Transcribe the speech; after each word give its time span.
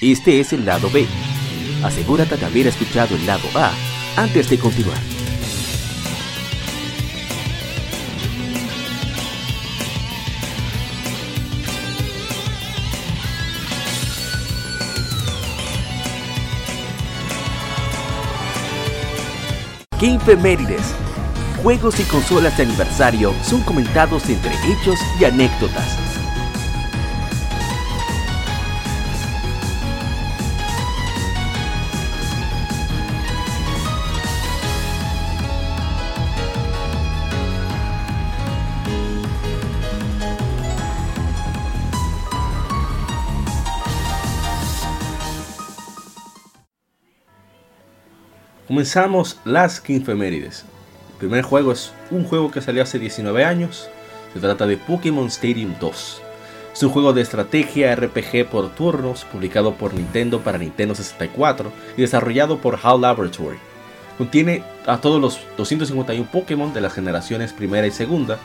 Este 0.00 0.40
es 0.40 0.54
el 0.54 0.64
lado 0.64 0.88
B. 0.90 1.06
Asegúrate 1.84 2.38
de 2.38 2.46
haber 2.46 2.66
escuchado 2.66 3.14
el 3.14 3.26
lado 3.26 3.46
A 3.54 3.70
antes 4.16 4.48
de 4.48 4.58
continuar. 4.58 4.98
Gamefemérides. 20.00 20.94
Juegos 21.62 22.00
y 22.00 22.04
consolas 22.04 22.56
de 22.56 22.62
aniversario 22.62 23.34
son 23.42 23.60
comentados 23.64 24.30
entre 24.30 24.54
hechos 24.72 24.98
y 25.20 25.26
anécdotas. 25.26 26.09
Comenzamos 48.70 49.36
las 49.44 49.80
Kinfemérides. 49.80 50.64
El 51.14 51.16
primer 51.18 51.42
juego 51.42 51.72
es 51.72 51.92
un 52.12 52.22
juego 52.22 52.52
que 52.52 52.60
salió 52.60 52.84
hace 52.84 53.00
19 53.00 53.44
años. 53.44 53.88
Se 54.32 54.38
trata 54.38 54.64
de 54.64 54.76
Pokémon 54.76 55.26
Stadium 55.26 55.74
2. 55.80 56.22
Es 56.72 56.82
un 56.84 56.90
juego 56.90 57.12
de 57.12 57.20
estrategia 57.20 57.96
RPG 57.96 58.48
por 58.48 58.70
turnos, 58.76 59.24
publicado 59.24 59.74
por 59.74 59.92
Nintendo 59.92 60.38
para 60.42 60.56
Nintendo 60.56 60.94
64 60.94 61.72
y 61.96 62.02
desarrollado 62.02 62.58
por 62.58 62.78
HAL 62.80 63.00
Laboratory. 63.00 63.58
Contiene 64.16 64.62
a 64.86 64.98
todos 64.98 65.20
los 65.20 65.40
251 65.56 66.30
Pokémon 66.30 66.72
de 66.72 66.80
las 66.80 66.92
generaciones 66.92 67.52
primera 67.52 67.88
y 67.88 67.90
segunda. 67.90 68.38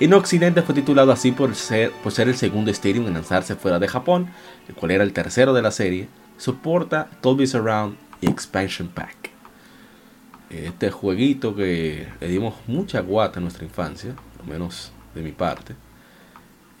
En 0.00 0.14
Occidente 0.14 0.62
fue 0.62 0.74
titulado 0.74 1.12
así 1.12 1.30
por 1.30 1.54
ser, 1.54 1.92
el 2.18 2.36
segundo 2.36 2.72
Stadium 2.72 3.06
en 3.06 3.14
lanzarse 3.14 3.54
fuera 3.54 3.78
de 3.78 3.86
Japón, 3.86 4.30
el 4.66 4.74
cual 4.74 4.90
era 4.90 5.04
el 5.04 5.12
tercero 5.12 5.54
de 5.54 5.62
la 5.62 5.70
serie. 5.70 6.08
Soporta 6.38 7.08
Dolby 7.22 7.46
Surround 7.46 7.96
y 8.20 8.28
Expansion 8.28 8.88
Pack 8.88 9.19
este 10.50 10.90
jueguito 10.90 11.54
que 11.54 12.08
le 12.20 12.28
dimos 12.28 12.54
mucha 12.66 13.00
guata 13.00 13.38
en 13.38 13.44
nuestra 13.44 13.64
infancia, 13.64 14.14
al 14.40 14.46
menos 14.46 14.92
de 15.14 15.22
mi 15.22 15.30
parte, 15.30 15.76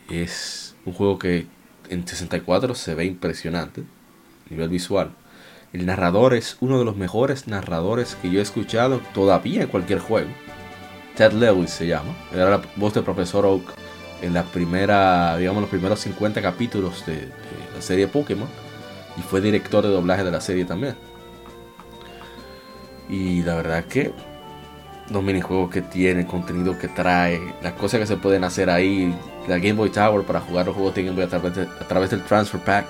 es 0.08 0.74
un 0.84 0.92
juego 0.92 1.18
que 1.18 1.46
en 1.88 2.06
64 2.06 2.74
se 2.74 2.94
ve 2.94 3.04
impresionante 3.04 3.82
a 3.82 4.50
nivel 4.50 4.68
visual. 4.68 5.12
El 5.72 5.86
narrador 5.86 6.34
es 6.34 6.56
uno 6.60 6.80
de 6.80 6.84
los 6.84 6.96
mejores 6.96 7.46
narradores 7.46 8.16
que 8.20 8.30
yo 8.30 8.40
he 8.40 8.42
escuchado 8.42 9.00
todavía 9.14 9.62
en 9.62 9.68
cualquier 9.68 10.00
juego. 10.00 10.30
Ted 11.16 11.32
Lewis 11.32 11.70
se 11.70 11.86
llama. 11.86 12.12
Era 12.32 12.50
la 12.50 12.62
voz 12.74 12.94
del 12.94 13.04
profesor 13.04 13.46
Oak 13.46 13.72
en 14.20 14.34
la 14.34 14.42
primera, 14.42 15.36
digamos, 15.36 15.60
los 15.60 15.70
primeros 15.70 16.00
50 16.00 16.42
capítulos 16.42 17.06
de, 17.06 17.14
de 17.14 17.30
la 17.74 17.82
serie 17.82 18.08
Pokémon. 18.08 18.48
Y 19.16 19.22
fue 19.22 19.40
director 19.40 19.84
de 19.84 19.90
doblaje 19.90 20.24
de 20.24 20.30
la 20.32 20.40
serie 20.40 20.64
también. 20.64 20.96
Y 23.10 23.42
la 23.42 23.56
verdad 23.56 23.84
que 23.84 24.12
los 25.10 25.22
minijuegos 25.22 25.70
que 25.70 25.82
tiene, 25.82 26.20
el 26.20 26.26
contenido 26.26 26.78
que 26.78 26.88
trae, 26.88 27.40
las 27.62 27.72
cosas 27.72 28.00
que 28.00 28.06
se 28.06 28.16
pueden 28.16 28.44
hacer 28.44 28.70
ahí, 28.70 29.12
la 29.48 29.58
Game 29.58 29.72
Boy 29.72 29.90
Tower 29.90 30.24
para 30.24 30.40
jugar 30.40 30.66
los 30.66 30.74
juegos 30.74 30.94
de 30.94 31.02
Game 31.02 31.16
Boy 31.16 31.24
a 31.24 31.28
través, 31.28 31.58
a 31.58 31.88
través 31.88 32.10
del 32.10 32.22
Transfer 32.22 32.60
Pack. 32.60 32.86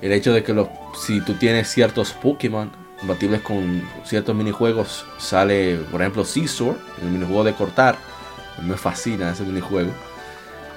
El 0.00 0.12
hecho 0.12 0.32
de 0.32 0.44
que 0.44 0.52
los, 0.52 0.68
si 0.96 1.20
tú 1.20 1.34
tienes 1.34 1.68
ciertos 1.68 2.12
Pokémon 2.12 2.70
compatibles 3.00 3.40
con 3.40 3.82
ciertos 4.04 4.34
minijuegos, 4.36 5.04
sale, 5.18 5.76
por 5.90 6.00
ejemplo, 6.00 6.24
Scizor, 6.24 6.76
el 7.02 7.08
minijuego 7.08 7.42
de 7.42 7.54
cortar. 7.54 7.96
Me 8.62 8.76
fascina 8.76 9.32
ese 9.32 9.42
minijuego. 9.42 9.90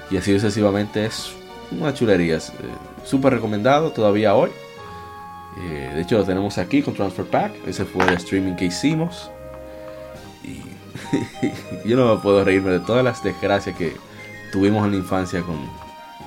Y 0.10 0.18
así 0.18 0.34
sucesivamente 0.34 1.06
es 1.06 1.32
una 1.72 1.94
chulería. 1.94 2.38
Eh, 2.38 2.40
Súper 3.06 3.34
recomendado 3.34 3.92
todavía 3.92 4.34
hoy. 4.34 4.50
Eh, 5.60 5.92
de 5.96 6.02
hecho, 6.02 6.18
lo 6.18 6.24
tenemos 6.24 6.58
aquí 6.58 6.82
con 6.82 6.94
Transfer 6.94 7.26
Pack. 7.26 7.68
Ese 7.68 7.86
fue 7.86 8.04
el 8.06 8.14
streaming 8.16 8.56
que 8.56 8.66
hicimos. 8.66 9.32
Y 10.44 10.62
yo 11.90 11.98
no 11.98 12.22
puedo 12.22 12.44
reírme 12.44 12.72
de 12.72 12.80
todas 12.80 13.04
las 13.04 13.24
desgracias 13.24 13.76
que 13.76 13.96
tuvimos 14.52 14.86
en 14.86 14.92
la 14.92 14.98
infancia 14.98 15.42
con, 15.42 15.58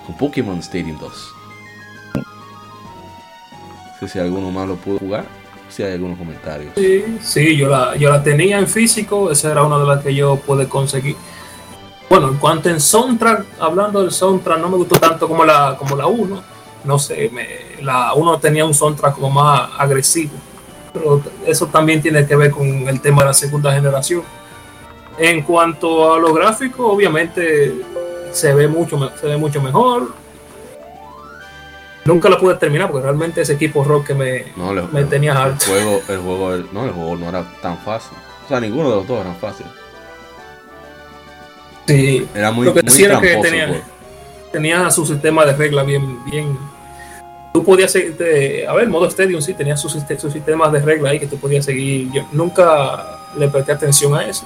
con 0.06 0.16
Pokémon 0.16 0.58
Stadium 0.58 0.98
2. 0.98 1.34
No 2.14 3.98
sé 4.00 4.08
si 4.08 4.18
alguno 4.18 4.50
más 4.50 4.66
lo 4.66 4.76
pudo 4.76 4.98
jugar. 4.98 5.24
Si 5.68 5.84
hay 5.84 5.92
algunos 5.92 6.18
comentarios. 6.18 6.72
Sí, 6.76 7.04
sí 7.22 7.56
yo, 7.56 7.68
la, 7.68 7.94
yo 7.96 8.10
la 8.10 8.22
tenía 8.22 8.58
en 8.58 8.66
físico. 8.66 9.30
Esa 9.30 9.52
era 9.52 9.62
una 9.62 9.78
de 9.78 9.86
las 9.86 10.02
que 10.02 10.12
yo 10.12 10.36
pude 10.36 10.68
conseguir. 10.68 11.14
Bueno, 12.08 12.28
en 12.28 12.38
cuanto 12.38 12.68
en 12.68 12.80
soundtrack, 12.80 13.46
hablando 13.60 14.02
del 14.02 14.10
soundtrack, 14.10 14.58
no 14.58 14.68
me 14.68 14.76
gustó 14.78 14.98
tanto 14.98 15.28
como 15.28 15.44
la, 15.44 15.76
como 15.78 15.94
la 15.94 16.08
1 16.08 16.60
no 16.84 16.98
sé, 16.98 17.30
me, 17.32 17.46
la 17.82 18.14
uno 18.14 18.38
tenía 18.38 18.64
un 18.64 18.74
soundtrack 18.74 19.14
como 19.14 19.30
más 19.30 19.70
agresivo, 19.78 20.32
pero 20.92 21.22
eso 21.46 21.66
también 21.66 22.00
tiene 22.02 22.26
que 22.26 22.36
ver 22.36 22.50
con 22.50 22.66
el 22.66 23.00
tema 23.00 23.22
de 23.22 23.28
la 23.28 23.34
segunda 23.34 23.72
generación. 23.72 24.22
En 25.18 25.42
cuanto 25.42 26.14
a 26.14 26.18
los 26.18 26.34
gráficos, 26.34 26.86
obviamente 26.88 27.74
se 28.32 28.54
ve 28.54 28.68
mucho, 28.68 29.10
se 29.20 29.26
ve 29.26 29.36
mucho 29.36 29.60
mejor. 29.60 30.14
Nunca 32.04 32.28
lo 32.28 32.38
pude 32.38 32.54
terminar 32.54 32.90
porque 32.90 33.04
realmente 33.04 33.42
ese 33.42 33.52
equipo 33.52 33.84
rock 33.84 34.08
que 34.08 34.14
me, 34.14 34.46
me 34.90 35.04
tenía 35.04 35.40
harto. 35.40 35.66
El 35.66 35.82
juego, 35.82 36.02
el 36.08 36.18
juego, 36.18 36.56
no, 36.72 36.84
el 36.84 36.90
juego 36.92 37.16
no 37.16 37.28
era 37.28 37.44
tan 37.60 37.76
fácil. 37.78 38.16
O 38.44 38.48
sea, 38.48 38.60
ninguno 38.60 38.90
de 38.90 38.96
los 38.96 39.06
dos 39.06 39.20
era 39.20 39.34
fácil. 39.34 39.66
Sí, 41.86 42.26
era 42.34 42.50
muy, 42.50 42.66
lo 42.66 42.74
que 42.74 42.82
muy 42.82 43.20
que 43.20 43.36
tenía, 43.42 43.82
tenía 44.52 44.90
su 44.90 45.04
sistema 45.04 45.44
de 45.44 45.52
reglas 45.54 45.84
bien, 45.86 46.24
bien. 46.24 46.58
Tú 47.52 47.64
podías 47.64 47.90
seguir, 47.90 48.16
a 48.68 48.72
ver, 48.74 48.88
modo 48.88 49.06
Stadium 49.06 49.42
sí 49.42 49.54
tenía 49.54 49.76
sus, 49.76 49.96
sus 50.18 50.32
sistemas 50.32 50.72
de 50.72 50.80
reglas 50.80 51.12
ahí 51.12 51.18
que 51.18 51.26
tú 51.26 51.36
podías 51.36 51.64
seguir. 51.64 52.10
Yo 52.12 52.26
nunca 52.32 53.18
le 53.36 53.48
presté 53.48 53.72
atención 53.72 54.14
a 54.14 54.26
eso. 54.26 54.44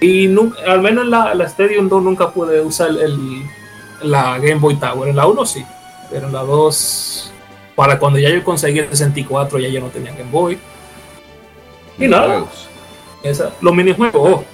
Y 0.00 0.26
al 0.66 0.82
menos 0.82 1.04
en 1.04 1.10
la, 1.10 1.32
la, 1.34 1.44
Stadium 1.44 1.88
2 1.88 2.02
nunca 2.02 2.30
pude 2.30 2.60
usar 2.60 2.90
el, 2.90 3.42
la 4.02 4.38
Game 4.38 4.56
Boy 4.56 4.74
Tower. 4.76 5.08
En 5.08 5.16
la 5.16 5.26
1 5.26 5.46
sí, 5.46 5.64
pero 6.10 6.26
en 6.26 6.32
la 6.32 6.42
2, 6.42 7.32
para 7.76 7.98
cuando 8.00 8.18
ya 8.18 8.30
yo 8.30 8.42
conseguí 8.42 8.80
el 8.80 8.88
64, 8.88 9.60
ya 9.60 9.68
yo 9.68 9.80
no 9.80 9.88
tenía 9.88 10.10
Game 10.10 10.30
Boy. 10.30 10.58
Y 11.98 12.08
nada, 12.08 12.44
esa, 13.22 13.52
los 13.60 13.72
minijuegos, 13.72 14.14
oh, 14.14 14.44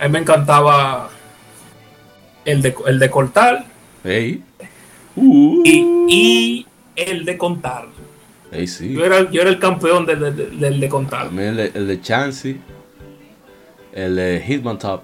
a 0.00 0.06
mí 0.08 0.12
me 0.12 0.18
encantaba 0.18 1.10
el 2.44 2.60
de, 2.60 2.74
el 2.86 2.98
de 2.98 3.10
cortar 3.10 3.66
Uh. 5.14 5.62
Y, 5.64 6.66
el 7.02 7.24
de 7.24 7.38
contar. 7.38 7.86
yo, 8.52 9.04
era, 9.04 9.30
yo 9.30 9.42
era 9.42 9.50
el 9.50 9.58
campeón 9.58 10.06
del, 10.06 10.80
de 10.80 10.88
contar. 10.88 11.26
el 11.26 11.56
de, 11.56 11.72
el 11.74 11.86
de 11.86 12.00
Chansey, 12.00 12.60
el 13.92 14.16
de 14.16 14.42
Hitman 14.46 14.78
Top, 14.78 15.02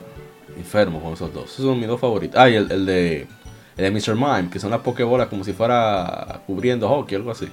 enfermo 0.56 1.00
con 1.00 1.12
esos 1.12 1.32
dos. 1.32 1.52
Esos 1.52 1.64
son 1.64 1.78
mis 1.78 1.88
dos 1.88 2.00
favoritos. 2.00 2.38
Ah, 2.38 2.48
y 2.48 2.56
el, 2.56 2.70
el 2.70 2.86
de 2.86 3.26
el 3.76 3.84
de 3.84 3.90
Mr. 3.90 4.16
Mime, 4.16 4.50
que 4.50 4.58
son 4.58 4.70
las 4.70 4.80
pokebolas 4.80 5.28
como 5.28 5.44
si 5.44 5.52
fuera 5.52 6.42
cubriendo 6.46 6.88
hockey, 6.88 7.16
algo 7.16 7.30
así. 7.30 7.48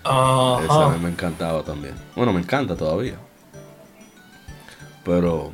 Esa 0.00 0.98
me 1.00 1.08
encantaba 1.08 1.62
también. 1.62 1.94
Bueno, 2.16 2.32
me 2.32 2.40
encanta 2.40 2.76
todavía. 2.76 3.14
Pero, 5.04 5.52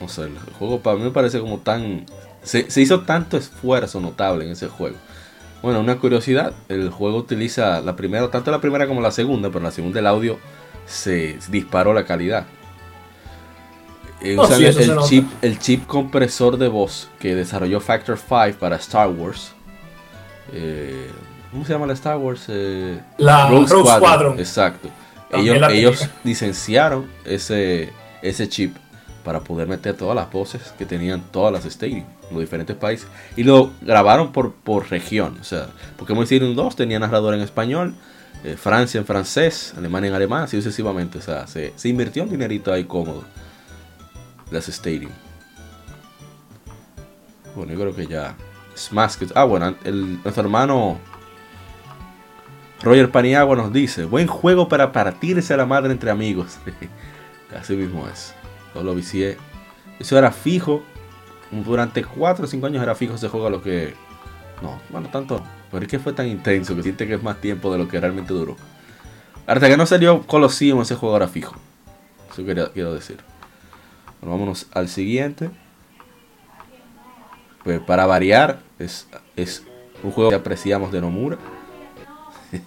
no 0.00 0.08
sé, 0.08 0.22
el 0.24 0.38
juego 0.58 0.80
para 0.80 0.96
mí 0.96 1.02
me 1.02 1.10
parece 1.10 1.40
como 1.40 1.58
tan 1.58 2.04
se, 2.44 2.66
hizo 2.80 3.00
tanto 3.00 3.36
esfuerzo 3.36 4.00
notable 4.00 4.44
en 4.44 4.52
ese 4.52 4.68
juego. 4.68 4.96
Bueno, 5.64 5.80
una 5.80 5.96
curiosidad, 5.96 6.52
el 6.68 6.90
juego 6.90 7.16
utiliza 7.16 7.80
la 7.80 7.96
primera, 7.96 8.30
tanto 8.30 8.50
la 8.50 8.60
primera 8.60 8.86
como 8.86 9.00
la 9.00 9.10
segunda, 9.10 9.48
pero 9.48 9.60
en 9.60 9.64
la 9.64 9.70
segunda 9.70 9.98
el 9.98 10.06
audio 10.06 10.38
se 10.84 11.38
disparó 11.48 11.94
la 11.94 12.04
calidad. 12.04 12.44
Eh, 14.20 14.36
oh, 14.38 14.46
el, 14.46 14.98
chip, 15.08 15.26
el, 15.40 15.58
chip, 15.58 15.86
compresor 15.86 16.58
de 16.58 16.68
voz 16.68 17.08
que 17.18 17.34
desarrolló 17.34 17.80
Factor 17.80 18.18
5 18.18 18.58
para 18.60 18.76
Star 18.76 19.08
Wars. 19.08 19.52
Eh, 20.52 21.10
¿Cómo 21.50 21.64
se 21.64 21.72
llama 21.72 21.86
la 21.86 21.94
Star 21.94 22.18
Wars? 22.18 22.44
Eh, 22.48 23.00
la 23.16 23.48
Rogue, 23.48 23.66
Squadron. 23.66 24.38
Exacto. 24.38 24.90
Ellos, 25.30 25.56
ellos 25.70 26.10
licenciaron 26.24 27.06
ese, 27.24 27.90
ese 28.20 28.50
chip 28.50 28.76
para 29.24 29.40
poder 29.40 29.66
meter 29.66 29.96
todas 29.96 30.14
las 30.14 30.30
voces 30.30 30.74
que 30.78 30.86
tenían 30.86 31.22
todas 31.32 31.52
las 31.52 31.64
Stadium 31.64 32.04
los 32.30 32.40
diferentes 32.40 32.76
países. 32.76 33.08
Y 33.36 33.42
lo 33.42 33.72
grabaron 33.80 34.32
por, 34.32 34.52
por 34.52 34.90
región. 34.90 35.38
O 35.40 35.44
sea, 35.44 35.68
Pokémon 35.96 36.24
Stadium 36.24 36.54
2 36.54 36.76
tenía 36.76 36.98
narrador 36.98 37.34
en 37.34 37.40
español, 37.40 37.94
eh, 38.44 38.56
Francia 38.56 38.98
en 38.98 39.06
francés, 39.06 39.74
Alemania 39.76 40.08
en 40.08 40.14
alemán, 40.14 40.44
así 40.44 40.56
sucesivamente. 40.56 41.18
O 41.18 41.22
sea, 41.22 41.46
se, 41.46 41.72
se 41.76 41.88
invirtió 41.88 42.22
un 42.22 42.30
dinerito 42.30 42.72
ahí 42.72 42.84
cómodo. 42.84 43.24
Las 44.50 44.68
Stadium. 44.68 45.10
Bueno, 47.56 47.72
yo 47.72 47.80
creo 47.80 47.94
que 47.94 48.06
ya 48.06 48.36
es 48.74 48.92
más 48.92 49.16
que... 49.16 49.26
Ah, 49.34 49.44
bueno, 49.44 49.74
el, 49.84 50.22
nuestro 50.22 50.42
hermano 50.42 50.98
Roger 52.82 53.10
Paniagua 53.10 53.56
nos 53.56 53.72
dice, 53.72 54.04
buen 54.04 54.26
juego 54.26 54.68
para 54.68 54.92
partirse 54.92 55.54
a 55.54 55.56
la 55.56 55.66
madre 55.66 55.92
entre 55.92 56.10
amigos. 56.10 56.58
Así 57.58 57.76
mismo 57.76 58.06
es. 58.08 58.34
Lo 58.82 58.94
vicié. 58.94 59.36
Eso 59.98 60.18
era 60.18 60.30
fijo. 60.32 60.82
Durante 61.50 62.02
4 62.02 62.44
o 62.44 62.48
5 62.48 62.66
años 62.66 62.82
era 62.82 62.94
fijo 62.94 63.14
ese 63.14 63.28
juego 63.28 63.46
a 63.46 63.50
lo 63.50 63.62
que... 63.62 63.94
No, 64.62 64.80
bueno, 64.90 65.08
tanto... 65.10 65.42
Pero 65.70 65.84
es 65.84 65.90
que 65.90 65.98
fue 65.98 66.12
tan 66.12 66.26
intenso 66.28 66.74
que 66.76 66.82
siente 66.82 67.06
que 67.06 67.14
es 67.14 67.22
más 67.22 67.40
tiempo 67.40 67.72
de 67.72 67.78
lo 67.78 67.88
que 67.88 68.00
realmente 68.00 68.32
duró. 68.32 68.56
Hasta 69.46 69.68
que 69.68 69.76
no 69.76 69.86
salió 69.86 70.22
Colosseum 70.22 70.80
ese 70.82 70.94
juego 70.94 71.16
era 71.16 71.28
fijo. 71.28 71.54
Eso 72.30 72.44
quería, 72.44 72.70
quiero 72.72 72.94
decir. 72.94 73.18
Bueno, 74.20 74.36
vámonos 74.36 74.66
al 74.72 74.88
siguiente. 74.88 75.50
Pues 77.62 77.80
para 77.80 78.06
variar, 78.06 78.60
es, 78.78 79.08
es 79.36 79.64
un 80.02 80.12
juego 80.12 80.30
que 80.30 80.36
apreciamos 80.36 80.92
de 80.92 81.00
Nomura. 81.00 81.38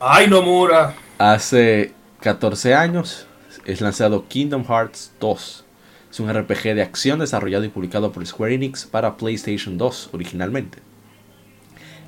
¡Ay, 0.00 0.28
Nomura! 0.28 0.94
Hace 1.18 1.92
14 2.20 2.74
años 2.74 3.26
es 3.64 3.80
lanzado 3.80 4.26
Kingdom 4.28 4.64
Hearts 4.64 5.12
2. 5.20 5.64
Es 6.10 6.20
un 6.20 6.32
RPG 6.32 6.74
de 6.74 6.82
acción 6.82 7.20
desarrollado 7.20 7.64
y 7.64 7.68
publicado 7.68 8.12
por 8.12 8.26
Square 8.26 8.54
Enix 8.54 8.84
para 8.84 9.16
PlayStation 9.16 9.78
2 9.78 10.10
originalmente. 10.12 10.78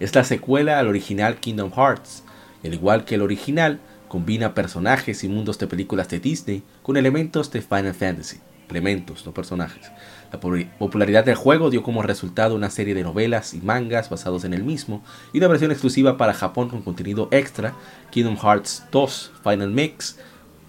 Es 0.01 0.15
la 0.15 0.25
secuela 0.25 0.79
al 0.79 0.89
original 0.89 1.37
Kingdom 1.37 1.71
Hearts. 1.73 2.25
Al 2.65 2.75
igual 2.75 3.05
que 3.05 3.15
el 3.15 3.23
original, 3.23 3.81
combina 4.09 4.55
personajes 4.55 5.23
y 5.25 5.29
mundos 5.29 5.59
de 5.59 5.67
películas 5.67 6.09
de 6.09 6.21
Disney 6.21 6.63
con 6.83 6.97
elementos 6.97 7.51
de 7.51 7.63
Final 7.63 7.95
Fantasy. 7.95 8.41
Elementos, 8.69 9.25
no 9.25 9.33
personajes. 9.33 9.91
La 10.33 10.41
popularidad 10.41 11.25
del 11.25 11.37
juego 11.37 11.71
dio 11.71 11.83
como 11.83 12.03
resultado 12.03 12.57
una 12.57 12.71
serie 12.71 12.95
de 12.95 13.05
novelas 13.05 13.55
y 13.55 13.59
mangas 13.59 14.11
basados 14.11 14.45
en 14.45 14.55
el 14.55 14.65
mismo 14.65 15.05
y 15.33 15.39
una 15.39 15.49
versión 15.49 15.71
exclusiva 15.71 16.17
para 16.17 16.35
Japón 16.35 16.69
con 16.69 16.83
contenido 16.83 17.29
extra, 17.31 17.75
Kingdom 18.11 18.37
Hearts 18.37 18.85
2 18.91 19.33
Final 19.45 19.71
Mix, 19.71 20.19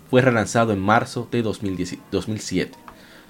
fue 0.10 0.22
relanzado 0.22 0.74
en 0.74 0.80
marzo 0.80 1.28
de 1.32 1.42
2007. 1.42 2.78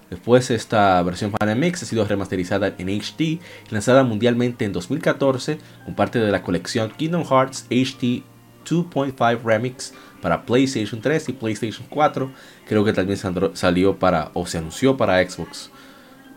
Después 0.09 0.51
esta 0.51 1.01
versión 1.01 1.31
Final 1.31 1.57
Mix 1.57 1.81
ha 1.81 1.85
sido 1.85 2.05
remasterizada 2.05 2.75
en 2.77 2.89
HD 2.89 3.21
y 3.21 3.39
lanzada 3.71 4.03
mundialmente 4.03 4.65
en 4.65 4.71
2014 4.71 5.57
como 5.83 5.95
parte 5.95 6.19
de 6.19 6.31
la 6.31 6.43
colección 6.43 6.91
Kingdom 6.91 7.25
Hearts 7.25 7.65
HD 7.69 8.23
2.5 8.65 9.43
Remix 9.43 9.93
para 10.21 10.45
PlayStation 10.45 11.01
3 11.01 11.29
y 11.29 11.33
PlayStation 11.33 11.87
4. 11.89 12.31
Creo 12.67 12.85
que 12.85 12.93
también 12.93 13.19
salió 13.53 13.97
para 13.97 14.31
o 14.33 14.45
se 14.45 14.59
anunció 14.59 14.95
para 14.95 15.27
Xbox 15.27 15.71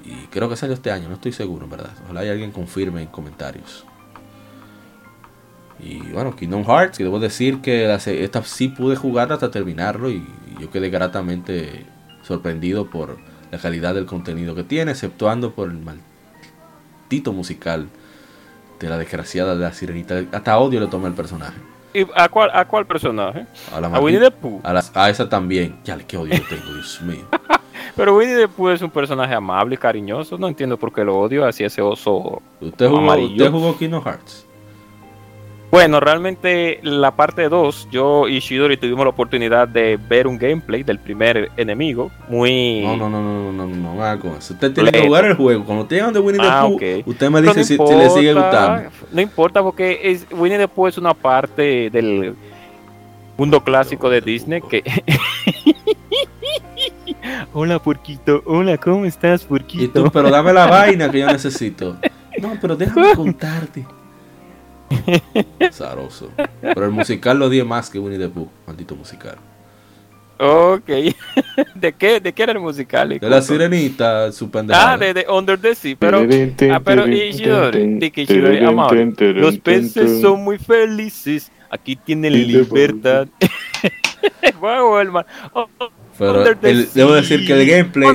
y 0.05 0.26
creo 0.29 0.49
que 0.49 0.56
salió 0.56 0.75
este 0.75 0.90
año, 0.90 1.08
no 1.08 1.17
estoy 1.17 1.32
seguro, 1.32 1.69
verdad. 1.69 1.90
Ojalá 2.05 2.20
hay 2.20 2.31
alguien 2.31 2.50
confirme 2.50 3.02
en 3.02 3.08
comentarios. 3.08 3.85
Y 5.81 5.99
bueno, 6.13 6.35
Kingdom 6.35 6.65
Hearts, 6.65 6.99
que 6.99 7.05
debo 7.05 7.21
decir 7.21 7.61
que 7.61 7.93
esta 7.93 8.43
sí 8.43 8.69
pude 8.69 8.97
jugar 8.97 9.33
hasta 9.33 9.51
terminarlo 9.51 10.11
y 10.11 10.27
yo 10.61 10.71
quedé 10.71 10.91
gratamente 10.91 11.87
sorprendido 12.23 12.87
por 12.91 13.17
la 13.51 13.59
calidad 13.59 13.95
del 13.95 14.07
contenido 14.07 14.55
que 14.55 14.65
tiene, 14.65 14.91
exceptuando 14.91 15.53
por 15.53 15.71
el 15.71 15.79
maldito 15.79 17.33
musical 17.33 17.89
de 18.81 18.89
la 18.89 18.99
desgraciada 18.99 19.55
de 19.55 19.63
la 19.63 19.73
sirenita. 19.73 20.23
Hasta 20.33 20.59
odio 20.59 20.81
le 20.81 20.87
toma 20.87 21.09
el 21.09 21.15
personaje. 21.15 21.59
¿Y 21.95 22.07
a 22.15 22.29
cuál, 22.29 22.51
a 22.53 22.67
cuál 22.67 22.87
personaje? 22.87 23.47
A, 23.73 23.81
la 23.81 23.89
a 23.89 24.01
Winnie 24.01 24.21
the 24.21 24.31
Pooh. 24.31 24.61
A, 24.63 24.83
a, 24.95 25.11
esa 25.11 25.29
también. 25.29 25.79
Ya, 25.85 25.97
qué 25.99 26.17
odio 26.17 26.35
tengo, 26.49 26.75
Dios 26.75 27.01
mío. 27.03 27.25
Pero 27.97 28.17
Winnie 28.17 28.37
the 28.37 28.49
Pooh 28.49 28.71
es 28.71 28.83
un 28.83 28.91
personaje 28.91 29.35
amable 29.35 29.75
y 29.75 29.79
cariñoso. 29.79 30.37
No 30.37 30.49
entiendo 30.49 30.77
por 30.77 30.93
qué 30.93 31.03
lo 31.03 31.19
odio 31.19 31.47
así 31.47 31.65
ese 31.65 31.81
oso 31.81 32.43
¿Usted 32.61 32.89
jugó, 32.89 33.17
¿Usted 33.17 33.51
jugó 33.51 33.79
Kingdom 33.79 34.05
Hearts? 34.05 34.48
Bueno, 35.70 36.00
realmente 36.00 36.81
la 36.82 37.15
parte 37.15 37.49
2, 37.49 37.88
yo 37.91 38.26
y 38.26 38.38
Shidori 38.38 38.79
tuvimos 38.79 39.05
la 39.05 39.11
oportunidad 39.11 39.69
de 39.69 39.99
ver 39.99 40.26
un 40.26 40.38
gameplay 40.38 40.82
del 40.82 40.99
primer 40.99 41.50
enemigo, 41.59 42.11
muy... 42.29 42.81
No, 42.82 42.97
no, 42.97 43.11
no, 43.11 43.23
no, 43.23 43.53
no, 43.53 43.67
no, 43.67 43.76
no, 43.76 43.94
no 43.94 44.20
con 44.20 44.31
eso. 44.37 44.55
Usted 44.55 44.73
tiene 44.73 44.91
que 44.91 45.06
jugar 45.06 45.26
el 45.26 45.35
juego. 45.35 45.65
Cuando 45.67 45.85
tengan 45.85 46.15
de 46.15 46.20
Winnie 46.20 46.41
the 46.41 46.49
ah, 46.49 46.67
Pooh, 46.67 46.81
usted 47.05 47.31
me 47.31 47.43
dice 47.43 47.65
si, 47.65 47.76
le 47.76 48.11
sigue 48.11 48.32
gustando. 48.32 48.91
No 49.12 49.20
importa 49.20 49.62
porque 49.62 50.00
es, 50.05 50.26
Winnie 50.31 50.56
the 50.56 50.69
Pooh 50.69 50.87
es 50.87 50.97
una 50.97 51.12
parte 51.12 51.91
del 51.91 52.35
mundo 53.37 53.62
clásico 53.62 54.09
de 54.09 54.23
Disney 54.23 54.62
que... 54.62 54.82
Hola, 57.53 57.79
Purquito. 57.79 58.43
Hola, 58.47 58.79
¿cómo 58.79 59.05
estás, 59.05 59.44
Purquito? 59.44 60.11
pero 60.11 60.31
dame 60.31 60.53
la 60.53 60.67
vaina 60.67 61.11
que 61.11 61.19
yo 61.19 61.26
necesito. 61.26 61.97
No, 62.41 62.53
pero 62.61 62.75
déjame 62.75 63.12
contarte. 63.17 63.85
Zaroso. 65.73 66.31
Pero 66.61 66.87
el 66.87 66.93
musical 66.93 67.38
lo 67.38 67.49
di 67.49 67.62
más 67.62 67.90
que 67.90 67.99
Winnie 67.99 68.19
the 68.19 68.29
Pooh. 68.29 68.49
Maldito 68.67 68.96
musical. 68.96 69.37
Ok. 70.38 70.87
¿De 71.75 71.93
qué, 71.93 72.20
¿De 72.20 72.32
qué 72.32 72.43
era 72.43 72.52
el 72.52 72.61
musical? 72.61 73.08
De 73.08 73.29
la 73.29 73.43
sirenita, 73.43 74.31
su. 74.31 74.49
Ah, 74.73 74.96
de, 74.96 75.12
de, 75.12 75.26
Under 75.29 75.58
the 75.58 75.75
Sea. 75.75 75.96
Pero, 75.99 76.26
ah, 76.73 76.81
pero 76.85 77.08
Ishidori, 77.08 77.99
de 77.99 78.11
que 78.12 78.23
Ishidori, 78.23 78.61
Los 79.35 79.58
peces 79.58 80.20
son 80.20 80.44
muy 80.44 80.58
felices. 80.58 81.50
Aquí 81.70 81.96
tienen 81.96 82.32
libertad. 82.32 83.29
wow, 84.61 84.99
hermano. 84.99 85.26
Oh, 85.55 85.69
pero 86.19 86.43
debo 86.43 87.14
decir 87.14 87.46
que 87.46 87.52
el 87.52 87.64
gameplay, 87.64 88.08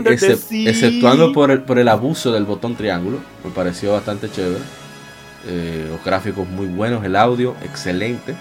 exceptuando 0.67 1.31
por 1.31 1.51
el, 1.51 1.61
por 1.61 1.79
el 1.79 1.87
abuso 1.87 2.33
del 2.33 2.43
botón 2.43 2.75
triángulo, 2.75 3.19
me 3.45 3.51
pareció 3.51 3.93
bastante 3.93 4.29
chévere. 4.29 4.59
Eh, 5.45 5.87
los 5.89 6.03
gráficos 6.03 6.47
muy 6.47 6.67
buenos, 6.67 7.03
el 7.03 7.15
audio 7.15 7.55
excelente. 7.63 8.35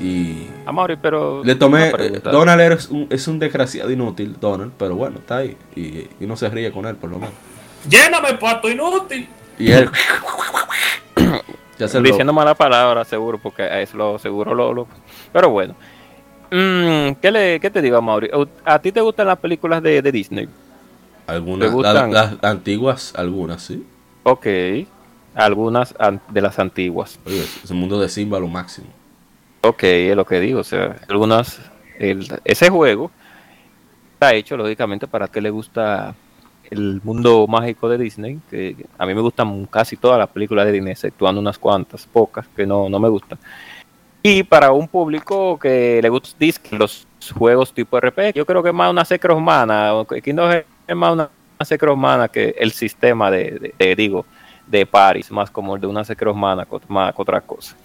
Y. 0.00 0.48
Amaury, 0.66 0.96
pero. 0.96 1.42
Le 1.44 1.54
tomé. 1.54 1.88
Eh, 1.98 2.20
Donald 2.22 2.60
es 2.60 2.88
un, 2.88 3.06
es 3.08 3.26
un, 3.28 3.38
desgraciado 3.38 3.90
inútil, 3.90 4.36
Donald, 4.40 4.72
pero 4.76 4.96
bueno, 4.96 5.18
está 5.18 5.38
ahí. 5.38 5.56
Y, 5.74 6.08
y 6.20 6.26
no 6.26 6.36
se 6.36 6.48
ríe 6.48 6.70
con 6.72 6.86
él, 6.86 6.96
por 6.96 7.10
lo 7.10 7.18
menos. 7.18 7.34
¡Lléname, 7.88 8.34
pato 8.34 8.68
inútil! 8.68 9.28
Y 9.58 9.72
él. 9.72 9.88
ya 11.78 11.88
se 11.88 12.00
Diciendo 12.00 12.32
mala 12.32 12.54
palabra, 12.54 13.04
seguro, 13.04 13.38
porque 13.38 13.82
es 13.82 13.94
lo 13.94 14.18
seguro 14.18 14.54
lo. 14.54 14.86
Pero 15.32 15.50
bueno. 15.50 15.74
Mm, 16.50 17.14
¿qué, 17.20 17.30
le, 17.30 17.60
¿Qué 17.60 17.70
te 17.70 17.82
digo, 17.82 18.00
Mauri? 18.00 18.30
¿A 18.64 18.78
ti 18.78 18.92
te 18.92 19.00
gustan 19.00 19.26
las 19.26 19.38
películas 19.38 19.82
de, 19.82 20.02
de 20.02 20.12
Disney? 20.12 20.48
Algunas, 21.26 21.72
las 21.74 22.34
antiguas, 22.42 23.12
algunas, 23.16 23.62
sí. 23.62 23.84
Ok, 24.22 24.46
algunas 25.36 25.94
de 26.28 26.40
las 26.40 26.58
antiguas. 26.58 27.20
Oye, 27.26 27.42
es 27.42 27.70
el 27.70 27.76
mundo 27.76 28.00
de 28.00 28.08
Simba 28.08 28.40
lo 28.40 28.48
máximo. 28.48 28.88
Ok, 29.62 29.82
es 29.82 30.16
lo 30.16 30.24
que 30.24 30.40
digo, 30.40 30.60
o 30.60 30.64
sea, 30.64 30.96
algunas, 31.08 31.60
ese 32.44 32.70
juego 32.70 33.10
está 34.14 34.32
hecho 34.34 34.56
lógicamente 34.56 35.06
para 35.06 35.28
que 35.28 35.40
le 35.40 35.50
gusta 35.50 36.14
el 36.70 37.00
mundo 37.02 37.46
mágico 37.46 37.88
de 37.88 37.98
Disney, 37.98 38.40
que 38.50 38.76
a 38.96 39.06
mí 39.06 39.14
me 39.14 39.20
gustan 39.20 39.66
casi 39.66 39.96
todas 39.96 40.18
las 40.18 40.28
películas 40.28 40.66
de 40.66 40.72
Disney, 40.72 40.92
exceptuando 40.92 41.40
unas 41.40 41.58
cuantas, 41.58 42.06
pocas, 42.06 42.46
que 42.56 42.66
no, 42.66 42.88
no 42.88 42.98
me 42.98 43.08
gustan. 43.08 43.38
Y 44.22 44.42
para 44.42 44.72
un 44.72 44.88
público 44.88 45.58
que 45.58 46.00
le 46.02 46.08
gusta 46.08 46.36
los 46.72 47.06
juegos 47.36 47.72
tipo 47.72 48.00
RPG, 48.00 48.34
yo 48.34 48.46
creo 48.46 48.62
que 48.62 48.70
es 48.70 48.74
más 48.74 48.90
una 48.90 49.04
Secret 49.04 49.36
Humana, 49.36 49.92
Kingdom 50.22 50.50
es 50.50 50.96
más 50.96 51.12
una, 51.12 51.30
Secret 51.64 51.92
Humana 51.92 52.28
que 52.28 52.54
el 52.58 52.72
sistema 52.72 53.30
de, 53.30 53.72
digo, 53.96 54.26
de 54.66 54.86
Paris, 54.86 55.30
más 55.30 55.50
como 55.50 55.74
el 55.74 55.80
de 55.80 55.86
una 55.86 56.04
Secret 56.04 56.32
Humana 56.32 56.66
más 56.88 57.14
que 57.14 57.22
otra 57.22 57.40
cosa. 57.40 57.76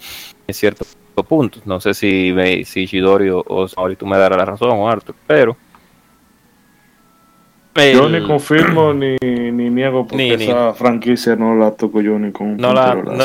En 0.46 0.54
cierto 0.54 0.84
punto. 1.28 1.60
No 1.64 1.80
sé 1.80 1.94
si, 1.94 2.32
me, 2.32 2.64
si 2.64 2.86
Shidori 2.86 3.28
o, 3.30 3.44
o 3.46 3.68
tú 3.96 4.06
me 4.06 4.18
darás 4.18 4.38
la 4.38 4.44
razón 4.44 4.70
o 4.70 4.88
Arthur, 4.88 5.14
pero... 5.26 5.56
Yo 7.74 8.08
ni 8.08 8.22
confirmo 8.26 8.92
ni, 8.92 9.16
ni 9.22 9.70
niego 9.70 10.06
porque 10.06 10.34
esa 10.34 10.74
franquicia 10.74 11.36
no 11.36 11.54
la 11.54 11.70
toco 11.70 12.02
yo 12.02 12.18
ni 12.18 12.30
con 12.30 12.48
un 12.48 12.56
no 12.58 12.74
la, 12.74 13.02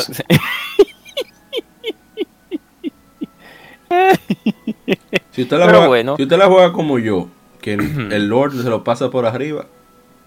si, 5.30 5.42
usted 5.42 5.58
la 5.58 5.86
juega, 5.86 6.16
si 6.16 6.22
usted 6.22 6.38
la 6.38 6.46
juega 6.46 6.72
como 6.72 6.98
yo, 6.98 7.28
que 7.60 7.74
el, 8.10 8.28
Lord 8.28 8.62
se 8.62 8.70
lo 8.70 8.84
pasa 8.84 9.10
por 9.10 9.26
arriba, 9.26 9.66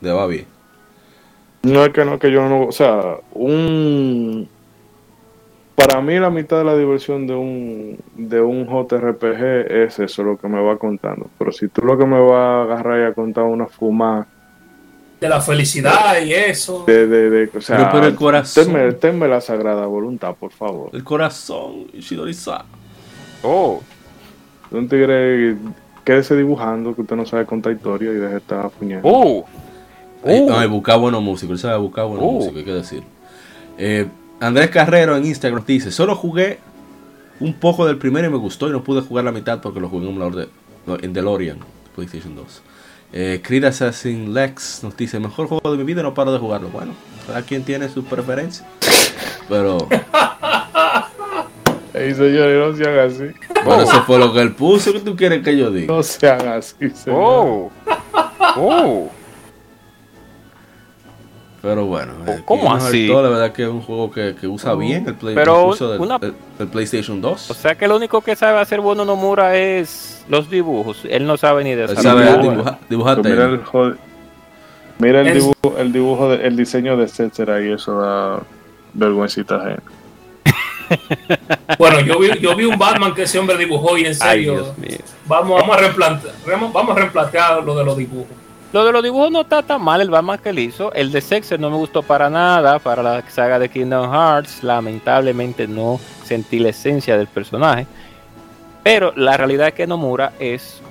le 0.02 0.12
va 0.12 0.28
bien. 0.28 0.46
No 1.64 1.86
es 1.86 1.94
que 1.94 2.06
no, 2.06 2.18
que 2.18 2.32
yo 2.32 2.48
no. 2.48 2.68
O 2.68 2.72
sea, 2.72 3.18
un. 3.34 4.48
Para 5.76 6.02
mí, 6.02 6.20
la 6.20 6.30
mitad 6.30 6.60
de 6.60 6.64
la 6.64 6.76
diversión 6.76 7.26
de 7.26 7.34
un, 7.34 7.98
de 8.16 8.40
un 8.40 8.68
JRPG 8.68 9.72
es 9.72 10.00
eso, 10.00 10.24
lo 10.24 10.38
que 10.38 10.48
me 10.48 10.62
va 10.62 10.78
contando. 10.78 11.28
Pero 11.40 11.52
si 11.52 11.68
tú 11.70 11.82
lo 11.82 11.98
que 11.98 12.06
me 12.06 12.20
vas 12.20 12.34
a 12.34 12.62
agarrar 12.64 13.00
y 13.02 13.04
a 13.06 13.14
contar 13.14 13.46
una 13.46 13.66
fumada. 13.66 14.28
De 15.20 15.30
la 15.30 15.42
felicidad 15.42 16.22
y 16.24 16.34
eso. 16.34 16.84
De, 16.86 17.08
de, 17.08 17.30
de 17.30 17.58
o 17.58 17.62
sea, 17.62 17.92
pero 17.92 18.08
el 18.08 18.16
corazón. 18.16 18.96
Tenme, 19.00 19.28
la 19.28 19.42
sagrada 19.42 19.86
voluntad, 19.86 20.36
por 20.36 20.52
favor. 20.52 20.90
El 20.94 21.04
corazón, 21.04 21.88
Shidori-sa. 21.94 22.66
Oh. 23.44 23.82
Un 24.72 24.88
tigre, 24.88 25.58
quédese 26.04 26.36
dibujando, 26.36 26.96
que 26.96 27.02
usted 27.02 27.16
no 27.16 27.26
sabe 27.26 27.46
contar 27.46 27.74
historia 27.74 28.12
y 28.12 28.16
deje 28.16 28.34
de 28.34 28.38
estar 28.38 28.70
puñando. 28.70 29.08
Oh. 29.08 29.46
Oh. 30.24 30.50
No, 30.50 30.70
buscar 30.70 31.00
buenos 31.00 31.22
músicos, 31.22 31.54
él 31.54 31.60
sabe 31.60 31.78
buscar 31.78 32.06
buenos 32.06 32.26
oh. 32.28 32.32
músicos, 32.32 32.58
hay 32.58 32.64
que 32.64 32.74
decir. 32.74 33.04
Eh, 33.78 34.08
Andrés 34.40 34.70
Carrero 34.70 35.16
en 35.16 35.26
Instagram 35.26 35.64
dice, 35.66 35.92
solo 35.92 36.16
jugué 36.16 36.60
un 37.40 37.54
poco 37.54 37.86
del 37.86 37.98
primero 37.98 38.28
y 38.28 38.32
me 38.32 38.38
gustó 38.38 38.70
y 38.70 38.72
no 38.72 38.84
pude 38.84 39.02
jugar 39.02 39.26
la 39.26 39.32
mitad 39.32 39.62
porque 39.62 39.80
lo 39.80 39.90
jugué 39.90 40.10
en 40.10 40.22
un 40.22 40.36
de, 40.36 40.48
en 41.02 41.14
DeLorean, 41.14 41.60
PlayStation 41.96 42.36
2. 42.36 42.62
Eh, 43.14 43.42
Creed 43.44 43.66
Assassin 43.66 44.34
Lex 44.34 44.84
nos 44.84 44.96
dice, 44.96 45.20
mejor 45.20 45.48
juego 45.48 45.72
de 45.72 45.78
mi 45.78 45.84
vida 45.84 46.02
no 46.02 46.14
paro 46.14 46.32
de 46.32 46.40
jugarlo. 46.40 46.70
Bueno, 46.70 46.94
cada 47.28 47.42
quien 47.42 47.64
tiene 47.64 47.90
su 47.90 48.04
preferencia. 48.04 48.66
Pero... 49.50 49.88
Ey, 51.94 52.16
señores, 52.16 52.58
no 52.58 52.74
sean 52.78 53.00
así. 53.00 53.36
Bueno, 53.66 53.84
eso 53.84 54.04
fue 54.04 54.18
lo 54.18 54.32
que 54.32 54.40
él 54.40 54.56
puso. 54.56 54.94
¿Qué 54.94 55.02
tú 55.02 55.16
quieres 55.16 55.44
que 55.44 55.58
yo 55.58 55.70
diga? 55.70 55.94
No 55.94 56.02
sean 56.02 56.48
así, 56.48 56.90
señor. 56.90 57.20
Oh. 57.20 57.72
Oh. 58.56 59.12
Pero 61.62 61.86
bueno, 61.86 62.14
eh, 62.28 62.42
¿Cómo 62.44 62.62
Kingdom 62.64 62.78
así? 62.78 62.98
Hearts 63.08 63.14
2, 63.14 63.24
la 63.24 63.30
verdad 63.30 63.52
que 63.54 63.64
es 63.64 63.70
un 63.70 63.82
juego 63.84 64.10
que, 64.12 64.34
que 64.40 64.48
usa 64.48 64.74
bien 64.74 65.08
el, 65.08 65.14
play, 65.14 65.36
Pero 65.36 65.62
el 65.66 65.70
uso 65.70 65.92
del, 65.92 66.02
una- 66.02 66.16
el- 66.22 66.34
el 66.58 66.68
PlayStation 66.68 67.22
2. 67.22 67.52
O 67.52 67.54
sea 67.54 67.76
que 67.76 67.88
lo 67.88 67.96
único 67.98 68.22
que 68.22 68.36
sabe 68.36 68.60
hacer 68.60 68.82
bueno 68.82 69.06
Nomura 69.06 69.56
es 69.56 70.26
los 70.28 70.50
dibujos. 70.50 71.04
Él 71.08 71.28
no 71.28 71.38
sabe 71.38 71.64
ni 71.64 71.76
de 71.76 71.84
Él 71.84 71.90
esa 71.92 72.02
sabe 72.02 72.26
dibujar, 72.90 73.18
mira 73.24 73.46
el, 73.46 73.62
mira 74.98 75.22
el 75.22 75.28
Es- 75.28 75.34
dibujo, 75.36 75.78
el 75.78 75.94
dibujo, 75.94 76.30
de- 76.30 76.48
el 76.48 76.56
diseño 76.58 76.98
de 76.98 77.04
etcétera 77.04 77.62
y 77.64 77.72
eso 77.72 78.00
da 78.02 78.40
vergüencita 78.94 79.58
ajena. 79.58 79.84
Bueno, 81.78 82.02
yo 82.02 82.20
vi, 82.20 82.38
yo 82.40 82.56
vi 82.56 82.66
un 82.66 82.78
Batman 82.78 83.14
que 83.14 83.24
ese 83.24 83.40
hombre 83.40 83.58
dibujó 83.58 83.98
y 83.98 84.06
en 84.06 84.16
serio, 84.16 84.74
vamos, 85.26 85.62
vamos 85.62 85.78
a 85.78 85.80
replantear, 85.80 86.34
vamos, 86.46 86.74
vamos 86.74 86.98
a 86.98 87.00
replantear 87.00 87.64
lo 87.64 87.76
de 87.78 87.86
los 87.86 87.96
dibujos. 87.98 88.28
Lo 88.74 88.86
de 88.86 88.92
los 88.94 89.04
dibujos 89.04 89.32
no 89.32 89.42
está 89.42 89.62
tan 89.64 89.82
mal, 89.84 90.00
el 90.00 90.10
Batman 90.10 90.40
que 90.42 90.50
él 90.50 90.60
hizo. 90.60 90.94
El 90.94 91.12
de 91.12 91.20
Sexer 91.20 91.60
no 91.60 91.70
me 91.70 91.76
gustó 91.76 92.04
para 92.04 92.30
nada. 92.30 92.80
Para 92.80 93.04
la 93.04 93.22
saga 93.30 93.60
de 93.60 93.68
Kingdom 93.70 94.10
Hearts, 94.14 94.64
lamentablemente 94.64 95.68
no 95.68 96.00
sentí 96.24 96.58
la 96.60 96.70
esencia 96.70 97.18
del 97.18 97.28
personaje. 97.28 97.86
Pero 98.84 99.12
la 99.16 99.36
realidad 99.36 99.68
es 99.68 99.74
que 99.74 99.86
Nomura 99.88 100.32
es 100.40 100.82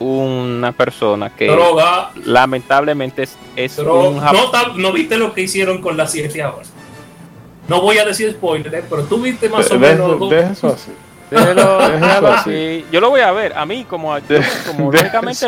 una 0.00 0.72
persona 0.72 1.30
que 1.30 1.46
Droga, 1.46 2.10
lamentablemente 2.24 3.22
es, 3.22 3.36
es 3.54 3.78
un 3.78 4.16
no, 4.16 4.74
no 4.76 4.92
viste 4.92 5.16
lo 5.16 5.32
que 5.32 5.42
hicieron 5.42 5.80
con 5.80 5.96
las 5.96 6.10
7 6.12 6.44
horas. 6.44 6.70
No 7.68 7.80
voy 7.80 7.98
a 7.98 8.04
decir 8.04 8.30
spoiler, 8.32 8.74
eh, 8.74 8.84
pero 8.88 9.04
tú 9.04 9.18
viste 9.22 9.48
más 9.48 9.70
o 9.70 9.78
menos. 9.78 10.18
dos- 10.18 10.30
deja 10.30 10.50
eso 10.52 10.68
así. 10.68 10.90
Así. 11.30 12.26
así. 12.50 12.84
Yo 12.92 13.00
lo 13.00 13.10
voy 13.10 13.20
a 13.20 13.32
ver. 13.32 13.52
A 13.56 13.66
mí, 13.66 13.84
como, 13.88 14.16
yo- 14.28 14.38
como 14.66 14.92
lógicamente, 14.92 15.46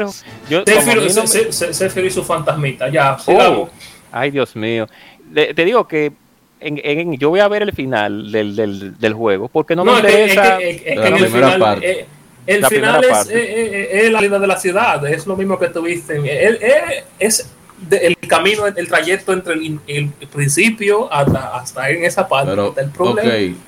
yo, 0.48 0.64
Zephyr 0.66 2.04
y 2.04 2.10
su 2.10 2.24
fantasmita, 2.24 2.88
ya. 2.88 3.16
Oh, 3.26 3.68
ay, 4.12 4.30
Dios 4.30 4.54
mío. 4.56 4.88
Le- 5.32 5.54
te 5.54 5.64
digo 5.64 5.86
que 5.86 6.12
en- 6.60 6.80
en- 6.82 7.16
yo 7.18 7.28
voy 7.30 7.40
a 7.40 7.48
ver 7.48 7.62
el 7.62 7.72
final 7.72 8.32
del, 8.32 8.56
del, 8.56 8.98
del 8.98 9.12
juego 9.14 9.48
porque 9.48 9.76
no, 9.76 9.84
me 9.84 9.92
No, 9.92 9.98
es 9.98 10.04
que, 10.04 10.24
es 10.24 10.30
interesa. 10.30 10.58
que- 10.58 10.70
es 10.70 10.82
que 10.82 10.94
La 10.96 11.04
primera 11.16 11.28
final, 11.30 11.60
parte. 11.60 11.90
eh, 11.90 12.06
el 12.46 12.60
La 12.62 12.68
final 12.70 13.04
es, 13.04 13.28
eh, 13.28 13.32
eh, 13.34 13.88
es 14.06 14.10
la 14.12 14.20
vida 14.20 14.38
de 14.38 14.46
la 14.46 14.56
ciudad, 14.58 15.06
es 15.06 15.26
lo 15.26 15.36
mismo 15.36 15.58
que 15.58 15.68
tuviste. 15.68 16.16
el- 16.16 16.58
eh, 16.62 17.04
es 17.18 17.48
de- 17.88 17.98
el 17.98 18.16
camino, 18.26 18.66
el 18.66 18.88
trayecto 18.88 19.32
entre 19.32 19.54
el, 19.54 19.62
in- 19.62 19.80
el 19.86 20.08
principio 20.32 21.12
hasta, 21.12 21.54
hasta 21.56 21.90
en 21.90 22.04
esa 22.04 22.26
parte. 22.26 22.50
Pero, 22.50 22.74
el 22.76 22.90
problema. 22.90 23.30
ok. 23.30 23.67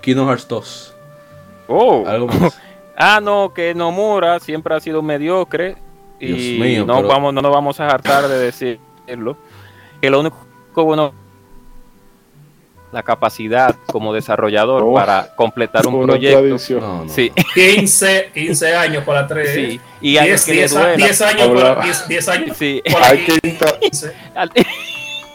Kingdom 0.00 0.26
Hearts 0.28 0.46
2. 0.48 0.94
Oh. 1.68 2.04
Algo 2.06 2.26
más. 2.40 2.58
Ah, 2.96 3.20
no, 3.22 3.52
que 3.54 3.74
Nomura 3.74 4.40
siempre 4.40 4.74
ha 4.74 4.80
sido 4.80 5.02
mediocre 5.02 5.76
y 6.18 6.26
Dios 6.32 6.68
mío, 6.68 6.84
no, 6.86 6.96
pero- 6.96 7.08
vamos, 7.08 7.32
no 7.32 7.40
nos 7.40 7.52
vamos 7.52 7.80
a 7.80 7.88
hartar 7.88 8.28
de 8.28 8.38
decirlo. 8.38 9.36
Que 10.00 10.10
lo 10.10 10.20
único 10.20 10.36
bueno 10.84 11.12
la 12.92 13.02
capacidad 13.04 13.76
como 13.86 14.12
desarrollador 14.12 14.82
Oh, 14.84 14.92
para 14.94 15.34
completar 15.36 15.86
un 15.86 16.04
proyecto. 16.06 16.40
tradición. 16.40 16.80
No, 16.80 17.04
no. 17.04 17.08
Sí, 17.08 17.30
15, 17.54 18.32
15 18.34 18.74
años 18.74 19.04
para 19.04 19.26
3. 19.28 19.54
sí. 19.54 19.80
Y 20.00 20.16
hay 20.16 20.28
10, 20.30 20.44
que 20.44 20.50
le 20.50 20.56
10, 20.58 20.70
duela. 20.74 20.96
10 20.96 21.22
años 21.22 21.42
Habla- 21.42 21.74
para 21.76 21.84
10, 21.84 22.08
10 22.08 22.28
años 22.28 22.56
Sí. 22.56 22.82
para 22.92 23.06
Hay 23.06 23.24
que, 23.24 23.32
insta- 23.48 23.78
15. 23.80 24.12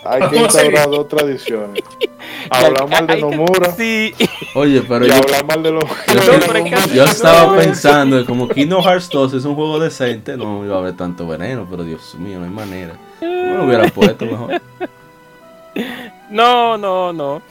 Hay 0.06 0.30
que 0.30 0.38
instaurar 0.40 0.90
dos 0.90 1.08
tradiciones. 1.08 1.84
Hablar 2.50 2.88
mal 2.90 3.08
de 3.08 3.20
Nomura 3.20 3.72
Sí. 3.72 4.14
Oye, 4.54 4.82
pero 4.88 5.06
y 5.06 5.10
yo, 5.10 5.16
hablar 5.16 5.46
mal 5.46 5.64
de 5.64 5.72
los... 5.72 5.84
yo, 5.84 6.94
yo 6.94 7.04
estaba 7.04 7.52
no, 7.52 7.58
pensando 7.58 8.20
que 8.20 8.26
como 8.26 8.48
Kingdom 8.48 8.84
Hearts 8.84 9.10
2 9.10 9.34
es 9.34 9.46
un 9.46 9.56
juego 9.56 9.80
decente, 9.80 10.38
no 10.38 10.64
iba 10.64 10.76
a 10.76 10.80
haber 10.80 10.96
tanto 10.96 11.28
veneno, 11.28 11.68
pero 11.70 11.84
Dios 11.84 12.16
mío, 12.16 12.40
no 12.40 12.46
hay 12.46 12.52
manera. 12.52 12.94
No 13.22 13.58
lo 13.58 13.66
hubiera 13.66 13.88
puesto 13.88 14.26
mejor. 14.26 14.62
No, 16.30 16.76
no, 16.78 17.14
no. 17.14 17.42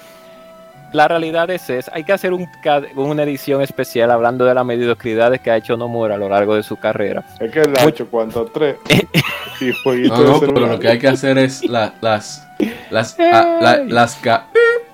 La 0.94 1.08
realidad 1.08 1.50
es 1.50 1.68
esa. 1.70 1.90
Hay 1.92 2.04
que 2.04 2.12
hacer 2.12 2.32
un, 2.32 2.48
una 2.94 3.24
edición 3.24 3.60
especial 3.62 4.12
hablando 4.12 4.44
de 4.44 4.54
las 4.54 4.64
mediocridades 4.64 5.40
que 5.40 5.50
ha 5.50 5.56
hecho 5.56 5.76
Nomura 5.76 6.14
a 6.14 6.18
lo 6.18 6.28
largo 6.28 6.54
de 6.54 6.62
su 6.62 6.76
carrera. 6.76 7.24
Es 7.40 7.50
que 7.50 7.62
él 7.62 7.74
ha 7.76 7.84
hecho 7.84 8.06
cuánto, 8.08 8.44
tres. 8.46 8.76
y 9.60 9.72
jueguito 9.82 10.16
No, 10.16 10.40
no, 10.40 10.40
pero 10.54 10.66
lo 10.68 10.78
que 10.78 10.86
hay 10.88 10.98
que 11.00 11.08
hacer 11.08 11.36
es 11.38 11.64
la- 11.64 11.94
las 12.00 12.46
las 12.90 13.18
a- 13.18 13.58
la- 13.60 13.82
las 13.88 14.14
ca- 14.16 14.46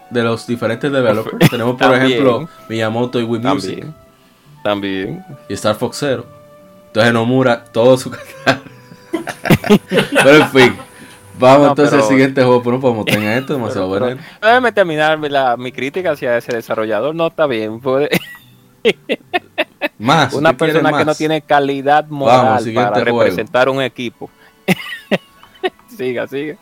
de 0.09 0.23
los 0.23 0.47
diferentes 0.47 0.91
developers. 0.91 1.37
Tenemos 1.51 1.73
por 1.77 1.91
También. 1.91 2.05
ejemplo 2.13 2.49
Miyamoto 2.71 3.21
y 3.21 3.25
Wii 3.25 3.41
Music 3.43 3.81
También. 4.63 5.23
También. 5.23 5.25
y 5.51 5.53
Star 5.53 5.75
Fox 5.75 5.99
Zero. 5.99 6.25
Entonces 6.87 7.13
Nomura 7.13 7.63
todo 7.65 7.99
su 7.99 8.11
canal. 8.11 8.63
pero 10.25 10.31
en 10.37 10.49
fin, 10.51 10.77
vamos 11.41 11.63
No, 11.63 11.69
entonces 11.71 11.91
pero- 11.93 12.03
al 12.03 12.09
siguiente 12.09 12.43
juego, 12.45 12.63
pero 12.63 12.77
no 12.77 12.81
podemos 12.81 13.05
tener 13.07 13.39
esto 13.39 13.55
demasiado 13.55 13.91
Pero- 13.93 14.07
veneno. 14.07 14.27
Déjame 14.41 14.73
terminar 14.73 15.19
la- 15.19 15.57
mi 15.57 15.73
crítica 15.73 16.13
hacia 16.13 16.37
ese 16.37 16.53
desarrollador. 16.55 17.15
No 17.15 17.27
está 17.29 17.47
bien. 17.47 17.81
puede- 17.81 18.09
Más, 19.99 20.33
una 20.35 20.51
¿qué 20.53 20.57
quieres 20.57 20.75
persona 20.77 20.99
que 20.99 21.05
no 21.05 21.15
tiene 21.15 21.43
calidad 21.43 22.07
moral 22.09 22.63
para 22.75 23.01
juego. 23.03 23.21
representar 23.23 23.69
un 23.69 23.83
equipo. 23.83 24.31
siga, 25.97 26.27
siga. 26.27 26.57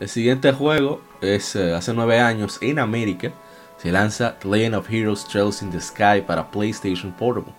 El 0.00 0.08
siguiente 0.08 0.52
juego 0.52 1.00
es 1.20 1.54
eh, 1.56 1.74
hace 1.74 1.92
nueve 1.92 2.20
años 2.20 2.58
en 2.62 2.78
América. 2.78 3.30
Se 3.78 3.92
lanza 3.92 4.36
Legend 4.44 4.76
of 4.76 4.90
Heroes 4.90 5.26
Trails 5.28 5.62
in 5.62 5.70
the 5.70 5.80
Sky 5.80 6.22
para 6.26 6.50
PlayStation 6.50 7.12
Portable. 7.12 7.52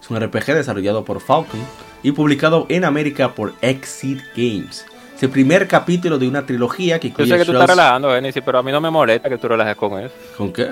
Es 0.00 0.10
un 0.10 0.18
RPG 0.20 0.46
desarrollado 0.54 1.04
por 1.04 1.20
Falcon 1.20 1.60
y 2.02 2.12
publicado 2.12 2.66
en 2.68 2.84
América 2.84 3.34
por 3.34 3.54
Exit 3.60 4.20
Games. 4.36 4.84
Es 5.18 5.24
el 5.24 5.30
primer 5.30 5.66
capítulo 5.66 6.16
de 6.16 6.28
una 6.28 6.46
trilogía 6.46 7.00
que 7.00 7.08
Yo 7.08 7.10
incluye 7.10 7.32
sé 7.32 7.38
que 7.38 7.44
tú 7.44 7.50
estás 7.50 7.70
relajando, 7.70 8.08
Genesis, 8.12 8.40
pero 8.46 8.60
a 8.60 8.62
mí 8.62 8.70
no 8.70 8.80
me 8.80 8.88
molesta 8.88 9.28
que 9.28 9.36
tú 9.36 9.48
relajes 9.48 9.74
con 9.74 9.98
eso. 9.98 10.14
¿Con 10.36 10.52
qué? 10.52 10.70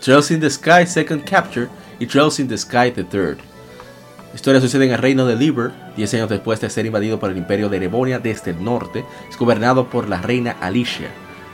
Trails 0.00 0.30
in 0.30 0.40
the 0.40 0.48
Sky 0.48 0.86
Second 0.86 1.28
Capture 1.28 1.68
y 1.98 2.06
Trails 2.06 2.40
in 2.40 2.48
the 2.48 2.56
Sky 2.56 2.90
The 2.90 3.04
Third. 3.04 3.36
La 4.30 4.34
historia 4.34 4.62
sucede 4.62 4.86
en 4.86 4.92
el 4.92 4.98
reino 4.98 5.26
de 5.26 5.36
Liber, 5.36 5.72
10 5.94 6.14
años 6.14 6.30
después 6.30 6.58
de 6.62 6.70
ser 6.70 6.86
invadido 6.86 7.20
por 7.20 7.30
el 7.30 7.36
imperio 7.36 7.68
de 7.68 7.76
Erebonia 7.76 8.18
desde 8.18 8.52
el 8.52 8.64
norte, 8.64 9.04
es 9.28 9.36
gobernado 9.36 9.90
por 9.90 10.08
la 10.08 10.22
reina 10.22 10.56
Alicia. 10.62 11.10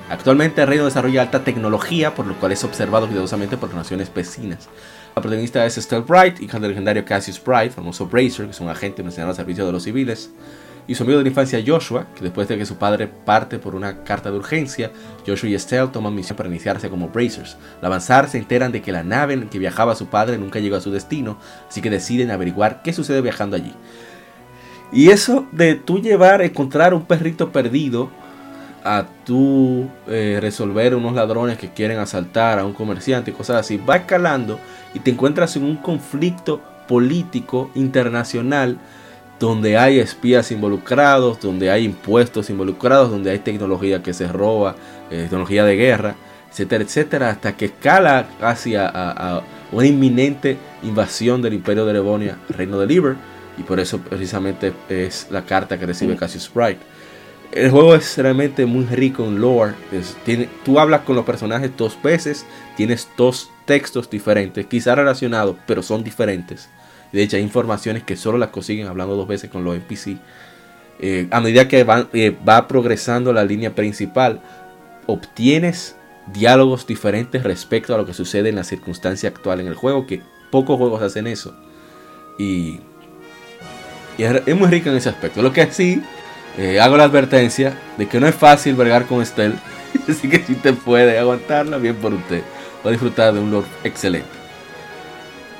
Actualmente 0.08 0.62
el 0.62 0.68
reino 0.68 0.84
desarrolla 0.84 1.22
alta 1.22 1.42
tecnología, 1.42 2.14
por 2.14 2.28
lo 2.28 2.36
cual 2.36 2.52
es 2.52 2.62
observado 2.62 3.08
cuidadosamente 3.08 3.56
por 3.56 3.70
las 3.70 3.78
naciones 3.78 4.14
vecinas. 4.14 4.68
La 5.16 5.22
protagonista 5.22 5.66
es 5.66 5.76
Estelle 5.76 6.02
Bright, 6.02 6.40
hija 6.40 6.60
del 6.60 6.70
legendario 6.70 7.04
Cassius 7.04 7.42
Bright, 7.42 7.72
famoso 7.72 8.06
Bracer, 8.06 8.44
que 8.44 8.52
es 8.52 8.60
un 8.60 8.68
agente 8.68 9.02
mencionado 9.02 9.30
al 9.30 9.36
servicio 9.36 9.66
de 9.66 9.72
los 9.72 9.82
civiles, 9.82 10.30
y 10.86 10.94
su 10.94 11.02
amigo 11.02 11.18
de 11.18 11.24
la 11.24 11.28
infancia 11.30 11.62
Joshua, 11.66 12.06
que 12.14 12.22
después 12.22 12.46
de 12.48 12.58
que 12.58 12.66
su 12.66 12.76
padre 12.76 13.08
parte 13.08 13.58
por 13.58 13.74
una 13.74 14.04
carta 14.04 14.30
de 14.30 14.36
urgencia, 14.36 14.90
Joshua 15.26 15.48
y 15.48 15.54
Estelle 15.54 15.88
toman 15.88 16.14
misión 16.14 16.36
para 16.36 16.48
iniciarse 16.48 16.90
como 16.90 17.08
Bracers. 17.08 17.56
Al 17.80 17.86
avanzar 17.86 18.28
se 18.28 18.38
enteran 18.38 18.72
de 18.72 18.82
que 18.82 18.92
la 18.92 19.02
nave 19.02 19.34
en 19.34 19.48
que 19.48 19.58
viajaba 19.58 19.94
su 19.94 20.06
padre 20.06 20.36
nunca 20.36 20.58
llegó 20.58 20.76
a 20.76 20.80
su 20.80 20.90
destino, 20.90 21.38
así 21.68 21.80
que 21.80 21.90
deciden 21.90 22.30
averiguar 22.30 22.82
qué 22.82 22.92
sucede 22.92 23.22
viajando 23.22 23.56
allí. 23.56 23.72
Y 24.92 25.10
eso 25.10 25.46
de 25.52 25.74
tú 25.74 26.00
llevar, 26.00 26.42
encontrar 26.42 26.94
un 26.94 27.06
perrito 27.06 27.50
perdido, 27.50 28.10
a 28.84 29.06
tú 29.24 29.88
eh, 30.06 30.38
resolver 30.42 30.94
unos 30.94 31.14
ladrones 31.14 31.56
que 31.56 31.70
quieren 31.70 31.98
asaltar 31.98 32.58
a 32.58 32.66
un 32.66 32.74
comerciante 32.74 33.30
y 33.30 33.34
cosas 33.34 33.56
así, 33.56 33.78
va 33.78 33.96
escalando 33.96 34.60
y 34.92 35.00
te 35.00 35.10
encuentras 35.10 35.56
en 35.56 35.64
un 35.64 35.76
conflicto 35.76 36.60
político 36.86 37.70
internacional 37.74 38.78
donde 39.44 39.76
hay 39.78 39.98
espías 40.00 40.50
involucrados, 40.50 41.40
donde 41.40 41.70
hay 41.70 41.84
impuestos 41.84 42.50
involucrados, 42.50 43.10
donde 43.10 43.30
hay 43.30 43.38
tecnología 43.38 44.02
que 44.02 44.12
se 44.12 44.26
roba, 44.28 44.76
eh, 45.10 45.22
tecnología 45.24 45.64
de 45.64 45.76
guerra, 45.76 46.14
etcétera, 46.50 46.84
etcétera, 46.84 47.30
hasta 47.30 47.56
que 47.56 47.66
escala 47.66 48.26
hacia 48.40 48.86
a, 48.86 49.36
a 49.38 49.42
una 49.72 49.86
inminente 49.86 50.56
invasión 50.82 51.42
del 51.42 51.54
imperio 51.54 51.84
de 51.84 51.90
Erebonia, 51.90 52.38
reino 52.48 52.78
de 52.78 52.86
Liber, 52.86 53.16
y 53.58 53.62
por 53.62 53.78
eso 53.80 53.98
precisamente 53.98 54.72
es 54.88 55.28
la 55.30 55.42
carta 55.42 55.78
que 55.78 55.86
recibe 55.86 56.16
Cassius 56.16 56.50
Bright. 56.52 56.78
El 57.52 57.70
juego 57.70 57.94
es 57.94 58.18
realmente 58.18 58.66
muy 58.66 58.84
rico 58.86 59.24
en 59.24 59.40
lore. 59.40 59.74
es- 59.92 60.16
tiene, 60.24 60.48
tú 60.64 60.80
hablas 60.80 61.02
con 61.02 61.14
los 61.14 61.24
personajes 61.24 61.70
dos 61.76 61.96
veces, 62.02 62.44
tienes 62.76 63.08
dos 63.16 63.50
textos 63.64 64.10
diferentes, 64.10 64.66
quizá 64.66 64.94
relacionados, 64.96 65.56
pero 65.66 65.82
son 65.82 66.02
diferentes. 66.02 66.68
De 67.14 67.22
hecho, 67.22 67.36
hay 67.36 67.44
informaciones 67.44 68.02
que 68.02 68.16
solo 68.16 68.38
las 68.38 68.48
consiguen 68.48 68.88
hablando 68.88 69.14
dos 69.14 69.28
veces 69.28 69.48
con 69.48 69.62
los 69.62 69.76
NPC. 69.76 70.18
Eh, 70.98 71.28
a 71.30 71.40
medida 71.40 71.68
que 71.68 71.86
eh, 72.12 72.36
va 72.46 72.66
progresando 72.66 73.32
la 73.32 73.44
línea 73.44 73.72
principal, 73.72 74.40
obtienes 75.06 75.94
diálogos 76.32 76.88
diferentes 76.88 77.44
respecto 77.44 77.94
a 77.94 77.98
lo 77.98 78.04
que 78.04 78.14
sucede 78.14 78.48
en 78.48 78.56
la 78.56 78.64
circunstancia 78.64 79.28
actual 79.28 79.60
en 79.60 79.68
el 79.68 79.76
juego, 79.76 80.08
que 80.08 80.22
pocos 80.50 80.76
juegos 80.76 81.02
hacen 81.02 81.28
eso. 81.28 81.54
Y, 82.36 82.80
es, 84.18 84.56
muy 84.56 84.66
rico 84.66 84.90
en 84.90 84.96
ese 84.96 85.08
aspecto. 85.08 85.40
Lo 85.40 85.52
que 85.52 85.70
sí, 85.70 86.02
eh, 86.58 86.80
hago 86.80 86.96
la 86.96 87.04
advertencia 87.04 87.78
de 87.96 88.08
que 88.08 88.18
no 88.18 88.26
es 88.26 88.34
fácil 88.34 88.74
bregar 88.74 89.06
con 89.06 89.22
Estelle. 89.22 89.54
Así 90.08 90.28
que 90.28 90.40
si 90.40 90.56
te 90.56 90.72
puede 90.72 91.16
aguantarla, 91.16 91.78
bien 91.78 91.94
por 91.94 92.12
usted. 92.12 92.42
Va 92.84 92.88
a 92.88 92.90
disfrutar 92.90 93.32
de 93.34 93.38
un 93.38 93.52
Lord 93.52 93.66
excelente. 93.84 94.43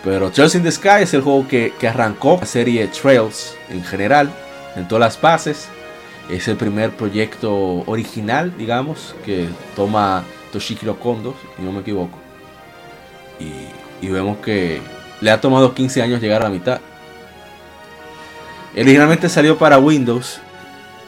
Pero 0.04 0.30
Trails 0.30 0.54
in 0.54 0.62
the 0.62 0.70
Sky 0.70 1.02
es 1.02 1.14
el 1.14 1.22
juego 1.22 1.48
que, 1.48 1.72
que 1.80 1.88
arrancó 1.88 2.36
la 2.38 2.46
serie 2.46 2.86
Trails 2.88 3.56
en 3.70 3.82
general, 3.82 4.30
en 4.76 4.86
todas 4.86 5.00
las 5.00 5.18
fases. 5.18 5.68
Es 6.30 6.46
el 6.48 6.56
primer 6.56 6.90
proyecto 6.90 7.82
original, 7.86 8.52
digamos, 8.56 9.14
que 9.24 9.48
toma 9.74 10.24
Toshiki 10.54 10.86
Kondo, 11.02 11.34
si 11.56 11.62
no 11.62 11.72
me 11.72 11.80
equivoco. 11.80 12.18
Y, 13.40 14.08
vemos 14.08 14.36
que 14.38 14.80
le 15.20 15.30
ha 15.30 15.40
tomado 15.40 15.74
15 15.74 16.02
años 16.02 16.20
llegar 16.20 16.42
a 16.42 16.44
la 16.44 16.50
mitad. 16.50 16.80
Originalmente 18.76 19.28
salió 19.28 19.58
para 19.58 19.78
Windows, 19.78 20.38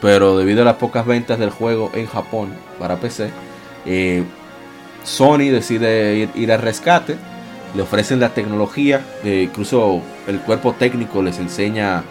pero 0.01 0.37
debido 0.37 0.63
a 0.63 0.65
las 0.65 0.75
pocas 0.75 1.05
ventas 1.05 1.39
del 1.39 1.51
juego 1.51 1.91
en 1.93 2.07
Japón 2.07 2.53
para 2.79 2.97
PC, 2.97 3.29
eh, 3.85 4.23
Sony 5.03 5.49
decide 5.51 6.29
ir, 6.33 6.51
al 6.51 6.61
rescate. 6.61 7.17
Le 7.75 7.81
ofrecen 7.81 8.19
la 8.19 8.29
tecnología, 8.29 9.01
incluso 9.23 10.01
el 10.27 10.39
cuerpo 10.39 10.73
técnico 10.73 11.21
les 11.21 11.37
enseña. 11.39 12.03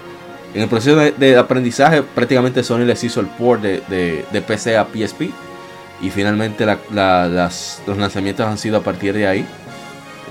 En 0.54 0.62
el 0.62 0.68
proceso 0.68 0.96
de, 0.96 1.36
aprendizaje, 1.36 2.02
prácticamente 2.02 2.62
Sony 2.62 2.84
les 2.84 3.02
hizo 3.04 3.20
el 3.20 3.26
port 3.26 3.62
de, 3.62 4.24
de 4.30 4.42
PC 4.42 4.76
a 4.76 4.86
PSP 4.86 5.30
y 6.00 6.10
finalmente 6.10 6.66
los 6.66 7.98
lanzamientos 7.98 8.46
han 8.46 8.58
sido 8.58 8.78
a 8.78 8.82
partir 8.82 9.14
de 9.14 9.26
ahí. 9.26 9.46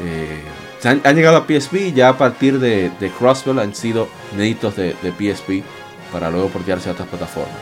Eh, 0.04 0.44
han, 0.84 1.16
llegado 1.16 1.38
a 1.38 1.48
PSP 1.48 1.94
ya 1.96 2.10
a 2.10 2.18
partir 2.18 2.60
de, 2.60 2.92
de 3.00 3.10
Crossbell 3.10 3.60
han 3.60 3.74
sido 3.74 4.08
inéditos 4.34 4.76
de, 4.76 4.94
PSP 4.94 5.64
para 6.12 6.30
luego 6.30 6.50
portearse 6.50 6.90
a 6.90 6.92
otras 6.92 7.08
plataformas. 7.08 7.56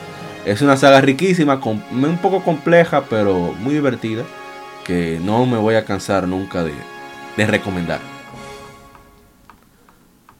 Es 0.46 0.62
una 0.62 0.76
saga 0.76 1.00
riquísima, 1.00 1.60
un 1.64 2.18
poco 2.22 2.44
compleja, 2.44 3.06
pero 3.10 3.56
muy 3.60 3.74
divertida, 3.74 4.24
que 4.84 5.20
no 5.24 5.46
me 5.46 5.58
voy 5.58 5.76
a 5.76 5.86
cansar 5.86 6.28
nunca 6.28 6.64
de, 6.64 6.74
recomendar. 7.38 8.00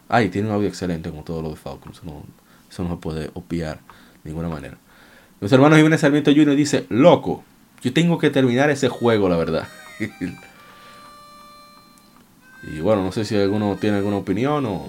Ay, 0.08 0.30
tiene 0.30 0.48
un 0.48 0.54
audio 0.54 0.68
excelente 0.68 1.10
como 1.10 1.24
todo 1.24 1.42
lo 1.42 1.50
de 1.50 1.56
Falcon, 1.56 1.92
eso 1.92 2.02
no, 2.06 2.24
eso 2.70 2.84
no 2.84 2.90
se 2.92 2.98
puede 2.98 3.32
obviar 3.34 3.80
de 4.24 4.30
ninguna 4.30 4.50
manera. 4.50 4.78
Los 5.40 5.52
hermanos 5.52 5.78
Jiménez 5.78 6.02
Sarmiento 6.02 6.32
Jr. 6.32 6.56
dice, 6.56 6.86
loco, 6.90 7.44
yo 7.82 7.92
tengo 7.94 8.18
que 8.18 8.30
terminar 8.30 8.70
ese 8.70 8.90
juego, 8.90 9.28
la 9.28 9.38
verdad. 9.38 9.68
y 12.64 12.80
bueno, 12.80 13.04
no 13.04 13.12
sé 13.12 13.26
si 13.26 13.36
alguno 13.36 13.76
tiene 13.82 13.98
alguna 13.98 14.18
opinión 14.18 14.66
o 14.66 14.88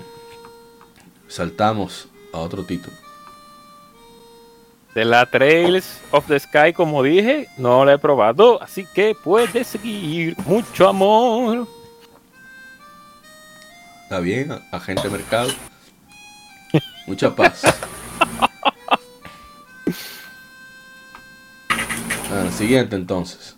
saltamos 1.27 2.09
a 2.33 2.39
otro 2.39 2.65
título. 2.65 2.97
De 4.95 5.05
la 5.05 5.27
Trails 5.27 6.01
of 6.13 6.29
the 6.29 6.39
Sky, 6.39 6.73
como 6.73 7.03
dije, 7.03 7.49
no 7.59 7.85
la 7.85 7.95
he 7.95 7.99
probado, 7.99 8.63
así 8.63 8.87
que 8.95 9.17
puede 9.17 9.65
seguir. 9.65 10.37
Mucho 10.47 10.89
amor. 10.89 11.67
Está 14.05 14.21
bien, 14.21 14.53
agente 14.71 15.09
mercado. 15.09 15.51
Mucha 17.07 17.35
paz. 17.35 17.63
Ah, 22.31 22.51
siguiente 22.51 22.97
entonces. 22.97 23.57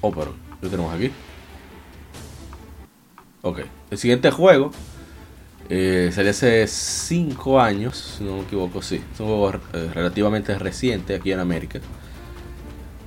Oh, 0.00 0.10
pero 0.10 0.34
lo 0.62 0.70
tenemos 0.70 0.94
aquí. 0.94 1.10
Ok, 3.42 3.60
el 3.90 3.98
siguiente 3.98 4.30
juego 4.30 4.70
eh, 5.68 6.10
salió 6.14 6.30
hace 6.30 6.66
5 6.66 7.60
años, 7.60 8.16
si 8.16 8.24
no 8.24 8.36
me 8.36 8.42
equivoco, 8.42 8.80
sí. 8.80 9.02
Es 9.12 9.20
un 9.20 9.26
juego 9.26 9.52
eh, 9.74 9.90
relativamente 9.92 10.58
reciente 10.58 11.14
aquí 11.14 11.32
en 11.32 11.40
América. 11.40 11.80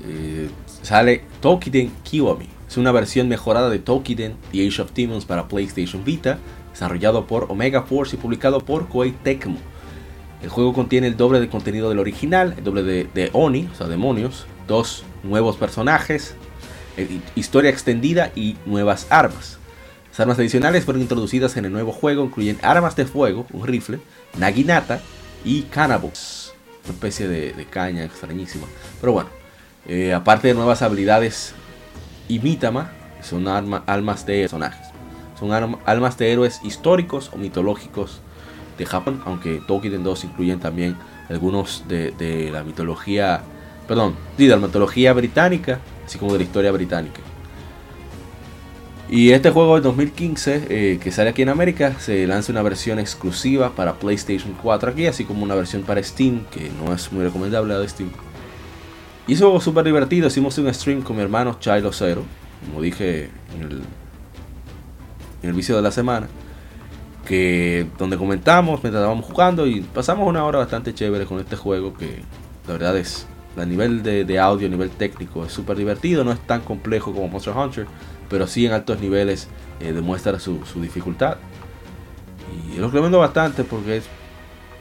Eh, 0.07 0.49
sale 0.81 1.23
Tokiden 1.41 1.91
Kiwami. 2.03 2.47
Es 2.67 2.77
una 2.77 2.91
versión 2.91 3.27
mejorada 3.27 3.69
de 3.69 3.79
Tokiden 3.79 4.35
The 4.51 4.67
Age 4.67 4.81
of 4.81 4.93
Demons 4.93 5.25
para 5.25 5.47
PlayStation 5.47 6.03
Vita 6.03 6.39
desarrollado 6.71 7.27
por 7.27 7.51
Omega 7.51 7.83
Force 7.83 8.15
y 8.15 8.19
publicado 8.19 8.59
por 8.61 8.87
Koei 8.87 9.11
Tecmo. 9.11 9.57
El 10.41 10.49
juego 10.49 10.73
contiene 10.73 11.07
el 11.07 11.17
doble 11.17 11.39
de 11.39 11.49
contenido 11.49 11.89
del 11.89 11.99
original, 11.99 12.55
el 12.57 12.63
doble 12.63 12.83
de, 12.83 13.29
Oni, 13.33 13.69
o 13.71 13.75
sea, 13.75 13.87
demonios, 13.87 14.47
dos 14.67 15.03
nuevos 15.21 15.55
personajes, 15.57 16.35
eh, 16.97 17.19
historia 17.35 17.69
extendida 17.69 18.31
y 18.35 18.57
nuevas 18.65 19.05
armas. 19.11 19.59
Las 20.09 20.19
armas 20.19 20.39
adicionales 20.39 20.83
fueron 20.83 21.01
introducidas 21.01 21.55
en 21.57 21.65
el 21.65 21.71
nuevo 21.71 21.91
juego, 21.91 22.25
incluyen 22.25 22.57
armas 22.63 22.95
de 22.95 23.05
fuego, 23.05 23.45
un 23.53 23.67
rifle, 23.67 23.99
Naginata 24.37 25.01
y 25.45 25.63
Cannabis, 25.63 26.53
una 26.85 26.93
especie 26.93 27.27
de, 27.27 27.65
caña 27.69 28.03
extrañísima. 28.03 28.65
Pero 28.99 29.13
bueno, 29.13 29.29
eh, 29.87 30.13
aparte 30.13 30.47
de 30.47 30.53
nuevas 30.53 30.81
habilidades 30.81 31.53
y 32.27 32.39
Mitama, 32.39 32.91
son 33.21 33.47
armas 33.47 34.25
de 34.25 34.41
personajes. 34.41 34.87
Son 35.39 35.51
almas 35.85 36.17
de 36.17 36.31
héroes 36.31 36.61
históricos 36.63 37.31
o 37.33 37.37
mitológicos 37.37 38.21
de 38.77 38.85
Japón, 38.85 39.21
aunque 39.25 39.61
Tolkien 39.67 40.03
2 40.03 40.23
incluyen 40.25 40.59
también 40.59 40.95
algunos 41.29 41.85
de, 41.87 42.49
la 42.51 42.63
mitología, 42.63 43.41
perdón, 43.87 44.15
de 44.37 44.47
la 44.47 44.57
mitología 44.57 45.13
británica, 45.13 45.79
así 46.05 46.19
como 46.19 46.33
de 46.33 46.39
la 46.39 46.43
historia 46.43 46.71
británica. 46.71 47.21
Y 49.09 49.31
este 49.31 49.49
juego 49.49 49.75
de 49.75 49.81
2015, 49.81 50.67
eh, 50.69 50.99
que 51.03 51.11
sale 51.11 51.31
aquí 51.31 51.41
en 51.41 51.49
América, 51.49 51.95
se 51.99 52.25
lanza 52.27 52.51
una 52.51 52.61
versión 52.61 52.97
exclusiva 52.97 53.71
para 53.71 53.95
PlayStation 53.95 54.55
4 54.61 54.91
aquí, 54.91 55.07
así 55.07 55.25
como 55.25 55.43
una 55.43 55.55
versión 55.55 55.81
para 55.81 56.01
Steam, 56.01 56.45
que 56.51 56.69
no 56.69 56.93
es 56.93 57.11
muy 57.11 57.23
recomendable 57.23 57.73
la 57.73 57.79
de 57.79 57.89
Steam. 57.89 58.09
Y 59.31 59.35
es 59.35 59.39
un 59.39 59.45
juego 59.47 59.61
súper 59.61 59.85
divertido, 59.85 60.27
hicimos 60.27 60.57
un 60.57 60.73
stream 60.73 61.03
con 61.03 61.15
mi 61.15 61.21
hermano 61.21 61.55
Chilo 61.57 61.93
Zero, 61.93 62.25
como 62.65 62.81
dije 62.81 63.29
en 63.55 63.61
el 63.61 63.81
en 65.41 65.49
el 65.49 65.53
vicio 65.53 65.73
de 65.73 65.81
la 65.81 65.89
semana, 65.89 66.27
que 67.25 67.87
donde 67.97 68.17
comentamos 68.17 68.83
mientras 68.83 69.01
estábamos 69.01 69.25
jugando 69.25 69.67
y 69.67 69.79
pasamos 69.79 70.27
una 70.27 70.43
hora 70.43 70.59
bastante 70.59 70.93
chévere 70.93 71.25
con 71.25 71.39
este 71.39 71.55
juego 71.55 71.93
que 71.93 72.23
la 72.67 72.73
verdad 72.73 72.97
es 72.97 73.25
a 73.55 73.63
nivel 73.63 74.03
de, 74.03 74.37
audio, 74.37 74.67
a 74.67 74.69
nivel 74.69 74.89
técnico 74.89 75.45
es 75.45 75.53
súper 75.53 75.77
divertido, 75.77 76.25
no 76.25 76.33
es 76.33 76.39
tan 76.41 76.59
complejo 76.59 77.13
como 77.13 77.29
Monster 77.29 77.55
Hunter, 77.55 77.87
pero 78.29 78.47
sí 78.47 78.65
en 78.65 78.73
altos 78.73 78.99
niveles 78.99 79.47
eh, 79.79 79.93
demuestra 79.93 80.41
su, 80.41 80.59
dificultad. 80.75 81.37
Y 82.75 82.79
lo 82.79 82.87
recomiendo 82.87 83.19
bastante 83.19 83.63
porque 83.63 83.95
es, 83.95 84.03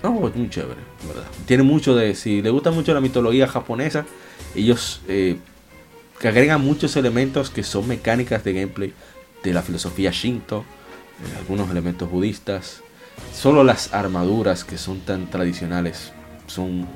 no, 0.03 0.11
muy 0.11 0.51
chévere, 0.51 0.81
¿verdad? 1.07 1.31
Tiene 1.47 1.63
mucho 1.63 1.95
de, 1.95 2.17
si 2.17 2.43
le 2.43 2.51
gusta 2.51 2.73
mucho 2.73 2.93
la 2.93 3.01
mitología 3.01 3.47
japonesa, 3.47 4.07
ellos 4.55 5.01
eh, 5.09 5.39
que 6.19 6.29
agregan 6.29 6.61
muchos 6.61 6.97
elementos 6.97 7.51
que 7.51 7.63
son 7.63 7.89
mecánicas 7.89 8.45
de 8.45 8.53
gameplay 8.53 8.95
de 9.43 9.53
la 9.53 9.63
filosofía 9.63 10.11
Shinto, 10.11 10.59
eh, 10.59 11.39
algunos 11.39 11.71
elementos 11.71 12.11
budistas. 12.11 12.83
Solo 13.33 13.65
las 13.65 13.93
armaduras 13.95 14.65
que 14.65 14.79
son 14.79 15.01
tan 15.01 15.31
tradicionales 15.31 16.13
son 16.47 16.87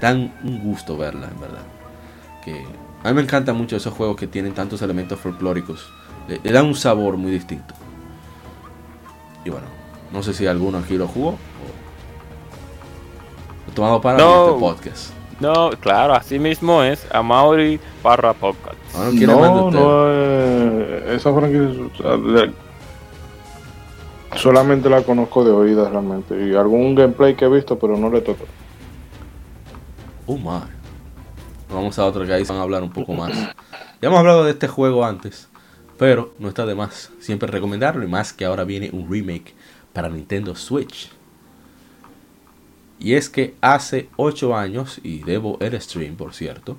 tan 0.00 0.34
un 0.44 0.62
gusto 0.62 0.96
verlas, 0.96 1.30
en 1.30 1.40
verdad. 1.40 1.62
Que 2.44 2.64
a 3.02 3.08
mí 3.08 3.14
me 3.14 3.22
encantan 3.22 3.56
mucho 3.56 3.76
esos 3.76 3.94
juegos 3.94 4.16
que 4.16 4.26
tienen 4.26 4.54
tantos 4.54 4.82
elementos 4.82 5.18
folclóricos. 5.18 5.88
Le, 6.28 6.52
dan 6.52 6.66
un 6.66 6.74
sabor 6.74 7.16
muy 7.16 7.32
distinto. 7.32 7.74
Y 9.44 9.50
bueno, 9.50 9.66
no 10.12 10.22
sé 10.22 10.34
si 10.34 10.46
alguno 10.46 10.78
aquí 10.78 10.96
lo 10.96 11.08
jugó 11.08 11.38
o 13.68 13.72
tomado 13.74 14.00
para 14.00 14.18
este 14.18 14.58
podcast. 14.58 15.21
No, 15.40 15.70
claro, 15.80 16.14
así 16.14 16.38
mismo 16.38 16.82
es. 16.82 17.06
Amaury 17.12 17.80
barra 18.02 18.32
podcast. 18.32 18.76
Ah, 18.94 19.10
no, 19.12 19.70
no, 19.70 20.04
eh, 20.08 21.14
esa 21.16 21.32
franquicia 21.32 22.52
solamente 24.36 24.88
la 24.88 25.02
conozco 25.02 25.44
de 25.44 25.50
oídas 25.50 25.90
realmente 25.90 26.46
y 26.46 26.54
algún 26.54 26.94
gameplay 26.94 27.34
que 27.34 27.44
he 27.44 27.48
visto, 27.48 27.78
pero 27.78 27.96
no 27.96 28.10
le 28.10 28.20
toco. 28.20 28.44
Oh 30.26 30.36
my. 30.36 30.66
Vamos 31.72 31.98
a 31.98 32.06
otro 32.06 32.24
que 32.24 32.32
ahí 32.32 32.44
van 32.44 32.58
a 32.58 32.62
hablar 32.62 32.82
un 32.82 32.92
poco 32.92 33.14
más. 33.14 33.32
Ya 34.00 34.08
hemos 34.08 34.18
hablado 34.18 34.44
de 34.44 34.52
este 34.52 34.68
juego 34.68 35.04
antes, 35.04 35.48
pero 35.98 36.34
no 36.38 36.48
está 36.48 36.66
de 36.66 36.74
más 36.74 37.10
siempre 37.18 37.50
recomendarlo 37.50 38.04
y 38.04 38.08
más 38.08 38.32
que 38.32 38.44
ahora 38.44 38.64
viene 38.64 38.90
un 38.92 39.10
remake 39.10 39.54
para 39.92 40.08
Nintendo 40.08 40.54
Switch. 40.54 41.10
Y 43.02 43.14
es 43.14 43.28
que 43.28 43.56
hace 43.60 44.08
8 44.16 44.56
años, 44.56 45.00
y 45.02 45.24
debo 45.24 45.58
el 45.60 45.80
stream 45.80 46.14
por 46.14 46.34
cierto, 46.34 46.76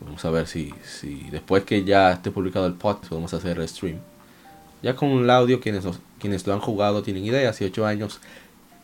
Vamos 0.00 0.24
a 0.24 0.30
ver 0.30 0.46
si, 0.46 0.72
si 0.84 1.28
después 1.30 1.64
que 1.64 1.82
ya 1.82 2.12
esté 2.12 2.30
publicado 2.30 2.66
el 2.66 2.74
podcast 2.74 3.08
podemos 3.08 3.34
hacer 3.34 3.58
el 3.58 3.68
stream. 3.68 3.98
Ya 4.80 4.94
con 4.94 5.08
el 5.10 5.28
audio, 5.28 5.60
quienes, 5.60 5.84
quienes 6.20 6.46
lo 6.46 6.52
han 6.52 6.60
jugado 6.60 7.02
tienen 7.02 7.24
idea. 7.24 7.50
Hace 7.50 7.64
8 7.64 7.84
años 7.84 8.20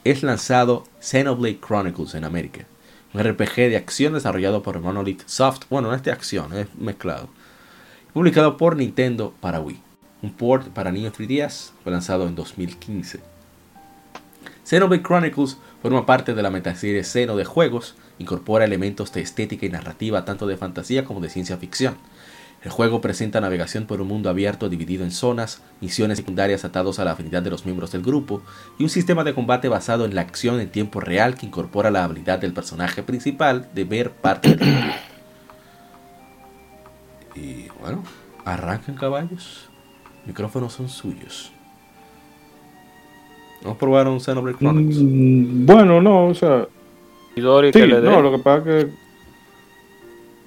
es 0.02 0.24
lanzado 0.24 0.84
Xenoblade 1.00 1.60
Chronicles 1.60 2.14
en 2.14 2.24
América. 2.24 2.66
Un 3.12 3.22
RPG 3.22 3.54
de 3.54 3.76
acción 3.76 4.14
desarrollado 4.14 4.62
por 4.62 4.80
Monolith 4.80 5.22
Soft. 5.26 5.66
Bueno, 5.70 5.88
no 5.88 5.94
es 5.94 6.02
de 6.02 6.10
acción, 6.10 6.52
es 6.52 6.74
mezclado. 6.74 7.28
Publicado 8.12 8.56
por 8.56 8.76
Nintendo 8.76 9.34
para 9.40 9.60
Wii. 9.60 9.80
Un 10.22 10.32
port 10.32 10.68
para 10.68 10.90
niños 10.90 11.12
3DS 11.14 11.70
fue 11.84 11.92
lanzado 11.92 12.26
en 12.26 12.34
2015. 12.34 13.33
Xenoblade 14.64 15.02
Chronicles 15.02 15.58
forma 15.82 16.06
parte 16.06 16.34
de 16.34 16.42
la 16.42 16.50
metaserie 16.50 17.04
Xeno 17.04 17.36
de 17.36 17.44
juegos, 17.44 17.94
incorpora 18.18 18.64
elementos 18.64 19.12
de 19.12 19.20
estética 19.20 19.66
y 19.66 19.68
narrativa 19.68 20.24
tanto 20.24 20.46
de 20.46 20.56
fantasía 20.56 21.04
como 21.04 21.20
de 21.20 21.28
ciencia 21.28 21.58
ficción. 21.58 21.96
El 22.62 22.70
juego 22.70 23.02
presenta 23.02 23.42
navegación 23.42 23.84
por 23.84 24.00
un 24.00 24.08
mundo 24.08 24.30
abierto 24.30 24.70
dividido 24.70 25.04
en 25.04 25.10
zonas, 25.10 25.60
misiones 25.82 26.16
secundarias 26.16 26.64
atados 26.64 26.98
a 26.98 27.04
la 27.04 27.12
afinidad 27.12 27.42
de 27.42 27.50
los 27.50 27.66
miembros 27.66 27.92
del 27.92 28.00
grupo 28.00 28.40
y 28.78 28.84
un 28.84 28.88
sistema 28.88 29.22
de 29.22 29.34
combate 29.34 29.68
basado 29.68 30.06
en 30.06 30.14
la 30.14 30.22
acción 30.22 30.58
en 30.58 30.70
tiempo 30.70 30.98
real 31.00 31.34
que 31.34 31.44
incorpora 31.44 31.90
la 31.90 32.04
habilidad 32.04 32.38
del 32.38 32.54
personaje 32.54 33.02
principal 33.02 33.68
de 33.74 33.84
ver 33.84 34.12
parte 34.12 34.56
del 34.56 34.66
mundo. 34.66 34.94
Y 37.34 37.68
bueno, 37.80 38.02
arrancan 38.46 38.94
caballos. 38.94 39.68
Micrófonos 40.24 40.72
son 40.72 40.88
suyos. 40.88 41.53
¿No 43.64 43.76
probaron 43.76 44.20
Xenoblade 44.20 44.58
Chronicles? 44.58 45.02
Mm, 45.02 45.66
bueno, 45.66 46.00
no, 46.00 46.26
o 46.26 46.34
sea. 46.34 46.68
Sí, 47.34 47.40
no, 47.40 48.22
lo 48.22 48.30
que 48.30 48.38
pasa 48.38 48.58
es 48.58 48.84
que 48.84 48.90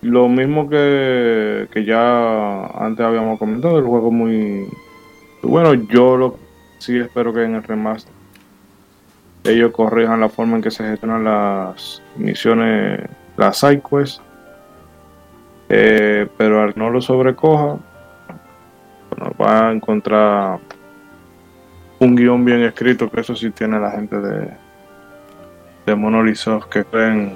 lo 0.02 0.30
mismo 0.30 0.70
que, 0.70 1.68
que 1.72 1.84
ya 1.84 2.66
antes 2.68 3.06
habíamos 3.06 3.38
comentado, 3.40 3.80
el 3.80 3.86
juego 3.86 4.10
muy 4.10 4.68
bueno. 5.42 5.74
Yo 5.74 6.16
lo 6.16 6.38
sí 6.78 6.98
espero 6.98 7.34
que 7.34 7.44
en 7.44 7.56
el 7.56 7.64
remaster 7.64 8.14
ellos 9.44 9.72
corrijan 9.72 10.20
la 10.20 10.30
forma 10.30 10.58
en 10.58 10.62
que 10.62 10.72
se 10.72 10.84
gestionan 10.84 11.24
las 11.24 12.02
misiones, 12.16 13.02
las 13.38 13.58
sidequests. 13.58 14.22
Eh, 15.70 16.28
pero 16.38 16.62
al 16.62 16.74
no 16.78 16.90
lo 16.90 17.02
sobrecoja, 17.02 17.78
nos 19.18 19.30
va 19.42 19.68
a 19.68 19.72
encontrar 19.74 20.60
un 22.00 22.16
guion 22.16 22.46
bien 22.46 22.62
escrito, 22.64 23.10
que 23.10 23.22
eso 23.22 23.36
sí 23.36 23.52
tiene 23.52 23.80
la 23.80 23.92
gente 23.92 24.18
de, 24.20 24.50
de 25.86 25.96
Monolith 25.96 26.40
que 26.70 26.84
creen 26.86 27.34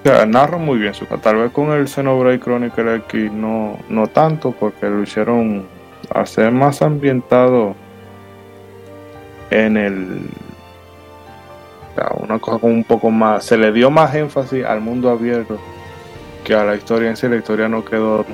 o 0.00 0.08
sea, 0.08 0.24
narra 0.24 0.56
muy 0.56 0.78
bien 0.78 0.94
su 0.94 1.04
Tal 1.04 1.36
vez 1.36 1.52
con 1.52 1.72
el 1.72 1.86
Xenoblade 1.86 2.40
Chronicle 2.40 2.96
X 2.96 3.30
no, 3.32 3.78
no 3.90 4.06
tanto, 4.06 4.52
porque 4.52 4.88
lo 4.88 5.02
hicieron 5.02 5.66
a 6.14 6.24
ser 6.24 6.52
más 6.52 6.80
ambientado 6.80 7.74
en 9.50 9.76
el. 9.76 10.20
una 12.18 12.38
cosa 12.38 12.58
como 12.58 12.72
un 12.72 12.84
poco 12.84 13.10
más. 13.10 13.44
Se 13.44 13.58
le 13.58 13.72
dio 13.72 13.90
más 13.90 14.14
énfasis 14.14 14.64
al 14.64 14.80
mundo 14.80 15.10
abierto 15.10 15.58
que 16.44 16.54
a 16.54 16.64
la 16.64 16.76
historia 16.76 17.10
en 17.10 17.16
sí. 17.18 17.28
La 17.28 17.36
historia 17.36 17.68
no 17.68 17.84
quedó 17.84 18.24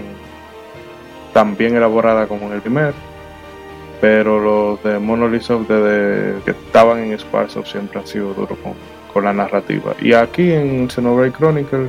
tan 1.32 1.56
bien 1.56 1.74
elaborada 1.74 2.28
como 2.28 2.46
en 2.46 2.52
el 2.52 2.60
primer. 2.60 2.94
Pero 4.00 4.38
los 4.40 4.82
de 4.82 4.98
Monolith 4.98 5.42
Soft, 5.42 5.68
desde 5.68 6.42
que 6.44 6.50
estaban 6.50 6.98
en 6.98 7.18
Sparsoft, 7.18 7.68
siempre 7.68 8.00
han 8.00 8.06
sido 8.06 8.34
duros 8.34 8.58
con 9.12 9.24
la 9.24 9.32
narrativa. 9.32 9.94
Y 10.00 10.12
aquí 10.12 10.52
en 10.52 10.90
Xenoblade 10.90 11.32
Chronicle 11.32 11.86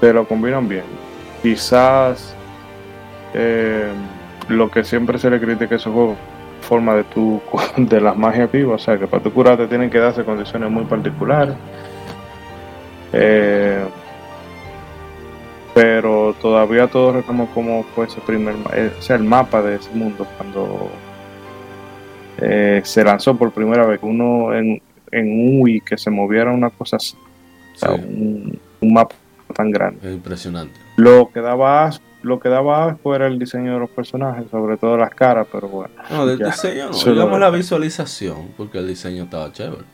se 0.00 0.12
lo 0.12 0.26
combinan 0.26 0.68
bien. 0.68 0.84
Quizás 1.42 2.34
eh, 3.34 3.90
lo 4.48 4.70
que 4.70 4.84
siempre 4.84 5.18
se 5.18 5.28
le 5.28 5.40
critica 5.40 5.74
a 5.74 5.76
esos 5.76 6.16
forma 6.62 6.94
de 6.94 7.04
tu 7.04 7.40
de 7.76 8.00
las 8.00 8.16
magias 8.16 8.50
vivas, 8.50 8.80
o 8.80 8.84
sea 8.84 8.98
que 8.98 9.06
para 9.06 9.22
tu 9.22 9.32
curarte 9.32 9.66
tienen 9.66 9.90
que 9.90 9.98
darse 9.98 10.24
condiciones 10.24 10.70
muy 10.70 10.84
particulares. 10.84 11.54
Eh, 13.12 13.84
pero 15.74 16.34
todavía 16.40 16.86
todos 16.86 17.16
recordamos 17.16 17.50
cómo 17.52 17.84
fue 17.94 18.06
ese 18.06 18.20
primer 18.20 18.54
eh, 18.74 18.92
el 19.08 19.24
mapa 19.24 19.60
de 19.60 19.76
ese 19.76 19.90
mundo 19.90 20.26
cuando 20.36 20.90
se 22.38 23.04
lanzó 23.04 23.36
por 23.36 23.52
primera 23.52 23.86
vez 23.86 24.00
uno 24.02 24.54
en, 24.54 24.82
en 25.10 25.26
un 25.26 25.62
Wii 25.62 25.80
que 25.80 25.96
se 25.96 26.10
moviera 26.10 26.52
una 26.52 26.70
cosa 26.70 26.96
así. 26.96 27.16
un, 27.82 28.60
mapa 28.82 29.14
tan 29.54 29.70
grande. 29.70 30.00
Es 30.06 30.14
impresionante. 30.14 30.78
Lo 30.96 31.30
que 31.32 31.40
daba 31.40 31.90
lo 32.24 32.40
que 32.40 32.48
daba 32.48 32.86
asco 32.86 33.14
era 33.14 33.26
el 33.26 33.38
diseño 33.38 33.74
de 33.74 33.80
los 33.80 33.90
personajes, 33.90 34.50
sobre 34.50 34.78
todo 34.78 34.96
las 34.96 35.10
caras, 35.10 35.46
pero 35.52 35.68
bueno. 35.68 35.94
No, 36.10 36.26
del 36.26 36.38
diseño 36.38 36.90
no, 36.90 37.12
digamos 37.12 37.38
la 37.38 37.50
visualización, 37.50 38.48
porque 38.56 38.78
el 38.78 38.88
diseño 38.88 39.24
estaba 39.24 39.52
chévere. 39.52 39.84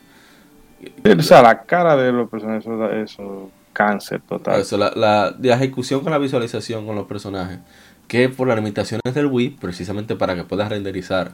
O 1.19 1.21
sea, 1.21 1.41
la 1.41 1.63
cara 1.63 1.95
de 1.97 2.11
los 2.11 2.29
personajes, 2.29 2.65
eso, 3.11 3.51
cáncer 3.73 4.21
total. 4.21 4.61
Eso, 4.61 4.77
la, 4.77 4.91
la, 4.95 5.35
la, 5.39 5.55
ejecución 5.55 6.01
con 6.01 6.11
la 6.11 6.17
visualización 6.17 6.85
con 6.85 6.95
los 6.95 7.07
personajes, 7.07 7.59
que 8.07 8.29
por 8.29 8.47
las 8.47 8.57
limitaciones 8.57 9.13
del 9.13 9.27
Wii, 9.27 9.57
precisamente 9.61 10.15
para 10.15 10.35
que 10.35 10.43
puedas 10.43 10.69
renderizar 10.69 11.33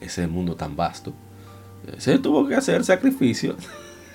ese 0.00 0.26
mundo 0.26 0.56
tan 0.56 0.76
vasto, 0.76 1.12
se 1.98 2.18
tuvo 2.18 2.46
que 2.46 2.54
hacer 2.54 2.84
sacrificio. 2.84 3.56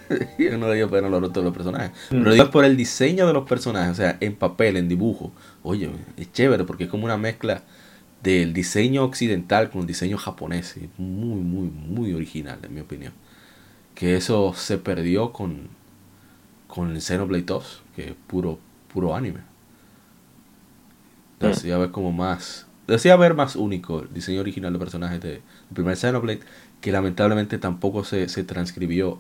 y 0.37 0.43
no 0.57 0.67
le 0.69 0.75
dio 0.75 0.89
pena 0.89 1.09
los 1.09 1.33
de 1.33 1.41
los 1.41 1.53
personajes. 1.53 1.91
Mm. 2.09 2.17
Pero 2.19 2.33
digo 2.33 2.51
por 2.51 2.65
el 2.65 2.77
diseño 2.77 3.27
de 3.27 3.33
los 3.33 3.47
personajes, 3.47 3.91
o 3.91 3.95
sea, 3.95 4.17
en 4.19 4.35
papel, 4.35 4.77
en 4.77 4.87
dibujo. 4.87 5.31
Oye, 5.63 5.89
es 6.15 6.31
chévere 6.31 6.63
porque 6.63 6.85
es 6.85 6.89
como 6.89 7.05
una 7.05 7.17
mezcla 7.17 7.63
del 8.23 8.53
diseño 8.53 9.03
occidental 9.03 9.69
con 9.69 9.81
el 9.81 9.87
diseño 9.87 10.17
japonés. 10.17 10.75
Muy, 10.97 11.41
muy, 11.41 11.69
muy 11.69 12.13
original, 12.13 12.59
en 12.63 12.73
mi 12.73 12.81
opinión. 12.81 13.13
Que 13.95 14.15
eso 14.15 14.53
se 14.55 14.77
perdió 14.77 15.33
con, 15.33 15.69
con 16.67 16.91
el 16.91 17.01
Xenoblade 17.01 17.43
2, 17.43 17.81
que 17.95 18.09
es 18.09 18.15
puro, 18.27 18.59
puro 18.93 19.15
anime. 19.15 19.41
Decía 21.39 21.77
ver 21.77 21.91
como 21.91 22.11
más. 22.11 22.65
Decía 22.87 23.15
ver 23.15 23.33
más 23.33 23.55
único 23.55 24.01
el 24.01 24.13
diseño 24.13 24.41
original 24.41 24.73
de 24.73 24.79
personajes 24.79 25.21
de, 25.21 25.29
del 25.29 25.41
primer 25.73 25.97
Xenoblade 25.97 26.39
que 26.81 26.91
lamentablemente 26.91 27.57
tampoco 27.57 28.03
se, 28.03 28.29
se 28.29 28.43
transcribió 28.43 29.19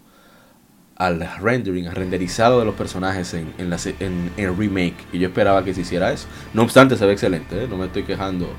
al 0.95 1.19
rendering, 1.39 1.87
al 1.87 1.95
renderizado 1.95 2.59
de 2.59 2.65
los 2.65 2.75
personajes 2.75 3.33
en, 3.33 3.53
en, 3.57 3.69
la, 3.69 3.77
en, 3.99 4.57
remake. 4.57 4.95
Y 5.13 5.19
yo 5.19 5.27
esperaba 5.27 5.63
que 5.63 5.73
se 5.73 5.81
hiciera 5.81 6.11
eso. 6.11 6.27
No 6.53 6.63
obstante, 6.63 6.97
se 6.97 7.05
ve 7.05 7.13
excelente, 7.13 7.63
¿eh? 7.63 7.67
no 7.67 7.77
me 7.77 7.85
estoy 7.85 8.03
quejando 8.03 8.49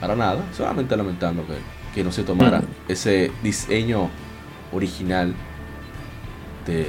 para 0.00 0.14
nada, 0.14 0.44
solamente 0.56 0.96
lamentando 0.96 1.44
que, 1.46 1.54
que 1.94 2.04
no 2.04 2.12
se 2.12 2.22
tomara 2.22 2.62
ese 2.88 3.32
diseño 3.42 4.10
original 4.72 5.34
de, 6.66 6.86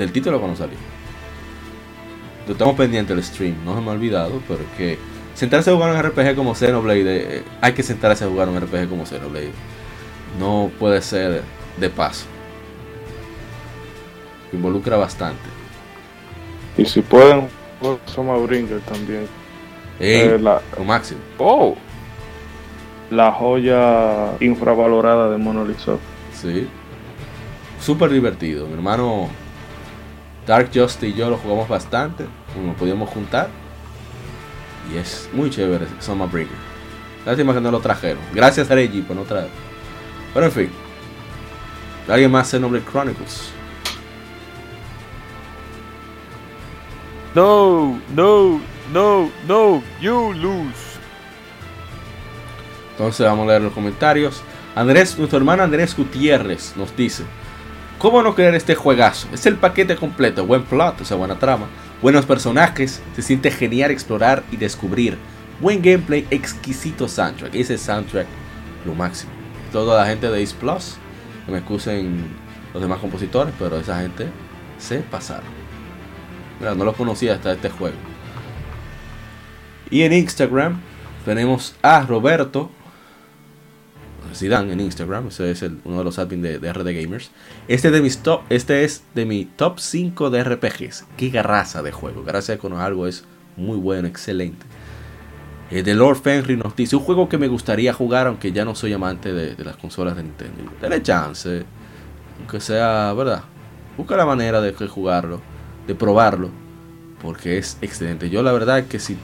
del 0.00 0.12
título 0.12 0.38
cuando 0.40 0.56
salió. 0.56 0.76
Estamos 2.48 2.74
pendientes 2.74 3.14
del 3.14 3.24
stream, 3.24 3.64
no 3.64 3.76
se 3.76 3.80
me 3.80 3.90
ha 3.90 3.92
olvidado, 3.92 4.42
pero 4.48 4.60
que 4.76 4.98
sentarse 5.34 5.70
a 5.70 5.74
jugar 5.74 5.94
un 5.94 6.02
RPG 6.02 6.34
como 6.34 6.54
Xenoblade, 6.54 7.36
eh, 7.38 7.42
hay 7.60 7.72
que 7.74 7.82
sentarse 7.82 8.24
a 8.24 8.28
jugar 8.28 8.48
un 8.48 8.60
RPG 8.60 8.88
como 8.88 9.06
Xenoblade 9.06 9.52
no 10.38 10.70
puede 10.78 11.02
ser 11.02 11.42
de 11.78 11.90
paso. 11.90 12.26
Involucra 14.52 14.96
bastante. 14.96 15.42
Y 16.76 16.84
si 16.84 17.02
pueden, 17.02 17.48
Soma 18.06 18.36
Bringer 18.36 18.80
también. 18.80 19.26
Eh, 19.98 20.38
la, 20.40 20.60
máximo. 20.84 21.20
Oh. 21.38 21.76
La 23.10 23.32
joya 23.32 24.32
infravalorada 24.40 25.30
de 25.30 25.36
Monolith 25.36 25.78
Soft. 25.78 26.00
Sí. 26.32 26.66
Súper 27.80 28.10
divertido. 28.10 28.66
Mi 28.66 28.74
hermano 28.74 29.28
Dark 30.46 30.70
Justice 30.74 31.08
y 31.08 31.14
yo 31.14 31.30
lo 31.30 31.38
jugamos 31.38 31.68
bastante. 31.68 32.26
Nos 32.60 32.76
podíamos 32.76 33.08
juntar. 33.10 33.48
Y 34.92 34.96
es 34.96 35.28
muy 35.32 35.50
chévere 35.50 35.86
Soma 36.00 36.26
Bringer. 36.26 36.56
Lástima 37.24 37.54
que 37.54 37.60
no 37.60 37.70
lo 37.70 37.80
trajeron. 37.80 38.22
Gracias 38.32 38.70
a 38.70 38.74
Reggie 38.74 39.02
por 39.02 39.16
no 39.16 39.22
traerlo. 39.22 39.50
Pero 40.34 40.46
en 40.46 40.52
fin. 40.52 40.70
¿Alguien 42.08 42.30
más 42.30 42.52
nombre 42.54 42.82
Chronicles? 42.90 43.50
No, 47.34 48.00
no, 48.16 48.60
no, 48.92 49.30
no, 49.46 49.82
you 50.00 50.32
lose. 50.32 50.98
Entonces 52.92 53.24
vamos 53.24 53.44
a 53.44 53.48
leer 53.50 53.62
los 53.62 53.72
comentarios. 53.72 54.42
Andrés, 54.74 55.16
nuestro 55.16 55.38
hermano 55.38 55.62
Andrés 55.62 55.96
Gutiérrez 55.96 56.76
nos 56.76 56.96
dice: 56.96 57.24
¿Cómo 58.00 58.20
no 58.24 58.34
querer 58.34 58.56
este 58.56 58.74
juegazo? 58.74 59.28
Es 59.32 59.46
el 59.46 59.54
paquete 59.54 59.94
completo, 59.94 60.44
buen 60.44 60.64
plot, 60.64 61.02
o 61.02 61.04
sea, 61.04 61.16
buena 61.16 61.38
trama, 61.38 61.66
buenos 62.02 62.26
personajes, 62.26 63.00
se 63.14 63.22
siente 63.22 63.52
genial 63.52 63.92
explorar 63.92 64.42
y 64.50 64.56
descubrir, 64.56 65.16
buen 65.60 65.80
gameplay, 65.80 66.26
exquisito 66.30 67.06
soundtrack. 67.06 67.54
Ese 67.54 67.78
soundtrack, 67.78 68.26
lo 68.84 68.94
máximo 68.94 69.40
toda 69.70 70.00
la 70.00 70.06
gente 70.06 70.30
de 70.30 70.42
Ace 70.42 70.54
Plus. 70.54 70.96
Que 71.46 71.52
me 71.52 71.58
excusen 71.58 72.28
los 72.72 72.82
demás 72.82 72.98
compositores, 72.98 73.54
pero 73.58 73.78
esa 73.78 74.00
gente 74.00 74.28
se 74.78 74.98
pasaron. 74.98 75.48
Mira, 76.58 76.74
no 76.74 76.84
los 76.84 76.96
conocía 76.96 77.34
hasta 77.34 77.52
este 77.52 77.70
juego. 77.70 77.96
Y 79.90 80.02
en 80.02 80.12
Instagram 80.12 80.80
tenemos 81.24 81.74
a 81.82 82.02
Roberto. 82.02 82.70
Zidane 84.34 84.72
en 84.72 84.80
Instagram, 84.80 85.28
ese 85.28 85.50
es 85.50 85.62
uno 85.62 85.98
de 85.98 86.04
los 86.04 86.18
admins 86.18 86.60
de, 86.60 86.72
RD 86.72 87.02
Gamers. 87.02 87.30
Este, 87.68 87.90
de 87.90 88.00
mis 88.00 88.18
top, 88.18 88.42
este 88.48 88.84
es 88.84 89.04
de 89.14 89.26
mi 89.26 89.44
top 89.44 89.78
5 89.78 90.30
de 90.30 90.44
RPGs. 90.44 91.06
Qué 91.16 91.30
garraza 91.30 91.82
de 91.82 91.92
juego. 91.92 92.24
Gracias 92.24 92.58
con 92.58 92.72
algo 92.74 93.06
es 93.06 93.24
muy 93.56 93.76
bueno, 93.76 94.08
excelente. 94.08 94.66
Eh, 95.70 95.82
de 95.82 95.94
Lord 95.94 96.18
Fenry 96.22 96.56
nos 96.56 96.74
dice, 96.74 96.96
un 96.96 97.02
juego 97.02 97.28
que 97.28 97.38
me 97.38 97.48
gustaría 97.48 97.92
jugar 97.92 98.26
aunque 98.26 98.52
ya 98.52 98.64
no 98.64 98.74
soy 98.74 98.92
amante 98.92 99.32
de, 99.32 99.64
las 99.64 99.76
consolas 99.76 100.16
de 100.16 100.24
Nintendo. 100.24 100.72
Dale 100.80 101.02
chance, 101.02 101.64
aunque 102.38 102.60
sea, 102.60 103.12
¿verdad? 103.12 103.44
Busca 103.96 104.16
la 104.16 104.26
manera 104.26 104.60
de 104.60 104.72
jugarlo, 104.72 105.40
de 105.86 105.94
probarlo, 105.94 106.50
porque 107.22 107.58
es 107.58 107.78
excelente. 107.82 108.30
Yo 108.30 108.42
la 108.42 108.52
verdad 108.52 108.84
que 108.86 108.98
si 108.98 109.16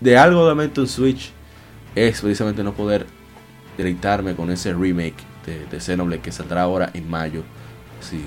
de 0.00 0.16
algo 0.16 0.46
de 0.46 0.54
momento 0.54 0.80
en 0.80 0.88
Switch 0.88 1.32
es 1.94 2.20
precisamente 2.20 2.62
no 2.62 2.72
poder 2.72 3.06
deleitarme 3.82 4.34
con 4.34 4.50
ese 4.50 4.72
remake 4.72 5.24
de, 5.46 5.66
de 5.66 6.20
que 6.20 6.32
saldrá 6.32 6.62
ahora 6.62 6.90
en 6.94 7.08
mayo, 7.08 7.42
si, 8.00 8.22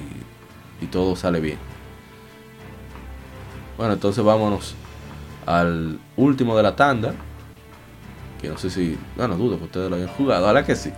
si 0.79 0.87
todo 0.87 1.15
sale 1.15 1.39
bien. 1.39 1.57
Bueno, 3.77 3.93
entonces 3.93 4.23
vámonos 4.23 4.75
al 5.45 5.99
último 6.15 6.55
de 6.55 6.63
la 6.63 6.75
tanda. 6.75 7.13
Que 8.41 8.49
no 8.49 8.57
sé 8.57 8.69
si. 8.69 8.97
Bueno, 9.15 9.35
dudo 9.37 9.57
que 9.57 9.65
ustedes 9.65 9.89
lo 9.89 9.95
hayan 9.95 10.09
jugado. 10.09 10.47
Ahora 10.47 10.65
que 10.65 10.75
sí. 10.75 10.91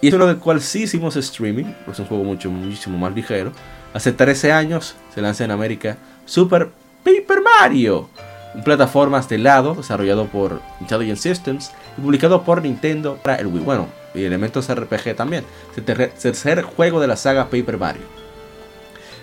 Y 0.00 0.08
es 0.08 0.14
uno 0.14 0.26
del 0.26 0.38
cual 0.38 0.60
sí 0.60 0.82
hicimos 0.82 1.16
streaming. 1.16 1.66
Es 1.90 1.98
un 1.98 2.06
juego 2.06 2.24
mucho, 2.24 2.50
muchísimo 2.50 2.98
más 2.98 3.14
ligero. 3.14 3.52
Hace 3.92 4.12
13 4.12 4.52
años 4.52 4.96
se 5.14 5.22
lanza 5.22 5.44
en 5.44 5.50
América 5.50 5.96
Super 6.24 6.70
Paper 7.04 7.42
Mario. 7.42 8.08
Plataformas 8.62 9.28
de 9.28 9.38
lado 9.38 9.74
desarrollado 9.74 10.26
por 10.26 10.60
Intelligent 10.80 11.18
Systems 11.18 11.72
y 11.98 12.00
publicado 12.00 12.44
por 12.44 12.62
Nintendo 12.62 13.18
para 13.22 13.36
el 13.36 13.48
Wii. 13.48 13.64
Bueno, 13.64 13.88
y 14.14 14.24
elementos 14.24 14.72
RPG 14.72 15.16
también. 15.16 15.44
Tercer 15.84 16.62
juego 16.62 17.00
de 17.00 17.08
la 17.08 17.16
saga 17.16 17.50
Paper 17.50 17.78
Mario. 17.78 18.02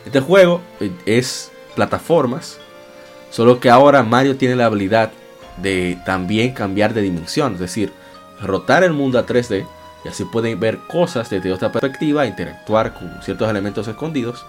Este 0.06 0.20
juego 0.20 0.62
eh, 0.80 0.91
es 1.06 1.52
plataformas, 1.76 2.60
solo 3.30 3.60
que 3.60 3.70
ahora 3.70 4.04
Mario 4.04 4.36
tiene 4.36 4.56
la 4.56 4.65
habilidad 4.65 5.12
de 5.62 5.98
también 6.06 6.54
cambiar 6.54 6.94
de 6.94 7.02
dimensión, 7.02 7.54
es 7.54 7.60
decir, 7.60 7.94
rotar 8.41 8.84
el 8.84 8.94
mundo 8.94 9.20
a 9.20 9.26
3D 9.26 9.65
y 10.04 10.08
así 10.08 10.26
pueden 10.26 10.60
ver 10.60 10.80
cosas 10.88 11.30
desde 11.30 11.54
otra 11.54 11.72
perspectiva, 11.72 12.26
interactuar 12.26 12.94
con 12.94 13.22
ciertos 13.22 13.50
elementos 13.50 13.88
escondidos. 13.88 14.46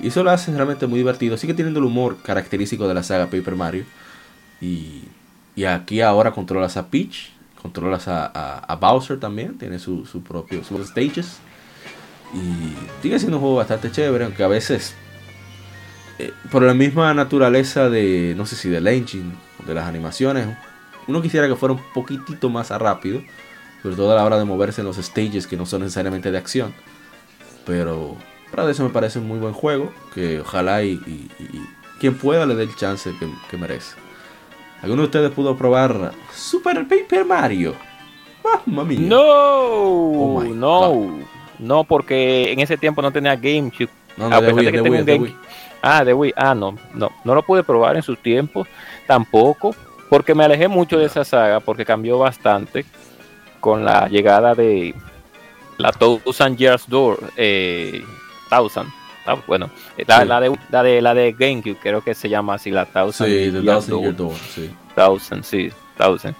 Y 0.00 0.08
eso 0.08 0.22
lo 0.22 0.30
hace 0.30 0.52
realmente 0.52 0.86
muy 0.86 0.98
divertido. 0.98 1.36
Sigue 1.36 1.54
teniendo 1.54 1.80
el 1.80 1.86
humor 1.86 2.18
característico 2.22 2.86
de 2.86 2.94
la 2.94 3.02
saga 3.02 3.26
Paper 3.26 3.56
Mario. 3.56 3.84
Y, 4.64 5.64
aquí 5.64 6.00
ahora 6.00 6.32
controlas 6.32 6.76
a 6.76 6.88
Peach, 6.88 7.30
controlas 7.60 8.08
a, 8.08 8.78
Bowser 8.80 9.20
también, 9.20 9.58
tiene 9.58 9.78
su, 9.78 10.06
su 10.06 10.22
propio 10.22 10.64
sus 10.64 10.88
stages. 10.88 11.38
Y 12.34 13.02
sigue 13.02 13.18
siendo 13.18 13.36
un 13.36 13.42
juego 13.42 13.56
bastante 13.56 13.90
chévere, 13.90 14.24
aunque 14.24 14.42
a 14.42 14.48
veces, 14.48 14.94
eh, 16.18 16.32
por 16.50 16.62
la 16.62 16.74
misma 16.74 17.14
naturaleza 17.14 17.88
de, 17.88 18.34
no 18.36 18.46
sé 18.46 18.56
si 18.56 18.68
del 18.68 18.88
engine, 18.88 19.32
de 19.66 19.74
las 19.74 19.86
animaciones, 19.86 20.48
uno 21.06 21.22
quisiera 21.22 21.46
que 21.46 21.54
fuera 21.54 21.74
un 21.74 21.80
poquitito 21.94 22.50
más 22.50 22.70
rápido, 22.70 23.22
sobre 23.82 23.96
todo 23.96 24.12
a 24.12 24.16
la 24.16 24.24
hora 24.24 24.38
de 24.38 24.44
moverse 24.44 24.80
en 24.80 24.86
los 24.86 24.96
stages 24.96 25.46
que 25.46 25.56
no 25.56 25.66
son 25.66 25.82
necesariamente 25.82 26.30
de 26.32 26.38
acción. 26.38 26.74
Pero 27.66 28.16
para 28.50 28.70
eso 28.70 28.84
me 28.84 28.90
parece 28.90 29.18
un 29.18 29.28
muy 29.28 29.38
buen 29.38 29.52
juego, 29.52 29.92
que 30.14 30.40
ojalá 30.40 30.82
y, 30.82 30.98
quien 32.00 32.16
pueda 32.16 32.46
le 32.46 32.54
dé 32.54 32.64
el 32.64 32.74
chance 32.76 33.10
que, 33.50 33.56
merece. 33.56 33.96
¿Alguno 34.84 35.02
de 35.02 35.06
ustedes 35.06 35.30
pudo 35.30 35.56
probar 35.56 36.12
Super 36.30 36.86
Paper 36.86 37.24
Mario? 37.24 37.74
Mamma 38.66 38.84
mía. 38.84 38.98
No, 39.00 39.22
oh 39.22 40.44
no. 40.44 41.18
No, 41.58 41.84
porque 41.84 42.52
en 42.52 42.60
ese 42.60 42.76
tiempo 42.76 43.00
no 43.00 43.10
tenía 43.10 43.34
GameCube. 43.34 43.88
No, 44.18 44.28
no, 44.28 44.40
de 44.42 44.52
Wii, 44.52 44.70
de 44.70 44.80
Wii, 44.82 45.02
de 45.02 45.14
Wii. 45.14 45.36
Ah, 45.80 46.04
de 46.04 46.12
Wii. 46.12 46.34
Ah, 46.36 46.54
no, 46.54 46.76
no. 46.92 47.10
No 47.24 47.34
lo 47.34 47.42
pude 47.42 47.62
probar 47.62 47.96
en 47.96 48.02
sus 48.02 48.18
tiempos. 48.18 48.68
Tampoco. 49.06 49.74
Porque 50.10 50.34
me 50.34 50.44
alejé 50.44 50.68
mucho 50.68 50.98
de 50.98 51.06
esa 51.06 51.24
saga. 51.24 51.60
Porque 51.60 51.86
cambió 51.86 52.18
bastante. 52.18 52.84
Con 53.60 53.86
la 53.86 54.06
llegada 54.08 54.54
de 54.54 54.94
la 55.78 55.92
Thousand 55.92 56.58
Years 56.58 56.86
Door. 56.86 57.32
Eh, 57.38 58.04
Thousand. 58.50 58.90
Ah, 59.26 59.36
bueno, 59.46 59.70
la, 60.06 60.24
la, 60.24 60.40
de, 60.40 60.58
la, 60.70 60.82
de, 60.82 61.00
la 61.02 61.14
de 61.14 61.32
GameCube, 61.32 61.78
creo 61.80 62.02
que 62.02 62.14
se 62.14 62.28
llama 62.28 62.54
así, 62.54 62.70
la 62.70 62.84
Thousand. 62.84 63.28
Sí, 63.28 63.50
The 63.50 63.62
Thousand 63.62 64.00
Years 64.00 64.16
Door, 64.16 64.34
sí. 64.34 64.70
Thousand, 64.94 65.42
sí, 65.44 65.70
Thousand. 65.96 66.34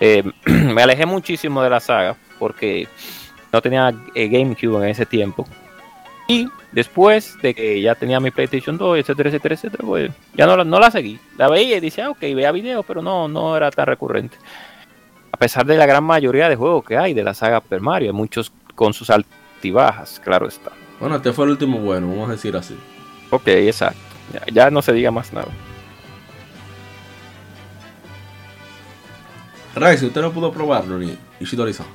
Eh, 0.00 0.22
me 0.46 0.82
alejé 0.82 1.06
muchísimo 1.06 1.62
de 1.62 1.70
la 1.70 1.80
saga 1.80 2.16
porque 2.38 2.88
no 3.52 3.62
tenía 3.62 3.94
eh, 4.14 4.28
GameCube 4.28 4.84
en 4.84 4.90
ese 4.90 5.06
tiempo. 5.06 5.46
Y 6.28 6.48
después 6.72 7.40
de 7.40 7.54
que 7.54 7.80
ya 7.80 7.94
tenía 7.94 8.20
mi 8.20 8.30
PlayStation 8.30 8.76
2, 8.76 8.98
etcétera, 8.98 9.30
etcétera, 9.30 9.54
etcétera, 9.54 9.84
pues 9.86 10.10
ya 10.34 10.46
no, 10.46 10.62
no 10.62 10.78
la 10.78 10.90
seguí. 10.90 11.18
La 11.38 11.48
veía 11.48 11.78
y 11.78 11.80
decía, 11.80 12.06
ah, 12.06 12.10
ok, 12.10 12.20
vea 12.20 12.52
videos, 12.52 12.84
pero 12.86 13.00
no, 13.00 13.28
no 13.28 13.56
era 13.56 13.70
tan 13.70 13.86
recurrente. 13.86 14.36
A 15.32 15.38
pesar 15.38 15.64
de 15.64 15.76
la 15.76 15.86
gran 15.86 16.04
mayoría 16.04 16.48
de 16.48 16.56
juegos 16.56 16.84
que 16.84 16.98
hay 16.98 17.14
de 17.14 17.22
la 17.22 17.32
saga 17.32 17.60
Super 17.60 17.80
Mario, 17.80 18.12
muchos 18.12 18.52
con 18.74 18.92
sus 18.92 19.08
altibajas, 19.10 20.20
claro 20.22 20.48
está. 20.48 20.72
Bueno, 21.00 21.16
este 21.16 21.32
fue 21.32 21.44
el 21.44 21.52
último 21.52 21.78
bueno, 21.78 22.08
vamos 22.08 22.28
a 22.28 22.32
decir 22.32 22.56
así. 22.56 22.76
Ok, 23.30 23.48
exacto. 23.48 24.00
Ya, 24.52 24.70
no 24.70 24.82
se 24.82 24.92
diga 24.92 25.10
más 25.10 25.32
nada. 25.32 25.48
Ray, 29.74 29.98
si 29.98 30.06
usted 30.06 30.22
no 30.22 30.32
pudo 30.32 30.50
probarlo 30.52 30.98
ni 30.98 31.16
Ishidori-san. 31.38 31.86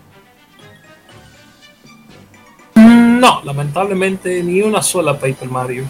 No, 2.76 3.42
lamentablemente 3.44 4.44
ni 4.44 4.62
una 4.62 4.82
sola 4.82 5.14
Paper 5.14 5.50
Mario. 5.50 5.84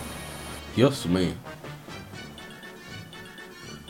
Dios 0.76 1.06
mío. 1.06 1.34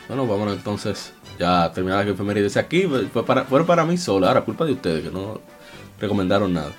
Bueno, 0.08 0.28
vamos 0.28 0.52
entonces 0.54 1.14
ya 1.40 1.72
terminar 1.72 2.06
la 2.06 2.34
dice 2.34 2.60
aquí. 2.60 2.88
Fue 3.14 3.26
para, 3.26 3.46
fue 3.46 3.66
para 3.66 3.86
mí 3.86 3.98
solo. 3.98 4.28
Ahora, 4.28 4.42
culpa 4.42 4.66
de 4.66 4.74
ustedes 4.74 5.04
que 5.04 5.12
no 5.12 5.40
recomendaron 6.00 6.54
nada. 6.54 6.72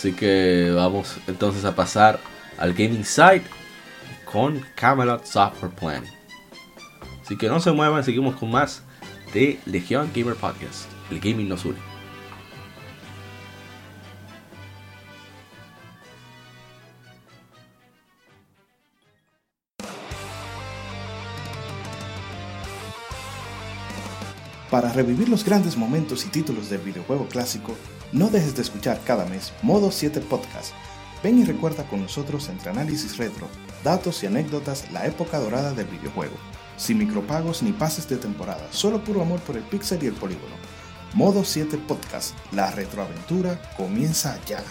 Así 0.00 0.14
que 0.14 0.72
vamos 0.74 1.18
entonces 1.26 1.62
a 1.66 1.74
pasar 1.76 2.18
al 2.56 2.72
Gaming 2.72 3.04
Site 3.04 3.44
con 4.24 4.64
Camelot 4.74 5.26
Software 5.26 5.74
Plan. 5.74 6.04
Así 7.22 7.36
que 7.36 7.50
no 7.50 7.60
se 7.60 7.70
muevan, 7.70 8.02
seguimos 8.02 8.34
con 8.36 8.50
más 8.50 8.82
de 9.34 9.60
Legion 9.66 10.10
Gamer 10.14 10.36
Podcast. 10.36 10.86
El 11.10 11.20
gaming 11.20 11.50
nos 11.50 11.66
une. 11.66 11.76
Para 24.70 24.90
revivir 24.94 25.28
los 25.28 25.44
grandes 25.44 25.76
momentos 25.76 26.24
y 26.24 26.30
títulos 26.30 26.70
del 26.70 26.80
videojuego 26.80 27.26
clásico, 27.26 27.76
no 28.12 28.28
dejes 28.28 28.56
de 28.56 28.62
escuchar 28.62 29.00
cada 29.04 29.24
mes 29.26 29.52
Modo 29.62 29.90
7 29.90 30.20
Podcast. 30.22 30.72
Ven 31.22 31.38
y 31.38 31.44
recuerda 31.44 31.84
con 31.84 32.02
nosotros 32.02 32.48
entre 32.48 32.70
análisis 32.70 33.18
retro, 33.18 33.46
datos 33.84 34.22
y 34.22 34.26
anécdotas 34.26 34.90
la 34.90 35.06
época 35.06 35.38
dorada 35.38 35.72
del 35.72 35.86
videojuego. 35.86 36.34
Sin 36.76 36.98
micropagos 36.98 37.62
ni 37.62 37.72
pases 37.72 38.08
de 38.08 38.16
temporada, 38.16 38.66
solo 38.72 39.04
puro 39.04 39.22
amor 39.22 39.40
por 39.40 39.56
el 39.56 39.62
pixel 39.64 40.02
y 40.02 40.06
el 40.06 40.14
polígono. 40.14 40.56
Modo 41.14 41.44
7 41.44 41.78
Podcast, 41.86 42.34
la 42.52 42.70
retroaventura 42.70 43.60
comienza 43.76 44.38
ya. 44.46 44.62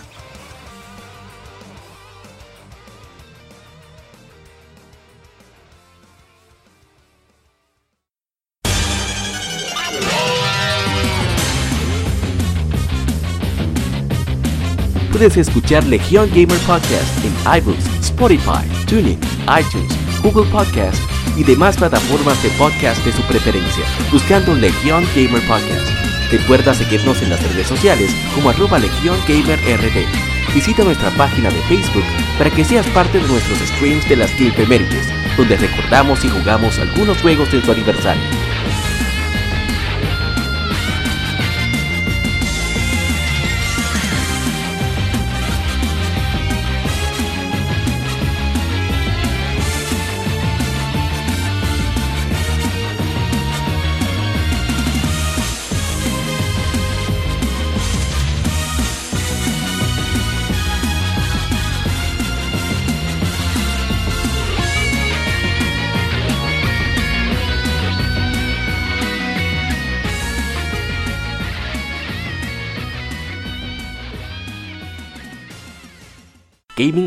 Puedes 15.19 15.35
escuchar 15.35 15.83
Legion 15.83 16.29
Gamer 16.29 16.57
Podcast 16.59 17.25
en 17.25 17.33
iBooks, 17.59 17.85
Spotify, 17.99 18.63
TuneIn, 18.87 19.19
iTunes, 19.59 19.91
Google 20.23 20.49
Podcast 20.49 20.97
y 21.35 21.43
demás 21.43 21.75
plataformas 21.75 22.41
de 22.41 22.47
podcast 22.51 23.03
de 23.03 23.11
su 23.11 23.21
preferencia, 23.23 23.83
buscando 24.13 24.55
Legion 24.55 25.03
Gamer 25.13 25.45
Podcast. 25.45 25.91
Recuerda 26.31 26.73
seguirnos 26.73 27.21
en 27.21 27.31
las 27.31 27.43
redes 27.51 27.67
sociales 27.67 28.15
como 28.33 28.51
arroba 28.51 28.79
Legion 28.79 29.17
Gamer 29.27 29.59
RD. 29.59 30.53
Visita 30.55 30.85
nuestra 30.85 31.09
página 31.17 31.49
de 31.49 31.61
Facebook 31.63 32.05
para 32.37 32.49
que 32.49 32.63
seas 32.63 32.87
parte 32.87 33.19
de 33.19 33.27
nuestros 33.27 33.59
streams 33.59 34.07
de 34.07 34.15
las 34.15 34.31
Game 34.37 35.05
donde 35.35 35.57
recordamos 35.57 36.23
y 36.23 36.29
jugamos 36.29 36.79
algunos 36.79 37.21
juegos 37.21 37.51
de 37.51 37.61
su 37.61 37.69
aniversario. 37.69 38.48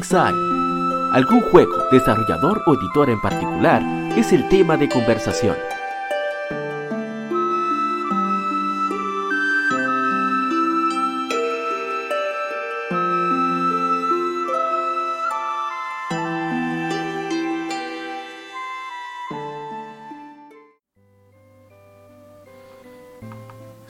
Side. 0.01 1.13
Algún 1.13 1.43
juego, 1.43 1.73
desarrollador 1.91 2.63
o 2.67 2.75
editor 2.75 3.11
en 3.11 3.21
particular 3.21 3.83
es 4.17 4.33
el 4.33 4.49
tema 4.49 4.77
de 4.77 4.89
conversación. 4.89 5.57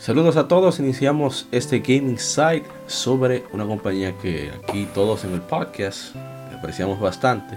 Saludos 0.02 0.36
a 0.36 0.48
todos, 0.48 0.80
iniciamos 0.80 1.46
este 1.52 1.78
Gaming 1.78 2.18
Site 2.18 2.64
sobre 2.88 3.44
una 3.52 3.64
compañía 3.64 4.12
que 4.18 4.50
aquí 4.50 4.88
todos 4.92 5.22
en 5.22 5.32
el 5.32 5.40
podcast 5.40 6.16
apreciamos 6.52 6.98
bastante 6.98 7.56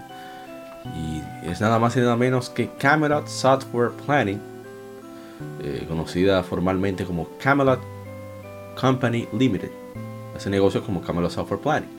y 0.95 1.23
es 1.49 1.60
nada 1.60 1.79
más 1.79 1.97
y 1.97 2.01
nada 2.01 2.15
menos 2.15 2.51
que 2.51 2.69
Camelot 2.77 3.27
Software 3.27 3.89
Planning, 4.05 4.39
eh, 5.63 5.86
conocida 5.88 6.43
formalmente 6.43 7.03
como 7.03 7.27
Camelot 7.41 7.79
Company 8.79 9.27
Limited, 9.34 9.71
hace 10.36 10.51
negocios 10.51 10.84
como 10.84 11.01
Camelot 11.01 11.31
Software 11.31 11.62
Planning. 11.62 11.89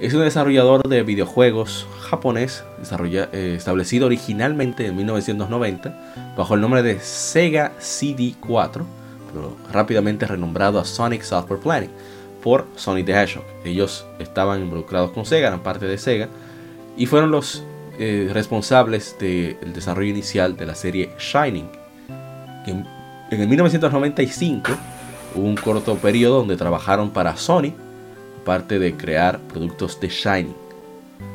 Es 0.00 0.14
un 0.14 0.22
desarrollador 0.22 0.88
de 0.88 1.02
videojuegos 1.02 1.86
japonés, 2.00 2.64
eh, 2.80 3.54
establecido 3.58 4.06
originalmente 4.06 4.86
en 4.86 4.96
1990 4.96 6.34
bajo 6.34 6.54
el 6.54 6.62
nombre 6.62 6.82
de 6.82 6.98
Sega 6.98 7.72
CD4 7.78 8.99
rápidamente 9.72 10.26
renombrado 10.26 10.78
a 10.78 10.84
Sonic 10.84 11.22
Software 11.22 11.60
Planning 11.60 11.90
por 12.42 12.66
Sonic 12.76 13.06
the 13.06 13.12
Hedgehog. 13.12 13.44
Ellos 13.64 14.06
estaban 14.18 14.62
involucrados 14.62 15.10
con 15.10 15.24
Sega, 15.24 15.48
eran 15.48 15.60
parte 15.60 15.86
de 15.86 15.98
Sega, 15.98 16.28
y 16.96 17.06
fueron 17.06 17.30
los 17.30 17.64
eh, 17.98 18.30
responsables 18.32 19.16
del 19.18 19.72
desarrollo 19.74 20.10
inicial 20.10 20.56
de 20.56 20.66
la 20.66 20.74
serie 20.74 21.10
Shining. 21.18 21.68
En, 22.66 22.86
en 23.30 23.40
el 23.40 23.48
1995 23.48 24.72
hubo 25.34 25.46
un 25.46 25.56
corto 25.56 25.94
periodo 25.96 26.38
donde 26.38 26.56
trabajaron 26.56 27.10
para 27.10 27.36
Sony, 27.36 27.72
parte 28.44 28.78
de 28.78 28.96
crear 28.96 29.38
productos 29.38 30.00
de 30.00 30.08
Shining. 30.08 30.56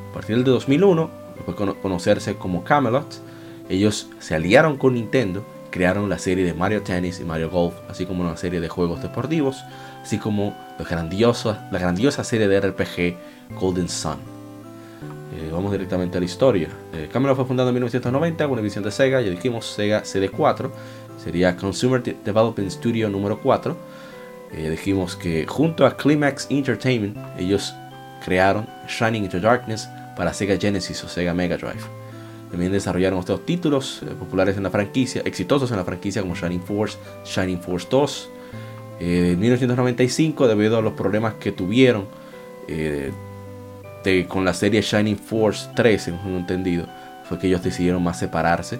A 0.10 0.14
partir 0.14 0.38
del 0.38 0.46
2001, 0.46 1.10
después 1.36 1.58
de 1.58 1.82
conocerse 1.82 2.36
como 2.36 2.64
Camelot, 2.64 3.22
ellos 3.70 4.08
se 4.20 4.36
aliaron 4.36 4.78
con 4.78 4.94
Nintendo 4.94 5.46
crearon 5.76 6.08
la 6.08 6.18
serie 6.18 6.46
de 6.46 6.54
Mario 6.54 6.84
Tennis 6.84 7.20
y 7.20 7.26
Mario 7.26 7.50
Golf, 7.50 7.74
así 7.90 8.06
como 8.06 8.24
una 8.24 8.38
serie 8.38 8.62
de 8.62 8.70
juegos 8.70 9.02
deportivos, 9.02 9.62
así 10.02 10.18
como 10.18 10.56
la 10.80 10.86
grandiosa, 10.86 11.68
la 11.70 11.80
grandiosa 11.80 12.24
serie 12.24 12.48
de 12.48 12.62
RPG 12.62 13.18
Golden 13.60 13.90
Sun. 13.90 14.16
Eh, 15.34 15.50
vamos 15.52 15.74
directamente 15.74 16.16
a 16.16 16.22
la 16.22 16.26
historia. 16.28 16.70
Eh, 16.94 17.10
fue 17.12 17.46
fundado 17.46 17.68
en 17.68 17.76
1990 17.76 18.46
con 18.46 18.54
una 18.54 18.62
división 18.62 18.86
de 18.86 18.92
Sega, 18.92 19.20
ya 19.20 19.30
dijimos 19.30 19.66
Sega 19.66 20.04
CD4, 20.04 20.72
sería 21.22 21.58
Consumer 21.58 22.02
Development 22.02 22.72
Studio 22.72 23.10
número 23.10 23.42
4. 23.42 23.76
Eh, 24.54 24.70
dijimos 24.70 25.18
que 25.18 25.46
junto 25.46 25.86
a 25.86 25.98
Climax 25.98 26.48
Entertainment 26.50 27.18
ellos 27.38 27.74
crearon 28.24 28.66
Shining 28.88 29.26
into 29.26 29.42
Darkness 29.42 29.90
para 30.16 30.34
Sega 30.34 30.56
Genesis 30.58 31.04
o 31.04 31.10
Sega 31.10 31.34
Mega 31.34 31.58
Drive. 31.58 32.05
También 32.52 32.72
desarrollaron 32.72 33.20
otros 33.20 33.46
títulos 33.46 34.02
eh, 34.04 34.14
populares 34.18 34.58
en 34.58 34.64
la 34.64 34.70
franquicia, 34.70 35.22
exitosos 35.26 35.72
en 35.72 35.78
la 35.78 35.84
franquicia 35.84 36.22
como 36.22 36.36
Shining 36.36 36.62
Force, 36.62 36.98
Shining 37.26 37.60
Force 37.60 37.88
2. 37.90 38.30
Eh, 39.00 39.32
en 39.34 39.40
1995, 39.40 40.48
debido 40.48 40.78
a 40.78 40.82
los 40.82 40.94
problemas 40.94 41.34
que 41.36 41.52
tuvieron 41.52 42.06
eh, 42.68 43.12
con 44.28 44.46
la 44.46 44.54
serie 44.54 44.82
Shining 44.82 45.18
Force 45.18 45.68
3, 45.76 46.10
en 46.10 46.14
un 46.26 46.36
entendido, 46.36 46.86
fue 47.28 47.40
que 47.40 47.48
ellos 47.48 47.64
decidieron 47.64 48.04
más 48.04 48.20
separarse 48.20 48.80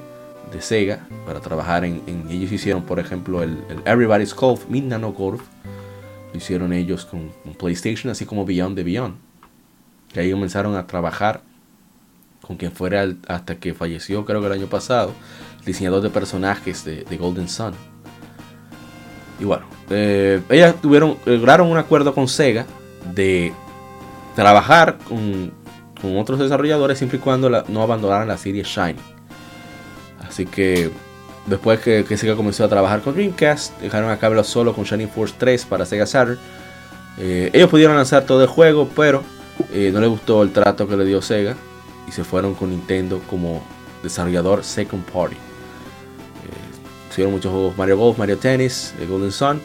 de 0.52 0.62
Sega 0.62 1.08
para 1.26 1.40
trabajar 1.40 1.84
en, 1.84 2.02
ellos 2.30 2.52
hicieron 2.52 2.84
por 2.84 3.00
ejemplo 3.00 3.42
el, 3.42 3.58
Everybody's 3.86 4.36
Golf, 4.36 4.70
Midnight 4.70 5.02
Golf, 5.18 5.42
lo 6.32 6.38
hicieron 6.38 6.72
ellos 6.74 7.06
con, 7.06 7.32
con 7.44 7.56
PlayStation, 7.56 8.12
así 8.12 8.26
como 8.26 8.46
Beyond 8.46 8.76
the 8.76 8.84
Beyond. 8.84 9.16
Que 10.14 10.20
ahí 10.20 10.32
comenzaron 10.32 10.76
a 10.76 10.86
trabajar 10.86 11.42
con 12.46 12.58
quien 12.58 12.72
fuera 12.72 13.08
hasta 13.28 13.56
que 13.56 13.74
falleció, 13.74 14.24
creo 14.24 14.40
que 14.40 14.48
el 14.48 14.54
año 14.54 14.68
pasado, 14.68 15.14
diseñador 15.66 16.02
de 16.02 16.10
personajes 16.10 16.86
de, 16.86 17.18
Golden 17.18 17.50
Sun. 17.50 17.74
Y 19.40 19.46
bueno, 19.46 19.66
eh, 19.90 20.42
ellas 20.50 20.76
tuvieron, 20.82 21.18
lograron 21.26 21.70
un 21.70 21.78
acuerdo 21.78 22.14
con 22.14 22.28
Sega 22.28 22.66
de 23.14 23.52
trabajar 24.36 24.98
con, 25.08 25.52
otros 26.18 26.38
desarrolladores 26.38 27.00
siempre 27.00 27.18
y 27.18 27.22
cuando 27.22 27.50
no 27.50 27.82
abandonaran 27.82 28.28
la 28.28 28.38
serie 28.38 28.62
Shine. 28.62 29.00
Así 30.28 30.46
que 30.46 30.92
después 31.48 31.80
que, 31.80 32.06
Sega 32.16 32.36
comenzó 32.36 32.64
a 32.64 32.70
trabajar 32.70 33.02
con 33.02 33.16
Dreamcast, 33.16 33.80
dejaron 33.82 34.12
a 34.12 34.18
cabo 34.18 34.44
solo 34.44 34.76
con 34.76 34.84
Shining 34.84 35.10
Force 35.10 35.34
3 35.36 35.66
para 35.66 35.84
Sega 35.84 36.06
Saturn. 36.06 36.38
Eh, 37.18 37.50
ellos 37.54 37.72
pudieron 37.72 37.96
lanzar 37.96 38.24
todo 38.26 38.44
el 38.44 38.48
juego, 38.48 38.88
pero 38.96 39.24
eh, 39.74 39.90
no 39.92 40.00
les 40.00 40.10
gustó 40.10 40.44
el 40.44 40.52
trato 40.52 40.88
que 40.88 40.96
le 40.96 41.06
dio 41.06 41.24
Sega 41.24 41.56
y 42.08 42.12
se 42.12 42.24
fueron 42.24 42.56
con 42.56 42.70
Nintendo 42.70 43.22
como 43.30 43.64
desarrollador 44.04 44.64
Second 44.64 45.04
Party. 45.06 45.36
Eh, 45.36 45.40
hicieron 47.12 47.34
muchos 47.34 47.52
juegos 47.52 47.78
Mario 47.78 47.98
Golf, 47.98 48.18
Mario 48.18 48.38
Tennis, 48.38 48.94
eh, 49.00 49.06
Golden 49.06 49.32
Sun. 49.32 49.62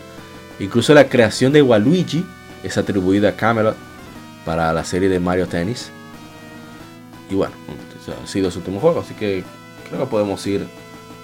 Incluso 0.59 0.95
la 0.95 1.09
creación 1.09 1.53
de 1.53 1.63
Waluigi 1.63 2.25
es 2.63 2.77
atribuida 2.77 3.31
a 3.31 3.37
Camelot 3.37 3.77
para 4.45 4.73
la 4.73 4.85
serie 4.85 5.09
de 5.09 5.21
Mario 5.21 5.47
Tennis. 5.47 5.91
Y 7.31 7.35
bueno, 7.35 7.55
ha 8.23 8.27
sido 8.27 8.51
su 8.51 8.59
último 8.59 8.81
juego, 8.81 9.01
así 9.01 9.15
que 9.15 9.45
creo 9.89 10.01
que 10.01 10.07
podemos 10.07 10.47
ir. 10.47 10.67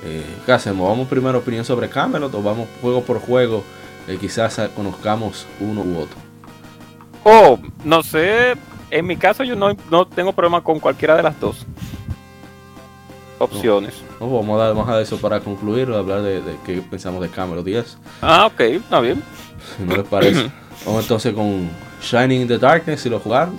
Eh, 0.05 0.25
¿Qué 0.45 0.53
hacemos? 0.53 0.89
¿Vamos 0.89 1.09
primero 1.09 1.39
opinión 1.39 1.65
sobre 1.65 1.89
Camelot 1.89 2.33
o 2.35 2.43
vamos 2.43 2.69
juego 2.81 3.03
por 3.03 3.19
juego? 3.19 3.65
Eh, 4.07 4.19
quizás 4.21 4.61
conozcamos 4.77 5.47
uno 5.59 5.83
u 5.83 5.99
otro. 5.99 6.17
Oh, 7.25 7.59
no 7.83 8.03
sé, 8.03 8.55
en 8.91 9.07
mi 9.07 9.17
caso 9.17 9.45
yo 9.45 9.57
no, 9.57 10.07
tengo 10.07 10.33
problema 10.33 10.63
con 10.63 10.81
cualquiera 10.81 11.17
de 11.17 11.23
las 11.23 11.39
dos 11.41 11.67
opciones. 13.39 13.95
No, 14.21 14.31
vamos 14.31 14.61
a 14.61 14.65
dar 14.65 14.75
más 14.75 14.89
a 14.89 15.01
eso 15.01 15.19
para 15.19 15.41
concluir, 15.41 15.91
hablar 15.93 16.23
de, 16.23 16.41
de 16.41 16.57
qué 16.65 16.81
pensamos 16.81 17.21
de 17.21 17.29
Cameron 17.29 17.65
10. 17.65 17.99
Ah, 18.23 18.47
ok, 18.47 18.61
está 18.61 19.01
bien. 19.01 19.23
Si 19.77 19.83
no 19.85 19.97
les 19.97 20.07
parece. 20.07 20.51
vamos 20.87 21.03
entonces 21.03 21.35
con 21.35 21.69
Shining 22.01 22.43
in 22.43 22.49
the 22.49 22.59
Darkness, 22.59 23.01
si 23.01 23.11
lo 23.11 23.21
jugaron. 23.21 23.57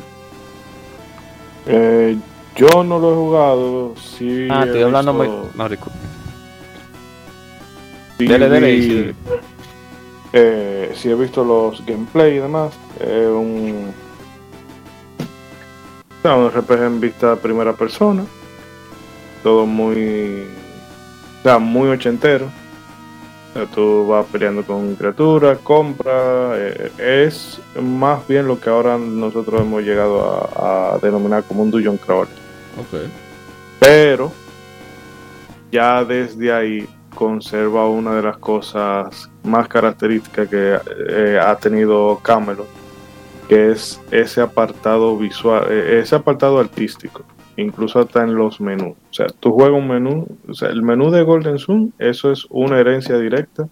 Eh, 1.67 2.17
yo 2.55 2.83
no 2.83 2.97
lo 2.97 3.11
he 3.11 3.15
jugado. 3.15 3.93
Sí 3.97 4.47
ah, 4.49 4.63
estoy 4.65 4.81
hablando 4.81 5.13
muy. 5.13 5.27
No, 5.27 5.69
Sí, 8.17 8.25
dele, 8.25 8.49
dele, 8.49 9.13
eh, 10.33 10.91
sí 10.95 11.09
he 11.09 11.13
visto 11.13 11.43
los 11.43 11.85
gameplay 11.85 12.37
y 12.37 12.39
demás. 12.39 12.73
Es 12.99 13.27
un 13.27 13.93
un 16.35 16.51
RPG 16.51 16.83
en 16.83 16.99
vista 16.99 17.35
primera 17.35 17.73
persona. 17.73 18.23
Todo 19.43 19.65
muy. 19.65 20.43
O 21.39 21.43
sea, 21.43 21.59
muy 21.59 21.89
ochentero. 21.89 22.47
tú 23.73 24.07
vas 24.07 24.25
peleando 24.27 24.63
con 24.63 24.95
criaturas, 24.95 25.57
compra. 25.63 26.53
Eh, 26.55 26.91
es 26.97 27.59
más 27.81 28.27
bien 28.27 28.47
lo 28.47 28.59
que 28.59 28.69
ahora 28.69 28.97
nosotros 28.97 29.61
hemos 29.61 29.83
llegado 29.83 30.21
a, 30.23 30.97
denominar 31.01 31.43
como 31.43 31.63
un 31.63 31.71
dungeon 31.71 31.97
crawler. 31.97 32.27
Pero 33.79 34.31
ya 35.71 36.03
desde 36.03 36.51
ahí 36.51 36.89
conserva 37.15 37.87
una 37.87 38.15
de 38.15 38.21
las 38.21 38.37
cosas 38.37 39.29
más 39.43 39.67
características 39.67 40.47
que 40.47 40.79
eh, 41.09 41.39
ha 41.41 41.55
tenido 41.55 42.19
Camelot 42.21 42.86
que 43.47 43.71
es 43.71 43.99
ese 44.11 44.41
apartado 44.41 45.17
visual, 45.17 45.67
eh, 45.69 45.99
ese 46.01 46.15
apartado 46.15 46.59
artístico, 46.59 47.23
incluso 47.55 47.99
hasta 47.99 48.23
en 48.23 48.35
los 48.35 48.59
menús. 48.59 48.95
O 49.09 49.13
sea, 49.13 49.27
tú 49.39 49.51
juegas 49.51 49.79
un 49.79 49.87
menú, 49.87 50.27
o 50.47 50.53
sea, 50.53 50.69
el 50.69 50.81
menú 50.81 51.11
de 51.11 51.23
Golden 51.23 51.57
Sun, 51.57 51.93
eso 51.97 52.31
es 52.31 52.45
una 52.49 52.79
herencia 52.79 53.17
directa 53.17 53.67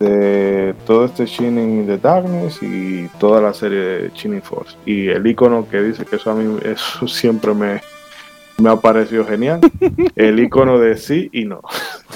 de 0.00 0.74
todo 0.86 1.04
este 1.04 1.26
Shining 1.26 1.80
in 1.80 1.86
the 1.86 1.98
Darkness 1.98 2.62
y 2.62 3.06
toda 3.18 3.40
la 3.40 3.52
serie 3.52 3.78
de 3.78 4.10
Shining 4.14 4.42
Force. 4.42 4.76
Y 4.86 5.08
el 5.08 5.26
icono 5.26 5.68
que 5.68 5.82
dice 5.82 6.04
que 6.06 6.16
eso 6.16 6.30
a 6.30 6.34
mí 6.34 6.58
eso 6.64 7.06
siempre 7.06 7.52
me, 7.52 7.82
me 8.58 8.70
ha 8.70 8.76
parecido 8.76 9.26
genial. 9.26 9.60
El 10.16 10.40
icono 10.40 10.78
de 10.78 10.96
sí 10.96 11.28
y 11.32 11.44
no. 11.44 11.60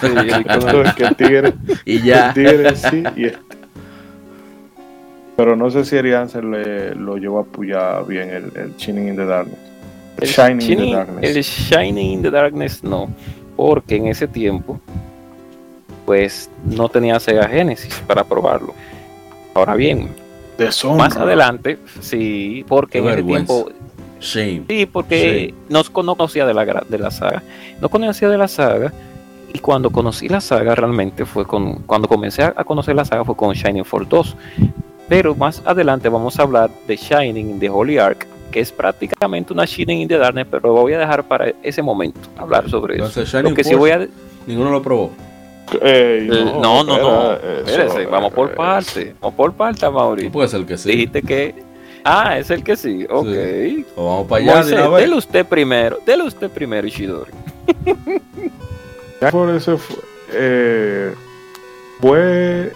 el 0.02 0.40
icono 0.40 0.82
de 0.82 0.92
que 0.96 1.14
tigre, 1.14 1.54
y 1.84 2.00
ya. 2.02 2.28
El 2.28 2.34
tigre 2.34 2.76
sí 2.76 3.04
y 3.16 3.24
este 3.26 3.63
pero 5.36 5.56
no 5.56 5.70
sé 5.70 5.84
si 5.84 5.96
Arián 5.96 6.28
se 6.28 6.42
le, 6.42 6.94
lo 6.94 7.16
llevó 7.16 7.38
a 7.38 7.42
apoyar 7.42 8.06
bien 8.06 8.30
el, 8.30 8.52
el 8.56 8.76
Shining 8.76 9.08
in 9.08 9.16
the 9.16 9.24
Darkness. 9.24 9.58
El, 10.20 10.28
Shining, 10.28 10.70
in 10.70 10.78
the 10.78 10.96
Darkness. 10.96 11.36
El 11.36 11.42
Shining 11.42 12.12
in 12.12 12.22
the 12.22 12.30
Darkness 12.30 12.84
no, 12.84 13.08
porque 13.56 13.96
en 13.96 14.06
ese 14.06 14.28
tiempo 14.28 14.80
pues 16.06 16.50
no 16.64 16.88
tenía 16.88 17.18
Sega 17.18 17.48
Genesis 17.48 18.02
para 18.06 18.24
probarlo. 18.24 18.74
Ahora 19.54 19.74
bien, 19.74 20.10
Más 20.96 21.16
adelante, 21.16 21.78
sí, 22.00 22.64
porque 22.68 22.98
en 22.98 23.08
ese 23.08 23.22
tiempo 23.22 23.68
Sí, 24.24 24.88
porque 24.90 25.54
no, 25.68 25.84
conocía 25.84 26.46
de 26.46 26.54
la, 26.54 26.64
de 26.64 26.98
la 26.98 27.10
saga. 27.10 27.42
No 27.80 27.90
conocía 27.90 28.28
de 28.28 28.38
la 28.38 28.48
saga. 28.48 28.92
Y 29.52 29.58
cuando 29.58 29.90
conocí 29.90 30.28
la 30.28 30.40
saga 30.40 30.74
realmente 30.74 31.24
fue 31.26 31.46
con. 31.46 31.82
Cuando 31.82 32.08
comencé 32.08 32.42
a 32.42 32.64
conocer 32.64 32.96
la 32.96 33.04
saga 33.04 33.24
fue 33.24 33.36
con 33.36 33.52
Shining 33.52 33.84
Force 33.84 34.08
2. 34.08 34.36
Pero 35.08 35.34
más 35.34 35.62
adelante 35.64 36.08
vamos 36.08 36.38
a 36.38 36.42
hablar 36.42 36.70
de 36.86 36.96
Shining 36.96 37.58
de 37.58 37.68
Holy 37.68 37.98
Ark, 37.98 38.26
que 38.50 38.60
es 38.60 38.72
prácticamente 38.72 39.52
una 39.52 39.64
Shining 39.64 40.00
in 40.02 40.08
the 40.08 40.16
Darkness, 40.18 40.46
pero 40.50 40.68
lo 40.68 40.80
voy 40.82 40.94
a 40.94 40.98
dejar 40.98 41.24
para 41.24 41.52
ese 41.62 41.82
momento 41.82 42.20
hablar 42.36 42.68
sobre 42.70 42.96
eso. 43.02 43.24
Shining 43.24 43.54
Force, 43.54 43.74
voy 43.76 43.90
a... 43.90 44.08
Ninguno 44.46 44.70
lo 44.70 44.82
probó. 44.82 45.10
Eh, 45.80 46.28
no, 46.30 46.84
no, 46.84 46.98
no, 46.98 47.38
vamos 48.10 48.32
por 48.32 48.54
parte. 48.54 49.14
Vamos 49.20 49.34
por 49.34 49.52
parte, 49.54 49.88
Mauricio. 49.88 50.30
Puede 50.30 50.48
ser 50.48 50.64
que 50.66 50.76
sí. 50.76 50.90
Dijiste 50.90 51.22
que 51.22 51.54
Ah, 52.06 52.38
es 52.38 52.50
el 52.50 52.62
que 52.62 52.76
sí, 52.76 53.06
ok. 53.08 53.26
vamos 53.96 54.26
para 54.28 54.60
allá. 54.60 54.62
dele 54.98 55.14
usted 55.16 55.46
primero, 55.46 55.98
dele 56.04 56.24
usted 56.24 56.50
primero, 56.50 56.86
Ishidori. 56.86 57.30
por 59.32 59.48
eso 59.48 59.78
fue, 59.78 59.96
eh, 60.32 61.14
fue. 62.02 62.72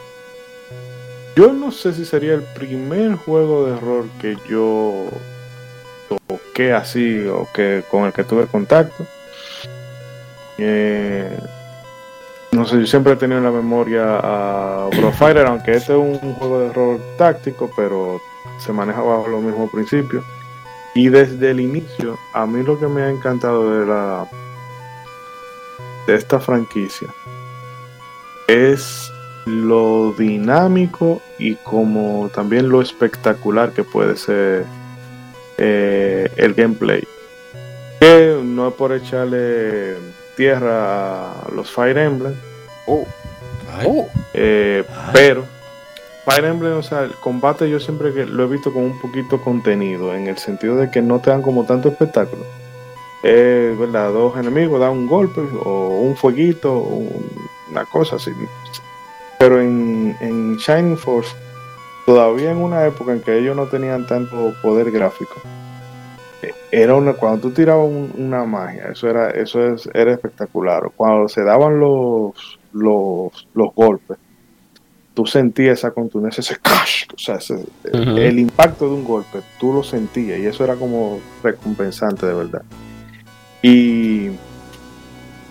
Yo 1.38 1.52
no 1.52 1.70
sé 1.70 1.94
si 1.94 2.04
sería 2.04 2.34
el 2.34 2.42
primer 2.42 3.14
juego 3.14 3.66
de 3.66 3.76
error 3.76 4.06
que 4.20 4.36
yo 4.50 5.06
toqué 6.26 6.72
así 6.72 7.24
o 7.28 7.46
que 7.54 7.84
con 7.88 8.06
el 8.06 8.12
que 8.12 8.24
tuve 8.24 8.46
contacto. 8.46 9.06
Eh, 10.58 11.38
no 12.50 12.66
sé, 12.66 12.80
yo 12.80 12.86
siempre 12.86 13.12
he 13.12 13.16
tenido 13.16 13.38
en 13.38 13.44
la 13.44 13.52
memoria 13.52 14.18
a 14.20 14.90
Profiler, 14.90 15.46
aunque 15.46 15.76
este 15.76 15.92
es 15.92 15.98
un 16.00 16.34
juego 16.34 16.58
de 16.58 16.66
error 16.70 17.00
táctico, 17.16 17.70
pero 17.76 18.20
se 18.58 18.72
maneja 18.72 19.00
bajo 19.00 19.28
los 19.28 19.40
mismos 19.40 19.70
principios. 19.70 20.24
Y 20.96 21.08
desde 21.08 21.52
el 21.52 21.60
inicio, 21.60 22.18
a 22.34 22.46
mí 22.46 22.64
lo 22.64 22.80
que 22.80 22.88
me 22.88 23.02
ha 23.02 23.10
encantado 23.10 23.78
de 23.78 23.86
la 23.86 24.28
de 26.08 26.16
esta 26.16 26.40
franquicia 26.40 27.06
es 28.48 29.12
lo 29.48 30.12
dinámico 30.12 31.20
y 31.38 31.56
como 31.56 32.30
también 32.34 32.68
lo 32.68 32.80
espectacular 32.80 33.72
que 33.72 33.84
puede 33.84 34.16
ser 34.16 34.64
eh, 35.56 36.30
el 36.36 36.54
gameplay. 36.54 37.02
Que 38.00 38.40
no 38.42 38.68
es 38.68 38.74
por 38.74 38.92
echarle 38.92 39.96
tierra 40.36 41.32
a 41.32 41.50
los 41.52 41.70
Fire 41.70 41.98
Emblem, 41.98 42.34
oh. 42.86 43.06
Eh, 44.34 44.84
pero 45.12 45.44
Fire 46.24 46.44
Emblem, 46.44 46.76
o 46.76 46.82
sea, 46.82 47.02
el 47.04 47.12
combate 47.14 47.68
yo 47.68 47.80
siempre 47.80 48.12
que 48.12 48.26
lo 48.26 48.44
he 48.44 48.46
visto 48.46 48.72
con 48.72 48.82
un 48.84 49.00
poquito 49.00 49.40
contenido, 49.40 50.14
en 50.14 50.26
el 50.26 50.38
sentido 50.38 50.76
de 50.76 50.90
que 50.90 51.02
no 51.02 51.20
te 51.20 51.30
dan 51.30 51.42
como 51.42 51.64
tanto 51.64 51.88
espectáculo. 51.88 52.44
Eh, 53.22 53.74
¿verdad? 53.78 54.12
Dos 54.12 54.38
enemigos 54.38 54.80
dan 54.80 54.92
un 54.92 55.06
golpe 55.06 55.40
o 55.64 55.88
un 56.00 56.16
fueguito, 56.16 56.78
una 57.70 57.84
cosa 57.86 58.16
así. 58.16 58.30
Pero 59.38 59.60
en, 59.60 60.16
en 60.20 60.56
Shining 60.56 60.96
Force, 60.96 61.34
todavía 62.06 62.50
en 62.50 62.58
una 62.58 62.86
época 62.86 63.12
en 63.12 63.20
que 63.20 63.38
ellos 63.38 63.54
no 63.56 63.66
tenían 63.66 64.06
tanto 64.06 64.52
poder 64.62 64.90
gráfico, 64.90 65.34
eh, 66.42 66.52
era 66.70 66.94
una, 66.94 67.12
cuando 67.12 67.40
tú 67.40 67.50
tirabas 67.50 67.88
una 68.16 68.44
magia, 68.44 68.88
eso 68.92 69.08
era, 69.08 69.30
eso 69.30 69.64
es, 69.74 69.88
era 69.94 70.12
espectacular. 70.12 70.90
Cuando 70.96 71.28
se 71.28 71.42
daban 71.42 71.78
los, 71.78 72.58
los, 72.72 73.48
los 73.54 73.74
golpes, 73.74 74.18
tú 75.14 75.26
sentías 75.26 75.78
esa 75.78 75.90
contundencia, 75.90 76.40
ese 76.40 76.56
cash, 76.62 77.04
o 77.12 77.18
sea, 77.18 77.38
el 77.92 78.38
impacto 78.38 78.86
de 78.86 78.94
un 78.94 79.04
golpe, 79.04 79.40
tú 79.58 79.72
lo 79.72 79.82
sentías 79.82 80.38
y 80.38 80.46
eso 80.46 80.62
era 80.62 80.76
como 80.76 81.18
recompensante 81.42 82.24
de 82.24 82.34
verdad. 82.34 82.62
Y, 83.60 84.30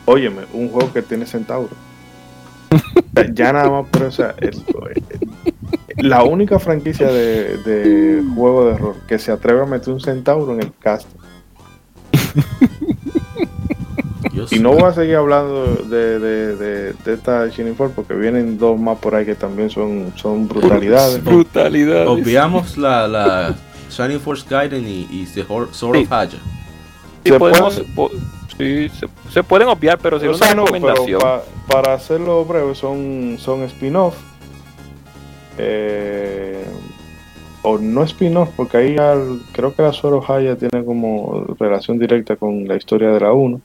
óyeme, 0.05 0.43
un 0.53 0.69
juego 0.69 0.93
que 0.93 1.01
tiene 1.01 1.25
centauro. 1.25 1.86
Ya 3.33 3.53
nada 3.53 3.69
más, 3.69 3.85
pero 3.91 4.07
o 4.07 4.11
sea, 4.11 4.35
la 5.97 6.23
única 6.23 6.59
franquicia 6.59 7.07
de, 7.07 7.57
de, 7.57 8.23
juego 8.35 8.65
de 8.65 8.73
error 8.73 8.95
que 9.07 9.19
se 9.19 9.31
atreve 9.31 9.61
a 9.61 9.65
meter 9.65 9.93
un 9.93 9.99
centauro 9.99 10.53
en 10.53 10.61
el 10.61 10.71
cast 10.79 11.07
y 14.51 14.59
no 14.59 14.71
voy 14.71 14.83
a 14.83 14.93
seguir 14.93 15.15
hablando 15.15 15.65
de, 15.89 16.19
de, 16.19 16.55
de, 16.55 16.93
de 16.93 17.13
esta 17.13 17.47
Shining 17.47 17.75
Force 17.75 17.93
porque 17.95 18.13
vienen 18.13 18.57
dos 18.57 18.79
más 18.79 18.97
por 18.99 19.15
ahí 19.15 19.25
que 19.25 19.35
también 19.35 19.69
son, 19.69 20.13
son 20.15 20.47
brutalidades. 20.47 21.23
brutalidades. 21.23 22.07
Obviamos 22.07 22.77
la, 22.77 23.07
la 23.07 23.55
Shining 23.89 24.19
Force 24.19 24.45
Gaiden 24.47 24.87
y, 24.87 25.07
y 25.09 25.25
The 25.25 25.45
Sword 25.71 25.97
of 25.97 26.11
Haya. 26.11 26.37
Sí, 27.23 27.31
podemos, 27.31 27.81
sí, 28.57 28.89
se, 29.31 29.43
pueden 29.43 29.67
obviar, 29.67 29.97
pero 29.99 30.19
si 30.19 30.25
no, 30.25 30.35
una 30.35 30.53
recomendación. 30.53 31.21
para 31.67 31.93
hacerlo 31.93 32.45
breve, 32.45 32.75
son, 32.75 33.37
son 33.39 33.63
spin-off. 33.63 34.15
Eh, 35.57 36.63
o 37.63 37.77
no 37.77 38.03
spin-off, 38.03 38.49
porque 38.55 38.77
ahí 38.77 38.95
creo 39.51 39.75
que 39.75 39.81
la 39.81 39.89
of 39.89 40.29
Haya 40.29 40.55
tiene 40.55 40.85
como 40.85 41.45
relación 41.59 41.97
directa 41.97 42.35
con 42.35 42.67
la 42.67 42.75
historia 42.75 43.09
de 43.09 43.19
la 43.19 43.33
1 43.33 43.59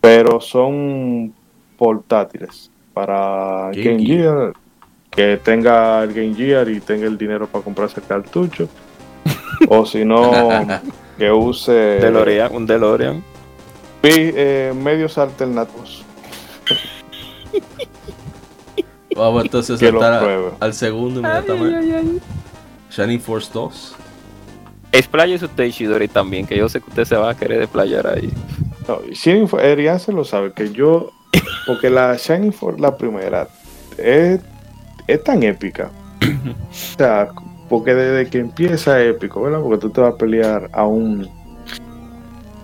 pero 0.00 0.40
son 0.40 1.32
portátiles 1.76 2.70
para 2.92 3.70
Game, 3.72 4.04
Gear. 4.04 4.52
que 5.10 5.38
tenga 5.42 6.02
el 6.02 6.12
Game 6.12 6.34
Gear 6.34 6.68
y 6.68 6.80
tenga 6.80 7.06
el 7.06 7.18
dinero 7.18 7.46
para 7.46 7.62
comprarse 7.62 8.00
el 8.00 8.06
cartucho. 8.06 8.68
o 9.68 9.84
si 9.84 10.04
no, 10.04 10.48
que 11.18 11.30
use 11.30 11.72
DeLorean, 12.00 12.54
un 12.54 12.66
DeLorean. 12.66 13.22
Eh, 14.02 14.72
medios 14.74 15.18
alternativos. 15.18 16.04
Vamos 19.14 19.44
entonces 19.44 19.82
a 19.82 19.90
saltar 19.90 20.54
al 20.60 20.74
segundo 20.74 21.20
inmediatamente. 21.20 22.24
Shining 22.90 23.20
Force 23.20 23.50
2. 23.52 23.96
Explayes 24.92 25.42
usted, 25.42 25.64
Ishidori, 25.64 26.08
también, 26.08 26.46
que 26.46 26.56
yo 26.56 26.68
sé 26.68 26.80
que 26.80 26.88
usted 26.88 27.04
se 27.04 27.16
va 27.16 27.30
a 27.30 27.36
querer 27.36 27.60
desplayar 27.60 28.06
ahí. 28.06 28.32
No, 28.88 29.00
Shining 29.12 29.46
Force, 29.46 29.98
se 29.98 30.12
lo 30.12 30.24
sabe, 30.24 30.52
que 30.52 30.72
yo, 30.72 31.12
porque 31.66 31.90
la 31.90 32.16
Shining 32.16 32.52
Force, 32.52 32.80
la 32.80 32.96
primera, 32.96 33.46
es, 33.98 34.40
tan 35.24 35.42
épica. 35.42 35.90
o 36.22 36.74
sea, 36.74 37.28
porque 37.68 37.94
desde 37.94 38.30
que 38.30 38.38
empieza 38.38 39.00
épico, 39.02 39.42
¿verdad? 39.42 39.60
Porque 39.60 39.78
tú 39.78 39.90
te 39.90 40.00
vas 40.00 40.14
a 40.14 40.16
pelear 40.16 40.68
a 40.72 40.86
un... 40.86 41.28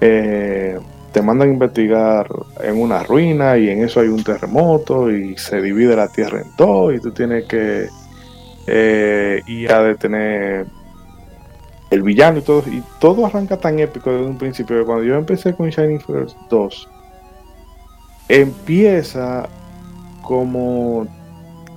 Eh, 0.00 0.78
te 1.12 1.22
mandan 1.22 1.48
a 1.48 1.52
investigar 1.52 2.28
en 2.62 2.80
una 2.80 3.02
ruina 3.02 3.56
y 3.56 3.70
en 3.70 3.84
eso 3.84 4.00
hay 4.00 4.08
un 4.08 4.22
terremoto 4.22 5.10
y 5.10 5.36
se 5.36 5.62
divide 5.62 5.96
la 5.96 6.08
tierra 6.08 6.40
en 6.42 6.48
dos 6.56 6.94
y 6.94 7.00
tú 7.00 7.10
tienes 7.12 7.46
que 7.46 7.88
eh, 8.66 9.40
ir 9.46 9.72
a 9.72 9.82
detener 9.82 10.66
el 11.90 12.02
villano 12.02 12.38
y 12.38 12.42
todo, 12.42 12.62
y 12.66 12.82
todo 12.98 13.26
arranca 13.26 13.56
tan 13.56 13.78
épico 13.78 14.10
desde 14.10 14.26
un 14.26 14.38
principio 14.38 14.78
que 14.78 14.84
cuando 14.84 15.04
yo 15.04 15.14
empecé 15.14 15.54
con 15.54 15.68
Shining 15.70 16.00
Force 16.00 16.36
2, 16.50 16.88
empieza 18.28 19.48
como 20.22 21.06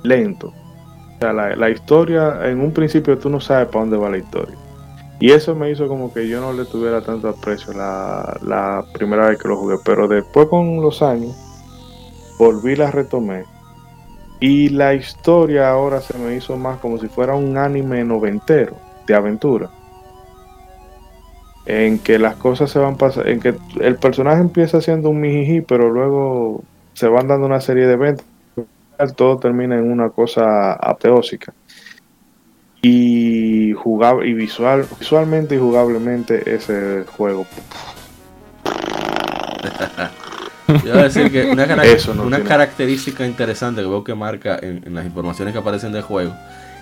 lento. 0.03 0.47
O 0.47 1.19
sea, 1.19 1.33
la, 1.33 1.69
historia, 1.69 2.39
en 2.49 2.61
un 2.61 2.71
principio 2.71 3.17
tú 3.17 3.29
no 3.29 3.39
sabes 3.39 3.67
para 3.67 3.81
dónde 3.81 3.97
va 3.97 4.09
la 4.09 4.17
historia. 4.17 4.55
Y 5.19 5.31
eso 5.31 5.53
me 5.53 5.69
hizo 5.69 5.87
como 5.87 6.13
que 6.13 6.27
yo 6.27 6.39
no 6.39 6.53
le 6.53 6.65
tuviera 6.65 7.01
tanto 7.01 7.27
aprecio 7.27 7.73
la, 7.73 8.85
primera 8.93 9.27
vez 9.27 9.37
que 9.37 9.49
lo 9.49 9.57
jugué. 9.57 9.75
Pero 9.83 10.07
después 10.07 10.47
con 10.47 10.81
los 10.81 11.01
años, 11.01 11.35
volví, 12.37 12.75
la 12.75 12.89
retomé. 12.89 13.43
Y 14.39 14.69
la 14.69 14.93
historia 14.93 15.69
ahora 15.69 15.99
se 15.99 16.17
me 16.17 16.35
hizo 16.35 16.55
más 16.55 16.79
como 16.79 16.97
si 16.97 17.07
fuera 17.07 17.35
un 17.35 17.57
anime 17.57 18.05
noventero 18.05 18.75
de 19.05 19.15
aventura 19.15 19.69
en 21.65 21.99
que 21.99 22.17
las 22.17 22.35
cosas 22.35 22.71
se 22.71 22.79
van 22.79 22.97
pasando, 22.97 23.29
en 23.29 23.39
que 23.39 23.53
el 23.79 23.97
personaje 23.97 24.41
empieza 24.41 24.81
siendo 24.81 25.11
un 25.11 25.21
mijiji, 25.21 25.61
pero 25.61 25.89
luego 25.89 26.63
se 26.93 27.07
van 27.07 27.27
dando 27.27 27.45
una 27.45 27.61
serie 27.61 27.85
de 27.85 27.93
eventos, 27.93 28.25
todo 29.15 29.37
termina 29.37 29.77
en 29.77 29.91
una 29.91 30.09
cosa 30.09 30.73
ateósica. 30.73 31.53
Y 32.81 33.73
jugable, 33.73 34.27
y 34.27 34.33
visual, 34.33 34.85
visualmente 34.99 35.55
y 35.55 35.59
jugablemente 35.59 36.55
ese 36.55 37.03
juego. 37.17 37.45
Yo 40.85 40.93
a 40.93 41.03
decir 41.03 41.31
que 41.31 41.45
una, 41.45 41.65
característica 42.43 43.25
interesante 43.25 43.81
que 43.81 43.87
veo 43.87 44.03
que 44.03 44.13
marca 44.13 44.57
en, 44.61 44.83
en, 44.85 44.93
las 44.93 45.05
informaciones 45.05 45.51
que 45.51 45.59
aparecen 45.59 45.91
del 45.91 46.03
juego 46.03 46.33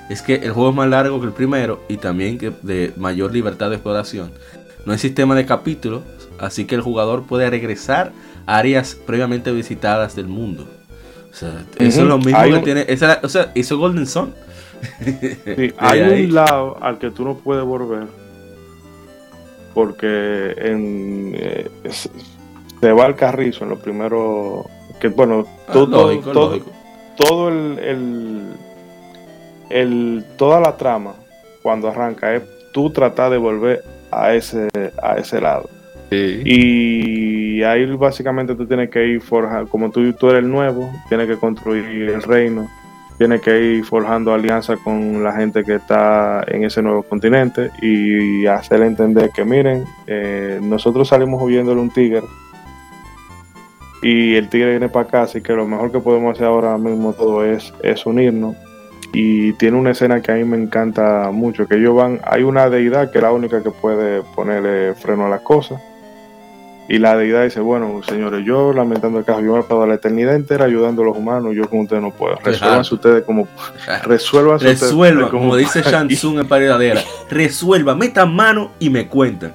es 0.10 0.22
que 0.22 0.36
el 0.36 0.52
juego 0.52 0.72
es 0.72 0.76
más 0.76 0.90
largo 0.90 1.20
que 1.20 1.28
el 1.28 1.34
primero 1.34 1.84
y 1.88 1.98
también 1.98 2.38
que 2.38 2.52
de 2.62 2.94
mayor 2.98 3.34
libertad 3.34 3.70
de 3.70 3.76
exploración. 3.76 4.32
No 4.86 4.94
hay 4.94 5.00
sistema 5.00 5.36
de 5.36 5.46
capítulos, 5.46 6.04
así 6.40 6.66
que 6.66 6.76
el 6.76 6.82
jugador 6.82 7.24
puede 7.24 7.50
regresar 7.50 8.12
a 8.46 8.58
áreas 8.58 8.96
previamente 8.96 9.52
visitadas 9.52 10.16
del 10.16 10.28
mundo. 10.28 10.68
O 11.30 11.36
sea, 11.36 11.66
eso 11.78 12.02
es 12.02 12.08
lo 12.08 12.18
mismo 12.18 12.42
que 12.42 12.60
tiene. 12.60 12.86
Esa, 12.88 13.20
o 13.22 13.30
sea, 13.30 13.52
hizo 13.54 13.78
Golden 13.78 14.08
Sun. 14.08 14.34
hay 15.78 16.02
un 16.02 16.34
lado 16.34 16.78
al 16.82 16.98
que 16.98 17.12
tú 17.12 17.24
no 17.24 17.36
puedes 17.36 17.64
volver 17.64 18.08
porque 19.74 20.56
en, 20.58 21.36
eh, 21.36 21.70
se 22.82 22.92
va 22.92 23.06
al 23.06 23.16
carrizo 23.16 23.64
en 23.64 23.70
lo 23.70 23.80
primero 23.80 24.66
que 25.00 25.10
bueno 25.10 25.46
ah, 25.68 25.74
todo, 25.74 26.20
todo, 26.20 26.60
todo 27.16 27.50
el, 27.50 28.48
el, 29.70 30.26
toda 30.38 30.60
la 30.60 30.78
trama 30.78 31.14
cuando 31.62 31.90
arranca 31.90 32.34
es 32.34 32.44
tú 32.74 32.90
tratar 32.90 33.32
de 33.32 33.38
volver 33.38 33.84
a 34.12 34.34
ese 34.34 34.68
a 35.02 35.18
ese 35.18 35.42
lado. 35.42 35.70
Y 36.10 37.62
ahí 37.64 37.86
básicamente 37.98 38.56
tú 38.56 38.66
tienes 38.66 38.90
que 38.90 39.06
ir 39.06 39.22
forjando 39.22 39.70
como 39.70 39.92
tú, 39.92 40.14
tú 40.14 40.30
eres 40.30 40.44
el 40.44 40.50
nuevo 40.50 40.90
tienes 41.10 41.28
que 41.28 41.36
construir 41.38 41.86
el 41.86 42.24
reino 42.24 42.70
tiene 43.18 43.40
que 43.40 43.60
ir 43.60 43.86
forjando 43.86 44.34
alianza 44.34 44.78
con 44.78 45.24
la 45.24 45.34
gente 45.34 45.64
que 45.64 45.76
está 45.76 46.44
en 46.48 46.64
ese 46.64 46.82
nuevo 46.82 47.04
continente 47.04 47.72
y 47.82 48.46
hacerle 48.46 48.88
entender 48.88 49.32
que 49.32 49.44
miren, 49.44 49.86
eh, 50.06 50.60
nosotros 50.62 51.08
salimos 51.08 51.42
huyéndole 51.42 51.82
un 51.82 51.90
tigre 51.90 52.24
y 54.02 54.36
el 54.36 54.50
tigre 54.50 54.72
viene 54.72 54.90
para 54.90 55.08
acá, 55.08 55.22
así 55.24 55.42
que 55.42 55.54
lo 55.54 55.68
mejor 55.68 55.92
que 55.92 56.00
podemos 56.00 56.36
hacer 56.36 56.48
ahora 56.48 56.78
mismo 56.78 57.14
todo 57.14 57.44
es, 57.44 57.74
es 57.82 58.06
unirnos. 58.06 58.56
Y 59.14 59.54
tiene 59.54 59.78
una 59.78 59.92
escena 59.92 60.22
que 60.22 60.32
a 60.32 60.36
mí 60.36 60.44
me 60.44 60.58
encanta 60.58 61.32
mucho, 61.32 61.66
que 61.66 61.76
ellos 61.76 61.96
van, 61.96 62.20
hay 62.24 62.44
una 62.44 62.70
deidad 62.70 63.10
que 63.10 63.18
es 63.18 63.22
la 63.24 63.32
única 63.32 63.64
que 63.64 63.72
puede 63.72 64.22
ponerle 64.36 64.94
freno 64.94 65.26
a 65.26 65.30
las 65.30 65.42
cosas 65.42 65.82
y 66.90 67.00
la 67.00 67.18
deidad 67.18 67.44
dice, 67.44 67.60
bueno, 67.60 68.02
señores, 68.08 68.46
yo 68.46 68.72
lamentando 68.72 69.20
el 69.20 69.26
caso, 69.26 69.42
yo 69.42 69.62
pasado 69.62 69.86
la 69.86 69.96
eternidad 69.96 70.36
entera 70.36 70.66
ayudando 70.66 71.02
a 71.02 71.06
los 71.06 71.18
humanos, 71.18 71.54
yo 71.54 71.70
con 71.70 71.80
ustedes 71.80 72.02
no 72.02 72.12
puedo. 72.12 72.38
Resuelvan 72.44 72.80
ustedes 72.80 73.24
como... 73.26 73.48
Resuelvan 74.04 74.60
Resuelva, 74.60 75.30
como, 75.30 75.56
dice 75.58 75.82
Shansung 75.82 76.40
en 76.40 76.48
Paridadera. 76.48 77.02
Resuelva, 77.30 77.94
metan 77.94 78.34
mano 78.34 78.72
y 78.80 78.90
me 78.90 79.08
cuentan. 79.08 79.54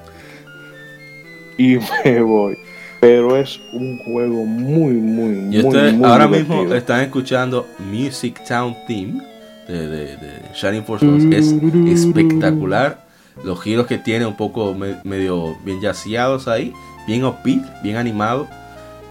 Y 1.57 1.77
me 2.05 2.21
voy. 2.21 2.55
Pero 3.01 3.35
es 3.35 3.59
un 3.73 3.97
juego 3.97 4.45
muy, 4.45 4.93
muy, 4.93 5.35
muy, 5.35 6.05
Ahora 6.05 6.27
mismo 6.27 6.71
están 6.73 7.01
escuchando 7.01 7.67
Music 7.79 8.41
Town 8.47 8.75
Theme 8.87 9.21
de, 9.67 9.87
de, 9.87 10.41
Shining 10.53 10.83
Force 10.85 11.05
2. 11.05 11.23
Es 11.33 11.51
espectacular. 11.99 13.02
Los 13.43 13.61
giros 13.61 13.87
que 13.87 13.97
tiene 13.97 14.25
un 14.25 14.37
poco 14.37 14.75
medio 15.03 15.55
bien 15.63 15.81
yaceados 15.81 16.47
ahí 16.47 16.73
bien 17.05 17.25
upbeat, 17.25 17.81
bien 17.81 17.97
animado 17.97 18.47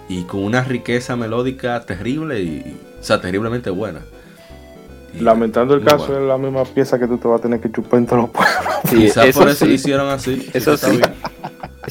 y 0.09 0.23
con 0.25 0.43
una 0.43 0.63
riqueza 0.63 1.17
melódica 1.17 1.81
terrible 1.85 2.41
y, 2.41 2.77
o 3.01 3.03
sea, 3.03 3.21
terriblemente 3.21 3.71
buena. 3.71 4.01
Lamentando 5.19 5.75
el 5.75 5.85
caso, 5.85 6.19
es 6.19 6.27
la 6.27 6.39
misma 6.39 6.65
pieza 6.65 6.99
que 6.99 7.07
tú 7.07 7.19
te 7.19 7.29
vas 7.29 7.41
a 7.41 7.43
tener 7.43 7.61
que 7.61 7.71
chupar 7.71 7.99
en 7.99 8.07
todos 8.07 8.23
los 8.23 8.31
pueblos. 8.31 8.57
Quizás 8.91 9.37
por 9.37 9.49
eso 9.49 9.67
lo 9.67 9.73
hicieron 9.73 10.09
así. 10.09 10.49
Eso 10.53 10.77
sí. 10.77 11.01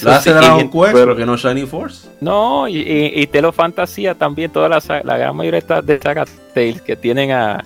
La 0.04 0.16
hace 0.16 0.32
Dragon 0.32 0.72
Quest, 0.72 0.94
pero 0.94 1.18
que 1.18 1.26
no 1.26 1.36
Shining 1.36 1.68
Force. 1.68 2.08
No, 2.22 2.66
y, 2.66 2.80
y, 3.14 3.28
Telo 3.28 3.52
Fantasía 3.52 4.16
también, 4.16 4.50
toda 4.50 4.70
la, 4.70 4.82
la 5.04 5.18
gran 5.18 5.36
mayoría 5.36 5.60
de 5.60 6.00
Saga 6.00 6.24
Tales 6.56 6.82
que 6.82 6.96
tienen 6.96 7.32
a. 7.32 7.62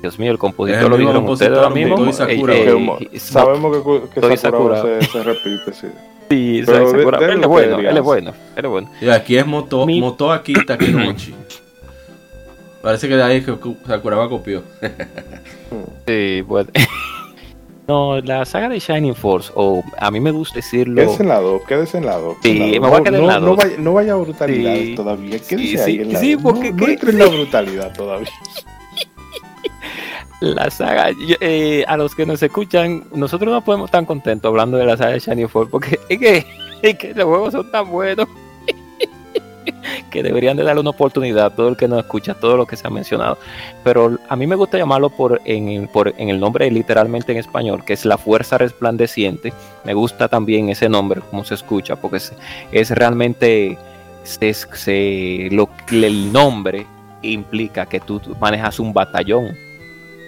Dios 0.00 0.18
mío, 0.18 0.30
el 0.30 0.38
compositor 0.38 0.88
lo 0.88 0.96
dijeron 0.96 1.28
ustedes 1.28 1.56
ahora 1.56 1.70
mismo. 1.70 1.96
Eh, 2.06 3.08
eh, 3.12 3.18
sabemos 3.18 3.76
que, 4.14 4.20
que 4.20 4.36
Sakura, 4.36 4.82
Se, 4.82 5.02
se 5.06 5.22
repite, 5.22 5.72
sí. 5.72 5.86
Sí, 6.28 6.62
Pero 6.66 6.90
él, 6.90 7.40
es 7.40 7.46
bueno, 7.46 7.78
él 7.78 7.96
es 7.96 8.02
bueno, 8.02 8.34
él 8.54 8.64
es 8.64 8.70
bueno. 8.70 8.90
Y 9.00 9.08
aquí 9.08 9.38
es 9.38 9.46
Moto, 9.46 9.86
Mi... 9.86 9.98
Moto 9.98 10.30
aquí 10.30 10.52
Takenouchi. 10.52 11.34
Parece 12.82 13.08
que 13.08 13.16
de 13.16 13.22
ahí 13.22 13.40
que 13.40 13.54
Sakuraba 13.86 14.28
copió. 14.28 14.62
sí, 16.06 16.42
bueno. 16.42 16.70
No, 17.88 18.20
la 18.20 18.44
saga 18.44 18.68
de 18.68 18.80
Shining 18.80 19.14
Force, 19.14 19.50
o 19.54 19.82
a 19.96 20.10
mí 20.10 20.20
me 20.20 20.30
gusta 20.30 20.56
decirlo. 20.56 20.96
Quédese 20.96 21.22
en 21.22 21.28
la 21.30 21.40
2, 21.40 21.62
quédese 21.66 21.96
en 21.96 22.04
la 22.04 22.18
2. 22.18 22.36
Sí, 22.42 22.78
me 22.78 22.80
voy 22.80 23.00
a 23.00 23.02
quedar 23.02 23.14
en 23.14 23.26
la 23.26 23.40
2. 23.40 23.42
No, 23.42 23.56
vaya, 23.56 23.76
no 23.78 23.92
vaya 23.94 24.12
a 24.12 24.16
brutalidad 24.16 24.74
sí, 24.74 24.94
todavía, 24.94 25.38
quédese 25.38 25.56
sí, 25.56 25.78
ahí 25.78 26.00
en 26.00 26.12
la 26.12 26.20
sí, 26.20 26.36
porque, 26.36 26.70
no, 26.70 26.76
no 26.76 26.86
entre 26.86 27.10
en 27.12 27.18
la 27.18 27.26
brutalidad 27.28 27.94
todavía 27.94 28.28
la 30.40 30.70
saga, 30.70 31.10
eh, 31.40 31.84
a 31.88 31.96
los 31.96 32.14
que 32.14 32.24
nos 32.24 32.42
escuchan, 32.42 33.04
nosotros 33.12 33.52
no 33.52 33.64
podemos 33.64 33.86
estar 33.86 34.04
contentos 34.06 34.48
hablando 34.48 34.76
de 34.76 34.86
la 34.86 34.96
saga 34.96 35.12
de 35.12 35.18
Shining 35.18 35.48
Force 35.48 35.70
porque 35.70 35.98
es 36.08 36.18
que, 36.18 36.46
es 36.82 36.98
que 36.98 37.14
los 37.14 37.24
juegos 37.24 37.52
son 37.52 37.70
tan 37.70 37.90
buenos 37.90 38.28
que 40.10 40.22
deberían 40.22 40.56
de 40.56 40.62
darle 40.62 40.80
una 40.80 40.90
oportunidad 40.90 41.46
a 41.46 41.50
todo 41.50 41.68
el 41.68 41.76
que 41.76 41.88
nos 41.88 42.00
escucha, 42.00 42.34
todo 42.34 42.56
lo 42.56 42.66
que 42.66 42.76
se 42.76 42.86
ha 42.86 42.90
mencionado. 42.90 43.38
Pero 43.82 44.16
a 44.28 44.36
mí 44.36 44.46
me 44.46 44.54
gusta 44.54 44.78
llamarlo 44.78 45.10
por 45.10 45.40
en, 45.44 45.88
por, 45.88 46.14
en 46.16 46.28
el 46.28 46.38
nombre 46.38 46.70
literalmente 46.70 47.32
en 47.32 47.38
español, 47.38 47.84
que 47.84 47.94
es 47.94 48.04
la 48.04 48.16
fuerza 48.16 48.58
resplandeciente. 48.58 49.52
Me 49.84 49.94
gusta 49.94 50.28
también 50.28 50.68
ese 50.68 50.88
nombre, 50.88 51.20
como 51.30 51.44
se 51.44 51.54
escucha, 51.54 51.96
porque 51.96 52.18
es, 52.18 52.32
es 52.70 52.90
realmente 52.90 53.76
es, 54.40 54.68
se, 54.74 55.48
lo, 55.50 55.68
el 55.90 56.32
nombre 56.32 56.86
implica 57.22 57.86
que 57.86 57.98
tú 57.98 58.20
manejas 58.40 58.78
un 58.78 58.92
batallón 58.92 59.67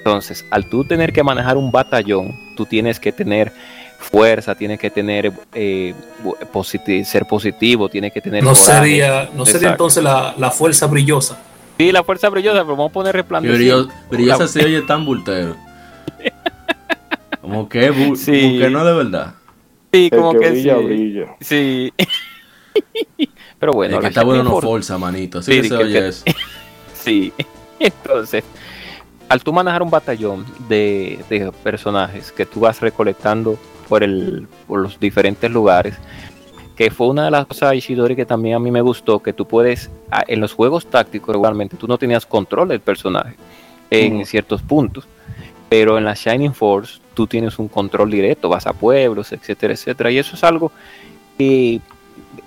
entonces, 0.00 0.46
al 0.50 0.64
tú 0.64 0.82
tener 0.82 1.12
que 1.12 1.22
manejar 1.22 1.58
un 1.58 1.70
batallón, 1.70 2.34
tú 2.56 2.64
tienes 2.64 2.98
que 2.98 3.12
tener 3.12 3.52
fuerza, 3.98 4.54
tienes 4.54 4.80
que 4.80 4.88
tener 4.88 5.30
eh, 5.52 5.94
ser 7.04 7.26
positivo, 7.26 7.86
tienes 7.90 8.10
que 8.10 8.22
tener. 8.22 8.42
No 8.42 8.54
sería, 8.54 9.28
no 9.34 9.44
sería 9.44 9.72
entonces 9.72 10.02
la, 10.02 10.50
fuerza 10.50 10.86
brillosa. 10.86 11.38
Sí, 11.76 11.92
la 11.92 12.02
fuerza 12.02 12.30
brillosa, 12.30 12.62
pero 12.62 12.76
vamos 12.76 12.90
a 12.90 12.92
poner 12.94 13.14
resplandeciente. 13.14 13.92
brillosa 14.10 14.48
se 14.48 14.64
oye 14.64 14.80
tan 14.82 15.04
bultero. 15.04 15.54
Como 17.42 17.68
que, 17.68 17.92
sí. 18.16 18.40
como 18.42 18.58
que 18.58 18.70
no 18.70 18.84
de 18.84 18.94
verdad. 18.94 19.34
Sí, 19.92 20.08
como 20.10 20.32
que, 20.34 20.50
brilla, 20.50 20.78
sí. 20.78 20.84
brilla. 20.84 21.36
Sí. 21.40 21.92
pero 23.58 23.72
bueno, 23.72 23.96
es 23.96 24.00
que 24.02 24.06
está 24.06 24.22
bueno 24.22 24.44
no 24.44 24.60
fuerza, 24.60 24.98
manito. 24.98 25.40
Así 25.40 25.52
sí, 25.52 25.62
que 25.62 25.68
se 25.68 25.74
oye 25.74 26.08
eso. 26.08 26.24
sí. 26.94 27.32
Entonces, 27.80 28.44
al 29.30 29.44
tú 29.44 29.52
manejar 29.52 29.80
un 29.80 29.90
batallón 29.90 30.44
de, 30.68 31.20
personajes 31.62 32.32
que 32.32 32.44
tú 32.44 32.58
vas 32.60 32.80
recolectando 32.80 33.56
por, 33.88 34.02
el, 34.02 34.48
por 34.66 34.80
los 34.80 34.98
diferentes 34.98 35.48
lugares, 35.48 35.94
que 36.74 36.90
fue 36.90 37.06
una 37.06 37.26
de 37.26 37.30
las 37.30 37.46
cosas 37.46 37.70
de 37.70 37.76
Ishidori 37.76 38.16
que 38.16 38.26
también 38.26 38.56
a 38.56 38.58
mí 38.58 38.72
me 38.72 38.80
gustó, 38.80 39.20
que 39.20 39.32
tú 39.32 39.46
puedes, 39.46 39.88
en 40.26 40.40
los 40.40 40.52
juegos 40.52 40.84
tácticos 40.86 41.36
igualmente, 41.36 41.76
tú 41.76 41.86
no 41.86 41.96
tenías 41.96 42.26
control 42.26 42.70
del 42.70 42.80
personaje 42.80 43.36
en 43.88 44.26
ciertos 44.26 44.62
puntos, 44.62 45.06
pero 45.68 45.96
en 45.96 46.04
la 46.04 46.14
Shining 46.14 46.52
Force 46.52 46.98
tú 47.14 47.28
tienes 47.28 47.56
un 47.60 47.68
control 47.68 48.10
directo, 48.10 48.48
vas 48.48 48.66
a 48.66 48.72
pueblos, 48.72 49.30
etcétera, 49.30 49.74
etcétera, 49.74 50.10
y 50.10 50.18
eso 50.18 50.34
es 50.34 50.42
algo 50.42 50.72
que 51.38 51.80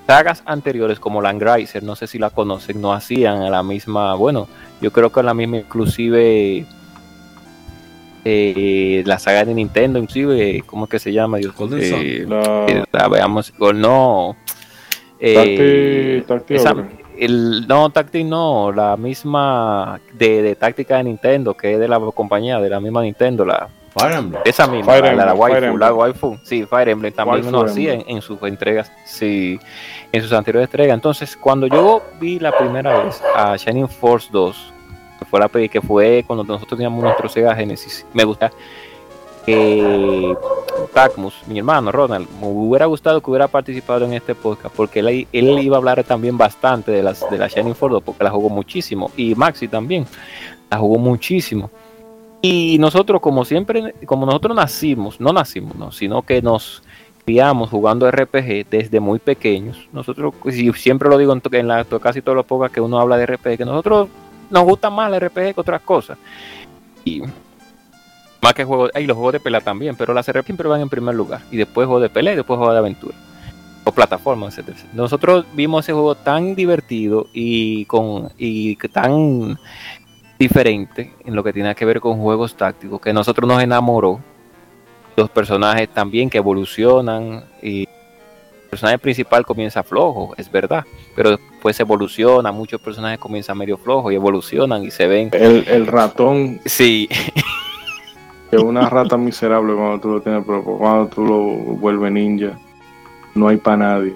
sagas 0.07 0.43
anteriores 0.45 0.99
como 0.99 1.21
Landgrazer, 1.21 1.83
no 1.83 1.95
sé 1.95 2.07
si 2.07 2.19
la 2.19 2.29
conocen, 2.29 2.81
no 2.81 2.93
hacían 2.93 3.41
a 3.41 3.49
la 3.49 3.63
misma, 3.63 4.15
bueno, 4.15 4.47
yo 4.81 4.91
creo 4.91 5.11
que 5.11 5.23
la 5.23 5.33
misma 5.33 5.57
inclusive 5.57 6.65
eh, 8.25 9.03
la 9.05 9.19
saga 9.19 9.43
de 9.43 9.53
Nintendo, 9.53 9.99
inclusive, 9.99 10.63
¿cómo 10.65 10.85
es 10.85 10.91
que 10.91 10.99
se 10.99 11.11
llama? 11.11 11.37
Dios? 11.37 11.53
Eh, 11.59 12.25
la... 12.91 13.07
veamos, 13.07 13.53
no. 13.75 14.35
Eh, 15.19 16.23
el, 17.17 17.67
no, 17.67 17.89
Tactic 17.89 18.25
no, 18.25 18.71
la 18.71 18.97
misma 18.97 19.99
de, 20.13 20.41
de, 20.41 20.55
táctica 20.55 20.97
de 20.97 21.03
Nintendo, 21.03 21.53
que 21.53 21.73
es 21.73 21.79
de 21.79 21.87
la 21.87 21.99
compañía, 21.99 22.59
de 22.59 22.69
la 22.69 22.79
misma 22.79 23.03
Nintendo, 23.03 23.45
la 23.45 23.69
Fire 23.93 24.13
Emblem. 24.13 24.41
Esa 24.43 24.67
misma, 24.67 24.97
la, 24.99 25.13
la, 25.13 25.33
waifu, 25.33 25.77
la 25.77 25.93
waifu, 25.93 26.37
sí, 26.43 26.65
Fire 26.65 26.89
Emblem 26.89 27.13
también 27.13 27.45
uno 27.45 27.61
hacía 27.61 27.93
en, 27.93 28.21
sus 28.21 28.41
entregas, 28.43 28.91
sí, 29.05 29.59
en 30.11 30.21
sus 30.21 30.33
anteriores 30.33 30.67
entregas. 30.67 30.95
Entonces, 30.95 31.37
cuando 31.37 31.67
yo 31.67 32.01
vi 32.19 32.39
la 32.39 32.57
primera 32.57 33.03
vez 33.03 33.21
a 33.35 33.55
Shining 33.55 33.87
Force 33.87 34.29
2, 34.31 34.73
que 35.19 35.25
fue 35.25 35.39
la 35.39 35.49
que 35.49 35.81
fue 35.81 36.23
cuando 36.25 36.43
nosotros 36.43 36.77
teníamos 36.77 37.03
nuestro 37.03 37.29
Sega 37.29 37.55
Genesis, 37.55 38.05
me 38.13 38.23
gusta 38.23 38.51
que 39.45 40.35
Tacmus, 40.93 41.35
mi 41.47 41.59
hermano 41.59 41.91
Ronald, 41.91 42.27
me 42.39 42.47
hubiera 42.47 42.85
gustado 42.85 43.21
que 43.21 43.29
hubiera 43.29 43.47
participado 43.47 44.05
en 44.05 44.13
este 44.13 44.35
podcast 44.35 44.73
porque 44.73 44.99
él, 44.99 45.27
él 45.31 45.59
iba 45.59 45.75
a 45.75 45.79
hablar 45.79 46.03
también 46.03 46.37
bastante 46.37 46.91
de 46.91 47.03
las 47.03 47.29
de 47.29 47.37
la 47.37 47.47
Shining 47.47 47.75
Force 47.75 47.93
2 47.93 48.03
porque 48.03 48.23
la 48.23 48.31
jugó 48.31 48.49
muchísimo 48.49 49.11
y 49.17 49.35
Maxi 49.35 49.67
también 49.67 50.05
la 50.69 50.77
jugó 50.77 50.97
muchísimo 50.97 51.69
y 52.45 52.77
nosotros, 52.77 53.21
como 53.21 53.45
siempre, 53.45 53.95
como 54.05 54.25
nosotros 54.25 54.53
nacimos, 54.53 55.17
no 55.21 55.31
nacimos, 55.31 55.77
no, 55.77 55.93
sino 55.93 56.23
que 56.23 56.41
nos 56.41 56.83
criamos 57.25 57.69
jugando 57.69 58.11
RPG 58.11 58.69
desde 58.69 58.99
muy 58.99 59.19
pequeños. 59.19 59.87
Nosotros, 59.93 60.33
y 60.45 60.73
siempre 60.73 61.07
lo 61.07 61.17
digo 61.17 61.33
en, 61.33 61.67
la, 61.69 61.85
casi 61.85 62.21
todas 62.21 62.35
las 62.35 62.45
pocas 62.45 62.69
que 62.69 62.81
uno 62.81 62.99
habla 62.99 63.15
de 63.15 63.27
RPG, 63.27 63.59
que 63.59 63.63
nosotros 63.63 64.09
nos 64.49 64.63
gusta 64.65 64.89
más 64.89 65.13
el 65.13 65.21
RPG 65.21 65.53
que 65.53 65.61
otras 65.61 65.81
cosas. 65.83 66.17
Y 67.05 67.21
más 68.41 68.53
que 68.53 68.65
juegos, 68.65 68.91
y 68.93 69.05
los 69.05 69.15
juegos 69.15 69.31
de 69.31 69.39
pelea 69.39 69.61
también, 69.61 69.95
pero 69.95 70.13
las 70.13 70.29
RPG 70.29 70.47
siempre 70.47 70.67
van 70.67 70.81
en 70.81 70.89
primer 70.89 71.15
lugar. 71.15 71.39
Y 71.49 71.55
después 71.55 71.87
juegos 71.87 72.01
de 72.01 72.09
pelea 72.09 72.33
y 72.33 72.35
después 72.35 72.57
juegos 72.57 72.75
de 72.75 72.79
aventura. 72.79 73.15
O 73.85 73.93
plataformas, 73.93 74.57
etc. 74.57 74.75
Nosotros 74.91 75.45
vimos 75.53 75.85
ese 75.85 75.93
juego 75.93 76.15
tan 76.15 76.55
divertido 76.55 77.27
y 77.31 77.85
con 77.85 78.33
y 78.37 78.75
tan 78.75 79.57
diferente 80.43 81.11
en 81.25 81.35
lo 81.35 81.43
que 81.43 81.53
tiene 81.53 81.73
que 81.75 81.85
ver 81.85 81.99
con 81.99 82.19
juegos 82.19 82.55
tácticos, 82.55 83.01
que 83.01 83.13
nosotros 83.13 83.47
nos 83.47 83.61
enamoró. 83.61 84.19
Los 85.15 85.29
personajes 85.29 85.89
también 85.89 86.29
que 86.29 86.39
evolucionan 86.39 87.43
y 87.61 87.81
el 87.83 88.69
personaje 88.69 88.97
principal 88.97 89.45
comienza 89.45 89.83
flojo, 89.83 90.33
es 90.37 90.51
verdad, 90.51 90.83
pero 91.15 91.31
después 91.37 91.79
evoluciona, 91.79 92.51
muchos 92.51 92.81
personajes 92.81 93.19
comienzan 93.19 93.57
medio 93.57 93.77
flojos 93.77 94.11
y 94.11 94.15
evolucionan 94.15 94.83
y 94.83 94.91
se 94.91 95.07
ven. 95.07 95.29
El, 95.33 95.67
el 95.67 95.87
ratón. 95.87 96.59
Sí. 96.65 97.07
Es 98.51 98.61
una 98.61 98.87
rata 98.87 99.17
miserable 99.17 99.73
cuando 99.73 99.99
tú 99.99 100.09
lo 100.09 100.21
tienes, 100.21 100.43
pero 100.45 100.63
cuando 100.63 101.07
tú 101.07 101.25
lo 101.25 101.39
vuelves 101.77 102.11
ninja, 102.11 102.57
no 103.33 103.47
hay 103.47 103.57
para 103.57 103.77
nadie. 103.77 104.13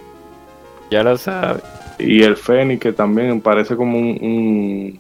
Ya 0.92 1.02
lo 1.04 1.18
sabes. 1.18 1.64
Y 2.00 2.22
el 2.22 2.38
Fénix, 2.38 2.80
que 2.80 2.94
también 2.94 3.42
parece 3.42 3.76
como 3.76 3.98
un, 3.98 4.18
un, 4.22 5.00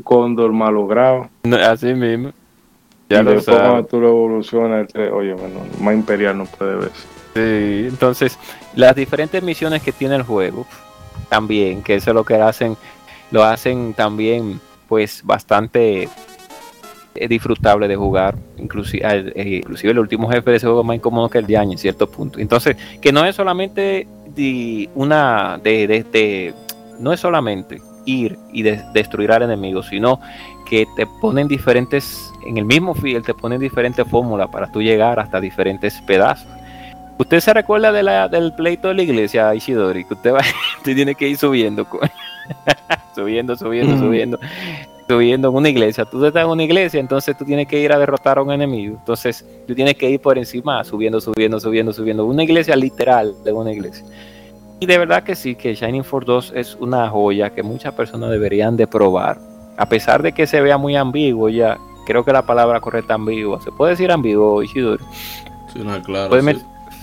cóndor 0.00 0.52
malogrado. 0.52 1.28
así 1.64 1.94
mismo. 1.94 2.32
Ya 3.08 3.22
lo 3.22 3.40
sabes. 3.40 3.60
cuando 3.60 3.84
tú 3.84 4.00
lo 4.00 4.08
evolucionas, 4.08 4.88
oye, 4.94 5.32
bueno, 5.34 5.60
más 5.80 5.94
imperial 5.94 6.38
no 6.38 6.46
puede 6.46 6.76
verse. 6.76 7.06
Sí, 7.34 7.86
entonces, 7.88 8.38
las 8.74 8.96
diferentes 8.96 9.40
misiones 9.42 9.82
que 9.82 9.92
tiene 9.92 10.16
el 10.16 10.22
juego, 10.22 10.66
también, 11.28 11.82
que 11.82 11.94
eso 11.94 12.10
es 12.10 12.14
lo 12.14 12.24
que 12.24 12.34
hacen, 12.34 12.76
lo 13.30 13.44
hacen 13.44 13.94
también, 13.94 14.60
pues, 14.88 15.22
bastante 15.24 16.08
es 17.14 17.28
disfrutable 17.28 17.88
de 17.88 17.96
jugar. 17.96 18.34
Inclusive, 18.58 19.32
eh, 19.34 19.56
inclusive 19.58 19.92
el 19.92 19.98
último 19.98 20.30
jefe 20.30 20.50
de 20.50 20.56
ese 20.56 20.66
juego 20.66 20.80
es 20.80 20.86
más 20.86 20.96
incómodo 20.96 21.28
que 21.28 21.38
el 21.38 21.46
de 21.46 21.56
año 21.56 21.72
en 21.72 21.78
cierto 21.78 22.10
punto. 22.10 22.38
Entonces, 22.38 22.76
que 23.00 23.12
no 23.12 23.24
es 23.24 23.36
solamente 23.36 24.06
de 24.34 24.88
una 24.94 25.58
de, 25.62 25.86
de, 25.86 26.54
no 26.98 27.12
es 27.12 27.20
solamente 27.20 27.80
ir 28.06 28.38
y 28.52 28.62
destruir 28.62 29.32
al 29.32 29.42
enemigo, 29.42 29.82
sino 29.82 30.20
que 30.68 30.86
te 30.96 31.06
ponen 31.20 31.48
diferentes, 31.48 32.32
en 32.46 32.56
el 32.56 32.64
mismo 32.64 32.94
field 32.94 33.24
te 33.24 33.34
ponen 33.34 33.60
diferentes 33.60 34.06
fórmulas 34.08 34.48
para 34.48 34.70
tú 34.72 34.80
llegar 34.80 35.20
hasta 35.20 35.40
diferentes 35.40 36.00
pedazos. 36.06 36.48
¿Usted 37.18 37.40
se 37.40 37.52
recuerda 37.52 37.92
de 37.92 38.02
la, 38.02 38.28
del 38.28 38.54
pleito 38.54 38.88
de 38.88 38.94
la 38.94 39.02
iglesia, 39.02 39.54
Ishidori? 39.54 40.04
Que 40.04 40.14
usted, 40.14 40.32
va, 40.32 40.40
usted 40.78 40.94
tiene 40.94 41.14
que 41.14 41.28
ir 41.28 41.36
subiendo, 41.36 41.86
subiendo, 43.14 43.56
subiendo, 43.56 43.98
subiendo 43.98 44.38
subiendo 45.08 45.48
en 45.48 45.54
una 45.54 45.68
iglesia. 45.68 46.04
Tú 46.04 46.24
estás 46.24 46.44
en 46.44 46.50
una 46.50 46.62
iglesia, 46.62 47.00
entonces 47.00 47.36
tú 47.36 47.44
tienes 47.44 47.68
que 47.68 47.80
ir 47.80 47.92
a 47.92 47.98
derrotar 47.98 48.38
a 48.38 48.42
un 48.42 48.50
enemigo. 48.50 48.96
Entonces 48.98 49.44
tú 49.66 49.74
tienes 49.74 49.94
que 49.94 50.10
ir 50.10 50.20
por 50.20 50.36
encima, 50.38 50.82
subiendo, 50.84 51.20
subiendo, 51.20 51.60
subiendo, 51.60 51.92
subiendo. 51.92 52.24
Una 52.26 52.42
iglesia 52.42 52.74
literal 52.76 53.34
de 53.44 53.52
una 53.52 53.72
iglesia. 53.72 54.04
Y 54.78 54.86
de 54.86 54.98
verdad 54.98 55.22
que 55.22 55.34
sí, 55.34 55.54
que 55.54 55.74
Shining 55.74 56.04
Force 56.04 56.26
2 56.26 56.52
es 56.54 56.74
una 56.76 57.08
joya 57.08 57.50
que 57.50 57.62
muchas 57.62 57.94
personas 57.94 58.30
deberían 58.30 58.76
de 58.76 58.86
probar. 58.86 59.38
A 59.76 59.88
pesar 59.88 60.22
de 60.22 60.32
que 60.32 60.46
se 60.46 60.60
vea 60.60 60.76
muy 60.76 60.96
ambiguo 60.96 61.48
ya, 61.48 61.78
creo 62.06 62.24
que 62.24 62.32
la 62.32 62.42
palabra 62.42 62.80
correcta 62.80 63.14
ambigua. 63.14 63.60
¿Se 63.62 63.72
puede 63.72 63.92
decir 63.92 64.10
ambiguo, 64.10 64.62
Ishidori? 64.62 65.04
Sí, 65.72 65.80
no, 65.80 66.00
claro. 66.02 66.36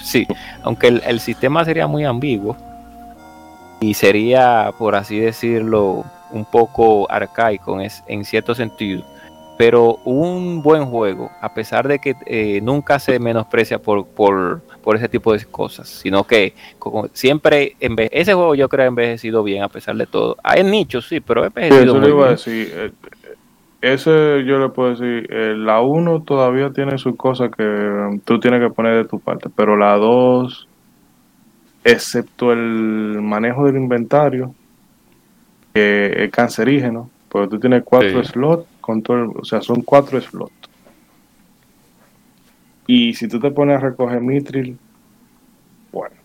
Sí. 0.01 0.27
aunque 0.63 0.87
el, 0.87 1.01
el 1.05 1.19
sistema 1.21 1.63
sería 1.63 1.87
muy 1.87 2.03
ambiguo 2.03 2.57
y 3.79 3.93
sería, 3.93 4.71
por 4.77 4.95
así 4.95 5.19
decirlo, 5.19 6.05
un 6.31 6.45
poco 6.45 7.09
arcaico 7.11 7.79
en, 8.07 8.25
cierto 8.25 8.55
sentido, 8.55 9.03
pero 9.65 9.99
un 10.03 10.61
buen 10.61 10.87
juego, 10.87 11.31
a 11.39 11.53
pesar 11.53 11.87
de 11.87 11.99
que 11.99 12.15
eh, 12.25 12.59
nunca 12.61 12.99
se 12.99 13.17
menosprecia 13.17 13.79
por, 13.79 14.05
por, 14.05 14.59
por, 14.83 14.97
ese 14.97 15.07
tipo 15.07 15.31
de 15.31 15.45
cosas, 15.45 15.87
sino 15.87 16.25
que 16.25 16.53
como 16.77 17.07
siempre 17.13 17.77
ese 17.79 18.33
juego 18.33 18.55
yo 18.55 18.67
creo 18.67 18.83
ha 18.83 18.87
envejecido 18.89 19.41
bien 19.41 19.63
a 19.63 19.69
pesar 19.69 19.95
de 19.95 20.05
todo. 20.05 20.35
Hay 20.43 20.65
nichos, 20.65 21.07
sí, 21.07 21.21
pero 21.21 21.43
ha 21.43 21.47
envejecido 21.47 21.95
muy 21.95 22.11
bien. 22.11 22.27
Decir, 22.27 22.73
eh, 22.75 22.91
ese 23.79 24.43
yo 24.45 24.59
le 24.59 24.67
puedo 24.67 24.89
decir, 24.89 25.29
eh, 25.29 25.55
la 25.55 25.79
1 25.79 26.23
todavía 26.23 26.69
tiene 26.71 26.97
sus 26.97 27.15
cosas 27.15 27.49
que 27.55 28.19
tú 28.25 28.41
tienes 28.41 28.59
que 28.59 28.69
poner 28.69 28.97
de 28.97 29.05
tu 29.05 29.21
parte, 29.21 29.47
pero 29.55 29.77
la 29.77 29.95
2, 29.95 30.67
excepto 31.85 32.51
el 32.51 33.21
manejo 33.21 33.65
del 33.65 33.77
inventario, 33.77 34.53
que 35.73 36.25
es 36.25 36.31
cancerígeno, 36.31 37.09
porque 37.29 37.47
tú 37.47 37.59
tienes 37.61 37.83
cuatro 37.85 38.21
slots, 38.25 38.72
con 38.83 39.01
todo 39.01 39.31
o 39.39 39.45
sea, 39.45 39.61
son 39.61 39.81
cuatro 39.81 40.19
slots. 40.19 40.53
Y 42.85 43.13
si 43.13 43.29
tú 43.29 43.39
te 43.39 43.49
pones 43.49 43.77
a 43.77 43.79
recoger 43.79 44.19
mitril, 44.19 44.77
bueno, 45.89 46.15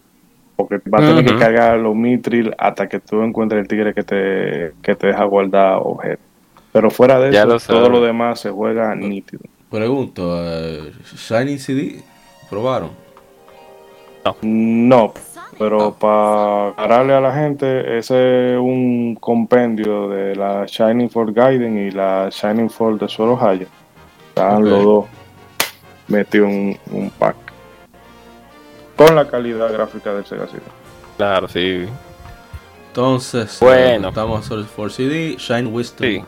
porque 0.57 0.81
vas 0.87 1.03
a 1.03 1.07
tener 1.07 1.25
que 1.25 1.37
cargar 1.37 1.79
los 1.79 1.95
mitril 1.95 2.53
hasta 2.59 2.89
que 2.89 2.99
tú 2.99 3.23
encuentres 3.23 3.61
el 3.63 3.69
tigre 3.69 3.95
que 3.95 4.03
te, 4.03 4.73
que 4.83 4.97
te 4.97 5.07
deja 5.07 5.23
guardar 5.23 5.79
objetos. 5.81 6.27
Pero 6.73 6.91
fuera 6.91 7.21
de 7.21 7.31
eso, 7.31 7.59
todo 7.73 7.89
lo 7.89 8.01
demás 8.01 8.41
se 8.41 8.51
juega 8.51 8.93
nítido. 8.97 9.45
Pregunto, 9.71 10.35
uh, 10.35 10.91
Shiny 11.17 11.59
CD, 11.59 12.03
¿probaron? 12.51 12.91
No. 14.25 14.37
No, 14.43 15.15
pero 15.59 15.93
para 15.93 16.73
darle 16.89 17.15
a 17.15 17.21
la 17.21 17.35
gente, 17.35 17.99
ese 17.99 18.53
es 18.53 18.59
un 18.59 19.17
compendio 19.21 20.09
de 20.09 20.37
la 20.37 20.65
Shining 20.67 21.11
Force 21.11 21.33
Gaiden 21.33 21.77
y 21.79 21.91
la 21.91 22.29
Shining 22.31 22.71
Force 22.71 23.05
de 23.05 23.11
Solo 23.11 23.37
Haya. 23.41 23.67
Están 24.29 24.65
los 24.65 24.85
dos 24.85 25.05
metidos 26.07 26.49
en 26.49 26.79
un 26.93 27.11
pack. 27.11 27.35
Con 28.97 29.17
la 29.17 29.29
calidad 29.29 29.73
gráfica 29.73 30.15
del 30.15 30.25
Sega 30.25 30.47
CD. 30.47 30.63
Claro, 31.17 31.49
sí. 31.49 31.87
Entonces, 32.89 33.59
bueno. 33.61 34.11
estamos 34.11 34.45
sobre 34.45 34.65
for 34.65 34.93
CD, 34.93 35.37
Shine 35.39 35.67
Wisdom. 35.67 36.09
Sí. 36.09 36.25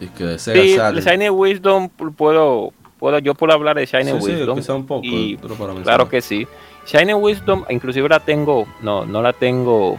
Y 0.00 0.06
que 0.06 0.24
de 0.24 0.38
Sega 0.38 0.92
sí, 0.92 1.00
Shiny 1.00 1.30
Wisdom 1.30 1.88
puedo, 1.88 2.72
puedo, 3.00 3.18
yo 3.18 3.34
puedo 3.34 3.52
hablar 3.52 3.76
de 3.76 3.86
Shiny 3.86 4.12
Wisdom. 4.12 4.62
Sí, 4.62 4.70
un 4.70 4.86
poco, 4.86 5.02
pero 5.42 5.54
para 5.56 5.74
claro 5.82 6.08
que 6.08 6.20
sí. 6.20 6.46
Shiny 6.88 7.12
Wisdom, 7.12 7.64
inclusive 7.68 8.08
la 8.08 8.18
tengo, 8.18 8.66
no, 8.80 9.04
no 9.04 9.20
la 9.20 9.34
tengo 9.34 9.98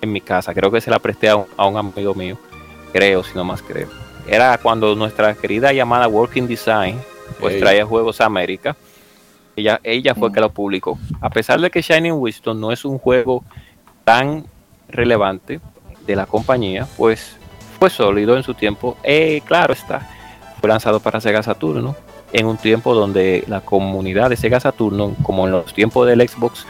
en 0.00 0.10
mi 0.10 0.20
casa, 0.20 0.52
creo 0.52 0.72
que 0.72 0.80
se 0.80 0.90
la 0.90 0.98
presté 0.98 1.28
a 1.28 1.36
un, 1.36 1.76
amigo 1.76 2.14
mío, 2.14 2.36
creo, 2.92 3.22
si 3.22 3.32
no 3.36 3.44
más 3.44 3.62
creo. 3.62 3.88
Era 4.26 4.58
cuando 4.58 4.96
nuestra 4.96 5.34
querida 5.34 5.72
llamada 5.72 6.08
Working 6.08 6.48
Design, 6.48 7.00
pues 7.38 7.60
traía 7.60 7.86
Juegos 7.86 8.20
a 8.20 8.24
América. 8.24 8.76
Ella, 9.54 9.80
ella 9.84 10.16
fue 10.16 10.32
que 10.32 10.40
lo 10.40 10.50
publicó. 10.50 10.98
A 11.20 11.30
pesar 11.30 11.60
de 11.60 11.70
que 11.70 11.80
Shining 11.80 12.14
Wisdom 12.14 12.58
no 12.58 12.72
es 12.72 12.84
un 12.84 12.98
juego 12.98 13.44
tan 14.02 14.46
relevante 14.88 15.60
de 16.06 16.16
la 16.16 16.26
compañía, 16.26 16.88
pues 16.96 17.36
fue 17.78 17.88
sólido 17.88 18.36
en 18.36 18.42
su 18.42 18.52
tiempo. 18.52 18.96
Eh, 19.04 19.42
claro 19.46 19.72
está, 19.72 20.08
fue 20.60 20.68
lanzado 20.68 20.98
para 20.98 21.20
Sega 21.20 21.44
Saturn, 21.44 21.84
¿no? 21.84 21.96
En 22.32 22.46
un 22.46 22.56
tiempo 22.56 22.94
donde 22.94 23.44
la 23.46 23.60
comunidad 23.60 24.30
de 24.30 24.36
Sega 24.36 24.60
Saturno, 24.60 25.14
como 25.22 25.46
en 25.46 25.52
los 25.52 25.72
tiempos 25.72 26.06
del 26.06 26.26
Xbox 26.26 26.66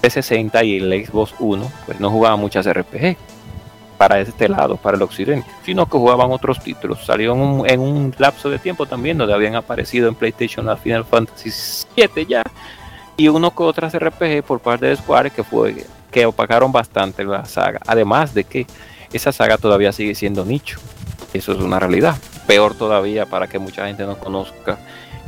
360 0.00 0.64
y 0.64 0.76
el 0.76 1.06
Xbox 1.06 1.34
One, 1.38 1.66
pues 1.86 2.00
no 2.00 2.10
jugaban 2.10 2.40
muchas 2.40 2.66
RPG 2.66 3.16
para 3.96 4.20
este 4.20 4.48
lado, 4.48 4.76
para 4.76 4.96
el 4.96 5.02
occidente, 5.02 5.48
sino 5.64 5.86
que 5.86 5.96
jugaban 5.96 6.30
otros 6.30 6.60
títulos. 6.60 7.04
Salió 7.04 7.32
en 7.66 7.80
un, 7.80 8.14
lapso 8.18 8.50
de 8.50 8.58
tiempo 8.58 8.86
también 8.86 9.16
donde 9.16 9.34
habían 9.34 9.54
aparecido 9.54 10.08
en 10.08 10.14
PlayStation 10.14 10.68
a 10.68 10.76
Final 10.76 11.04
Fantasy 11.04 11.50
VII 11.96 12.26
ya 12.26 12.42
y 13.16 13.28
uno 13.28 13.54
que 13.54 13.62
otras 13.62 13.96
RPG 13.96 14.42
por 14.44 14.60
parte 14.60 14.86
de 14.86 14.96
Square 14.96 15.30
que 15.30 15.44
fue 15.44 15.86
que 16.10 16.26
opacaron 16.26 16.70
bastante 16.70 17.24
la 17.24 17.44
saga. 17.44 17.80
Además 17.86 18.34
de 18.34 18.44
que 18.44 18.66
esa 19.12 19.32
saga 19.32 19.58
todavía 19.58 19.92
sigue 19.92 20.14
siendo 20.14 20.44
nicho. 20.44 20.78
Eso 21.34 21.52
es 21.52 21.58
una 21.58 21.78
realidad 21.78 22.16
peor 22.46 22.74
todavía 22.74 23.26
para 23.26 23.46
que 23.48 23.58
mucha 23.58 23.86
gente 23.86 24.04
no 24.06 24.16
conozca 24.16 24.78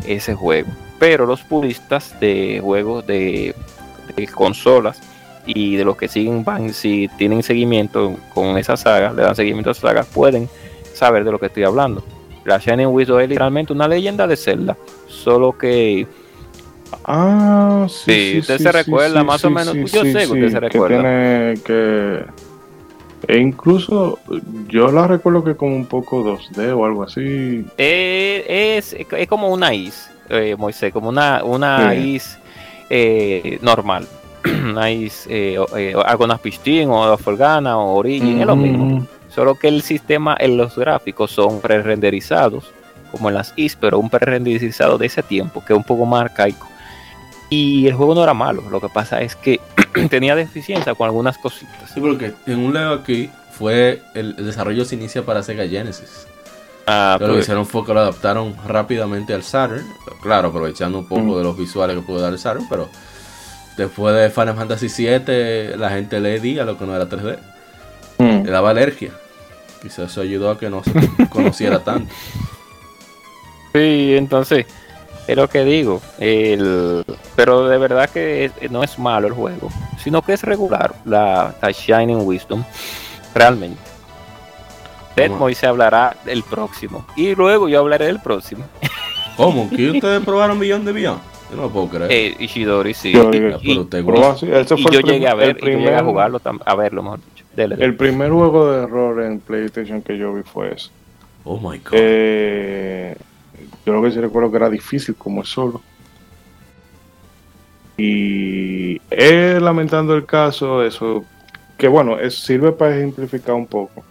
ese 0.07 0.35
juego. 0.35 0.69
Pero 0.99 1.27
los 1.27 1.43
puristas 1.43 2.19
de 2.21 2.61
juegos 2.63 3.07
de, 3.07 3.55
consolas 4.35 5.01
y 5.45 5.77
de 5.77 5.85
los 5.85 5.97
que 5.97 6.09
siguen 6.09 6.45
van, 6.45 6.73
si 6.73 7.09
tienen 7.19 7.43
seguimiento 7.43 8.17
con 8.33 8.57
esa 8.57 8.77
saga, 8.77 9.13
le 9.13 9.23
dan 9.23 9.37
seguimiento 9.37 9.71
a 9.71 9.73
esa 9.73 9.83
saga, 9.89 10.05
pueden 10.05 10.49
saber 10.95 11.25
de 11.25 11.33
lo 11.33 11.39
que 11.39 11.47
estoy 11.47 11.65
hablando. 11.65 12.03
La 12.45 12.59
Shining 12.59 12.87
Widow 12.87 13.19
es 13.19 13.29
literalmente 13.29 13.73
una 13.73 13.89
leyenda 13.89 14.27
de 14.27 14.37
Zelda, 14.37 14.77
solo 15.09 15.59
que 15.59 16.07
Ah, 17.05 17.87
sí. 17.89 18.39
usted 18.39 18.59
se 18.59 18.73
recuerda 18.73 19.25
más 19.25 19.45
o 19.45 19.51
menos. 19.51 19.75
yo 19.75 20.03
sé 20.03 20.13
que 20.13 20.27
usted 20.27 20.51
se 20.51 20.61
recuerda. 20.61 20.97
Que 20.97 21.61
tiene 21.65 21.65
que 21.65 22.25
e 23.29 23.39
incluso 23.39 24.19
yo 24.69 24.93
la 24.93 25.07
recuerdo 25.07 25.43
que 25.43 25.57
como 25.57 25.75
un 25.75 25.87
poco 25.87 26.23
2D 26.23 26.77
o 26.77 26.85
algo 26.85 27.03
así. 27.03 27.65
Eh, 27.77 28.77
es, 28.79 28.93
es, 28.93 29.29
como 29.29 29.49
una 29.49 29.75
is, 29.75 30.11
eh, 30.29 30.55
Moisés, 30.57 30.93
como 30.93 31.09
una, 31.09 31.43
una 31.43 31.95
is 31.95 32.39
eh, 32.89 33.59
normal. 33.63 34.07
una 34.45 34.91
is, 34.91 35.27
eh, 35.29 35.59
algunas 36.05 36.39
pistín 36.41 36.89
o 36.91 37.17
Forgana 37.19 37.79
o 37.79 37.97
Origin, 37.97 38.41
es 38.41 38.47
lo 38.47 38.57
mismo. 38.57 39.07
Solo 39.29 39.57
que 39.57 39.69
el 39.69 39.83
sistema 39.83 40.37
en 40.39 40.57
los 40.57 40.77
gráficos 40.77 41.33
son 41.33 41.61
pre-renderizados, 41.61 42.71
como 43.11 43.29
en 43.29 43.35
las 43.35 43.53
is, 43.57 43.77
pero 43.77 43.99
un 43.99 44.09
pre-renderizado 44.09 44.99
de 44.99 45.07
ese 45.07 45.23
tiempo, 45.23 45.65
que 45.65 45.73
es 45.73 45.77
un 45.77 45.85
poco 45.85 46.07
más 46.07 46.23
arcaico. 46.23 46.69
Y 47.49 47.87
el 47.87 47.95
juego 47.95 48.15
no 48.15 48.23
era 48.23 48.35
malo, 48.35 48.63
lo 48.71 48.81
que 48.81 48.89
pasa 48.89 49.21
es 49.23 49.37
que 49.37 49.61
tenía 50.11 50.35
deficiencia 50.35 50.95
con 50.95 51.07
algunas 51.07 51.39
cositas. 51.39 51.91
Sí, 51.95 52.01
porque 52.01 52.33
en 52.47 52.59
un 52.59 52.75
lado 52.75 52.95
aquí 52.95 53.31
fue 53.53 54.03
el, 54.15 54.35
desarrollo 54.37 54.85
se 54.85 54.97
inicia 54.97 55.25
para 55.25 55.43
Sega 55.43 55.67
Genesis. 55.67 56.27
Ah, 56.89 57.17
Pero 57.19 57.29
lo 57.29 57.35
que 57.35 57.41
hicieron 57.43 57.67
fue 57.67 57.85
que 57.85 57.93
lo 57.95 58.01
adaptaron 58.01 58.55
rápidamente 58.67 59.33
al 59.35 59.43
Saturn. 59.43 59.85
Claro, 60.23 60.49
aprovechando 60.49 60.99
un 60.99 61.07
poco 61.09 61.23
Mm. 61.23 61.37
de 61.39 61.43
los 61.45 61.57
visuales 61.57 61.97
que 61.97 62.03
pudo 62.03 62.21
dar 62.21 62.33
el 62.33 62.39
Saturn, 62.39 62.67
pero 62.69 62.89
después 63.77 64.15
de 64.15 64.31
Final 64.31 64.55
Fantasy 64.57 64.89
VII 64.89 65.77
la 65.77 65.91
gente 65.91 66.21
le 66.21 66.39
di 66.41 66.59
a 66.59 66.65
lo 66.65 66.79
que 66.79 66.85
no 66.87 66.95
era 66.95 67.09
3D. 67.09 67.39
Mm. 68.19 68.45
Le 68.45 68.51
daba 68.51 68.71
alergia. 68.71 69.11
Quizás 69.83 70.11
eso 70.11 70.21
ayudó 70.21 70.51
a 70.51 70.59
que 70.59 70.69
no 70.71 70.83
se 70.85 70.93
conociera 71.31 71.79
tanto. 71.85 72.13
sí, 73.73 74.15
entonces, 74.17 74.67
es 75.27 75.37
lo 75.37 75.49
que 75.49 75.65
digo. 75.65 76.01
El, 76.19 77.05
pero 77.35 77.69
de 77.69 77.79
verdad 77.79 78.09
que 78.11 78.47
es- 78.47 78.71
no 78.71 78.83
es 78.83 78.99
malo 78.99 79.27
el 79.27 79.33
juego, 79.35 79.69
sino 80.03 80.23
que 80.23 80.33
es 80.35 80.43
regular 80.43 80.95
la, 81.05 81.55
la 81.61 81.71
Shining 81.71 82.23
Wisdom, 82.27 82.65
realmente. 83.35 83.81
Deadmoy 85.17 85.55
se 85.55 85.67
hablará 85.67 86.15
del 86.25 86.43
próximo. 86.43 87.07
Y 87.17 87.35
luego 87.35 87.69
yo 87.69 87.79
hablaré 87.81 88.07
del 88.07 88.21
próximo. 88.21 88.65
¿Cómo? 89.37 89.69
¿Que 89.71 89.91
ustedes 89.93 90.23
probaron 90.25 90.59
Beyond 90.59 90.85
de 90.87 90.93
Beyond? 90.93 91.21
Yo 91.51 91.57
no 91.57 91.63
lo 91.63 91.71
puedo 91.71 91.89
creer. 91.89 92.13
Eh, 92.13 92.37
Ishidori, 92.41 92.93
sí. 92.93 93.13
Yo 93.13 93.29
Y- 93.31 93.39
digo, 93.39 93.59
y, 93.63 93.69
pero 93.69 93.81
usted- 93.83 94.05
Pero 94.05 94.31
así, 94.31 94.47
ese 94.51 94.75
y 94.75 94.83
fue 94.83 94.93
yo 94.93 94.99
el 94.99 95.05
prim- 95.05 95.15
llegué 95.15 95.29
a 95.29 95.35
ver, 95.35 95.57
y 95.59 95.61
yo 95.61 95.79
llegué 95.79 95.95
a 95.95 96.03
jugarlo, 96.05 96.41
a 96.65 96.75
verlo, 96.75 97.03
mejor 97.03 97.21
dicho. 97.21 97.47
Dele, 97.55 97.77
dele. 97.77 97.87
El 97.87 97.97
primer 97.97 98.31
juego 98.31 98.71
de 98.73 98.83
error 98.83 99.23
en 99.23 99.41
PlayStation 99.41 100.03
que 100.03 100.19
yo 100.19 100.35
vi 100.35 100.43
fue 100.43 100.75
ese. 100.75 100.91
Oh 101.45 101.57
my 101.59 101.79
god. 101.79 101.93
Eh, 101.93 103.17
yo 103.85 103.93
lo 103.93 104.03
que 104.03 104.11
sí 104.11 104.21
recuerdo 104.21 104.51
que 104.51 104.57
era 104.57 104.71
difícil 104.71 105.15
como 105.15 105.43
es 105.43 105.49
solo. 105.49 105.83
Y 107.97 109.01
eh, 109.11 109.59
lamentando 109.61 110.15
el 110.15 110.27
caso, 110.27 110.83
eso, 110.83 111.25
que 111.79 111.89
bueno, 111.89 112.19
sirve 112.31 112.73
para 112.73 112.97
ejemplificar 112.97 113.55
un 113.55 113.67
poco. 113.67 114.05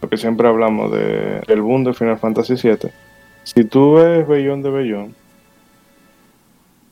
Porque 0.00 0.16
siempre 0.16 0.48
hablamos 0.48 0.92
de, 0.92 1.40
del 1.46 1.62
boom 1.62 1.84
de 1.84 1.94
Final 1.94 2.18
Fantasy 2.18 2.54
VII. 2.54 2.90
Si 3.42 3.64
tú 3.64 3.94
ves 3.94 4.26
Bellón 4.26 4.62
de 4.62 4.70
Bellón, 4.70 5.14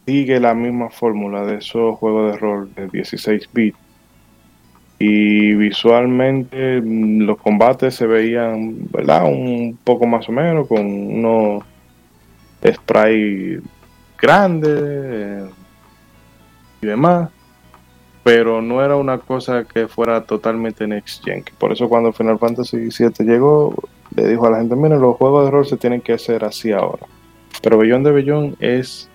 sigue 0.06 0.38
la 0.40 0.54
misma 0.54 0.90
fórmula 0.90 1.44
de 1.44 1.56
esos 1.56 1.98
juegos 1.98 2.32
de 2.32 2.38
rol 2.38 2.74
de 2.74 2.88
16 2.88 3.48
bits. 3.52 3.78
Y 5.04 5.54
visualmente 5.54 6.80
mm, 6.80 7.22
los 7.22 7.36
combates 7.38 7.92
se 7.96 8.06
veían, 8.06 8.88
¿verdad? 8.88 9.24
Un 9.24 9.76
poco 9.82 10.06
más 10.06 10.28
o 10.28 10.32
menos, 10.32 10.68
con 10.68 10.86
unos 10.86 11.64
sprites 12.64 13.62
grandes 14.16 14.80
eh, 14.80 15.44
y 16.82 16.86
demás. 16.86 17.30
Pero 18.22 18.62
no 18.62 18.80
era 18.84 18.94
una 18.94 19.18
cosa 19.18 19.64
que 19.64 19.88
fuera 19.88 20.22
totalmente 20.22 20.86
next 20.86 21.24
gen. 21.24 21.42
Por 21.58 21.72
eso 21.72 21.88
cuando 21.88 22.12
Final 22.12 22.38
Fantasy 22.38 22.76
VII 22.96 23.26
llegó, 23.26 23.74
le 24.14 24.28
dijo 24.28 24.46
a 24.46 24.50
la 24.50 24.58
gente, 24.58 24.76
miren, 24.76 25.00
los 25.00 25.16
juegos 25.16 25.46
de 25.46 25.50
rol 25.50 25.66
se 25.66 25.78
tienen 25.78 26.00
que 26.00 26.12
hacer 26.12 26.44
así 26.44 26.70
ahora. 26.70 27.08
Pero 27.60 27.76
Beyond 27.76 28.06
de 28.06 28.12
Beyond 28.12 28.56
es 28.60 29.10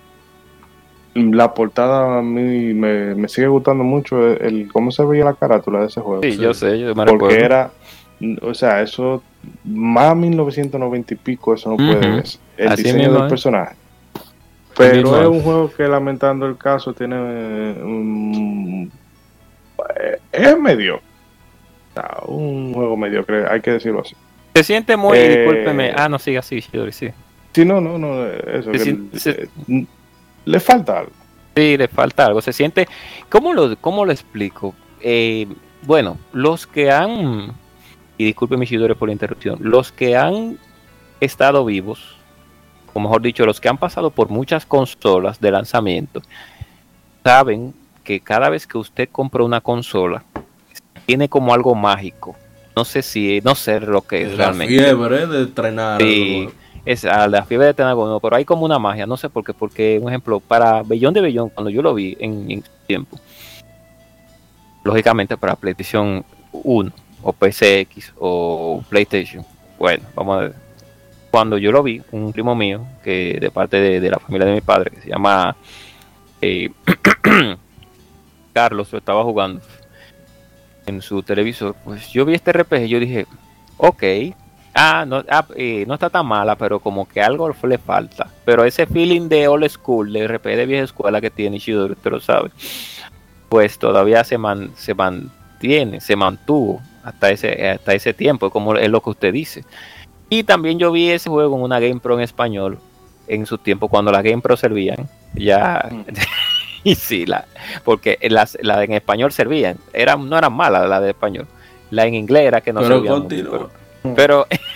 la 1.32 1.54
portada 1.54 2.18
a 2.18 2.22
mí 2.22 2.72
me, 2.74 3.14
me 3.14 3.28
sigue 3.28 3.46
gustando 3.48 3.84
mucho 3.84 4.26
el, 4.26 4.42
el- 4.42 4.72
cómo 4.72 4.90
se 4.90 5.04
veía 5.04 5.24
la 5.24 5.34
carátula 5.34 5.80
de 5.80 5.86
ese 5.86 6.00
juego. 6.00 6.22
Sí, 6.22 6.32
sí. 6.32 6.38
yo 6.38 6.54
sé, 6.54 6.78
yo 6.78 6.88
me 6.88 7.04
Porque 7.06 7.12
recuerdo. 7.12 7.36
era, 7.36 7.70
o 8.42 8.54
sea, 8.54 8.80
eso, 8.82 9.22
más 9.64 10.16
1990 10.16 11.14
y 11.14 11.16
pico, 11.16 11.54
eso 11.54 11.70
no 11.70 11.76
puede 11.76 11.96
verse. 12.16 12.38
El 12.56 12.68
Así 12.68 12.82
diseño 12.82 13.04
mismo 13.04 13.20
del 13.20 13.28
personaje. 13.28 13.76
Pero 14.76 15.20
es 15.22 15.28
un 15.28 15.42
juego 15.42 15.70
que, 15.72 15.88
lamentando 15.88 16.46
el 16.46 16.56
caso, 16.56 16.92
tiene 16.92 17.16
eh, 20.00 20.18
Es 20.32 20.58
medio. 20.58 21.00
Un 22.26 22.72
juego 22.74 22.96
mediocre, 22.96 23.46
hay 23.50 23.60
que 23.60 23.72
decirlo 23.72 24.02
así. 24.02 24.14
Se 24.54 24.62
siente 24.62 24.96
muy, 24.96 25.18
Eh, 25.18 25.38
discúlpeme. 25.40 25.92
Ah, 25.96 26.08
no, 26.08 26.18
siga 26.18 26.40
así, 26.40 26.60
sí. 26.60 27.08
Sí, 27.52 27.64
no, 27.64 27.80
no, 27.80 27.98
no, 27.98 28.24
eso. 28.26 28.66
Se 28.66 28.70
que 28.72 28.78
siente- 28.78 29.18
se- 29.18 29.30
eh, 29.68 29.86
le 30.48 30.60
falta 30.60 31.00
algo. 31.00 31.12
Sí, 31.56 31.76
le 31.76 31.88
falta 31.88 32.26
algo. 32.26 32.40
Se 32.40 32.52
siente. 32.52 32.86
¿Cómo 33.28 33.52
lo, 33.52 33.76
cómo 33.76 34.04
lo 34.04 34.12
explico? 34.12 34.74
Eh, 35.00 35.46
bueno, 35.82 36.18
los 36.32 36.66
que 36.66 36.90
han. 36.90 37.52
Y 38.16 38.24
disculpen 38.24 38.58
mis 38.58 38.68
seguidores 38.68 38.96
por 38.96 39.08
la 39.08 39.12
interrupción. 39.12 39.58
Los 39.60 39.92
que 39.92 40.16
han 40.16 40.58
estado 41.20 41.64
vivos, 41.64 42.16
o 42.92 43.00
mejor 43.00 43.22
dicho, 43.22 43.46
los 43.46 43.60
que 43.60 43.68
han 43.68 43.78
pasado 43.78 44.10
por 44.10 44.28
muchas 44.28 44.66
consolas 44.66 45.40
de 45.40 45.52
lanzamiento, 45.52 46.22
saben 47.24 47.74
que 48.02 48.20
cada 48.20 48.48
vez 48.48 48.66
que 48.66 48.78
usted 48.78 49.08
compra 49.10 49.44
una 49.44 49.60
consola, 49.60 50.24
tiene 51.06 51.28
como 51.28 51.54
algo 51.54 51.74
mágico. 51.74 52.36
No 52.74 52.84
sé 52.84 53.02
si, 53.02 53.40
no 53.44 53.54
sé 53.54 53.80
lo 53.80 54.02
que 54.02 54.22
es 54.22 54.30
la 54.30 54.46
realmente. 54.46 54.78
fiebre 54.78 55.26
de 55.26 55.42
entrenar. 55.42 56.00
Sí, 56.00 56.40
algo. 56.40 56.52
Es 56.88 57.04
a 57.04 57.28
la 57.28 57.44
fiebre 57.44 57.70
de 57.74 57.82
algo, 57.82 58.18
pero 58.18 58.34
hay 58.34 58.46
como 58.46 58.64
una 58.64 58.78
magia, 58.78 59.06
no 59.06 59.18
sé 59.18 59.28
por 59.28 59.44
qué, 59.44 59.52
porque, 59.52 59.98
un 60.00 60.08
ejemplo, 60.08 60.40
para 60.40 60.82
Bellón 60.82 61.12
de 61.12 61.20
Bellón, 61.20 61.50
cuando 61.50 61.68
yo 61.68 61.82
lo 61.82 61.92
vi 61.92 62.16
en, 62.18 62.50
en 62.50 62.64
tiempo, 62.86 63.20
lógicamente 64.84 65.36
para 65.36 65.54
PlayStation 65.54 66.24
1 66.50 66.90
o 67.22 67.32
PCX 67.34 68.14
o 68.18 68.82
PlayStation, 68.88 69.44
bueno, 69.78 70.02
vamos 70.14 70.36
a 70.36 70.40
ver. 70.40 70.54
Cuando 71.30 71.58
yo 71.58 71.72
lo 71.72 71.82
vi, 71.82 72.00
un 72.10 72.32
primo 72.32 72.54
mío, 72.54 72.86
que 73.04 73.36
de 73.38 73.50
parte 73.50 73.76
de, 73.76 74.00
de 74.00 74.10
la 74.10 74.18
familia 74.18 74.46
de 74.46 74.54
mi 74.54 74.62
padre, 74.62 74.90
que 74.90 75.02
se 75.02 75.10
llama 75.10 75.54
eh, 76.40 76.70
Carlos, 78.54 78.90
lo 78.90 78.98
estaba 78.98 79.22
jugando 79.24 79.60
en 80.86 81.02
su 81.02 81.22
televisor, 81.22 81.76
pues 81.84 82.10
yo 82.12 82.24
vi 82.24 82.32
este 82.32 82.50
RPG 82.50 82.84
y 82.84 82.88
yo 82.88 82.98
dije, 82.98 83.26
ok, 83.76 84.02
ah, 84.78 85.04
no, 85.06 85.24
ah, 85.28 85.44
eh, 85.56 85.84
no 85.86 85.94
está 85.94 86.08
tan 86.10 86.26
mala, 86.26 86.56
pero 86.56 86.78
como 86.80 87.06
que 87.08 87.20
algo 87.20 87.52
le 87.64 87.78
falta. 87.78 88.28
Pero 88.44 88.64
ese 88.64 88.86
feeling 88.86 89.28
de 89.28 89.48
old 89.48 89.68
school, 89.68 90.12
de 90.12 90.26
RPG 90.28 90.56
de 90.56 90.66
vieja 90.66 90.84
escuela 90.84 91.20
que 91.20 91.30
tiene 91.30 91.56
Ishidori, 91.56 91.92
usted 91.94 92.10
lo 92.10 92.20
sabe, 92.20 92.50
pues 93.48 93.78
todavía 93.78 94.24
se, 94.24 94.38
man- 94.38 94.70
se 94.76 94.94
mantiene, 94.94 96.00
se 96.00 96.16
mantuvo 96.16 96.80
hasta 97.02 97.30
ese, 97.30 97.68
hasta 97.70 97.94
ese 97.94 98.12
tiempo, 98.14 98.50
como 98.50 98.74
es 98.76 98.88
lo 98.90 99.00
que 99.00 99.10
usted 99.10 99.32
dice. 99.32 99.64
Y 100.30 100.42
también 100.44 100.78
yo 100.78 100.92
vi 100.92 101.10
ese 101.10 101.30
juego 101.30 101.56
en 101.56 101.62
una 101.62 101.80
Game 101.80 102.00
Pro 102.00 102.14
en 102.14 102.20
español, 102.20 102.78
en 103.26 103.46
su 103.46 103.58
tiempo, 103.58 103.88
cuando 103.88 104.12
las 104.12 104.22
Game 104.22 104.42
Pro 104.42 104.56
servían, 104.56 105.08
ya... 105.34 105.88
y 106.84 106.94
sí, 106.94 107.24
la, 107.26 107.46
porque 107.84 108.18
las, 108.28 108.56
la 108.60 108.84
en 108.84 108.92
español 108.92 109.32
servían, 109.32 109.76
eran, 109.92 110.28
no 110.28 110.36
eran 110.38 110.52
malas 110.52 110.88
la 110.88 111.00
de 111.00 111.10
español. 111.10 111.46
La 111.90 112.04
en 112.06 112.14
inglés 112.14 112.44
era 112.46 112.60
que 112.60 112.72
no 112.74 112.80
Pero 112.80 112.94
servían 112.94 113.14
mucho, 113.22 113.28
pero- 113.50 114.14
pero, 114.14 114.46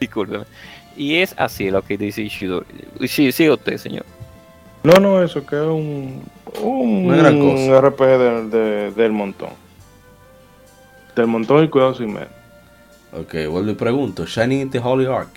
discúlpeme. 0.00 0.44
Y 0.96 1.16
es 1.16 1.34
así 1.38 1.70
lo 1.70 1.82
que 1.82 1.96
dice 1.96 2.22
Ishidori. 2.22 2.66
Sí, 3.06 3.30
sí, 3.32 3.48
usted, 3.48 3.76
señor. 3.76 4.04
No, 4.82 4.94
no, 4.94 5.22
eso 5.22 5.44
que 5.46 5.56
es 5.56 5.62
un, 5.62 6.22
un 6.62 7.06
Una 7.06 7.16
gran 7.16 7.38
cosa. 7.38 7.80
RPG 7.80 8.18
del- 8.18 8.50
de- 8.50 8.90
del 8.92 9.12
montón. 9.12 9.50
Del 11.14 11.26
montón 11.26 11.64
y 11.64 11.68
cuidado 11.68 11.94
sin 11.94 12.12
menos. 12.12 12.28
Ok, 13.12 13.34
vuelvo 13.50 13.70
y 13.70 13.74
pregunto. 13.74 14.24
Shining 14.26 14.60
in 14.62 14.70
the 14.70 14.78
Holy 14.78 15.06
Ark. 15.06 15.30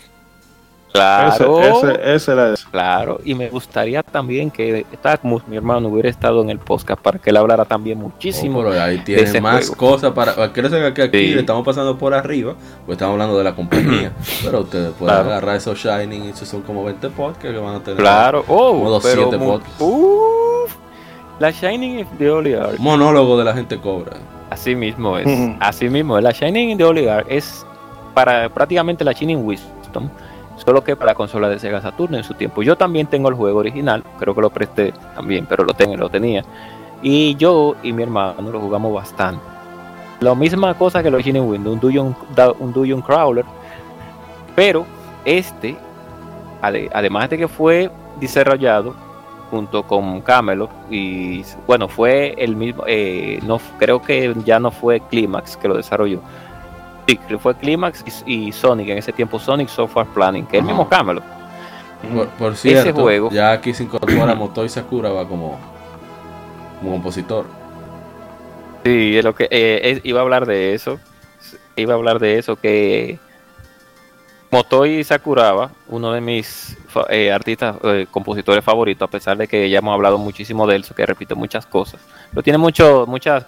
Claro, 0.93 1.59
Ese, 1.59 1.91
ese, 1.91 2.15
ese 2.15 2.31
era 2.33 2.53
ese. 2.53 2.65
claro. 2.69 3.19
Y 3.25 3.33
me 3.33 3.49
gustaría 3.49 4.03
también 4.03 4.51
que 4.51 4.85
Tacmus, 5.01 5.47
mi 5.47 5.57
hermano, 5.57 5.87
hubiera 5.87 6.07
estado 6.07 6.41
en 6.43 6.51
el 6.51 6.59
podcast 6.59 7.01
para 7.01 7.17
que 7.17 7.31
él 7.31 7.37
hablara 7.37 7.65
también 7.65 7.97
muchísimo. 7.97 8.59
Oh, 8.59 8.63
pero 8.69 8.79
ahí 8.81 8.97
de 8.97 9.03
tiene 9.03 9.41
más 9.41 9.69
juego. 9.69 9.75
cosas 9.93 10.11
para. 10.11 10.51
Quiero 10.53 10.69
saber 10.69 10.93
que 10.93 11.01
aquí 11.01 11.17
Sí. 11.17 11.33
le 11.33 11.39
estamos 11.39 11.65
pasando 11.65 11.97
por 11.97 12.13
arriba, 12.13 12.53
pues 12.85 12.95
estamos 12.95 13.13
hablando 13.13 13.37
de 13.37 13.43
la 13.43 13.55
compañía. 13.55 14.13
pero 14.43 14.59
ustedes 14.61 14.91
pueden 14.91 15.15
Claro. 15.15 15.29
agarrar 15.31 15.55
esos 15.55 15.77
Shining 15.79 16.25
y 16.25 16.29
esos 16.29 16.47
son 16.47 16.61
como 16.61 16.83
20 16.83 17.09
podcasts 17.09 17.39
que 17.51 17.57
van 17.57 17.75
a 17.75 17.79
tener. 17.79 17.97
Claro, 17.99 18.45
oh, 18.47 18.73
Como 18.73 18.89
dos 18.91 19.03
pero 19.03 19.21
siete 19.31 19.43
podcasts. 19.43 19.75
uf, 19.79 20.75
la 21.39 21.49
Shining 21.49 22.05
Holy 22.29 22.53
Ark. 22.53 22.75
Monólogo 22.77 23.37
de 23.39 23.43
la 23.45 23.53
gente 23.53 23.79
cobra. 23.79 24.11
Así 24.51 24.75
mismo 24.75 25.17
es. 25.17 25.27
Así 25.59 25.89
mismo 25.89 26.19
es. 26.19 26.23
La 26.23 26.31
Shining 26.31 26.79
Holy 26.79 27.07
Ark 27.07 27.25
es 27.29 27.65
para 28.13 28.47
prácticamente 28.49 29.03
la 29.03 29.11
Shining 29.13 29.43
Wisdom, 29.43 30.09
solo 30.65 30.83
que 30.83 30.95
para 30.95 31.11
la 31.11 31.15
consola 31.15 31.49
de 31.49 31.59
Sega 31.59 31.81
Saturn 31.81 32.15
en 32.15 32.23
su 32.23 32.33
tiempo. 32.33 32.61
Yo 32.63 32.75
también 32.75 33.07
tengo 33.07 33.29
el 33.29 33.35
juego 33.35 33.59
original, 33.59 34.03
creo 34.19 34.33
que 34.33 34.41
lo 34.41 34.49
presté 34.49 34.93
también, 35.15 35.45
pero 35.47 35.63
lo 35.63 35.73
tengo, 35.73 35.95
lo 35.97 36.09
tenía. 36.09 36.43
Y 37.01 37.35
yo 37.35 37.75
y 37.83 37.91
mi 37.91 38.03
hermano 38.03 38.49
lo 38.51 38.59
jugamos 38.59 38.93
bastante. 38.93 39.41
La 40.21 40.33
misma 40.35 40.73
cosa 40.75 41.03
que 41.03 41.11
los 41.11 41.21
Shining 41.21 41.43
Windows, 41.43 41.73
un 41.73 41.79
dungeon, 41.81 42.15
un 42.59 42.71
dungeon 42.73 43.01
crawler, 43.01 43.43
pero 44.55 44.85
este, 45.25 45.75
ade- 46.61 46.89
además 46.93 47.29
de 47.29 47.37
que 47.39 47.47
fue 47.47 47.91
desarrollado 48.19 48.93
junto 49.51 49.83
con 49.83 50.21
Camelot 50.21 50.69
y 50.89 51.43
bueno 51.67 51.87
fue 51.87 52.33
el 52.37 52.55
mismo 52.55 52.83
eh, 52.87 53.39
no 53.45 53.59
creo 53.77 54.01
que 54.01 54.33
ya 54.45 54.59
no 54.59 54.71
fue 54.71 54.99
Climax 54.99 55.57
que 55.57 55.67
lo 55.67 55.75
desarrolló 55.75 56.21
sí 57.07 57.17
que 57.17 57.37
fue 57.37 57.55
Climax 57.55 58.03
y, 58.25 58.47
y 58.47 58.51
Sonic 58.51 58.89
en 58.89 58.97
ese 58.97 59.11
tiempo 59.11 59.39
Sonic 59.39 59.67
Software 59.69 60.07
Planning 60.07 60.45
que 60.45 60.57
es 60.57 60.61
el 60.61 60.67
mismo 60.67 60.87
Camelot 60.87 61.23
Por, 62.13 62.27
por 62.29 62.55
cierto, 62.55 63.01
juego. 63.01 63.29
ya 63.31 63.51
aquí 63.51 63.73
se 63.73 63.83
incorpora 63.83 64.35
Motoi 64.35 64.69
Sakuraba 64.69 65.27
como, 65.27 65.57
como 66.79 66.91
compositor. 66.91 67.45
Sí, 68.83 69.17
es 69.17 69.23
lo 69.23 69.33
que 69.33 69.47
eh, 69.49 70.01
iba 70.03 70.19
a 70.19 70.23
hablar 70.23 70.45
de 70.45 70.73
eso. 70.73 70.99
Iba 71.77 71.93
a 71.93 71.95
hablar 71.95 72.19
de 72.19 72.37
eso 72.37 72.57
que 72.57 73.17
Motoi 74.51 75.03
Sakuraba, 75.05 75.71
uno 75.87 76.11
de 76.11 76.19
mis 76.19 76.77
eh, 77.09 77.31
artistas, 77.31 77.77
eh, 77.83 78.07
compositores 78.11 78.63
favoritos, 78.63 79.07
a 79.07 79.09
pesar 79.09 79.37
de 79.37 79.47
que 79.47 79.69
ya 79.69 79.79
hemos 79.79 79.93
hablado 79.93 80.17
muchísimo 80.17 80.67
de 80.67 80.75
él, 80.75 80.85
que 80.95 81.05
repite 81.05 81.33
muchas 81.33 81.65
cosas, 81.65 82.01
pero 82.29 82.43
tiene 82.43 82.57
mucho, 82.57 83.05
muchas 83.07 83.45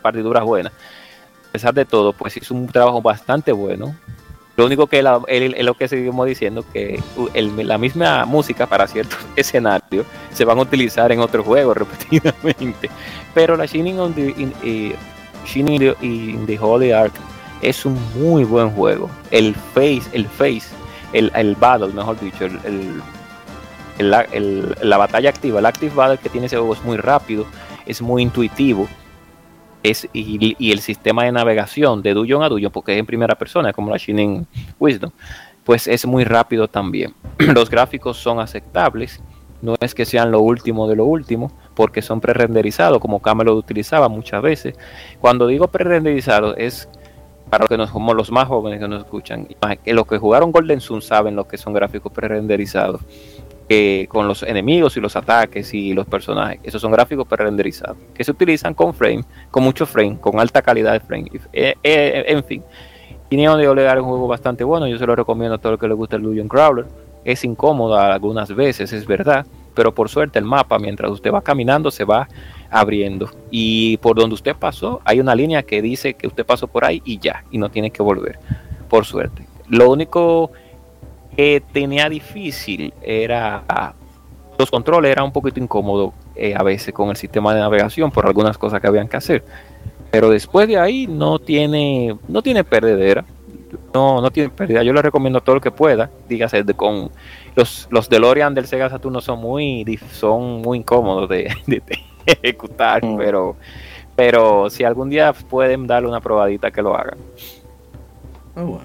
partiduras 0.00 0.42
buenas. 0.42 0.72
Pesar 1.52 1.74
de 1.74 1.84
todo, 1.84 2.12
pues 2.14 2.36
hizo 2.36 2.54
un 2.54 2.66
trabajo 2.66 3.02
bastante 3.02 3.52
bueno. 3.52 3.94
Lo 4.56 4.66
único 4.66 4.86
que 4.86 4.98
es 4.98 5.64
lo 5.64 5.74
que 5.74 5.88
seguimos 5.88 6.26
diciendo, 6.26 6.64
que 6.72 7.02
la 7.36 7.78
misma 7.78 8.24
música 8.26 8.66
para 8.66 8.86
ciertos 8.86 9.18
escenarios 9.36 10.06
se 10.32 10.44
van 10.44 10.58
a 10.58 10.62
utilizar 10.62 11.10
en 11.12 11.20
otros 11.20 11.44
juegos 11.44 11.76
repetidamente. 11.78 12.90
Pero 13.34 13.56
la 13.56 13.66
Shining, 13.66 13.98
on 13.98 14.14
the, 14.14 14.28
in, 14.36 14.52
in 16.02 16.46
the 16.46 16.58
Holy 16.58 16.92
Ark 16.92 17.12
es 17.62 17.86
un 17.86 17.98
muy 18.14 18.44
buen 18.44 18.70
juego. 18.70 19.08
El 19.30 19.54
face, 19.54 20.02
el 20.12 20.26
face, 20.26 20.68
el, 21.12 21.56
battle, 21.56 21.88
mejor 21.88 22.20
dicho, 22.20 22.44
el, 22.44 23.02
la 23.98 24.96
batalla 24.96 25.30
activa, 25.30 25.60
el 25.60 25.66
active 25.66 25.94
battle 25.94 26.18
que 26.18 26.28
tiene 26.28 26.46
ese 26.46 26.56
juego 26.56 26.74
es 26.74 26.82
muy 26.82 26.96
rápido, 26.98 27.46
es 27.86 28.02
muy 28.02 28.22
intuitivo. 28.22 28.88
Es, 29.82 30.08
y, 30.12 30.72
el 30.72 30.78
sistema 30.80 31.24
de 31.24 31.32
navegación 31.32 32.02
de 32.02 32.14
Dungeon 32.14 32.42
a 32.42 32.48
Dungeon, 32.48 32.72
porque 32.72 32.92
es 32.92 32.98
en 32.98 33.06
primera 33.06 33.34
persona, 33.34 33.72
como 33.72 33.90
la 33.90 33.96
Shining 33.96 34.46
Wisdom, 34.78 35.10
pues 35.64 35.86
es 35.88 36.06
muy 36.06 36.24
rápido 36.24 36.68
también. 36.68 37.14
Los 37.38 37.68
gráficos 37.68 38.16
son 38.16 38.40
aceptables, 38.40 39.20
no 39.60 39.74
es 39.80 39.94
que 39.94 40.04
sean 40.04 40.30
lo 40.30 40.40
último 40.40 40.88
de 40.88 40.96
lo 40.96 41.04
último, 41.04 41.52
porque 41.74 42.02
son 42.02 42.20
pre-renderizados, 42.20 42.98
como 42.98 43.20
Camelot 43.20 43.56
utilizaba 43.56 44.08
muchas 44.08 44.42
veces. 44.42 44.74
Cuando 45.20 45.46
digo 45.46 45.68
pre-renderizados 45.68 46.54
es 46.58 46.88
para 47.52 47.64
los 47.64 47.68
que 47.68 47.76
nos, 47.76 47.90
como 47.90 48.14
los 48.14 48.32
más 48.32 48.48
jóvenes 48.48 48.80
que 48.80 48.88
nos 48.88 49.04
escuchan, 49.04 49.46
que 49.84 49.92
los 49.92 50.06
que 50.06 50.16
jugaron 50.16 50.52
Golden 50.52 50.80
Sun 50.80 51.02
saben 51.02 51.36
lo 51.36 51.46
que 51.46 51.58
son 51.58 51.74
gráficos 51.74 52.10
pre-renderizados, 52.10 53.02
con 54.08 54.28
los 54.28 54.42
enemigos 54.42 54.96
y 54.96 55.00
los 55.00 55.16
ataques 55.16 55.72
y 55.72 55.94
los 55.94 56.06
personajes, 56.06 56.60
esos 56.62 56.82
son 56.82 56.92
gráficos 56.92 57.26
pre-renderizados, 57.26 57.96
que 58.12 58.22
se 58.22 58.30
utilizan 58.30 58.74
con 58.74 58.92
frame, 58.92 59.24
con 59.50 59.62
mucho 59.62 59.86
frame, 59.86 60.18
con 60.20 60.38
alta 60.38 60.60
calidad 60.60 60.92
de 60.92 61.00
frame, 61.00 61.30
eh, 61.52 61.74
eh, 61.82 62.24
en 62.26 62.44
fin. 62.44 62.62
Y 63.30 63.36
Neon 63.36 63.58
de 63.58 63.66
Olegar 63.66 63.96
es 63.96 64.02
un 64.02 64.10
juego 64.10 64.28
bastante 64.28 64.62
bueno, 64.62 64.86
yo 64.86 64.98
se 64.98 65.06
lo 65.06 65.16
recomiendo 65.16 65.54
a 65.54 65.58
todo 65.58 65.72
el 65.72 65.78
que 65.78 65.88
le 65.88 65.94
gusta 65.94 66.16
el 66.16 66.22
Lusion 66.22 66.48
Crawler. 66.48 66.84
Es 67.24 67.44
incómodo 67.44 67.96
algunas 67.96 68.54
veces, 68.54 68.92
es 68.92 69.06
verdad, 69.06 69.46
pero 69.74 69.94
por 69.94 70.10
suerte 70.10 70.38
el 70.38 70.44
mapa, 70.44 70.78
mientras 70.78 71.10
usted 71.10 71.32
va 71.32 71.40
caminando, 71.40 71.90
se 71.90 72.04
va 72.04 72.28
abriendo. 72.70 73.30
Y 73.50 73.96
por 73.98 74.16
donde 74.16 74.34
usted 74.34 74.54
pasó, 74.54 75.00
hay 75.04 75.18
una 75.18 75.34
línea 75.34 75.62
que 75.62 75.80
dice 75.80 76.12
que 76.12 76.26
usted 76.26 76.44
pasó 76.44 76.66
por 76.66 76.84
ahí 76.84 77.00
y 77.06 77.18
ya, 77.18 77.44
y 77.50 77.56
no 77.56 77.70
tiene 77.70 77.90
que 77.90 78.02
volver, 78.02 78.38
por 78.90 79.06
suerte. 79.06 79.46
Lo 79.68 79.90
único 79.90 80.50
que 81.36 81.62
tenía 81.72 82.08
difícil 82.08 82.92
era 83.02 83.94
los 84.58 84.70
controles, 84.70 85.12
era 85.12 85.24
un 85.24 85.32
poquito 85.32 85.60
incómodo 85.60 86.12
eh, 86.34 86.54
a 86.56 86.62
veces 86.62 86.94
con 86.94 87.10
el 87.10 87.16
sistema 87.16 87.54
de 87.54 87.60
navegación 87.60 88.10
por 88.10 88.26
algunas 88.26 88.56
cosas 88.58 88.80
que 88.80 88.86
habían 88.86 89.08
que 89.08 89.16
hacer. 89.16 89.44
Pero 90.10 90.28
después 90.30 90.68
de 90.68 90.78
ahí 90.78 91.06
no 91.06 91.38
tiene, 91.38 92.16
no 92.28 92.42
tiene 92.42 92.64
perdedera. 92.64 93.24
No, 93.94 94.20
no 94.20 94.30
tiene 94.30 94.50
pérdida. 94.50 94.82
Yo 94.82 94.92
le 94.92 95.00
recomiendo 95.00 95.40
todo 95.40 95.56
lo 95.56 95.60
que 95.60 95.70
pueda. 95.70 96.10
Dígase, 96.28 96.62
de, 96.62 96.74
con 96.74 97.10
los, 97.54 97.88
los 97.90 98.08
DeLorean 98.08 98.54
del 98.54 98.66
Sega 98.66 98.90
Saturno 98.90 99.20
son 99.20 99.40
muy, 99.40 99.98
son 100.12 100.60
muy 100.60 100.78
incómodos 100.78 101.28
de, 101.30 101.50
de, 101.66 101.82
ejecutar, 102.26 103.04
mm. 103.04 103.16
pero, 103.16 103.56
pero 104.14 104.68
si 104.68 104.84
algún 104.84 105.08
día 105.08 105.32
pueden 105.32 105.86
darle 105.86 106.08
una 106.08 106.20
probadita 106.20 106.70
que 106.70 106.82
lo 106.82 106.94
hagan. 106.94 107.18
Ah, 108.54 108.62
bueno. 108.62 108.84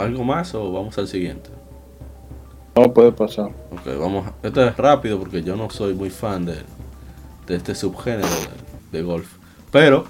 ¿Algo 0.00 0.24
más 0.24 0.54
o 0.54 0.72
vamos 0.72 0.96
al 0.98 1.08
siguiente? 1.08 1.50
No 2.76 2.92
puede 2.92 3.12
pasar. 3.12 3.50
Ok, 3.70 3.98
vamos. 3.98 4.30
Esto 4.42 4.64
es 4.64 4.76
rápido 4.76 5.18
porque 5.18 5.42
yo 5.42 5.56
no 5.56 5.70
soy 5.70 5.94
muy 5.94 6.10
fan 6.10 6.44
de, 6.44 6.62
de 7.46 7.56
este 7.56 7.74
subgénero 7.74 8.28
de, 8.92 9.02
golf. 9.02 9.36
Pero 9.70 10.06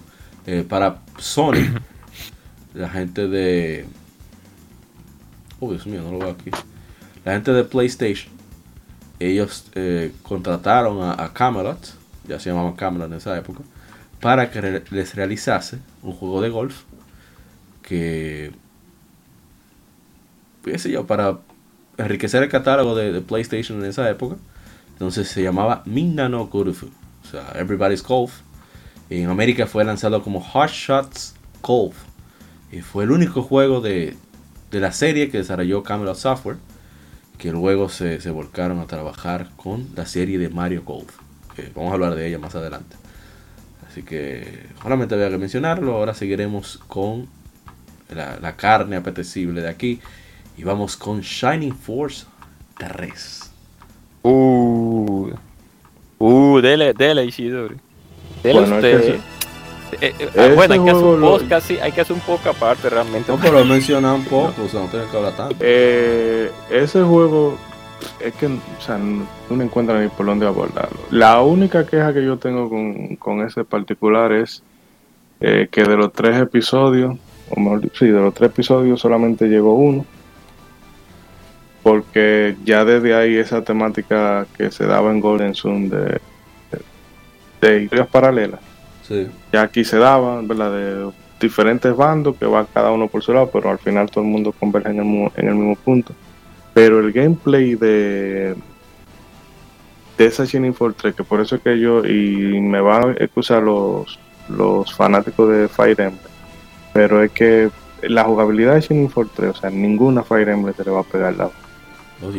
eh, 0.46 0.64
para 0.68 0.98
Sony, 1.18 1.74
la 2.74 2.88
gente 2.88 3.28
de. 3.28 3.86
Oh, 5.58 5.70
Dios 5.70 5.86
mío, 5.86 6.02
no 6.02 6.12
lo 6.12 6.18
veo 6.18 6.30
aquí. 6.30 6.50
La 7.24 7.32
gente 7.32 7.52
de 7.52 7.64
PlayStation 7.64 8.40
ellos 9.20 9.66
eh, 9.74 10.12
contrataron 10.22 11.02
a, 11.02 11.32
Camelot, 11.32 11.78
ya 12.26 12.40
se 12.40 12.50
llamaba 12.50 12.74
Camelot 12.74 13.08
en 13.08 13.18
esa 13.18 13.36
época, 13.36 13.60
para 14.20 14.50
que 14.50 14.82
les 14.90 15.14
realizase 15.14 15.78
un 16.02 16.12
juego 16.14 16.40
de 16.40 16.48
golf 16.48 16.82
que, 17.82 18.52
qué 20.64 20.78
sé 20.78 20.90
yo, 20.90 21.06
para 21.06 21.38
enriquecer 21.96 22.42
el 22.42 22.48
catálogo 22.48 22.94
de, 22.94 23.20
PlayStation 23.20 23.82
en 23.82 23.90
esa 23.90 24.08
época. 24.08 24.36
Entonces 24.92 25.28
se 25.28 25.42
llamaba 25.42 25.82
Minano 25.86 26.46
Golf, 26.46 26.84
o 26.84 27.26
sea, 27.30 27.52
Everybody's 27.54 28.02
Golf. 28.02 28.40
En 29.08 29.28
América 29.28 29.66
fue 29.66 29.84
lanzado 29.84 30.22
como 30.22 30.40
Hot 30.40 30.70
Shots 30.70 31.34
Golf. 31.62 31.96
Y 32.70 32.80
fue 32.80 33.04
el 33.04 33.10
único 33.10 33.42
juego 33.42 33.80
de, 33.80 34.16
de 34.70 34.80
la 34.80 34.92
serie 34.92 35.30
que 35.30 35.38
desarrolló 35.38 35.82
Camelot 35.82 36.16
Software 36.16 36.58
que 37.40 37.50
luego 37.50 37.88
se, 37.88 38.18
volcaron 38.30 38.80
a 38.80 38.86
trabajar 38.86 39.48
con 39.56 39.88
la 39.96 40.04
serie 40.04 40.38
de 40.38 40.50
Mario 40.50 40.82
Golf. 40.84 41.16
Que 41.56 41.72
vamos 41.74 41.90
a 41.90 41.94
hablar 41.94 42.14
de 42.14 42.28
ella 42.28 42.38
más 42.38 42.54
adelante. 42.54 42.96
Así 43.88 44.02
que 44.02 44.66
solamente 44.82 45.14
había 45.14 45.30
que 45.30 45.38
mencionarlo. 45.38 45.96
Ahora 45.96 46.12
seguiremos 46.12 46.78
con 46.86 47.28
la, 48.10 48.56
carne 48.56 48.96
apetecible 48.96 49.62
de 49.62 49.68
aquí. 49.68 50.00
Y 50.60 50.62
vamos 50.62 50.94
con 50.94 51.22
Shining 51.22 51.74
Force 51.74 52.26
3. 52.76 53.50
Uh, 54.22 55.30
uh, 56.18 56.60
dele, 56.60 56.92
dele, 56.92 57.24
Ishidori. 57.24 57.76
Dele 58.42 58.60
usted. 58.60 59.14
Eh, 60.02 60.14
eh, 60.18 60.28
ah, 60.36 60.52
bueno, 60.54 60.74
hay 60.74 60.80
que, 60.80 60.90
hacer 60.90 61.02
un 61.02 61.20
podcast, 61.22 61.70
hay 61.70 61.92
que 61.92 62.00
hacer 62.02 62.14
un 62.14 62.20
poco 62.20 62.50
aparte 62.50 62.90
realmente. 62.90 63.32
No, 63.32 63.38
pero 63.38 63.64
mencionar 63.64 64.16
un 64.16 64.24
poco, 64.26 64.64
o 64.66 64.68
sea, 64.68 64.80
no 64.80 64.88
tiene 64.88 65.06
que 65.06 65.16
hablar 65.16 65.34
tanto. 65.34 65.56
Eh, 65.60 66.50
ese 66.68 67.02
juego 67.04 67.56
es 68.20 68.34
que, 68.34 68.44
o 68.44 68.80
sea, 68.80 68.98
no, 68.98 69.62
encuentra 69.62 69.98
ni 69.98 70.08
por 70.08 70.26
dónde 70.26 70.46
abordarlo. 70.46 71.00
La 71.10 71.40
única 71.40 71.86
queja 71.86 72.12
que 72.12 72.22
yo 72.22 72.36
tengo 72.36 72.68
con, 72.68 73.16
con 73.16 73.40
ese 73.46 73.64
particular 73.64 74.30
es 74.32 74.62
que 75.38 75.84
de 75.84 75.96
los 75.96 76.12
tres 76.12 76.36
episodios, 76.36 77.16
o 77.48 77.58
mejor 77.58 77.90
sí, 77.94 78.08
de 78.08 78.20
los 78.20 78.34
tres 78.34 78.50
episodios 78.50 79.00
solamente 79.00 79.46
llegó 79.48 79.72
uno. 79.72 80.04
Porque 81.82 82.56
ya 82.64 82.84
desde 82.84 83.14
ahí 83.14 83.36
esa 83.36 83.62
temática 83.62 84.46
que 84.56 84.70
se 84.70 84.86
daba 84.86 85.10
en 85.10 85.20
Golden 85.20 85.54
Sun 85.54 85.88
de, 85.88 86.20
de 87.60 87.82
historias 87.82 88.08
paralelas 88.08 88.60
ya 89.52 89.62
aquí 89.62 89.84
se 89.84 89.98
daban, 89.98 90.46
¿verdad? 90.46 90.72
De 90.72 91.10
diferentes 91.40 91.96
bandos 91.96 92.36
que 92.36 92.46
va 92.46 92.66
cada 92.66 92.92
uno 92.92 93.08
por 93.08 93.22
su 93.22 93.32
lado, 93.32 93.50
pero 93.50 93.70
al 93.70 93.78
final 93.78 94.10
todo 94.10 94.22
el 94.24 94.30
mundo 94.30 94.52
converge 94.52 94.90
en 94.90 94.98
el, 94.98 95.54
mismo 95.54 95.76
punto. 95.76 96.14
Pero 96.74 97.00
el 97.00 97.12
gameplay 97.12 97.74
de, 97.74 98.54
de 100.18 100.26
esa 100.26 100.44
Shining 100.44 100.74
Fortress, 100.74 101.14
que 101.14 101.24
por 101.24 101.40
eso 101.40 101.56
es 101.56 101.62
que 101.62 101.78
yo, 101.80 102.04
y 102.04 102.60
me 102.60 102.80
van 102.80 103.10
a 103.10 103.12
excusar 103.12 103.62
los, 103.62 104.18
los 104.48 104.94
fanáticos 104.94 105.48
de 105.48 105.68
Fire 105.68 106.00
Emblem, 106.00 106.32
pero 106.92 107.22
es 107.22 107.32
que 107.32 107.70
la 108.02 108.24
jugabilidad 108.24 108.74
de 108.74 108.82
Shining 108.82 109.10
Fortress, 109.10 109.50
o 109.50 109.60
sea, 109.60 109.70
ninguna 109.70 110.22
Fire 110.22 110.48
Emblem 110.50 110.74
se 110.74 110.84
le 110.84 110.90
va 110.90 111.00
a 111.00 111.04
pegar 111.04 111.34
la, 111.34 111.50
oh, 112.22 112.30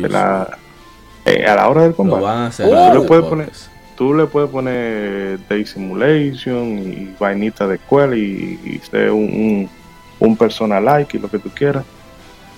eh, 1.24 1.44
a 1.44 1.54
la 1.54 1.68
hora 1.68 1.82
del 1.82 1.94
combate. 1.94 2.20
Lo 2.20 2.26
van 2.26 2.38
a 2.38 2.46
hacer 2.46 2.66
poner, 3.06 3.50
tú 3.96 4.14
le 4.14 4.26
puedes 4.26 4.50
poner 4.50 5.38
Day 5.48 5.64
Simulation 5.64 6.78
y 6.78 7.14
vainita 7.18 7.66
de 7.66 7.76
escuela 7.76 8.16
y, 8.16 8.58
y 8.64 8.80
ser 8.90 9.10
un, 9.10 9.68
un, 10.18 10.36
personal 10.36 10.84
like 10.84 11.16
y 11.16 11.20
lo 11.20 11.28
que 11.30 11.38
tú 11.38 11.50
quieras. 11.50 11.84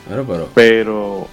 Pero, 0.09 0.49
pero, 0.55 1.27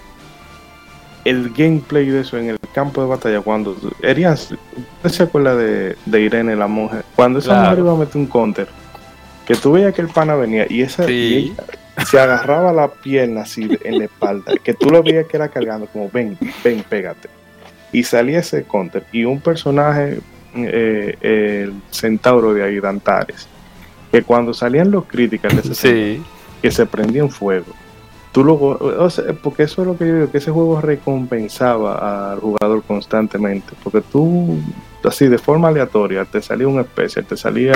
el 1.26 1.50
gameplay 1.52 2.08
de 2.08 2.22
eso 2.22 2.38
en 2.38 2.50
el 2.50 2.60
campo 2.74 3.02
de 3.02 3.08
batalla, 3.08 3.42
cuando 3.42 3.76
Erias, 4.02 4.54
¿usted 4.98 5.10
se 5.10 5.24
acuerda 5.24 5.56
de, 5.56 5.96
de, 6.06 6.22
Irene, 6.22 6.56
la 6.56 6.68
mujer? 6.68 7.06
Cuando 7.16 7.40
esa 7.40 7.62
mujer 7.62 7.80
iba 7.80 7.92
a 7.92 7.96
meter 7.96 8.18
un 8.18 8.28
counter, 8.28 8.68
que 9.46 9.56
tú 9.56 9.74
veías 9.74 9.94
que 9.94 10.02
el 10.02 10.08
pana 10.08 10.36
venía 10.36 10.66
y 10.70 10.82
esa 10.82 11.06
se 12.06 12.20
agarraba 12.20 12.72
la 12.74 12.88
pierna 12.90 13.42
así 13.42 13.70
en 13.84 14.00
la 14.00 14.06
espalda, 14.06 14.54
que 14.64 14.74
tú 14.74 14.90
lo 14.90 15.04
veías 15.04 15.28
que 15.28 15.38
era 15.38 15.50
cargando, 15.50 15.88
como 15.88 16.10
ven, 16.10 16.38
ven, 16.64 16.84
pégate 16.88 17.30
y 17.92 18.04
salía 18.04 18.40
ese 18.40 18.64
counter 18.64 19.04
y 19.12 19.26
un 19.26 19.40
personaje, 19.42 20.20
eh, 20.56 21.16
el 21.22 21.74
centauro 21.92 22.54
de 22.54 22.64
ahí, 22.64 22.80
Dantares, 22.80 23.48
que 24.12 24.24
cuando 24.24 24.54
salían 24.54 24.92
los 24.92 25.06
críticos 25.06 25.54
de 25.54 25.72
ese 25.72 26.22
que 26.62 26.72
se 26.72 26.86
prendía 26.86 27.22
en 27.22 27.30
fuego. 27.30 27.74
Tú 28.32 28.46
luego, 28.46 28.78
o 28.80 29.10
sea, 29.10 29.34
porque 29.34 29.64
eso 29.64 29.82
es 29.82 29.88
lo 29.88 29.98
que 29.98 30.08
yo 30.08 30.16
digo, 30.16 30.32
que 30.32 30.38
ese 30.38 30.52
juego 30.52 30.80
recompensaba 30.80 32.32
al 32.32 32.40
jugador 32.40 32.82
constantemente, 32.84 33.74
porque 33.84 34.02
tú 34.02 34.58
así 35.04 35.28
de 35.28 35.38
forma 35.38 35.68
aleatoria, 35.68 36.24
te 36.24 36.42
salía 36.42 36.68
un 36.68 36.80
especial, 36.80 37.26
te 37.26 37.36
salía 37.36 37.74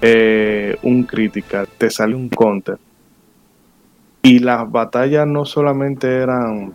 eh, 0.00 0.76
un 0.82 1.02
critical, 1.02 1.66
te 1.76 1.90
salía 1.90 2.16
un 2.16 2.28
counter. 2.28 2.78
Y 4.22 4.40
las 4.40 4.70
batallas 4.70 5.26
no 5.26 5.44
solamente 5.44 6.08
eran 6.08 6.72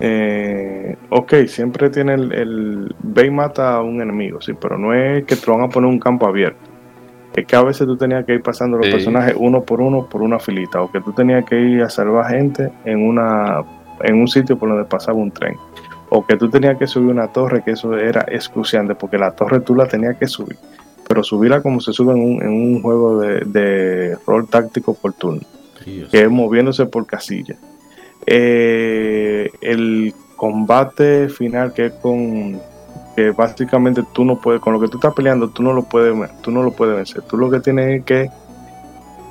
eh, 0.00 0.96
ok, 1.10 1.34
siempre 1.46 1.88
tiene 1.90 2.14
el, 2.14 2.32
el, 2.32 2.94
ve 3.02 3.26
y 3.26 3.30
mata 3.30 3.74
a 3.74 3.82
un 3.82 4.00
enemigo, 4.00 4.40
sí, 4.40 4.52
pero 4.52 4.76
no 4.76 4.92
es 4.92 5.24
que 5.24 5.36
te 5.36 5.50
van 5.50 5.62
a 5.62 5.68
poner 5.68 5.88
un 5.88 6.00
campo 6.00 6.26
abierto. 6.26 6.70
Es 7.34 7.46
que 7.46 7.56
a 7.56 7.62
veces 7.62 7.86
tú 7.86 7.96
tenías 7.96 8.24
que 8.24 8.34
ir 8.34 8.42
pasando 8.42 8.76
los 8.76 8.88
personajes 8.88 9.34
uno 9.36 9.62
por 9.62 9.80
uno 9.80 10.06
por 10.08 10.22
una 10.22 10.38
filita, 10.38 10.80
o 10.80 10.90
que 10.90 11.00
tú 11.00 11.12
tenías 11.12 11.44
que 11.44 11.58
ir 11.58 11.82
a 11.82 11.88
salvar 11.88 12.30
gente 12.30 12.70
en 12.84 13.06
una 13.06 13.62
en 14.02 14.16
un 14.16 14.28
sitio 14.28 14.58
por 14.58 14.68
donde 14.68 14.84
pasaba 14.84 15.18
un 15.18 15.30
tren, 15.30 15.56
o 16.10 16.24
que 16.26 16.36
tú 16.36 16.48
tenías 16.48 16.76
que 16.76 16.86
subir 16.86 17.10
una 17.10 17.28
torre, 17.28 17.62
que 17.62 17.72
eso 17.72 17.96
era 17.96 18.24
excruciante, 18.28 18.94
porque 18.94 19.18
la 19.18 19.32
torre 19.32 19.60
tú 19.60 19.74
la 19.74 19.86
tenías 19.86 20.16
que 20.16 20.26
subir, 20.26 20.56
pero 21.08 21.22
subirla 21.22 21.62
como 21.62 21.80
se 21.80 21.92
sube 21.92 22.12
en 22.12 22.20
un, 22.20 22.42
en 22.42 22.50
un 22.50 22.82
juego 22.82 23.20
de, 23.20 23.40
de 23.46 24.16
rol 24.26 24.48
táctico 24.48 24.94
por 24.94 25.12
turno, 25.12 25.42
que 25.84 26.22
es 26.22 26.30
moviéndose 26.30 26.86
por 26.86 27.06
casilla. 27.06 27.56
Eh, 28.26 29.50
el 29.60 30.14
combate 30.36 31.28
final 31.28 31.72
que 31.72 31.86
es 31.86 31.92
con 31.94 32.60
que 33.14 33.30
básicamente 33.30 34.02
tú 34.12 34.24
no 34.24 34.40
puedes 34.40 34.60
con 34.60 34.72
lo 34.72 34.80
que 34.80 34.88
tú 34.88 34.96
estás 34.96 35.14
peleando 35.14 35.48
tú 35.50 35.62
no 35.62 35.72
lo 35.72 35.84
puedes 35.84 36.14
tú 36.42 36.50
no 36.50 36.62
lo 36.62 36.72
puedes 36.72 36.96
vencer. 36.96 37.22
Tú 37.22 37.36
lo 37.36 37.50
que 37.50 37.60
tienes 37.60 38.00
es 38.00 38.04
que 38.04 38.30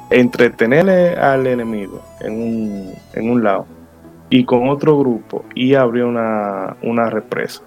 entretenerle 0.10 1.16
al 1.16 1.48
enemigo 1.48 2.02
en 2.22 2.34
un, 2.34 2.94
en 3.14 3.30
un 3.30 3.44
lado 3.44 3.66
y 4.30 4.46
con 4.46 4.70
otro 4.70 4.98
grupo 4.98 5.44
y 5.56 5.74
abrir 5.74 6.04
una, 6.04 6.78
una 6.82 7.10
represa. 7.10 7.62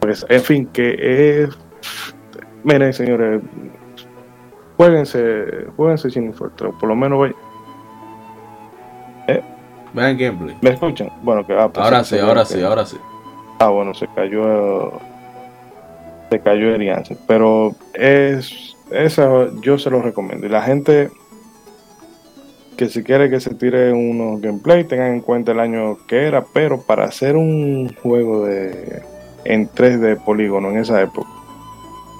Pues, 0.00 0.24
en 0.28 0.40
fin 0.40 0.66
que 0.66 1.42
es 1.42 1.58
miren 2.64 2.92
señores 2.92 3.42
jueguense 4.76 5.66
jueguense 5.76 6.10
sin 6.10 6.32
por 6.32 6.84
lo 6.84 6.96
menos 6.96 7.30
Vean 9.92 10.16
gameplay. 10.16 10.56
¿Me 10.60 10.70
escuchan? 10.70 11.10
Bueno, 11.22 11.46
que, 11.46 11.52
ah, 11.54 11.68
pues 11.68 11.84
ahora 11.84 12.04
sí, 12.04 12.18
ahora 12.18 12.44
sí, 12.44 12.62
ahora 12.62 12.86
sí. 12.86 12.96
Ah, 13.58 13.68
bueno, 13.68 13.92
se 13.94 14.06
cayó. 14.08 14.92
Se 16.30 16.40
cayó 16.40 16.74
Erianse. 16.74 17.16
Pero 17.26 17.74
es. 17.94 18.76
Esa 18.90 19.48
yo 19.60 19.78
se 19.78 19.90
lo 19.90 20.02
recomiendo. 20.02 20.46
Y 20.46 20.50
la 20.50 20.62
gente 20.62 21.10
que 22.76 22.88
si 22.88 23.02
quiere 23.02 23.28
que 23.28 23.40
se 23.40 23.54
tire 23.54 23.92
unos 23.92 24.40
gameplay, 24.40 24.84
tengan 24.84 25.12
en 25.12 25.20
cuenta 25.20 25.52
el 25.52 25.60
año 25.60 25.98
que 26.06 26.26
era. 26.26 26.44
Pero 26.52 26.80
para 26.82 27.04
hacer 27.04 27.36
un 27.36 27.94
juego 28.02 28.46
de 28.46 29.02
en 29.44 29.68
3D 29.68 30.22
polígono 30.24 30.70
en 30.70 30.78
esa 30.78 31.00
época, 31.00 31.28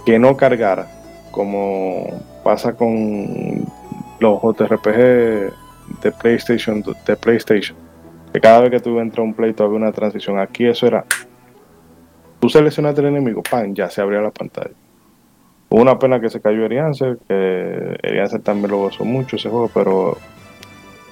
que 0.07 0.19
no 0.19 0.37
cargara, 0.37 0.89
como 1.31 2.07
pasa 2.43 2.75
con 2.75 3.65
los 4.19 4.41
JRPG 4.43 5.53
de 6.03 6.13
PlayStation, 6.13 6.83
de 7.07 7.17
PlayStation. 7.17 7.77
Que 8.33 8.41
cada 8.41 8.61
vez 8.61 8.71
que 8.71 8.81
tú 8.81 8.99
entras 9.01 9.19
a 9.19 9.23
un 9.23 9.35
play, 9.35 9.55
había 9.59 9.77
una 9.77 9.93
transición. 9.93 10.39
Aquí 10.39 10.67
eso 10.67 10.87
era. 10.87 11.05
Tú 12.41 12.49
seleccionaste 12.49 13.01
el 13.01 13.09
enemigo, 13.09 13.43
pan, 13.43 13.75
ya 13.75 13.91
se 13.91 14.01
abría 14.01 14.21
la 14.21 14.31
pantalla. 14.31 14.75
Una 15.69 15.99
pena 15.99 16.21
que 16.21 16.31
se 16.31 16.41
cayó 16.41 16.65
Erianser, 16.65 17.19
que 17.29 17.99
Erianser 18.03 18.41
también 18.41 18.71
lo 18.71 18.79
gozó 18.79 19.05
mucho 19.05 19.37
ese 19.37 19.49
juego, 19.49 19.71
pero 19.73 20.17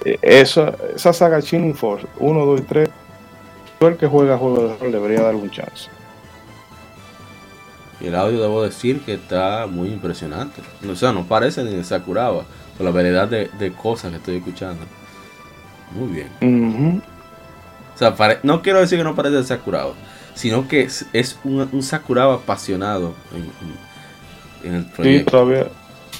eh, 0.03 0.17
eso, 0.21 0.73
esa 0.95 1.13
saga 1.13 1.39
Shining 1.39 1.75
Force 1.75 2.07
1, 2.19 2.45
2 2.45 2.59
y 2.59 2.63
3, 2.63 2.89
todo 3.79 3.89
el 3.89 3.97
que 3.97 4.07
juega 4.07 4.37
juego 4.37 4.67
de 4.67 4.77
rol 4.77 4.91
debería 4.91 5.21
dar 5.21 5.35
un 5.35 5.49
chance. 5.49 5.89
Y 8.01 8.07
el 8.07 8.15
audio 8.15 8.41
debo 8.41 8.63
decir 8.63 9.01
que 9.01 9.13
está 9.13 9.67
muy 9.67 9.89
impresionante. 9.89 10.61
O 10.89 10.95
sea, 10.95 11.11
no 11.11 11.25
parece 11.25 11.63
ni 11.63 11.75
de 11.75 11.83
Sakuraba 11.83 12.43
la 12.79 12.91
variedad 12.91 13.27
de, 13.27 13.73
cosas 13.73 14.11
que 14.11 14.17
estoy 14.17 14.37
escuchando. 14.37 14.85
Muy 15.91 16.07
bien. 16.07 17.01
O 17.93 17.97
sea, 17.97 18.15
no 18.43 18.61
quiero 18.61 18.79
decir 18.79 18.97
que 18.97 19.03
no 19.03 19.15
parece 19.15 19.43
Sakuraba, 19.43 19.93
sino 20.33 20.67
que 20.67 20.83
es, 20.83 21.39
un, 21.43 21.83
Sakuraba 21.83 22.35
apasionado 22.35 23.13
en, 24.63 24.73
el 24.73 24.85
proyecto. 24.85 25.03
Sí, 25.03 25.31
todavía. 25.31 25.67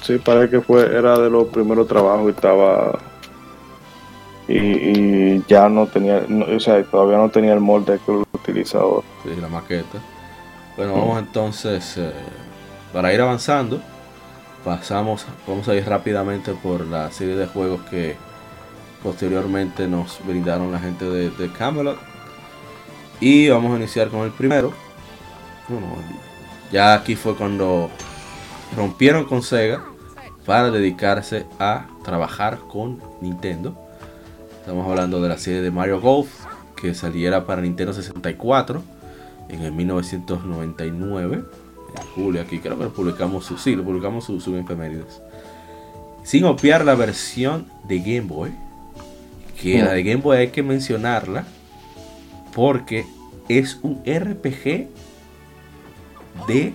Sí, 0.01 0.17
parece 0.17 0.49
que 0.49 0.61
fue, 0.61 0.85
era 0.85 1.17
de 1.17 1.29
los 1.29 1.47
primeros 1.47 1.87
trabajos 1.87 2.27
y 2.27 2.29
estaba. 2.29 2.99
Y, 4.47 5.43
ya 5.47 5.69
no 5.69 5.85
tenía, 5.87 6.23
o 6.55 6.59
sea, 6.59 6.83
todavía 6.83 7.17
no 7.17 7.29
tenía 7.29 7.53
el 7.53 7.59
molde 7.59 7.99
que 8.05 8.11
lo 8.11 8.25
utilizaba. 8.33 9.01
Sí, 9.23 9.29
la 9.39 9.47
maqueta. 9.47 9.99
Bueno, 10.75 10.93
vamos 10.93 11.19
entonces, 11.19 11.97
eh, 11.97 12.11
para 12.93 13.13
ir 13.13 13.21
avanzando, 13.21 13.81
pasamos, 14.63 15.25
vamos 15.47 15.67
a 15.67 15.75
ir 15.75 15.85
rápidamente 15.85 16.53
por 16.53 16.85
la 16.85 17.11
serie 17.11 17.35
de 17.35 17.47
juegos 17.47 17.81
que 17.89 18.15
posteriormente 19.03 19.87
nos 19.87 20.19
brindaron 20.25 20.71
la 20.71 20.79
gente 20.79 21.05
de, 21.05 21.51
Camelot. 21.51 21.97
Y 23.19 23.49
vamos 23.49 23.73
a 23.73 23.77
iniciar 23.77 24.09
con 24.09 24.21
el 24.21 24.31
primero. 24.31 24.73
ya 26.71 26.93
aquí 26.93 27.15
fue 27.15 27.35
cuando 27.35 27.89
rompieron 28.75 29.25
con 29.25 29.41
Sega 29.43 29.83
para 30.45 30.71
dedicarse 30.71 31.45
a 31.59 31.87
trabajar 32.03 32.59
con 32.71 33.01
Nintendo. 33.21 33.75
Estamos 34.59 34.87
hablando 34.87 35.21
de 35.21 35.29
la 35.29 35.37
serie 35.37 35.61
de 35.61 35.71
Mario 35.71 35.99
Golf 35.99 36.29
que 36.75 36.93
saliera 36.93 37.45
para 37.45 37.61
Nintendo 37.61 37.93
64 37.93 38.81
en 39.49 39.61
el 39.61 39.71
1999 39.71 41.43
julio 42.15 42.41
aquí, 42.41 42.59
creo 42.59 42.77
que 42.77 42.85
lo 42.85 42.93
publicamos 42.93 43.51
sí, 43.57 43.75
lo 43.75 43.83
publicamos 43.83 44.25
su, 44.25 44.39
su 44.39 44.55
Sin 46.23 46.43
obviar 46.45 46.85
la 46.85 46.95
versión 46.95 47.65
de 47.87 47.99
Game 47.99 48.21
Boy, 48.21 48.51
que 49.61 49.81
la 49.81 49.93
de 49.93 50.03
Game 50.03 50.21
Boy 50.21 50.37
hay 50.37 50.47
que 50.49 50.63
mencionarla 50.63 51.45
porque 52.53 53.05
es 53.47 53.79
un 53.81 54.01
RPG 54.05 54.87
de 56.47 56.73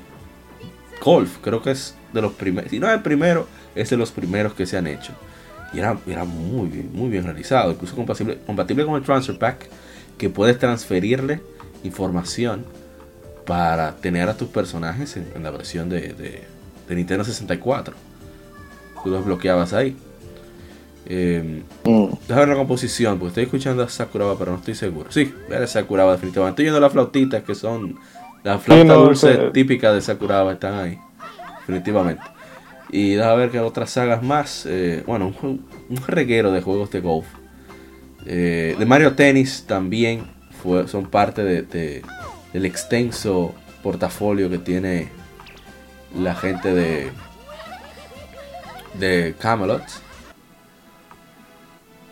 golf, 1.02 1.38
creo 1.40 1.62
que 1.62 1.70
es 1.70 1.94
de 2.12 2.22
los 2.22 2.32
primeros, 2.32 2.70
si 2.70 2.78
no 2.78 2.88
es 2.88 2.94
el 2.94 3.02
primero, 3.02 3.46
es 3.74 3.90
de 3.90 3.96
los 3.96 4.10
primeros 4.10 4.54
que 4.54 4.66
se 4.66 4.76
han 4.76 4.86
hecho. 4.86 5.12
Y 5.72 5.78
era, 5.78 5.98
era 6.06 6.24
muy 6.24 6.68
bien, 6.68 6.90
muy 6.92 7.10
bien 7.10 7.24
realizado, 7.24 7.72
incluso 7.72 7.96
compatible, 7.96 8.38
compatible 8.46 8.84
con 8.84 8.94
el 8.94 9.02
Transfer 9.02 9.38
Pack, 9.38 9.68
que 10.16 10.30
puedes 10.30 10.58
transferirle 10.58 11.40
información 11.82 12.64
para 13.46 13.96
tener 13.96 14.28
a 14.28 14.36
tus 14.36 14.48
personajes 14.48 15.16
en, 15.16 15.42
la 15.42 15.50
versión 15.50 15.88
de, 15.88 16.44
Nintendo 16.88 17.24
64. 17.24 17.94
Tú 19.02 19.10
los 19.10 19.24
bloqueabas 19.24 19.72
ahí. 19.72 19.96
Eh, 21.06 21.62
Déjame 21.84 22.40
ver 22.40 22.48
la 22.48 22.54
composición, 22.54 23.18
porque 23.18 23.28
estoy 23.28 23.44
escuchando 23.44 23.82
a 23.82 23.88
Sakuraba, 23.88 24.38
pero 24.38 24.52
no 24.52 24.58
estoy 24.58 24.74
seguro. 24.74 25.10
Sí, 25.12 25.32
a 25.54 25.66
Sakuraba 25.66 26.12
definitivamente. 26.12 26.54
Estoy 26.54 26.64
viendo 26.64 26.80
las 26.80 26.92
flautitas 26.92 27.42
que 27.42 27.54
son 27.54 27.98
las 28.42 28.62
flautas 28.62 28.96
dulces 28.96 29.52
típicas 29.52 29.94
de 29.94 30.00
Sakuraba, 30.00 30.52
están 30.52 30.74
ahí. 30.74 30.98
Definitivamente. 31.60 32.22
Y 32.90 33.14
déjame 33.14 33.36
ver 33.36 33.50
que 33.50 33.60
otras 33.60 33.90
sagas 33.90 34.22
más. 34.22 34.66
Eh, 34.66 35.02
bueno, 35.06 35.34
un, 35.42 35.66
reguero 36.06 36.50
de 36.52 36.62
juegos 36.62 36.90
de 36.90 37.00
golf. 37.00 37.26
Eh, 38.26 38.74
de 38.78 38.86
Mario 38.86 39.14
Tennis 39.14 39.64
también 39.66 40.24
fue, 40.62 40.88
son 40.88 41.10
parte 41.10 41.44
de 41.44 42.02
el 42.54 42.64
extenso 42.64 43.54
portafolio 43.82 44.48
que 44.48 44.58
tiene 44.58 45.10
la 46.16 46.34
gente 46.34 46.72
de 46.72 47.12
de 48.94 49.34
Camelot. 49.38 49.82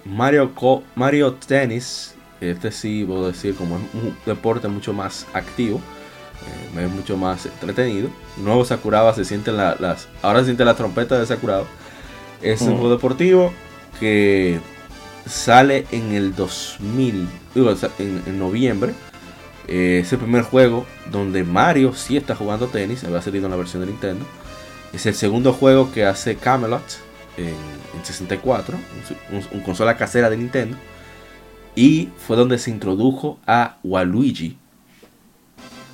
Mario, 0.05 0.53
Mario 0.97 1.35
Tennis, 1.35 2.15
este 2.41 2.73
sí 2.73 3.05
puedo 3.07 3.29
decir 3.29 3.55
como 3.55 3.77
es 3.77 3.83
un 3.95 4.17
deporte 4.27 4.67
mucho 4.67 4.93
más 4.93 5.27
activo, 5.33 5.81
eh, 6.77 6.85
es 6.85 6.91
mucho 6.91 7.17
más 7.17 7.47
entretenido. 7.47 8.11
Nuevo 8.37 8.65
Sakuraba 8.65 9.15
se 9.15 9.25
siente 9.25 9.53
las, 9.53 10.09
ahora 10.23 10.41
se 10.41 10.47
siente 10.47 10.65
la 10.65 10.75
trompeta 10.75 11.19
de 11.19 11.27
Sakuraba. 11.27 11.67
Es 12.43 12.63
un 12.63 12.71
mm. 12.71 12.73
juego 12.73 12.91
deportivo 12.91 13.53
que 14.01 14.59
sale 15.25 15.87
en 15.93 16.13
el 16.13 16.35
2000, 16.35 17.29
en 18.01 18.39
noviembre 18.41 18.93
eh, 19.69 20.01
es 20.03 20.13
el 20.13 20.19
primer 20.19 20.43
juego 20.43 20.87
donde 21.11 21.45
Mario 21.45 21.95
sí 21.95 22.17
está 22.17 22.35
jugando 22.35 22.67
tenis, 22.67 23.05
había 23.05 23.23
salido 23.23 23.47
en 23.47 23.51
la 23.51 23.57
versión 23.57 23.83
de 23.83 23.89
Nintendo. 23.89 24.25
Es 24.93 25.07
el 25.07 25.15
segundo 25.15 25.53
juego 25.53 25.93
que 25.93 26.05
hace 26.05 26.37
Camelot 26.37 26.83
en, 27.37 27.55
64, 28.03 28.77
un, 29.53 29.61
consola 29.61 29.97
casera 29.97 30.29
de 30.29 30.37
Nintendo. 30.37 30.77
Y 31.75 32.11
fue 32.19 32.37
donde 32.37 32.59
se 32.59 32.71
introdujo 32.71 33.39
a 33.47 33.79
Waluigi. 33.83 34.59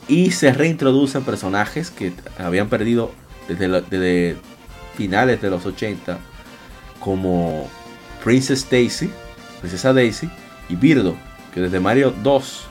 Y 0.09 0.33
se 0.33 0.53
reintroducen 0.53 1.23
personajes 1.23 1.91
que 1.91 2.13
habían 2.39 2.69
perdido 2.69 3.13
desde, 3.47 3.69
desde 3.83 4.37
finales 4.97 5.41
de 5.41 5.51
los 5.51 5.65
80, 5.67 6.19
como 6.99 7.69
Princess 8.25 8.69
Daisy, 8.69 9.11
Princesa 9.61 9.93
Daisy 9.93 10.29
y 10.69 10.77
Birdo, 10.77 11.15
que 11.55 11.61
desde 11.61 11.79
Mario 11.79 12.13
2 12.23 12.68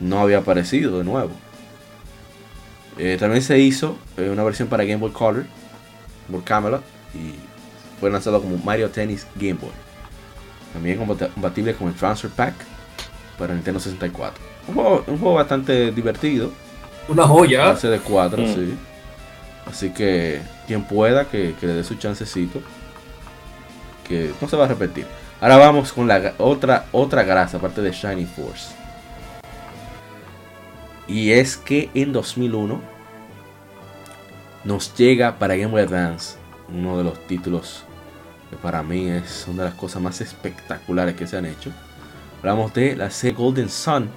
no 0.00 0.20
había 0.20 0.38
aparecido 0.38 0.98
de 0.98 1.04
nuevo. 1.04 1.30
Eh, 2.98 3.16
también 3.18 3.42
se 3.42 3.58
hizo 3.58 3.98
eh, 4.16 4.30
una 4.30 4.42
versión 4.42 4.68
para 4.68 4.84
Game 4.84 4.96
Boy 4.96 5.10
Color 5.10 5.44
por 6.30 6.42
Camelot 6.44 6.82
y 7.14 7.34
fue 8.00 8.10
lanzado 8.10 8.40
como 8.40 8.56
Mario 8.58 8.90
Tennis 8.90 9.26
Game 9.36 9.54
Boy. 9.54 9.70
También 10.72 10.98
compatible 10.98 11.74
con 11.74 11.88
el 11.88 11.94
Transfer 11.94 12.30
Pack 12.30 12.54
para 13.38 13.54
Nintendo 13.54 13.80
64. 13.80 14.44
Un 14.68 14.74
juego, 15.18 15.34
bastante 15.34 15.92
divertido. 15.92 16.50
Una 17.08 17.26
joya. 17.26 17.72
de 17.74 17.98
4, 18.00 18.42
mm. 18.42 18.54
sí. 18.54 18.74
Así 19.66 19.90
que 19.90 20.40
quien 20.66 20.84
pueda 20.84 21.26
que, 21.26 21.54
le 21.60 21.72
dé 21.74 21.84
su 21.84 21.94
chancecito. 21.94 22.60
Que 24.06 24.32
no 24.40 24.48
se 24.48 24.56
va 24.56 24.64
a 24.64 24.68
repetir. 24.68 25.06
Ahora 25.40 25.56
vamos 25.56 25.92
con 25.92 26.08
la 26.08 26.34
otra, 26.38 26.86
otra 26.92 27.22
grasa, 27.22 27.58
aparte 27.58 27.82
de 27.82 27.90
Shiny 27.90 28.26
Force. 28.26 28.74
Y 31.08 31.32
es 31.32 31.56
que 31.56 31.90
en 31.94 32.12
2001 32.12 32.80
nos 34.64 34.94
llega 34.96 35.38
para 35.38 35.56
Game 35.56 35.70
Boy 35.70 35.82
Advance 35.82 36.36
uno 36.68 36.98
de 36.98 37.04
los 37.04 37.26
títulos 37.26 37.84
que 38.50 38.56
para 38.56 38.82
mí 38.82 39.08
es 39.08 39.46
una 39.48 39.64
de 39.64 39.70
las 39.70 39.78
cosas 39.78 40.02
más 40.02 40.20
espectaculares 40.20 41.14
que 41.14 41.26
se 41.26 41.36
han 41.36 41.46
hecho. 41.46 41.70
Hablamos 42.38 42.74
de 42.74 42.96
la 42.96 43.10
serie 43.10 43.36
Golden 43.36 43.68
Sun 43.68 44.08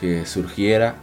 que 0.00 0.26
surgiera 0.26 0.96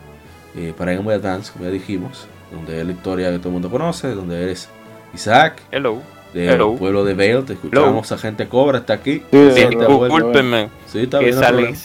eh, 0.55 0.73
para 0.77 0.91
Game 0.91 1.03
Boy 1.03 1.15
Advance, 1.15 1.51
como 1.51 1.65
ya 1.65 1.71
dijimos, 1.71 2.27
donde 2.51 2.79
es 2.79 2.85
la 2.85 2.91
historia 2.91 3.31
que 3.31 3.39
todo 3.39 3.49
el 3.49 3.53
mundo 3.53 3.71
conoce, 3.71 4.09
donde 4.09 4.43
eres 4.43 4.69
Isaac. 5.13 5.61
Hello 5.71 6.22
del 6.33 6.57
pueblo 6.77 7.05
de 7.05 7.13
Vale. 7.13 7.43
Te 7.43 7.53
escuchamos, 7.53 8.11
a 8.11 8.17
gente 8.17 8.47
cobra, 8.47 8.79
está 8.79 8.93
aquí. 8.93 9.21
Sí, 9.31 9.37
discúlpenme. 9.37 10.69
Sí, 10.87 11.01
está 11.03 11.19
bien. 11.51 11.75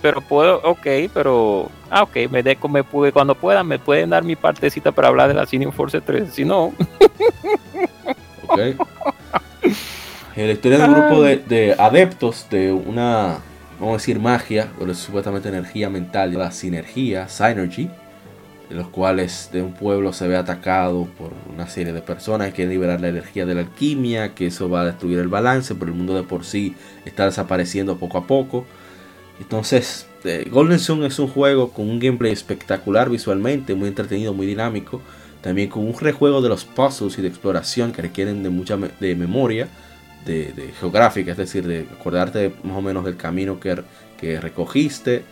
pero 0.00 0.20
puedo, 0.20 0.60
ok, 0.62 0.86
pero. 1.12 1.70
Ah, 1.90 2.02
ok, 2.04 2.16
me, 2.30 2.42
dejo, 2.42 2.68
me 2.68 2.84
pude, 2.84 3.12
cuando 3.12 3.34
puedan, 3.34 3.66
me 3.66 3.78
pueden 3.78 4.10
dar 4.10 4.24
mi 4.24 4.36
partecita 4.36 4.92
para 4.92 5.08
hablar 5.08 5.28
de 5.28 5.34
la 5.34 5.46
Cine 5.46 5.70
Force 5.72 6.00
3. 6.00 6.32
Si 6.32 6.44
no. 6.44 6.66
ok. 8.46 8.58
En 10.34 10.46
la 10.46 10.52
historia 10.52 10.78
de 10.78 10.84
un 10.84 10.94
grupo 10.94 11.22
de, 11.22 11.36
de, 11.36 11.74
adeptos 11.78 12.46
de 12.48 12.72
una, 12.72 13.38
vamos 13.78 13.94
a 13.94 13.98
decir, 13.98 14.18
magia, 14.18 14.68
o 14.80 14.86
de 14.86 14.94
supuestamente 14.94 15.50
energía 15.50 15.90
mental, 15.90 16.32
la 16.32 16.50
sinergia, 16.50 17.28
Synergy 17.28 17.90
los 18.76 18.88
cuales 18.88 19.50
de 19.52 19.62
un 19.62 19.74
pueblo 19.74 20.12
se 20.12 20.28
ve 20.28 20.36
atacado 20.36 21.06
por 21.18 21.32
una 21.52 21.68
serie 21.68 21.92
de 21.92 22.00
personas 22.00 22.52
que 22.52 22.66
liberar 22.66 23.00
la 23.00 23.08
energía 23.08 23.46
de 23.46 23.54
la 23.54 23.60
alquimia, 23.62 24.34
que 24.34 24.46
eso 24.46 24.70
va 24.70 24.82
a 24.82 24.86
destruir 24.86 25.18
el 25.18 25.28
balance, 25.28 25.74
pero 25.74 25.90
el 25.90 25.96
mundo 25.96 26.14
de 26.14 26.22
por 26.22 26.44
sí 26.44 26.74
está 27.04 27.24
desapareciendo 27.24 27.98
poco 27.98 28.18
a 28.18 28.26
poco. 28.26 28.64
Entonces, 29.40 30.06
eh, 30.24 30.48
Golden 30.50 30.78
Sun 30.78 31.04
es 31.04 31.18
un 31.18 31.28
juego 31.28 31.70
con 31.70 31.88
un 31.90 31.98
gameplay 31.98 32.32
espectacular 32.32 33.10
visualmente, 33.10 33.74
muy 33.74 33.88
entretenido, 33.88 34.32
muy 34.32 34.46
dinámico, 34.46 35.00
también 35.40 35.68
con 35.68 35.86
un 35.86 35.98
rejuego 35.98 36.40
de 36.40 36.48
los 36.48 36.64
puzzles 36.64 37.18
y 37.18 37.22
de 37.22 37.28
exploración 37.28 37.92
que 37.92 38.02
requieren 38.02 38.42
de 38.42 38.50
mucha 38.50 38.76
de 38.76 39.16
memoria, 39.16 39.68
de, 40.24 40.72
geográfica, 40.78 41.32
es 41.32 41.36
decir, 41.36 41.66
de 41.66 41.86
acordarte 41.92 42.54
más 42.62 42.76
o 42.76 42.82
menos 42.82 43.04
del 43.04 43.16
camino 43.16 43.58
que, 43.58 43.82
que 44.18 44.40
recogiste 44.40 45.24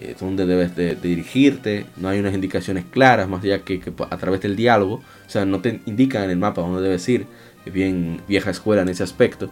eh, 0.00 0.16
donde 0.18 0.46
debes 0.46 0.74
de, 0.76 0.94
dirigirte, 0.94 1.84
no 1.98 2.08
hay 2.08 2.20
unas 2.20 2.32
indicaciones 2.32 2.86
claras, 2.90 3.28
más 3.28 3.44
allá 3.44 3.64
que, 3.64 3.82
a 4.08 4.16
través 4.16 4.40
del 4.40 4.56
diálogo, 4.56 4.94
o 4.94 5.30
sea, 5.30 5.44
no 5.44 5.60
te 5.60 5.82
indican 5.84 6.24
en 6.24 6.30
el 6.30 6.38
mapa 6.38 6.62
dónde 6.62 6.80
debes 6.80 7.06
ir, 7.08 7.26
es 7.66 7.72
bien 7.72 8.22
vieja 8.26 8.50
escuela 8.50 8.80
en 8.80 8.88
ese 8.88 9.02
aspecto, 9.02 9.50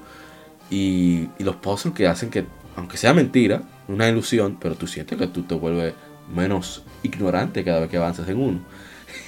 y, 0.70 1.28
los 1.38 1.56
puzzles 1.56 1.94
que 1.94 2.06
hacen 2.06 2.30
que, 2.30 2.46
aunque 2.76 2.96
sea 2.96 3.12
mentira, 3.12 3.62
una 3.88 4.08
ilusión, 4.08 4.56
pero 4.58 4.74
tú 4.74 4.86
sientes 4.86 5.18
que 5.18 5.26
tú 5.26 5.42
te 5.42 5.54
vuelves 5.54 5.92
menos 6.34 6.82
ignorante 7.02 7.62
cada 7.62 7.80
vez 7.80 7.90
que 7.90 7.98
avanzas 7.98 8.26
en 8.30 8.38
uno. 8.38 8.60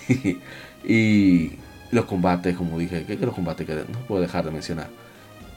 y 0.85 1.53
los 1.91 2.07
combates, 2.07 2.57
como 2.57 2.79
dije, 2.79 3.05
que, 3.05 3.19
que 3.19 3.27
los 3.27 3.35
combates 3.35 3.67
que 3.67 3.75
no 3.75 3.99
puedo 4.09 4.23
dejar 4.23 4.47
de 4.47 4.53
mencionar. 4.53 4.89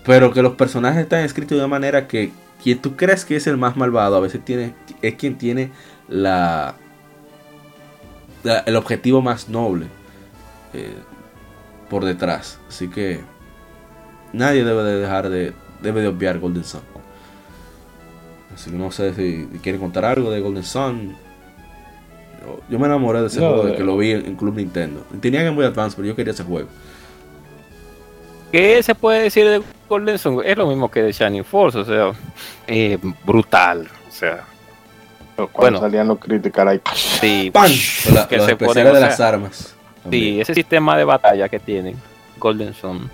Pero 0.05 0.33
que 0.33 0.41
los 0.41 0.55
personajes 0.55 1.03
están 1.03 1.23
escritos 1.23 1.51
de 1.51 1.63
una 1.63 1.69
manera 1.69 2.05
que 2.07 2.31
quien 2.63 2.79
tú 2.79 2.95
crees 2.95 3.25
que 3.25 3.35
es 3.35 3.45
el 3.45 3.57
más 3.57 3.75
malvado, 3.75 4.15
a 4.15 4.21
veces 4.21 4.43
tiene, 4.43 4.73
es 5.01 5.15
quien 5.15 5.37
tiene 5.37 5.71
la, 6.07 6.75
el 8.65 8.75
objetivo 8.77 9.21
más 9.21 9.49
noble 9.49 9.87
eh, 10.73 10.95
por 11.89 12.05
detrás. 12.05 12.59
Así 12.69 12.87
que 12.87 13.19
nadie 14.31 14.63
debe 14.63 14.81
de 14.83 15.01
dejar 15.01 15.29
de, 15.29 15.53
debe 15.81 16.01
de 16.01 16.07
obviar 16.07 16.39
Golden 16.39 16.63
Sun. 16.63 16.81
Así 18.55 18.71
que 18.71 18.77
no 18.77 18.91
sé 18.91 19.13
si 19.13 19.45
quieren 19.61 19.81
contar 19.81 20.05
algo 20.05 20.31
de 20.31 20.39
Golden 20.39 20.63
Sun. 20.63 21.15
Yo, 22.69 22.79
me 22.79 22.85
enamoré 22.85 23.19
de 23.21 23.27
ese 23.27 23.39
juego 23.39 23.65
de 23.65 23.75
que 23.75 23.83
lo 23.83 23.97
vi 23.97 24.11
en, 24.11 24.35
Club 24.35 24.55
Nintendo. 24.55 25.05
Tenía 25.19 25.43
Game 25.43 25.55
Boy 25.55 25.65
Advance, 25.65 25.95
pero 25.97 26.07
yo 26.07 26.15
quería 26.15 26.31
ese 26.31 26.43
juego. 26.43 26.69
¿Qué 28.53 28.83
se 28.83 28.93
puede 28.93 29.23
decir 29.23 29.49
de 29.49 29.63
Golden 29.89 30.19
Sun? 30.19 30.43
Es 30.45 30.55
lo 30.55 30.67
mismo 30.67 30.91
que 30.91 31.01
de 31.01 31.11
Shining 31.11 31.43
Force, 31.43 31.79
o 31.79 31.83
sea, 31.83 32.11
eh, 32.67 32.99
brutal, 33.25 33.89
o 34.07 34.11
sea. 34.11 34.43
Cuando 35.35 35.51
bueno, 35.55 35.79
salían 35.79 36.07
los 36.07 36.19
críticos 36.19 36.63
ahí. 36.67 36.79
Sí, 36.93 37.51
que 38.29 38.39
se 38.39 38.55
pone, 38.55 38.83
de 38.83 38.93
las 38.93 39.19
armas. 39.19 39.73
Sí, 40.07 40.39
ese 40.39 40.53
sistema 40.53 40.95
de 40.95 41.03
batalla 41.03 41.49
que 41.49 41.57
tienen 41.57 41.95
Golden 42.37 42.75
Sun, 42.75 43.09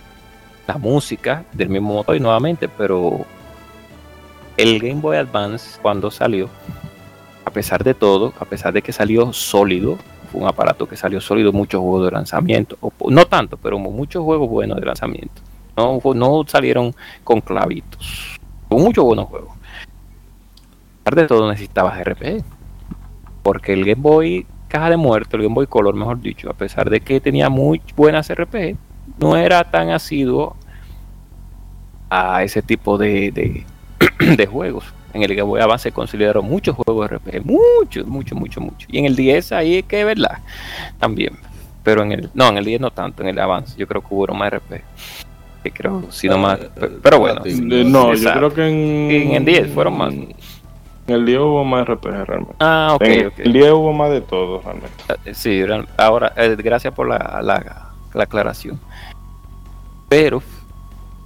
la 0.68 0.78
música 0.78 1.46
del 1.54 1.70
mismo 1.70 1.94
modo 1.94 2.14
y 2.14 2.20
nuevamente, 2.20 2.68
pero 2.68 3.26
el 4.58 4.78
Game 4.78 5.00
Boy 5.00 5.16
Advance 5.16 5.80
cuando 5.82 6.12
salió, 6.12 6.50
a 7.46 7.52
pesar 7.52 7.86
de 7.86 7.94
todo, 7.94 8.34
a 8.42 8.44
pesar 8.44 8.74
de 8.74 8.82
que 8.82 8.92
salió 8.92 9.32
sólido, 9.32 9.98
fue 10.30 10.42
un 10.42 10.48
aparato 10.48 10.88
que 10.88 10.96
salió 10.96 11.20
sólido, 11.20 11.52
muchos 11.52 11.82
juegos 11.82 12.06
de 12.06 12.12
lanzamiento, 12.12 12.78
no 13.10 13.26
tanto, 13.26 13.58
pero 13.58 13.78
muchos 13.80 14.24
juegos 14.24 14.50
buenos 14.50 14.80
de 14.80 14.86
lanzamiento. 14.86 15.42
No, 15.76 16.00
no 16.14 16.44
salieron 16.48 16.94
con 17.24 17.42
clavitos, 17.42 18.38
con 18.68 18.82
muchos 18.82 19.04
buenos 19.04 19.28
juegos. 19.28 19.52
A 21.02 21.12
pesar 21.12 21.16
de 21.16 21.28
todo 21.28 21.50
necesitabas 21.50 22.04
RPG, 22.04 22.44
porque 23.44 23.74
el 23.74 23.86
Game 23.86 24.02
Boy 24.02 24.46
caja 24.68 24.90
de 24.90 24.98
muerto, 24.98 25.38
el 25.38 25.44
Game 25.44 25.56
Boy 25.56 25.68
Color, 25.68 25.96
mejor 25.96 26.22
dicho, 26.22 26.50
a 26.50 26.54
pesar 26.54 26.90
de 26.90 27.02
que 27.02 27.20
tenía 27.20 27.50
muy 27.50 27.82
buenas 27.96 28.32
RPG, 28.34 28.78
no 29.20 29.36
era 29.36 29.64
tan 29.64 29.90
asiduo 29.90 30.56
a 32.10 32.44
ese 32.44 32.62
tipo 32.62 32.98
de, 32.98 33.66
de 34.38 34.48
juegos 34.48 34.94
en 35.14 35.24
el 35.24 35.36
Game 35.36 35.48
Boy 35.50 35.62
Advance 35.62 35.84
se 35.84 35.92
consideraron 35.92 36.46
muchos 36.46 36.76
juegos 36.76 37.10
RPG, 37.10 37.46
muchos, 37.46 38.06
muchos, 38.06 38.38
muchos, 38.38 38.64
muchos. 38.64 38.90
Y 38.92 39.00
en 39.00 39.06
el 39.06 39.16
10 39.16 39.52
ahí 39.54 39.78
es 39.78 39.86
que 39.86 40.04
verdad, 40.04 40.40
también. 41.00 41.38
Pero 41.84 42.04
en 42.04 42.12
el, 42.12 42.30
no, 42.34 42.48
en 42.50 42.58
el 42.58 42.66
10 42.66 42.82
no 42.82 42.92
tanto, 42.92 43.24
en 43.24 43.30
el 43.30 43.40
Advance 43.40 43.78
yo 43.78 43.88
creo 43.88 44.02
que 44.02 44.08
hubo 44.12 44.28
más 44.34 44.54
RPG. 44.54 44.82
Que 45.64 45.72
creo, 45.72 46.10
si 46.10 46.30
no 46.30 46.38
más, 46.38 46.60
pero, 47.04 47.20
bueno. 47.20 47.42
No, 47.46 48.14
yo 48.14 48.32
creo 48.32 48.54
que 48.54 48.68
en, 48.68 49.12
en 49.12 49.36
el 49.36 49.46
10 49.46 49.74
fueron 49.74 49.98
más. 49.98 50.14
En 50.14 50.36
el 51.08 51.26
10 51.26 51.40
hubo 51.40 51.66
más 51.66 51.86
RPG 51.86 52.26
realmente. 52.26 52.56
Ah, 52.60 52.92
ok. 52.94 53.02
En 53.02 53.32
el 53.38 53.54
10 53.54 53.72
hubo 53.72 53.92
más 53.92 54.10
de 54.12 54.22
todo 54.22 54.62
realmente. 54.62 54.92
Ah, 55.10 55.16
sí, 55.34 55.62
ahora, 55.98 56.32
eh, 56.38 56.56
gracias 56.58 56.94
por 56.94 57.10
la, 57.10 57.42
la, 57.44 57.92
la 58.14 58.24
aclaración. 58.24 58.80
Pero 60.08 60.42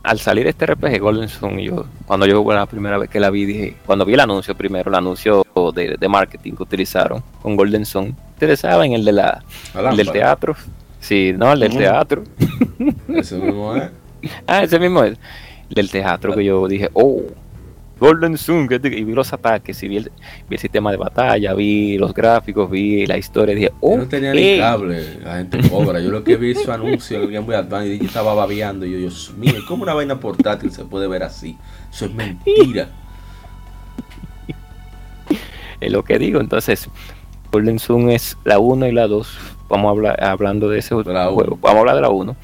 al 0.04 0.20
salir 0.20 0.46
este 0.48 0.66
RPG 0.66 1.00
Golden 1.00 1.30
Sun, 1.30 1.58
yo, 1.60 1.86
cuando 2.06 2.26
yo 2.26 2.44
la 2.54 2.66
primera 2.66 2.98
vez 2.98 3.10
que 3.10 3.22
la 3.22 3.30
vi, 3.30 3.46
dije, 3.46 3.78
cuando 3.86 4.06
vi 4.06 4.14
el 4.14 4.20
anuncio 4.20 4.56
primero, 4.56 4.90
el 4.90 4.96
anuncio 4.96 5.46
de, 5.74 6.08
marketing 6.10 6.54
que 6.54 6.64
utilizaron 6.64 7.24
con 7.42 7.56
Golden 7.56 7.86
Sun, 7.86 8.16
interesaba 8.34 8.86
en 8.86 8.94
el 8.94 9.06
de 9.06 9.14
la, 9.14 9.44
del 9.96 10.12
teatro. 10.12 10.56
Sí, 11.00 11.34
no, 11.36 11.54
el 11.54 11.62
del 11.62 11.78
teatro. 11.78 12.24
Ese 13.08 13.38
mismo 13.38 13.76
es. 13.76 13.90
ah, 14.48 14.64
ese 14.64 14.78
mismo 14.78 15.04
es. 15.04 15.18
Del 15.70 15.90
teatro 15.90 16.36
que 16.36 16.44
yo 16.44 16.68
dije, 16.68 16.90
oh, 16.94 17.22
Golden 18.00 18.38
Sun, 18.38 18.68
y 18.70 19.04
vi 19.04 19.14
los 19.14 19.32
ataques, 19.32 19.82
y 19.84 19.88
vi 19.88 19.98
el, 19.98 20.12
sistema 20.58 20.92
de 20.92 20.98
batalla, 20.98 21.54
vi 21.54 21.98
los 21.98 22.14
gráficos, 22.14 22.70
vi 22.70 23.06
la 23.06 23.18
historia, 23.18 23.56
dije, 23.56 23.72
oh, 23.80 23.92
yo 23.92 23.98
no 23.98 24.08
tenía 24.08 24.34
ni 24.34 24.58
cable, 24.58 25.20
la 25.24 25.38
gente 25.38 25.70
cobra, 25.70 26.00
yo 26.00 26.10
lo 26.10 26.24
que 26.24 26.36
vi 26.36 26.56
su 26.56 26.72
anuncio 26.72 27.22
en 27.22 27.32
Game 27.32 27.46
Boy 27.46 27.56
Advance 27.56 27.94
y 27.94 28.00
yo 28.00 28.06
estaba 28.06 28.34
babeando, 28.34 28.86
y 28.86 28.92
yo, 28.92 28.98
Dios 28.98 29.34
mío, 29.38 29.54
¿cómo 29.68 29.84
una 29.84 29.94
vaina 29.94 30.20
portátil 30.20 30.72
se 30.72 30.86
puede 30.86 31.08
ver 31.08 31.24
así? 31.24 31.58
Eso 31.92 32.06
es 32.06 32.14
mentira. 32.14 32.90
es 35.80 35.92
lo 35.92 36.04
que 36.04 36.18
digo, 36.18 36.42
entonces, 36.42 36.90
Golden 37.52 37.78
Sun 37.78 38.10
es 38.10 38.38
la 38.44 38.58
1 38.58 38.88
y 38.88 38.92
la 38.92 39.08
2, 39.08 39.38
vamos 39.70 39.88
a 39.88 39.92
hablar 39.92 40.24
hablando 40.24 40.68
de 40.68 40.80
ese 40.80 40.96
juego, 40.96 41.14
vamos 41.14 41.64
a 41.64 41.80
hablar 41.80 41.96
de 41.96 42.02
la 42.02 42.10
1. 42.10 42.36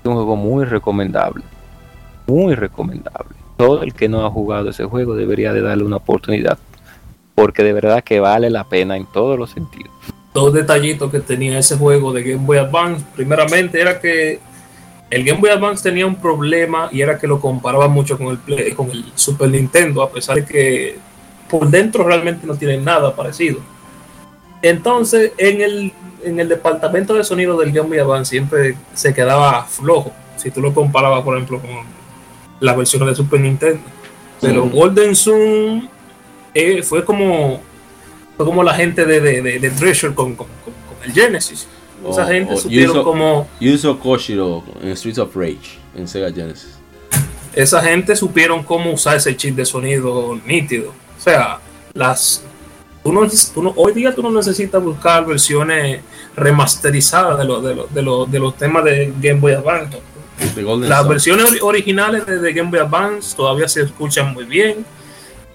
Es 0.00 0.06
un 0.06 0.14
juego 0.14 0.36
muy 0.36 0.64
recomendable, 0.64 1.42
muy 2.28 2.54
recomendable 2.54 3.45
todo 3.56 3.82
el 3.82 3.94
que 3.94 4.08
no 4.08 4.26
ha 4.26 4.30
jugado 4.30 4.70
ese 4.70 4.84
juego 4.84 5.14
debería 5.14 5.52
de 5.52 5.62
darle 5.62 5.84
una 5.84 5.96
oportunidad, 5.96 6.58
porque 7.34 7.62
de 7.62 7.72
verdad 7.72 8.04
que 8.04 8.20
vale 8.20 8.50
la 8.50 8.64
pena 8.64 8.96
en 8.96 9.06
todos 9.06 9.38
los 9.38 9.50
sentidos. 9.50 9.90
Dos 10.34 10.52
detallitos 10.52 11.10
que 11.10 11.20
tenía 11.20 11.58
ese 11.58 11.76
juego 11.76 12.12
de 12.12 12.22
Game 12.22 12.44
Boy 12.44 12.58
Advance, 12.58 13.04
primeramente 13.14 13.80
era 13.80 14.00
que 14.00 14.38
el 15.08 15.24
Game 15.24 15.40
Boy 15.40 15.50
Advance 15.50 15.82
tenía 15.82 16.06
un 16.06 16.16
problema 16.16 16.88
y 16.92 17.00
era 17.00 17.18
que 17.18 17.26
lo 17.26 17.40
comparaba 17.40 17.88
mucho 17.88 18.18
con 18.18 18.38
el, 18.48 19.04
Super 19.14 19.48
Nintendo, 19.48 20.02
a 20.02 20.10
pesar 20.10 20.36
de 20.36 20.44
que 20.44 20.98
por 21.48 21.68
dentro 21.68 22.04
realmente 22.04 22.46
no 22.46 22.56
tiene 22.56 22.76
nada 22.78 23.14
parecido. 23.14 23.60
Entonces, 24.62 25.32
en 25.38 25.60
el, 25.60 25.92
en 26.24 26.40
el 26.40 26.48
departamento 26.48 27.14
de 27.14 27.24
sonido 27.24 27.56
del 27.56 27.72
Game 27.72 27.88
Boy 27.88 27.98
Advance 27.98 28.30
siempre 28.30 28.76
se 28.94 29.14
quedaba 29.14 29.64
flojo. 29.64 30.12
Si 30.36 30.50
tú 30.50 30.60
lo 30.60 30.74
comparabas, 30.74 31.22
por 31.22 31.36
ejemplo, 31.36 31.60
con 31.60 31.95
la 32.60 32.74
versión 32.74 33.06
de 33.06 33.14
Super 33.14 33.40
Nintendo. 33.40 33.80
Pero 34.40 34.68
Golden 34.68 35.16
Sun 35.16 35.88
eh, 36.54 36.82
fue 36.82 37.04
como 37.04 37.60
fue 38.36 38.44
como 38.44 38.62
la 38.62 38.74
gente 38.74 39.06
de, 39.06 39.20
de, 39.20 39.58
de, 39.58 39.70
Treasure 39.70 40.14
con, 40.14 40.34
con, 40.34 40.46
el 41.04 41.12
Genesis. 41.12 41.66
Esa 42.08 42.26
gente 42.26 42.56
supieron 42.56 43.02
como. 43.02 43.48
Yuzo 43.60 43.98
Koshiro 43.98 44.62
en 44.82 44.94
Streets 44.96 45.18
of 45.18 45.34
Rage 45.34 45.78
en 45.96 46.06
Sega 46.06 46.30
Genesis. 46.30 46.78
Esa 47.54 47.80
gente 47.80 48.14
supieron 48.14 48.62
cómo 48.62 48.92
usar 48.92 49.16
ese 49.16 49.34
chip 49.34 49.56
de 49.56 49.64
sonido 49.64 50.38
nítido. 50.44 50.90
O 50.90 51.20
sea, 51.20 51.58
las 51.94 52.42
hoy 53.74 53.92
día 53.92 54.14
tú 54.14 54.22
no 54.22 54.30
necesitas 54.30 54.82
buscar 54.82 55.24
versiones 55.24 56.00
remasterizadas 56.34 57.38
de, 57.38 57.44
los 57.44 57.62
de, 57.62 57.74
de, 57.74 58.26
de, 58.28 58.38
los 58.38 58.56
temas 58.56 58.84
de 58.84 59.12
Game 59.20 59.40
Boy 59.40 59.52
Advance. 59.52 59.98
Las 60.80 61.08
versiones 61.08 61.62
originales 61.62 62.26
de, 62.26 62.52
Game 62.52 62.70
Boy 62.70 62.80
Advance 62.80 63.36
todavía 63.36 63.68
se 63.68 63.82
escuchan 63.82 64.34
muy 64.34 64.44
bien 64.44 64.84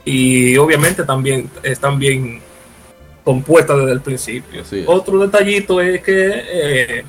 y 0.04 0.58
obviamente 0.58 1.04
también 1.04 1.50
están 1.62 2.00
bien 2.00 2.42
compuestas 3.24 3.78
desde 3.78 3.92
el 3.92 4.02
principio. 4.02 4.64
Otro 4.88 5.20
detallito 5.20 5.82
es 5.82 6.02
que 6.02 6.44
eh, 6.52 7.04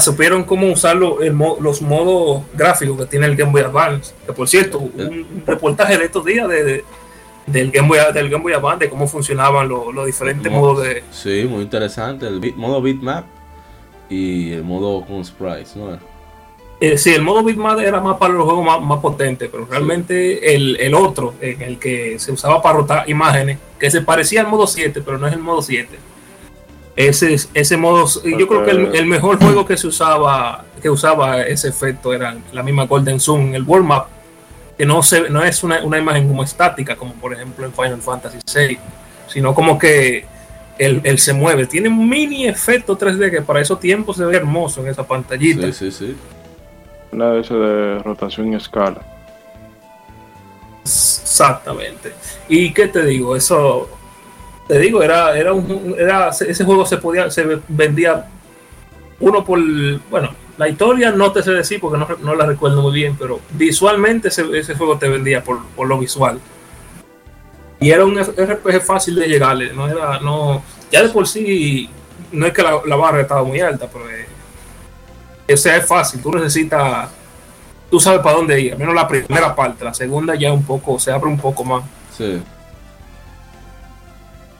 supieron 0.00 0.44
cómo 0.44 0.70
usar 0.72 0.96
los 0.96 1.82
modos 1.82 2.44
gráficos 2.54 2.98
que 2.98 3.06
tiene 3.06 3.26
el 3.26 3.36
Game 3.36 3.52
Boy 3.52 3.62
Advance. 3.62 4.14
Que 4.26 4.32
por 4.32 4.48
cierto, 4.48 4.78
un 4.78 5.42
reportaje 5.46 5.98
de 5.98 6.04
estos 6.06 6.24
días 6.24 6.48
de 6.48 6.84
del 7.52 7.70
Game 7.70 7.88
Boy, 7.88 7.98
del 8.12 8.28
Game 8.28 8.42
Boy 8.42 8.52
Advance, 8.52 8.84
de 8.84 8.90
cómo 8.90 9.06
funcionaban 9.06 9.68
los, 9.68 10.06
diferentes 10.06 10.50
modos 10.50 10.82
de... 10.82 11.02
Sí, 11.10 11.46
muy 11.48 11.62
interesante, 11.62 12.26
el 12.26 12.54
modo 12.56 12.80
bitmap 12.82 13.24
y 14.08 14.52
el 14.52 14.64
modo 14.64 15.04
con 15.04 15.24
sprites, 15.24 15.76
¿no? 15.76 15.98
Eh, 16.80 16.96
sí, 16.96 17.12
el 17.12 17.22
modo 17.22 17.42
bitmap 17.42 17.80
era 17.80 18.00
más 18.00 18.18
para 18.18 18.34
los 18.34 18.44
juegos 18.44 18.64
más, 18.64 19.00
potentes, 19.00 19.48
pero 19.50 19.66
realmente 19.66 20.54
el, 20.54 20.94
otro, 20.94 21.34
en 21.40 21.60
el 21.62 21.78
que 21.78 22.18
se 22.20 22.30
usaba 22.30 22.62
para 22.62 22.78
rotar 22.78 23.10
imágenes, 23.10 23.58
que 23.80 23.90
se 23.90 24.00
parecía 24.02 24.42
al 24.42 24.46
modo 24.46 24.66
7, 24.66 25.02
pero 25.04 25.18
no 25.18 25.26
es 25.26 25.32
el 25.32 25.40
modo 25.40 25.60
7. 25.60 25.98
Ese, 26.94 27.36
ese 27.54 27.76
modo, 27.76 28.06
yo 28.24 28.46
creo 28.46 28.64
que 28.64 28.70
el, 28.70 29.06
mejor 29.06 29.38
juego 29.38 29.66
que 29.66 29.76
se 29.76 29.88
usaba, 29.88 30.64
que 30.80 30.88
usaba 30.88 31.42
ese 31.42 31.68
efecto 31.68 32.12
era 32.12 32.36
la 32.52 32.62
misma 32.62 32.86
Golden 32.86 33.18
Sun, 33.18 33.54
el 33.54 33.64
World 33.64 33.86
Map, 33.86 34.06
que 34.76 34.86
no, 34.86 35.02
se, 35.02 35.28
no 35.28 35.42
es 35.42 35.64
una, 35.64 35.80
imagen 35.98 36.28
como 36.28 36.44
estática, 36.44 36.94
como 36.94 37.12
por 37.14 37.34
ejemplo 37.34 37.66
en 37.66 37.72
Final 37.72 38.00
Fantasy 38.00 38.38
VI, 38.52 38.78
sino 39.26 39.52
como 39.52 39.76
que 39.78 40.24
él, 40.78 41.18
se 41.18 41.32
mueve. 41.32 41.66
Tiene 41.66 41.88
un 41.88 42.08
mini 42.08 42.46
efecto 42.46 42.96
3D 42.96 43.30
que 43.30 43.42
para 43.42 43.60
esos 43.60 43.80
tiempos 43.80 44.16
se 44.16 44.24
ve 44.24 44.36
hermoso 44.36 44.80
en 44.80 44.88
esa 44.88 45.04
pantallita. 45.04 45.66
Sí, 45.72 45.90
sí, 45.90 45.90
sí. 45.90 46.16
Una 47.12 47.32
de 47.32 47.40
esas 47.40 47.58
de 47.58 47.98
rotación 48.00 48.52
y 48.52 48.56
escala. 48.56 49.00
Exactamente. 50.82 52.12
¿Y 52.48 52.72
qué 52.72 52.88
te 52.88 53.04
digo? 53.04 53.36
Eso, 53.36 53.88
te 54.66 54.78
digo, 54.78 55.02
era, 55.02 55.36
era 55.36 55.52
un, 55.52 55.94
era, 55.98 56.28
ese 56.28 56.64
juego 56.64 56.84
se 56.84 56.98
podía, 56.98 57.30
se 57.30 57.60
vendía 57.68 58.26
uno 59.20 59.44
por, 59.44 59.58
bueno, 60.10 60.30
la 60.56 60.68
historia 60.68 61.10
no 61.10 61.32
te 61.32 61.42
sé 61.42 61.52
decir 61.52 61.80
porque 61.80 62.04
no, 62.20 62.34
la 62.34 62.46
recuerdo 62.46 62.82
muy 62.82 62.92
bien, 62.92 63.16
pero 63.18 63.40
visualmente 63.50 64.28
ese, 64.28 64.74
juego 64.74 64.98
te 64.98 65.08
vendía 65.08 65.42
por, 65.42 65.60
lo 65.86 65.98
visual. 65.98 66.40
Y 67.80 67.90
era 67.90 68.04
un 68.04 68.18
RPG 68.18 68.82
fácil 68.82 69.14
de 69.14 69.28
llegarle, 69.28 69.72
no 69.72 69.88
era, 69.88 70.18
no, 70.20 70.62
ya 70.90 71.02
de 71.02 71.08
por 71.10 71.28
sí, 71.28 71.88
no 72.32 72.46
es 72.46 72.52
que 72.52 72.62
la, 72.62 72.96
barra 72.96 73.20
estaba 73.20 73.44
muy 73.44 73.60
alta, 73.60 73.88
pero 73.92 74.10
eh, 74.10 74.26
sea, 75.56 75.76
es 75.76 75.86
fácil, 75.86 76.20
tú 76.20 76.30
necesitas, 76.32 77.08
tú 77.90 77.98
sabes 77.98 78.20
para 78.20 78.36
dónde 78.36 78.60
ir, 78.60 78.72
al 78.72 78.78
menos 78.78 78.94
la 78.94 79.08
primera 79.08 79.54
parte, 79.54 79.84
la 79.84 79.94
segunda 79.94 80.34
ya 80.34 80.52
un 80.52 80.62
poco, 80.62 80.98
se 80.98 81.10
abre 81.10 81.28
un 81.28 81.38
poco 81.38 81.64
más. 81.64 81.84
Sí. 82.16 82.42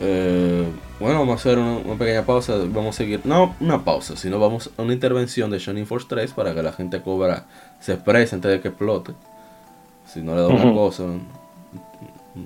Eh, 0.01 0.67
bueno, 1.01 1.21
vamos 1.21 1.33
a 1.33 1.35
hacer 1.37 1.59
una, 1.59 1.97
pequeña 1.97 2.25
pausa. 2.25 2.55
Vamos 2.57 2.97
a 2.97 2.99
seguir. 2.99 3.21
No 3.25 3.55
una 3.61 3.85
pausa, 3.85 4.17
sino 4.17 4.39
vamos 4.41 4.71
a 4.77 4.83
una 4.83 4.93
intervención 4.93 5.51
de 5.51 5.59
Shining 5.59 5.87
Force 5.87 6.07
3 6.09 6.33
para 6.33 6.55
que 6.55 6.63
la 6.63 6.73
gente 6.73 7.01
cobra 7.03 7.47
se 7.81 7.95
exprese 7.95 8.35
antes 8.35 8.51
de 8.51 8.61
que 8.61 8.69
explote. 8.69 9.13
Si 10.07 10.21
no 10.21 10.35
le 10.35 10.41
da 10.43 10.49
una 10.49 10.73
cosa. 10.73 11.05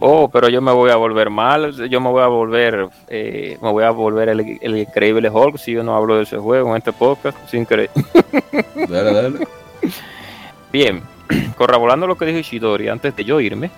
Oh, 0.01 0.29
pero 0.29 0.49
yo 0.49 0.61
me 0.61 0.73
voy 0.73 0.91
a 0.91 0.97
volver 0.97 1.31
mal. 1.31 1.73
Yo 1.89 2.01
me 2.01 2.11
voy 2.11 2.23
a 2.23 2.27
volver. 2.27 2.89
Eh, 3.09 3.59
me 3.61 3.71
voy 3.71 3.85
a 3.85 3.91
volver 3.91 4.29
el, 4.31 4.59
el, 4.61 4.77
increíble 4.77 5.29
Hulk 5.29 5.59
si 5.59 5.73
yo 5.73 5.83
no 5.83 5.97
hablo 5.97 6.17
de 6.17 6.23
ese 6.23 6.39
juego 6.39 6.71
en 6.71 6.77
este 6.79 6.93
podcast. 6.93 7.37
Sin 7.49 7.67
querer. 7.67 7.91
dale, 8.89 9.13
dale. 9.13 9.47
Bien, 10.73 11.03
corroborando 11.57 12.07
lo 12.07 12.17
que 12.17 12.27
dijo 12.27 12.39
Ishidori 12.39 12.89
antes 12.89 13.15
de 13.15 13.25
yo 13.25 13.41
irme, 13.41 13.71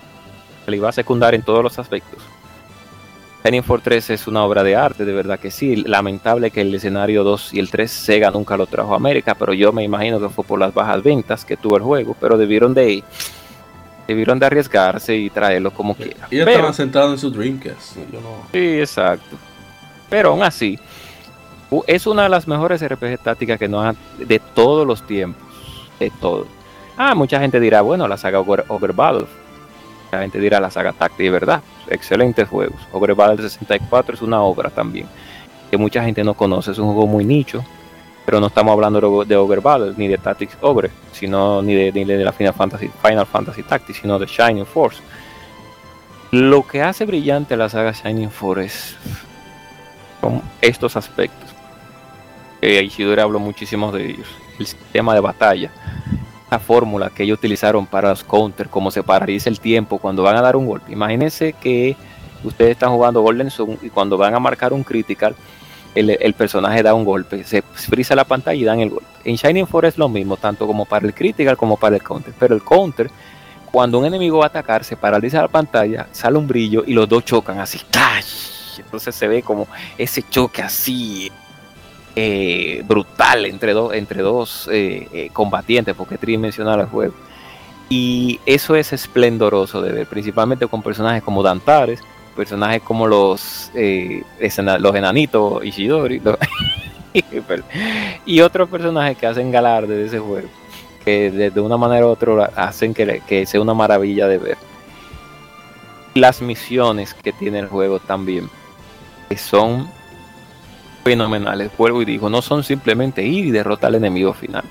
le 0.67 0.77
iba 0.77 0.89
a 0.89 0.93
secundar 0.93 1.35
en 1.35 1.43
todos 1.43 1.63
los 1.63 1.79
aspectos. 1.79 2.23
Shining 3.45 3.63
Force 3.63 3.85
3 3.85 4.11
es 4.11 4.27
una 4.27 4.43
obra 4.43 4.63
de 4.63 4.75
arte, 4.75 5.05
de 5.05 5.13
verdad 5.13 5.39
que 5.39 5.51
sí. 5.51 5.77
Lamentable 5.77 6.51
que 6.51 6.63
el 6.63 6.75
escenario 6.75 7.25
2 7.25 7.53
y 7.53 7.59
el 7.59 7.71
3 7.71 7.91
Sega 7.91 8.31
nunca 8.31 8.57
lo 8.57 8.67
trajo 8.67 8.95
a 8.95 8.97
América, 8.97 9.35
pero 9.35 9.53
yo 9.53 9.71
me 9.71 9.85
imagino 9.85 10.19
que 10.19 10.31
fue 10.31 10.45
por 10.45 10.59
las 10.59 10.73
bajas 10.73 11.03
ventas 11.03 11.45
que 11.45 11.59
tuvo 11.59 11.77
el 11.77 11.83
juego, 11.83 12.17
pero 12.19 12.39
debieron 12.39 12.73
de 12.73 13.05
debieron 14.07 14.39
de 14.39 14.47
arriesgarse 14.47 15.17
y 15.17 15.31
traerlo 15.31 15.71
como 15.71 15.95
quiera. 15.95 16.27
Y 16.31 16.39
estaban 16.39 16.75
sentados 16.75 17.13
en 17.13 17.19
su 17.19 17.31
Dreamcast. 17.31 17.97
Sí, 18.53 18.81
exacto. 18.81 19.37
Pero 20.11 20.31
aún 20.31 20.43
así, 20.43 20.79
es 21.87 22.07
una 22.07 22.25
de 22.25 22.29
las 22.29 22.47
mejores 22.47 22.87
RPG 22.87 23.19
tácticas 23.19 23.59
que 23.59 23.69
nos 23.69 23.85
han 23.85 23.97
de 24.19 24.39
todos 24.39 24.87
los 24.87 25.07
tiempos. 25.07 25.43
De 25.99 26.11
todo. 26.21 26.47
Ah, 26.97 27.15
mucha 27.15 27.41
gente 27.41 27.61
dirá, 27.61 27.83
bueno, 27.83 28.07
la 28.09 28.17
saga 28.17 28.41
Over, 28.41 28.93
Battle. 28.93 29.27
La 30.13 30.21
gente 30.21 30.39
dirá 30.39 30.61
la 30.61 30.71
saga 30.71 30.93
Tactic, 30.93 31.31
verdad 31.31 31.63
excelentes 31.89 32.49
juegos. 32.49 32.81
Ogre 32.93 33.15
Battle 33.15 33.43
64 33.49 34.15
es 34.15 34.23
una 34.23 34.43
obra 34.43 34.71
también 34.71 35.07
que 35.71 35.77
mucha 35.77 36.05
gente 36.05 36.23
no 36.23 36.35
conoce, 36.35 36.71
es 36.71 36.79
un 36.79 36.87
juego 36.87 37.07
muy 37.07 37.25
nicho, 37.25 37.65
pero 38.25 38.41
no 38.41 38.47
estamos 38.47 38.73
hablando 38.73 39.25
de 39.25 39.37
Ogre 39.37 39.61
Battle 39.61 39.95
ni 39.97 40.09
de 40.09 40.19
Tactics 40.19 40.57
Ogre, 40.61 40.91
sino 41.13 41.63
ni 41.63 41.75
de, 41.75 41.93
ni 41.93 42.05
de 42.05 42.25
la 42.25 42.33
Final 42.33 42.55
Fantasy, 42.55 42.91
Final 43.03 43.27
Fantasy 43.27 43.63
Tactics, 43.63 44.01
sino 44.01 44.19
de 44.19 44.27
Shining 44.27 44.67
Force. 44.67 45.01
Lo 46.31 46.67
que 46.67 46.83
hace 46.83 47.05
brillante 47.05 47.57
la 47.57 47.69
saga 47.69 47.93
Shining 47.93 48.31
Force 48.31 48.97
son 50.21 50.43
estos 50.61 50.97
aspectos. 50.97 51.51
Que 52.61 52.83
Ishidori 52.83 53.21
habló 53.21 53.39
muchísimos 53.39 53.93
de 53.93 54.11
ellos. 54.11 54.27
El 54.59 54.67
sistema 54.67 55.15
de 55.15 55.21
batalla, 55.21 55.71
fórmula 56.59 57.11
que 57.11 57.25
ellos 57.25 57.39
utilizaron 57.39 57.87
para 57.87 58.11
los 58.11 58.25
counters, 58.25 58.71
como 58.71 58.91
se 58.91 59.03
paraliza 59.03 59.49
el 59.49 59.61
tiempo 59.61 59.99
cuando 59.99 60.23
van 60.23 60.37
a 60.37 60.43
dar 60.43 60.57
un 60.57 60.67
golpe. 60.67 60.93
Imagínense 60.93 61.53
que 61.55 61.97
ustedes 62.43 62.73
están 62.73 62.91
jugando 62.91 63.23
Golden 63.23 63.51
Sun 63.51 63.79
y 63.83 63.91
cuando 63.91 64.17
van 64.17 64.35
a 64.35 64.39
marcar 64.39 64.73
un 64.73 64.85
critical, 64.85 65.35
el, 65.95 66.35
personaje 66.35 66.83
da 66.83 66.95
un 66.95 67.05
golpe, 67.05 67.45
se 67.45 67.63
frisa 67.63 68.15
la 68.15 68.25
pantalla 68.25 68.61
y 68.61 68.65
dan 68.65 68.81
el 68.81 68.91
golpe. 68.91 69.07
En 69.25 69.37
Shining 69.37 69.67
Forest 69.67 69.95
es 69.95 69.99
lo 69.99 70.09
mismo, 70.09 70.37
tanto 70.37 70.67
como 70.67 70.85
para 70.85 71.07
el 71.07 71.15
critical 71.15 71.57
como 71.57 71.77
para 71.77 71.97
el 71.97 72.03
counter. 72.03 72.35
Pero 72.39 72.55
el 72.55 72.63
counter, 72.63 73.11
cuando 73.71 73.99
un 73.99 74.07
enemigo 74.07 74.39
va 74.39 74.45
a 74.45 74.49
atacar, 74.49 74.85
se 74.85 74.97
paraliza 74.97 75.41
la 75.41 75.49
pantalla, 75.49 76.09
sale 76.13 76.39
un 76.39 76.47
brillo 76.47 76.85
y 76.87 76.93
los 76.93 77.09
dos 77.09 77.25
chocan 77.25 77.61
así. 77.61 77.81
Entonces 78.79 79.15
se 79.15 79.29
ve 79.29 79.43
como 79.43 79.69
ese 79.97 80.23
choque 80.29 80.63
así 80.63 81.31
eh, 82.17 82.83
brutal 82.87 83.47
entre, 83.47 83.73
dos 83.73 83.93
entre 83.93 84.23
dos 84.23 84.69
eh, 84.73 85.09
eh, 85.13 85.31
combatientes, 85.33 85.95
porque 85.95 86.15
es 86.15 86.21
tridimensional 86.21 86.81
el 86.81 86.87
juego. 86.87 87.15
Y 87.89 88.41
eso 88.47 88.77
es 88.77 88.93
esplendoroso 88.93 89.83
de 89.83 89.93
ver, 89.93 90.07
principalmente 90.07 90.67
con 90.67 90.83
personajes 90.83 91.23
como 91.23 91.43
Dantares, 91.43 92.01
personajes 92.35 92.83
como 92.83 93.07
los, 93.07 93.71
los 93.75 94.95
enanitos 94.95 95.65
Ishidori, 95.65 96.21
y 98.27 98.41
otros 98.41 98.69
personajes 98.69 99.17
que 99.17 99.27
hacen 99.27 99.51
galarde 99.51 99.97
de 99.97 100.07
ese 100.07 100.19
juego, 100.19 100.49
que 101.05 101.31
de, 101.31 101.61
una 101.61 101.77
manera 101.77 102.07
u 102.07 102.11
otra 102.11 102.51
hacen 102.57 102.93
que, 102.93 103.23
que 103.27 103.47
sea 103.47 103.61
una 103.61 103.75
maravilla 103.75 104.29
de 104.29 104.39
ver. 104.39 104.57
Las 106.15 106.43
misiones 106.43 107.15
que 107.15 107.33
tiene 107.33 107.59
el 107.59 107.69
juego 107.69 107.99
también, 107.99 108.49
que 109.29 109.37
son 109.37 109.89
fenomenales. 111.05 111.71
Vuelvo 111.77 112.03
y 112.03 112.05
digo, 112.05 112.31
no 112.31 112.43
son 112.43 112.65
simplemente 112.65 113.23
ir 113.23 113.47
y 113.47 113.51
derrotar 113.51 113.89
al 113.89 113.97
enemigo 113.97 114.33
final, 114.33 114.65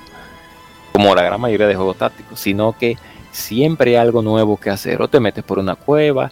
como 0.92 1.14
la 1.16 1.24
gran 1.24 1.40
mayoría 1.40 1.68
de 1.68 1.76
juegos 1.76 1.98
tácticos, 1.98 2.40
sino 2.40 2.74
que 2.78 2.98
siempre 3.32 3.92
hay 3.92 3.98
algo 3.98 4.22
nuevo 4.22 4.58
que 4.58 4.70
hacer. 4.70 5.02
O 5.02 5.08
te 5.08 5.20
metes 5.20 5.44
por 5.44 5.60
una 5.60 5.76
cueva 5.76 6.32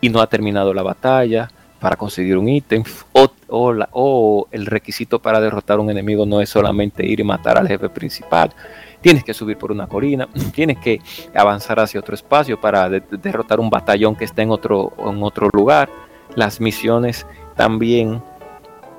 y 0.00 0.08
no 0.08 0.20
ha 0.20 0.26
terminado 0.26 0.72
la 0.72 0.82
batalla 0.82 1.50
para 1.80 1.96
conseguir 1.96 2.36
un 2.36 2.48
ítem, 2.48 2.84
o, 3.12 3.30
o, 3.48 4.48
el 4.50 4.66
requisito 4.66 5.18
para 5.18 5.40
derrotar 5.40 5.80
un 5.80 5.90
enemigo 5.90 6.26
no 6.26 6.40
es 6.40 6.50
solamente 6.50 7.06
ir 7.06 7.20
y 7.20 7.24
matar 7.24 7.56
al 7.56 7.66
jefe 7.66 7.88
principal. 7.88 8.52
Tienes 9.00 9.24
que 9.24 9.32
subir 9.32 9.56
por 9.56 9.72
una 9.72 9.86
colina, 9.86 10.28
tienes 10.54 10.78
que 10.78 11.00
avanzar 11.34 11.80
hacia 11.80 12.00
otro 12.00 12.14
espacio 12.14 12.60
para 12.60 12.88
derrotar 12.88 13.58
un 13.58 13.70
batallón 13.70 14.14
que 14.14 14.26
está 14.26 14.42
en 14.42 14.50
otro, 14.50 14.92
en 14.98 15.22
otro 15.22 15.48
lugar. 15.52 15.88
Las 16.34 16.60
misiones 16.60 17.26
también 17.56 18.22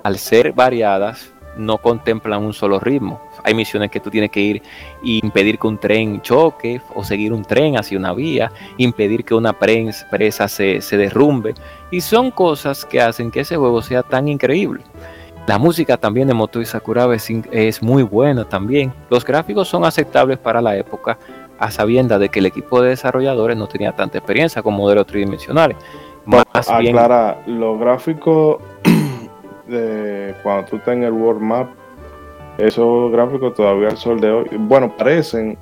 al 0.03 0.17
ser 0.17 0.51
variadas, 0.51 1.30
no 1.57 1.77
contemplan 1.77 2.43
un 2.43 2.53
solo 2.53 2.79
ritmo. 2.79 3.21
Hay 3.43 3.53
misiones 3.53 3.91
que 3.91 3.99
tú 3.99 4.09
tienes 4.09 4.31
que 4.31 4.39
ir 4.39 4.57
e 5.03 5.19
impedir 5.23 5.57
que 5.57 5.67
un 5.67 5.77
tren 5.77 6.21
choque 6.21 6.81
o 6.95 7.03
seguir 7.03 7.33
un 7.33 7.43
tren 7.43 7.77
hacia 7.77 7.97
una 7.97 8.13
vía, 8.13 8.51
impedir 8.77 9.23
que 9.23 9.33
una 9.33 9.53
presa 9.53 10.47
se, 10.47 10.81
se 10.81 10.97
derrumbe. 10.97 11.53
Y 11.91 12.01
son 12.01 12.31
cosas 12.31 12.85
que 12.85 13.01
hacen 13.01 13.31
que 13.31 13.41
ese 13.41 13.57
juego 13.57 13.81
sea 13.81 14.03
tan 14.03 14.27
increíble. 14.27 14.81
La 15.47 15.57
música 15.57 15.97
también 15.97 16.27
de 16.27 16.33
Motoi 16.33 16.65
Sakuraba 16.65 17.15
es, 17.15 17.27
es, 17.51 17.81
muy 17.81 18.03
buena 18.03 18.45
también. 18.45 18.93
Los 19.09 19.25
gráficos 19.25 19.67
son 19.67 19.83
aceptables 19.85 20.37
para 20.37 20.61
la 20.61 20.77
época, 20.77 21.17
a 21.57 21.71
sabiendas 21.71 22.19
de 22.19 22.29
que 22.29 22.39
el 22.39 22.45
equipo 22.45 22.81
de 22.81 22.89
desarrolladores 22.89 23.57
no 23.57 23.67
tenía 23.67 23.91
tanta 23.91 24.19
experiencia 24.19 24.61
con 24.61 24.75
modelos 24.75 25.07
tridimensionales. 25.07 25.77
Más 26.25 26.45
bien, 26.79 26.95
los 27.47 27.79
gráficos 27.79 28.61
de 29.71 30.35
cuando 30.43 30.65
tú 30.69 30.75
estás 30.77 30.95
en 30.95 31.03
el 31.03 31.13
World 31.13 31.41
Map, 31.41 31.69
esos 32.57 33.11
gráficos 33.11 33.55
todavía 33.55 33.89
al 33.89 33.97
sol 33.97 34.19
de 34.19 34.29
hoy, 34.29 34.47
bueno, 34.51 34.95
parecen 34.95 35.57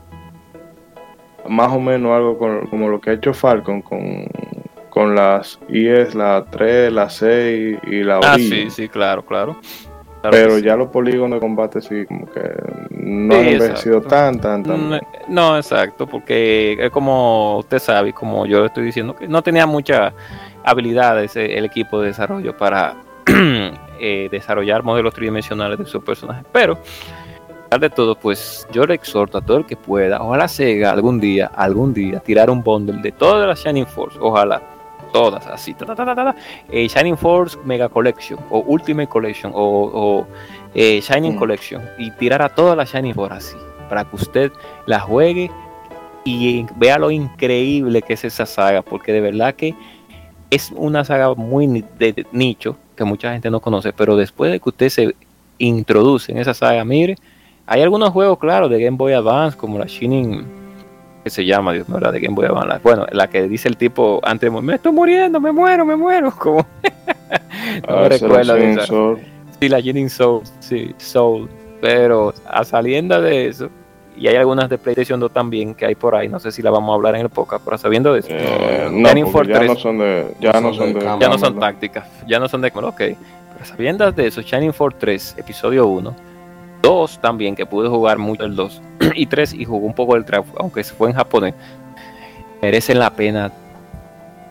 más 1.48 1.72
o 1.72 1.80
menos 1.80 2.12
algo 2.12 2.38
como 2.70 2.90
lo 2.90 3.00
que 3.00 3.12
ha 3.12 3.14
hecho 3.14 3.34
Falcon 3.34 3.82
con, 3.82 4.28
con 4.90 5.16
las 5.16 5.60
IES, 5.70 6.16
la 6.16 6.46
3, 6.50 6.92
la 6.92 7.10
6 7.10 7.80
y 7.88 8.04
la 8.04 8.20
Ah, 8.24 8.36
sí, 8.36 8.70
sí, 8.70 8.90
claro, 8.90 9.24
claro. 9.24 9.58
pero 10.30 10.60
ya 10.60 10.76
los 10.76 10.90
polígonos 10.90 11.38
de 11.38 11.40
combate 11.40 11.82
sí, 11.82 12.06
como 12.06 12.26
que 12.28 12.42
no 12.92 13.36
han 13.36 13.46
envejecido 13.48 14.02
tan, 14.02 14.40
tan, 14.40 14.64
tan. 14.64 14.90
No, 14.90 15.00
no, 15.28 15.58
exacto, 15.58 16.06
porque 16.06 16.78
es 16.80 16.90
como 16.92 17.60
usted 17.60 17.80
sabe, 17.80 18.14
como 18.14 18.46
yo 18.46 18.66
estoy 18.66 18.86
diciendo, 18.86 19.16
que 19.16 19.28
no 19.28 19.42
tenía 19.42 19.66
muchas 19.66 20.14
habilidades 20.64 21.36
el 21.36 21.66
equipo 21.66 22.02
de 22.02 22.08
desarrollo 22.08 22.56
para 22.58 22.96
Eh, 24.00 24.30
desarrollar 24.32 24.82
modelos 24.82 25.14
tridimensionales 25.14 25.78
de 25.78 25.86
sus 25.86 26.02
personajes. 26.04 26.46
Pero, 26.54 26.78
de 27.78 27.90
todo, 27.90 28.16
pues 28.16 28.68
yo 28.72 28.86
le 28.86 28.96
exhorto 28.96 29.38
a 29.38 29.42
todo 29.42 29.58
el 29.58 29.66
que 29.66 29.76
pueda, 29.76 30.22
ojalá 30.22 30.48
Sega 30.48 30.92
algún 30.92 31.20
día, 31.20 31.52
algún 31.54 31.94
día, 31.94 32.20
tirar 32.22 32.50
un 32.50 32.64
bundle 32.64 33.02
de 33.02 33.12
todas 33.12 33.48
las 33.48 33.64
Shining 33.64 33.86
Force, 33.86 34.18
ojalá, 34.20 34.62
todas 35.14 35.46
así, 35.48 35.76
eh, 36.72 36.88
Shining 36.88 37.18
Force 37.18 37.58
Mega 37.64 37.90
Collection, 37.90 38.40
o 38.50 38.60
Ultimate 38.60 39.08
Collection, 39.08 39.52
o, 39.54 40.26
eh, 40.74 41.02
Shining 41.02 41.36
mm. 41.36 41.40
Collection, 41.40 41.84
y 41.98 42.10
tirar 42.12 42.42
a 42.42 42.50
todas 42.50 42.76
las 42.76 42.92
Shining 42.92 43.14
Force 43.14 43.36
así, 43.36 43.58
para 43.90 44.06
que 44.06 44.16
usted 44.16 44.52
la 44.86 45.00
juegue 45.00 45.52
y 46.24 46.66
vea 46.76 46.98
lo 46.98 47.12
increíble 47.12 48.02
que 48.02 48.14
es 48.14 48.24
esa 48.24 48.46
saga, 48.46 48.82
porque 48.82 49.12
de 49.12 49.22
verdad 49.22 49.54
que 49.54 49.76
es 50.50 50.72
una 50.76 51.06
saga 51.06 51.36
muy 51.36 51.86
de 52.00 52.26
nicho, 52.32 52.78
que 53.00 53.06
mucha 53.06 53.32
gente 53.32 53.50
no 53.50 53.62
conoce, 53.62 53.94
pero 53.94 54.18
después 54.18 54.52
de 54.52 54.60
que 54.60 54.68
usted 54.70 54.90
se 54.90 55.16
introduce 55.58 56.34
en 56.34 56.38
esa 56.38 56.54
saga, 56.54 56.84
mire, 56.84 57.16
hay 57.66 57.82
algunos 57.82 58.10
juegos, 58.10 58.38
claro, 58.38 58.68
de 58.68 58.84
Game 58.84 58.98
Boy 58.98 59.14
Advance, 59.14 59.58
como 59.58 59.80
la 59.80 59.86
Shining, 59.86 60.44
que 61.24 61.30
se 61.30 61.46
llama, 61.46 61.72
Dios 61.72 61.88
mío, 61.88 61.98
la 62.02 62.12
de 62.12 62.20
Game 62.20 62.36
Boy 62.36 62.48
Advance, 62.48 62.82
bueno, 62.84 63.06
la 63.14 63.30
que 63.30 63.48
dice 63.48 63.70
el 63.70 63.78
tipo 63.78 64.20
antes, 64.24 64.52
me 64.52 64.76
estoy 64.76 64.92
muriendo, 64.92 65.40
me 65.40 65.54
muero, 65.54 65.86
me 65.86 65.96
muero, 65.96 66.32
como... 66.38 66.68
no 67.88 67.96
ah, 67.96 68.10
recuerdo. 68.10 69.18
Sí, 69.62 69.70
la 69.70 69.80
Shining 69.80 70.10
Soul, 70.10 70.42
sí, 70.60 70.94
Soul, 70.98 71.50
pero 71.80 72.34
a 72.50 72.66
saliendo 72.66 73.22
de 73.22 73.48
eso, 73.48 73.70
y 74.20 74.28
hay 74.28 74.36
algunas 74.36 74.70
de 74.70 74.78
PlayStation 74.78 75.18
2 75.18 75.32
también 75.32 75.74
que 75.74 75.86
hay 75.86 75.96
por 75.96 76.14
ahí, 76.14 76.28
no 76.28 76.40
sé 76.40 76.52
si 76.52 76.62
la 76.62 76.70
vamos 76.72 76.92
a 76.92 76.96
hablar 76.96 77.16
en 77.16 77.22
el 77.22 77.30
podcast, 77.30 77.64
pero 77.64 77.78
sabiendo 77.78 78.14
de 78.14 78.20
eso. 78.20 78.28
Eh, 78.32 78.90
no, 78.92 79.08
ya 79.08 79.64
no 79.64 79.76
son 79.76 79.98
de 79.98 80.36
ya 80.42 80.60
no 80.60 80.74
son 80.74 80.94
de, 80.94 81.00
ya 81.00 81.30
no 81.30 81.38
son 81.38 81.58
tácticas, 81.58 82.06
ya 82.28 82.38
no 82.38 82.50
son 82.50 82.62
de 82.62 82.68
ok, 82.68 82.98
pero 82.98 83.16
sabiendo 83.64 84.12
de 84.12 84.28
eso, 84.28 84.42
Shining 84.42 84.74
Force 84.74 84.98
3, 85.00 85.36
episodio 85.38 85.88
1, 85.88 86.14
2 86.82 87.20
también, 87.22 87.56
que 87.56 87.66
pude 87.66 87.88
jugar 87.88 88.18
mucho 88.18 88.44
el 88.44 88.58
2, 88.58 88.82
y 89.16 89.26
3 89.26 89.54
y 89.54 89.64
jugó 89.64 89.88
un 89.88 89.94
poco 89.94 90.18
el 90.18 90.26
3, 90.26 90.42
aunque 90.58 90.84
fue 90.84 91.10
en 91.10 91.16
japonés, 91.16 91.54
merecen 92.62 93.00
la 93.00 93.12
pena, 93.12 93.54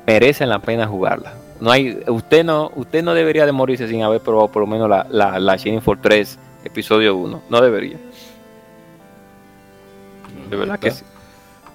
merecen 0.06 0.48
la 0.48 0.60
pena 0.60 0.86
jugarla. 0.86 1.34
No 1.60 1.70
hay, 1.70 2.00
usted 2.06 2.42
no, 2.42 2.72
usted 2.74 3.02
no 3.02 3.12
debería 3.12 3.44
de 3.44 3.52
morirse 3.52 3.86
sin 3.86 4.02
haber 4.02 4.22
probado 4.22 4.48
por 4.48 4.62
lo 4.62 4.66
menos 4.66 4.88
la, 4.88 5.06
la, 5.10 5.38
la 5.38 5.56
Shining 5.56 5.82
Force 5.82 6.00
3, 6.02 6.38
episodio 6.64 7.16
1, 7.16 7.42
no 7.50 7.60
debería 7.60 7.98
de 10.48 10.56
verdad 10.56 10.78
que 10.78 10.90
sí. 10.90 11.04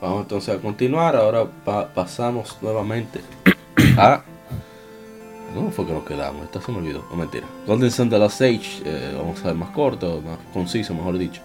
Vamos 0.02 0.24
entonces 0.24 0.56
a 0.56 0.60
continuar. 0.60 1.16
Ahora 1.16 1.46
pasamos 1.94 2.58
nuevamente 2.62 3.22
a. 3.98 4.24
¿Cómo 5.54 5.72
fue 5.72 5.86
que 5.86 5.94
nos 5.94 6.04
quedamos? 6.04 6.46
Esto 6.46 6.62
se 6.62 6.72
me 6.72 6.80
olvidó. 6.80 7.06
No 7.10 7.16
mentira. 7.16 7.46
Golden 7.68 7.92
Sun 7.92 8.10
de 8.10 8.20
los 8.20 8.42
Age. 8.42 8.82
Eh, 8.86 9.16
vamos 9.18 9.40
a 9.44 9.48
ver 9.48 9.56
más 9.56 9.70
corto, 9.70 10.22
más 10.22 10.38
conciso, 10.52 10.94
mejor 10.94 11.18
dicho. 11.18 11.42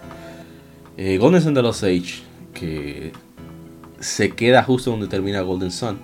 Eh, 0.97 1.17
Golden 1.17 1.41
Sun 1.41 1.53
de 1.53 1.61
los 1.61 1.83
Age. 1.83 2.23
Que 2.53 3.13
se 3.99 4.31
queda 4.31 4.63
justo 4.63 4.91
donde 4.91 5.07
termina 5.07 5.41
Golden 5.41 5.71
Sun. 5.71 5.99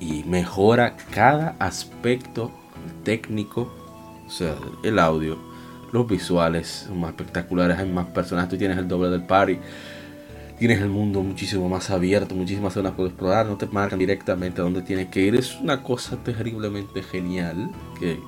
Y 0.00 0.24
mejora 0.24 0.96
cada 1.12 1.54
aspecto 1.60 2.50
técnico. 3.04 3.72
O 4.26 4.30
sea, 4.30 4.54
el 4.82 4.98
audio, 4.98 5.38
los 5.92 6.06
visuales 6.06 6.86
son 6.88 7.00
más 7.00 7.10
espectaculares, 7.10 7.78
hay 7.78 7.88
más 7.88 8.06
personajes, 8.06 8.50
tú 8.50 8.56
tienes 8.56 8.78
el 8.78 8.88
doble 8.88 9.10
del 9.10 9.24
party, 9.24 9.58
tienes 10.62 10.80
el 10.80 10.90
mundo 10.90 11.24
muchísimo 11.24 11.68
más 11.68 11.90
abierto, 11.90 12.36
muchísimas 12.36 12.74
zonas 12.74 12.92
por 12.92 13.08
explorar, 13.08 13.46
no 13.46 13.56
te 13.56 13.66
marcan 13.66 13.98
directamente 13.98 14.60
a 14.60 14.64
dónde 14.64 14.82
tienes 14.82 15.08
que 15.08 15.18
ir, 15.18 15.34
es 15.34 15.56
una 15.56 15.82
cosa 15.82 16.16
terriblemente 16.18 17.02
genial 17.02 17.68
que 17.98 18.20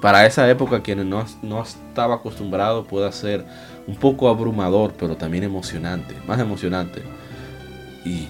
para 0.00 0.24
esa 0.24 0.48
época 0.48 0.80
quien 0.80 1.10
no, 1.10 1.26
no 1.42 1.60
estaba 1.60 2.14
acostumbrado 2.14 2.84
puede 2.84 3.10
ser 3.10 3.44
un 3.88 3.96
poco 3.96 4.28
abrumador, 4.28 4.94
pero 4.96 5.16
también 5.16 5.42
emocionante, 5.42 6.14
más 6.24 6.38
emocionante. 6.38 7.02
Y 8.04 8.28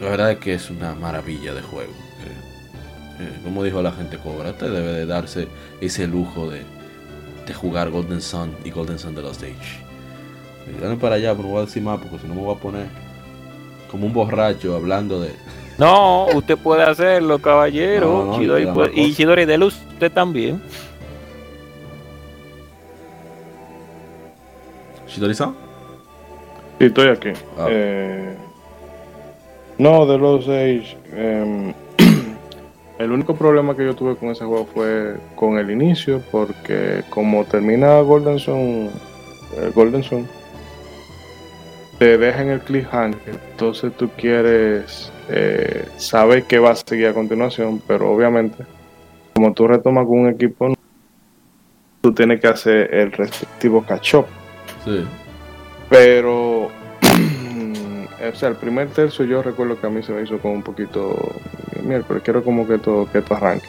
la 0.00 0.10
verdad 0.10 0.30
es 0.30 0.38
que 0.38 0.54
es 0.54 0.70
una 0.70 0.94
maravilla 0.94 1.54
de 1.54 1.62
juego. 1.62 1.90
Eh, 1.90 3.24
eh, 3.24 3.40
como 3.42 3.64
dijo 3.64 3.82
la 3.82 3.90
gente 3.90 4.16
Cobra, 4.18 4.52
te 4.52 4.70
debe 4.70 4.92
de 4.92 5.06
darse 5.06 5.48
ese 5.80 6.06
lujo 6.06 6.48
de, 6.48 6.62
de 7.48 7.52
jugar 7.52 7.90
Golden 7.90 8.22
Sun 8.22 8.54
y 8.64 8.70
Golden 8.70 9.00
Sun 9.00 9.16
de 9.16 9.22
los 9.22 9.38
Age. 9.38 9.81
Dame 10.80 10.96
para 10.96 11.16
allá, 11.16 11.32
pero 11.32 11.44
no 11.44 11.54
voy 11.54 11.62
a 11.62 11.66
decir 11.66 11.82
más 11.82 11.98
porque 12.00 12.18
si 12.18 12.26
no 12.26 12.34
me 12.34 12.42
voy 12.42 12.54
a 12.54 12.58
poner 12.58 12.86
como 13.90 14.06
un 14.06 14.12
borracho 14.12 14.74
hablando 14.74 15.20
de. 15.20 15.30
No, 15.78 16.26
usted 16.34 16.56
puede 16.58 16.82
hacerlo, 16.82 17.38
caballero. 17.38 18.38
y 18.94 19.14
Chidori 19.14 19.44
de 19.44 19.58
luz, 19.58 19.78
usted 19.92 20.10
también. 20.12 20.62
¿Chidori-san? 25.06 25.54
Sí, 26.78 26.86
estoy 26.86 27.08
aquí. 27.08 27.30
Ah. 27.58 27.66
Eh, 27.68 28.34
no, 29.78 30.06
de 30.06 30.18
los 30.18 30.48
Age. 30.48 30.96
Em, 31.12 31.74
El 32.98 33.10
único 33.10 33.34
problema 33.34 33.76
que 33.76 33.84
yo 33.84 33.94
tuve 33.94 34.16
con 34.16 34.30
ese 34.30 34.44
juego 34.44 34.66
fue 34.72 35.16
con 35.34 35.58
el 35.58 35.70
inicio, 35.70 36.22
porque 36.30 37.02
como 37.10 37.44
termina 37.44 38.00
Golden 38.00 38.38
Sun, 38.38 38.90
el 39.60 39.72
Golden 39.72 40.02
Sun, 40.02 40.28
te 42.02 42.18
deja 42.18 42.42
en 42.42 42.48
el 42.48 42.58
cliffhanger, 42.58 43.38
entonces 43.52 43.92
tú 43.96 44.10
quieres 44.16 45.12
eh, 45.28 45.86
saber 45.98 46.42
qué 46.48 46.58
va 46.58 46.72
a 46.72 46.74
seguir 46.74 47.06
a 47.06 47.14
continuación, 47.14 47.80
pero 47.86 48.10
obviamente, 48.10 48.64
como 49.32 49.52
tú 49.52 49.68
retomas 49.68 50.04
con 50.08 50.18
un 50.18 50.28
equipo, 50.28 50.74
tú 52.00 52.12
tienes 52.12 52.40
que 52.40 52.48
hacer 52.48 52.92
el 52.92 53.12
respectivo 53.12 53.84
catch 53.86 54.14
up. 54.14 54.26
Sí. 54.84 55.04
Pero 55.88 56.62
o 58.32 58.34
sea, 58.34 58.48
el 58.48 58.56
primer 58.56 58.88
tercio 58.88 59.24
yo 59.24 59.40
recuerdo 59.40 59.80
que 59.80 59.86
a 59.86 59.90
mí 59.90 60.02
se 60.02 60.10
me 60.10 60.22
hizo 60.22 60.40
como 60.40 60.54
un 60.54 60.62
poquito 60.64 61.16
miércoles, 61.84 62.24
quiero 62.24 62.42
como 62.42 62.66
que 62.66 62.78
todo 62.78 63.08
que 63.12 63.18
esto 63.18 63.36
arranque. 63.36 63.68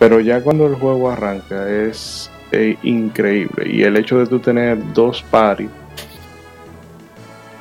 Pero 0.00 0.18
ya 0.18 0.42
cuando 0.42 0.66
el 0.66 0.74
juego 0.74 1.12
arranca 1.12 1.70
es 1.70 2.28
eh, 2.50 2.76
increíble 2.82 3.70
y 3.70 3.84
el 3.84 3.96
hecho 3.96 4.18
de 4.18 4.26
tú 4.26 4.40
tener 4.40 4.78
dos 4.94 5.22
paris 5.30 5.68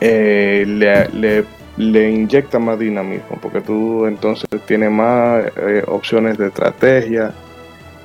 eh, 0.02 0.66
le, 0.68 1.46
le, 1.78 2.12
inyecta 2.12 2.60
más 2.60 2.78
dinamismo 2.78 3.38
porque 3.42 3.62
tú 3.62 4.06
entonces 4.06 4.50
tienes 4.66 4.92
más 4.92 5.46
eh, 5.56 5.84
opciones 5.88 6.38
de 6.38 6.48
estrategia. 6.48 7.32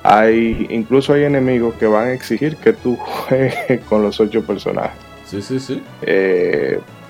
Hay 0.02 0.68
incluso 0.70 1.14
hay 1.14 1.24
enemigos 1.24 1.74
que 1.74 1.86
van 1.86 2.09
a 2.09 2.12
exigir 2.12 2.56
que 2.56 2.73
tú 2.73 2.97
juegues 2.97 3.81
con 3.89 4.02
los 4.02 4.20
ocho 4.20 4.44
personajes. 4.44 4.97
Sí, 5.24 5.43
sí, 5.43 5.59
sí. 5.59 5.82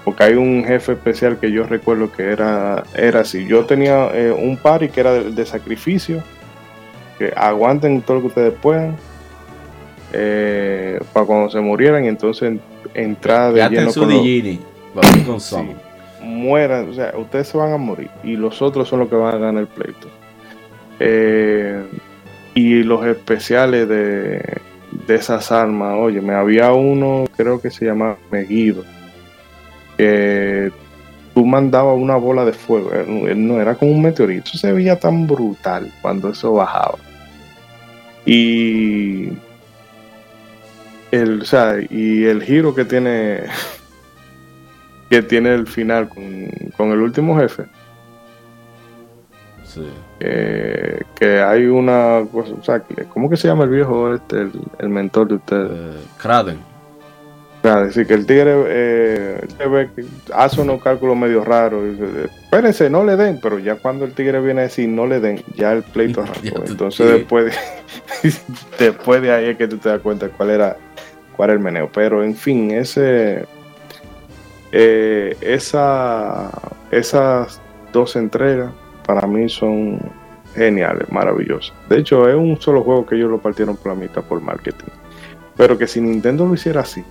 Porque 0.07 0.23
hay 0.23 0.35
un 0.35 0.65
jefe 0.65 0.93
especial 0.93 1.37
que 1.37 1.51
yo 1.51 1.65
recuerdo 1.65 2.13
que 2.13 2.23
era, 2.31 2.85
era 2.95 3.23
así. 3.23 3.45
Yo 3.45 3.67
tenía 3.67 4.09
eh, 4.15 4.31
un 4.31 4.57
party 4.57 4.89
que 4.89 5.01
era 5.01 5.13
de, 5.13 5.45
sacrificio. 5.45 6.23
Que 7.19 7.33
aguanten 7.35 8.01
todo 8.03 8.19
lo 8.19 8.21
que 8.21 8.29
ustedes 8.29 8.55
puedan. 8.63 8.95
Eh, 10.13 11.01
para 11.13 11.27
cuando 11.27 11.51
se 11.51 11.59
murieran 11.59 12.05
y 12.05 12.09
entonces 12.09 12.57
entrar 12.95 13.53
de 13.53 13.69
lleno 13.69 13.93
con, 13.93 14.09
los, 14.09 14.23
mueran, 16.23 16.89
o 16.90 16.94
sea, 16.94 17.12
ustedes 17.16 17.48
se 17.48 17.59
van 17.59 17.73
a 17.73 17.77
morir 17.77 18.10
y 18.24 18.36
los 18.36 18.60
otros 18.62 18.89
son 18.89 19.01
los 19.01 19.09
que 19.09 19.16
van 19.16 19.35
a 19.35 19.39
ganar 19.39 19.62
el 19.62 19.68
pleito. 19.68 20.09
Eh, 20.98 21.85
Y 22.55 22.82
los 22.85 23.05
especiales 23.05 23.86
de, 23.86 24.40
de 25.06 25.14
esas 25.14 25.52
armas, 25.52 25.94
oye, 25.98 26.23
me 26.23 26.32
había 26.32 26.73
uno, 26.73 27.27
creo 27.36 27.60
que 27.60 27.70
se 27.70 27.85
llamaba 27.85 28.16
Meguido, 28.31 28.82
que 29.98 30.73
tú 31.35 31.44
mandabas 31.44 31.98
una 31.98 32.16
bola 32.16 32.47
de 32.47 32.55
fuego, 32.55 32.93
no 33.36 33.60
era 33.60 33.74
como 33.74 33.93
un 33.93 34.01
meteorito, 34.01 34.52
se 34.56 34.73
veía 34.73 34.98
tan 34.98 35.27
brutal 35.27 35.93
cuando 36.01 36.31
eso 36.31 36.55
bajaba. 36.55 36.97
Y 38.24 39.28
el, 41.10 41.43
o 41.43 41.44
sea, 41.44 41.77
y 41.90 42.24
el 42.24 42.43
giro 42.43 42.74
que 42.74 42.86
tiene 42.86 43.43
que 45.09 45.23
tiene 45.23 45.55
el 45.55 45.66
final 45.66 46.09
con, 46.09 46.49
con 46.77 46.91
el 46.91 47.01
último 47.01 47.39
jefe. 47.39 47.65
Sí. 49.65 49.87
que 50.19 51.41
hay 51.41 51.66
una 51.66 52.24
cosa, 52.33 52.55
o 52.59 52.65
sea, 52.65 52.83
¿cómo 53.12 53.28
que 53.28 53.37
se 53.37 53.47
llama 53.47 53.65
el 53.65 53.70
viejo 53.70 54.15
este, 54.15 54.49
el, 54.78 54.89
mentor 54.89 55.28
de 55.28 55.35
ustedes? 55.35 55.70
Eh, 55.70 56.01
Kraden. 56.16 56.59
Kraden, 57.61 57.93
sí, 57.93 58.07
que 58.07 58.15
el 58.15 58.24
tigre 58.24 58.55
eh, 58.69 59.47
hace 60.33 60.61
unos 60.62 60.83
cálculos 60.83 61.15
medio 61.16 61.45
raros. 61.45 61.85
Y 61.85 61.91
dice, 61.91 62.31
espérense, 62.43 62.89
no 62.89 63.05
le 63.05 63.16
den, 63.16 63.39
pero 63.43 63.59
ya 63.59 63.74
cuando 63.74 64.07
el 64.07 64.15
tigre 64.15 64.41
viene 64.41 64.61
a 64.61 64.65
decir 64.65 64.89
no 64.89 65.07
le 65.07 65.20
den, 65.20 65.43
ya 65.57 65.73
el 65.73 65.83
pleito 65.83 66.23
arrancó. 66.23 66.65
Entonces 66.66 67.11
después 67.11 67.47
de, 67.47 68.33
después 68.78 69.20
de 69.20 69.33
ahí 69.33 69.45
es 69.47 69.59
que 69.59 69.69
tú 69.69 69.77
te 69.77 69.91
das 69.91 70.01
cuenta 70.01 70.28
cuál 70.31 70.51
era 70.51 70.77
cuál 71.37 71.51
era 71.51 71.59
el 71.59 71.62
meneo. 71.62 71.91
Pero 71.93 72.24
en 72.24 72.35
fin, 72.35 72.70
ese 72.70 73.45
eh, 74.73 75.37
esa, 75.41 76.51
esas 76.91 77.61
dos 77.93 78.17
entregas 78.17 78.71
para 79.07 79.27
mí 79.27 79.49
son 79.49 80.01
geniales, 80.55 81.11
maravillosas. 81.11 81.75
De 81.89 81.99
hecho, 81.99 82.29
es 82.29 82.35
un 82.35 82.61
solo 82.61 82.83
juego 82.83 83.07
que 83.07 83.17
ellos 83.17 83.31
lo 83.31 83.39
partieron 83.39 83.77
por 83.77 83.93
la 83.93 83.99
mitad 83.99 84.23
por 84.23 84.41
marketing. 84.41 84.91
Pero 85.57 85.79
que 85.79 85.87
si 85.87 86.01
Nintendo 86.01 86.47
lo 86.47 86.55
hiciera 86.55 86.81
así, 86.81 87.05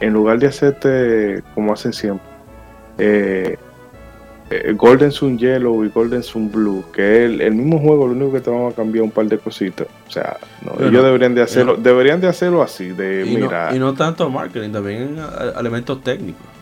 en 0.00 0.12
lugar 0.12 0.38
de 0.38 0.46
hacerte 0.46 1.42
como 1.54 1.72
hacen 1.72 1.92
siempre, 1.92 2.26
eh, 2.98 3.56
eh, 4.48 4.72
Golden 4.76 5.10
Sun 5.10 5.38
Yellow 5.38 5.84
y 5.84 5.88
Golden 5.88 6.22
Sun 6.22 6.50
Blue, 6.50 6.84
que 6.92 7.24
es 7.24 7.40
el, 7.40 7.54
mismo 7.54 7.78
juego, 7.78 8.06
lo 8.06 8.12
único 8.12 8.32
que 8.32 8.40
te 8.40 8.50
vamos 8.50 8.72
a 8.72 8.76
cambiar 8.76 9.04
un 9.04 9.10
par 9.10 9.26
de 9.26 9.38
cositas. 9.38 9.88
O 10.08 10.10
sea, 10.10 10.36
ellos 10.80 11.04
deberían 11.04 11.34
de 11.34 11.42
hacerlo, 11.42 11.76
deberían 11.76 12.20
de 12.20 12.28
hacerlo 12.28 12.62
así, 12.62 12.88
de 12.88 13.26
y 13.26 13.36
mira. 13.36 13.70
No, 13.70 13.76
y 13.76 13.78
no 13.78 13.94
tanto 13.94 14.30
marketing, 14.30 14.70
también 14.70 15.16
elementos 15.58 16.02
técnicos. 16.02 16.55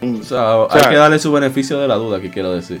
O 0.00 0.22
sea, 0.22 0.64
hay 0.70 0.90
que 0.90 0.96
darle 0.96 1.18
su 1.18 1.32
beneficio 1.32 1.78
de 1.78 1.88
la 1.88 1.96
duda, 1.96 2.20
que 2.20 2.30
quiero 2.30 2.52
decir. 2.52 2.80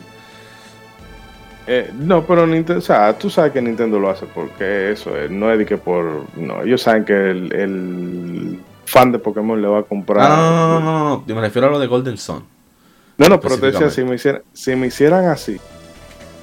Eh, 1.70 1.92
no, 1.98 2.24
pero 2.24 2.46
Nintendo, 2.46 2.78
o 2.78 2.82
sea, 2.82 3.16
tú 3.18 3.28
sabes 3.28 3.52
que 3.52 3.60
Nintendo 3.60 3.98
lo 3.98 4.08
hace 4.08 4.24
porque 4.24 4.92
eso 4.92 5.14
es, 5.18 5.30
no 5.30 5.52
es 5.52 5.58
de 5.58 5.66
que 5.66 5.76
por. 5.76 6.24
No, 6.34 6.62
ellos 6.62 6.80
saben 6.80 7.04
que 7.04 7.30
el, 7.30 8.58
fan 8.86 9.12
de 9.12 9.18
Pokémon 9.18 9.60
le 9.60 9.68
va 9.68 9.80
a 9.80 9.82
comprar. 9.82 10.30
No, 10.30 10.36
no, 10.36 10.50
no, 10.50 10.80
no, 10.80 11.08
no, 11.08 11.24
yo 11.26 11.34
me 11.34 11.42
refiero 11.42 11.68
a 11.68 11.70
lo 11.70 11.78
de 11.78 11.86
Golden 11.86 12.16
Sun. 12.16 12.42
No, 13.18 13.28
no, 13.28 13.38
pero 13.38 13.58
te 13.58 13.66
decía, 13.66 13.90
si 13.90 14.02
me, 14.02 14.14
hicieran, 14.14 14.42
si 14.54 14.76
me 14.76 14.86
hicieran 14.86 15.26
así, 15.26 15.60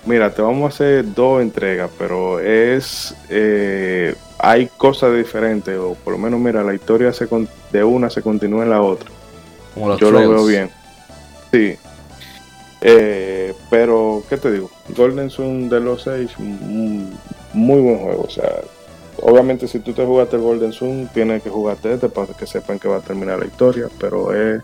mira, 0.06 0.30
te 0.30 0.44
vamos 0.44 0.66
a 0.66 0.68
hacer 0.76 1.14
dos 1.16 1.42
entregas, 1.42 1.90
pero 1.98 2.40
es. 2.40 3.16
Eh, 3.30 4.14
hay 4.38 4.70
cosas 4.78 5.16
diferentes, 5.16 5.76
o 5.80 5.96
por 5.96 6.14
lo 6.14 6.20
menos, 6.20 6.40
mira, 6.40 6.64
la 6.64 6.76
historia 6.76 7.12
se, 7.14 7.28
de 7.72 7.84
una 7.84 8.12
se 8.12 8.22
continúa 8.22 8.64
en 8.64 8.70
la 8.70 8.82
otra. 8.82 9.10
Yo 9.76 10.12
lo 10.12 10.20
veo 10.20 10.46
bien. 10.46 10.70
Sí. 11.52 11.76
Eh, 12.82 13.54
pero, 13.70 14.24
¿qué 14.30 14.38
te 14.38 14.52
digo? 14.52 14.70
Golden 14.96 15.30
Sun 15.30 15.70
de 15.70 15.80
los 15.80 16.04
6, 16.04 16.32
muy 16.40 17.82
buen 17.82 17.98
juego. 17.98 18.24
O 18.24 18.30
sea, 18.30 18.62
obviamente 19.22 19.68
si 19.68 19.80
tú 19.80 19.94
te 19.94 20.06
jugaste 20.06 20.36
el 20.36 20.44
Golden 20.44 20.72
Sun, 20.72 21.10
tienes 21.14 21.42
que 21.42 21.50
jugarte 21.50 21.94
este 21.94 22.10
para 22.10 22.34
que 22.34 22.46
sepan 22.46 22.80
que 22.80 22.88
va 22.88 22.98
a 22.98 23.02
terminar 23.02 23.40
la 23.40 23.46
historia, 23.46 23.88
pero 24.00 24.34
es 24.34 24.62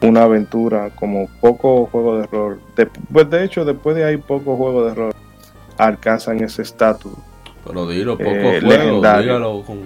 una 0.00 0.22
aventura 0.22 0.90
como 0.90 1.28
poco 1.40 1.86
juego 1.86 2.18
de 2.18 2.26
rol. 2.26 2.60
De, 2.76 2.86
pues 2.86 3.28
de 3.28 3.44
hecho, 3.44 3.64
después 3.64 3.96
de 3.96 4.04
ahí, 4.04 4.16
pocos 4.16 4.56
juegos 4.56 4.86
de 4.88 4.94
rol 4.94 5.12
alcanzan 5.78 6.42
ese 6.42 6.62
estatus. 6.62 7.12
Pero 7.64 7.86
dilo, 7.86 8.18
pocos 8.18 8.32
eh, 8.32 8.60
juegos, 8.62 9.66
con 9.66 9.78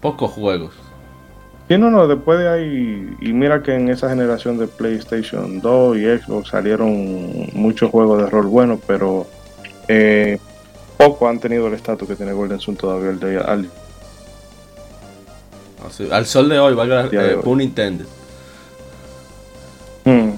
pocos 0.00 0.30
juegos. 0.32 0.74
Sí, 1.72 1.78
no, 1.78 1.90
no, 1.90 2.06
después 2.06 2.38
de 2.38 2.50
ahí, 2.50 3.16
y 3.18 3.32
mira 3.32 3.62
que 3.62 3.74
en 3.74 3.88
esa 3.88 4.10
generación 4.10 4.58
de 4.58 4.66
PlayStation 4.66 5.58
2 5.58 5.96
y 5.96 6.04
Xbox 6.18 6.50
salieron 6.50 7.48
muchos 7.54 7.90
juegos 7.90 8.22
de 8.22 8.28
rol 8.28 8.46
buenos, 8.46 8.78
pero 8.86 9.26
eh, 9.88 10.38
poco 10.98 11.26
han 11.30 11.40
tenido 11.40 11.68
el 11.68 11.72
estatus 11.72 12.06
que 12.06 12.14
tiene 12.14 12.34
Golden 12.34 12.60
Sun 12.60 12.76
todavía 12.76 13.08
el 13.08 13.18
de 13.18 13.38
al, 13.38 13.70
al 16.10 16.26
sol 16.26 16.50
de 16.50 16.58
hoy, 16.58 16.74
valga 16.74 17.08
eh, 17.10 17.38
un 17.42 17.56
Nintendo. 17.56 18.04
Hmm. 20.04 20.32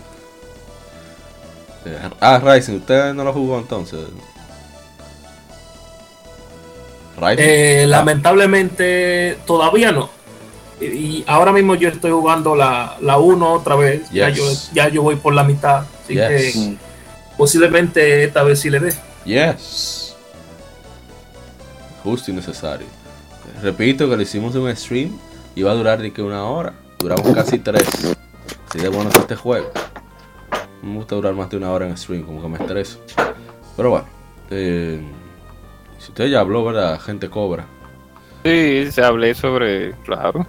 Eh, 1.85 2.11
ah, 2.20 2.39
Ryzen, 2.39 2.77
¿usted 2.77 3.12
no 3.12 3.24
lo 3.24 3.32
jugó 3.32 3.59
entonces? 3.59 4.06
Eh, 7.39 7.86
lamentablemente 7.89 9.39
todavía 9.44 9.90
no 9.90 10.15
y 10.81 11.25
ahora 11.27 11.53
mismo 11.53 11.75
yo 11.75 11.89
estoy 11.89 12.11
jugando 12.11 12.55
la, 12.55 12.97
la 13.01 13.19
1 13.19 13.53
otra 13.53 13.77
vez. 13.77 14.11
Ya, 14.11 14.29
yo, 14.29 14.45
ya 14.73 14.89
yo 14.89 15.03
voy 15.03 15.17
por 15.17 15.35
la 15.35 15.45
mitad. 15.45 15.85
Así 16.03 16.15
que 16.15 16.77
posiblemente 17.37 18.25
esta 18.25 18.43
vez 18.43 18.61
sí 18.61 18.71
le 18.71 18.81
dé. 18.81 18.95
Yes. 19.25 20.17
Justo 22.03 22.31
y 22.31 22.35
necesario. 22.35 22.87
Repito 23.63 24.09
que 24.09 24.17
lo 24.17 24.23
hicimos 24.23 24.55
en 24.55 24.63
un 24.63 24.77
stream. 24.77 25.19
Iba 25.55 25.71
a 25.71 25.75
durar 25.75 26.03
de 26.03 26.13
que 26.13 26.23
una 26.23 26.45
hora. 26.45 26.75
Duramos 26.99 27.35
casi 27.35 27.59
tres. 27.59 27.89
Así 28.69 28.79
de 28.79 28.89
bueno 28.89 29.11
este 29.11 29.37
juego. 29.37 29.71
me 30.83 30.97
gusta 30.97 31.15
durar 31.15 31.35
más 31.35 31.49
de 31.49 31.57
una 31.57 31.71
hora 31.71 31.87
en 31.87 31.97
stream, 31.97 32.25
como 32.25 32.43
que 32.43 32.49
me 32.49 32.59
estreso. 32.59 33.01
Pero 33.77 33.91
bueno. 33.91 34.07
Eh, 34.51 35.01
si 35.99 36.09
usted 36.09 36.27
ya 36.27 36.41
habló, 36.41 36.65
¿verdad? 36.65 37.01
Gente 37.01 37.31
cobra. 37.31 37.67
Sí, 38.45 38.93
se 38.93 39.03
hablé 39.03 39.35
sobre, 39.35 39.93
claro. 40.05 40.47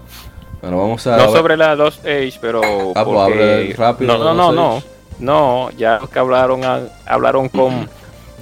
Bueno, 0.61 0.77
vamos 0.77 1.07
a... 1.07 1.17
No 1.17 1.31
sobre 1.31 1.55
la 1.55 1.75
2 1.75 1.99
Age, 1.99 2.33
pero... 2.41 2.61
Ah, 2.95 3.05
pues 3.05 3.77
rápido. 3.77 4.17
No, 4.17 4.23
no, 4.23 4.33
no, 4.33 4.51
no. 4.51 4.83
No, 5.19 5.69
ya 5.77 6.01
que 6.11 6.19
hablaron, 6.19 6.61
hablaron 7.05 7.47
con, 7.47 7.87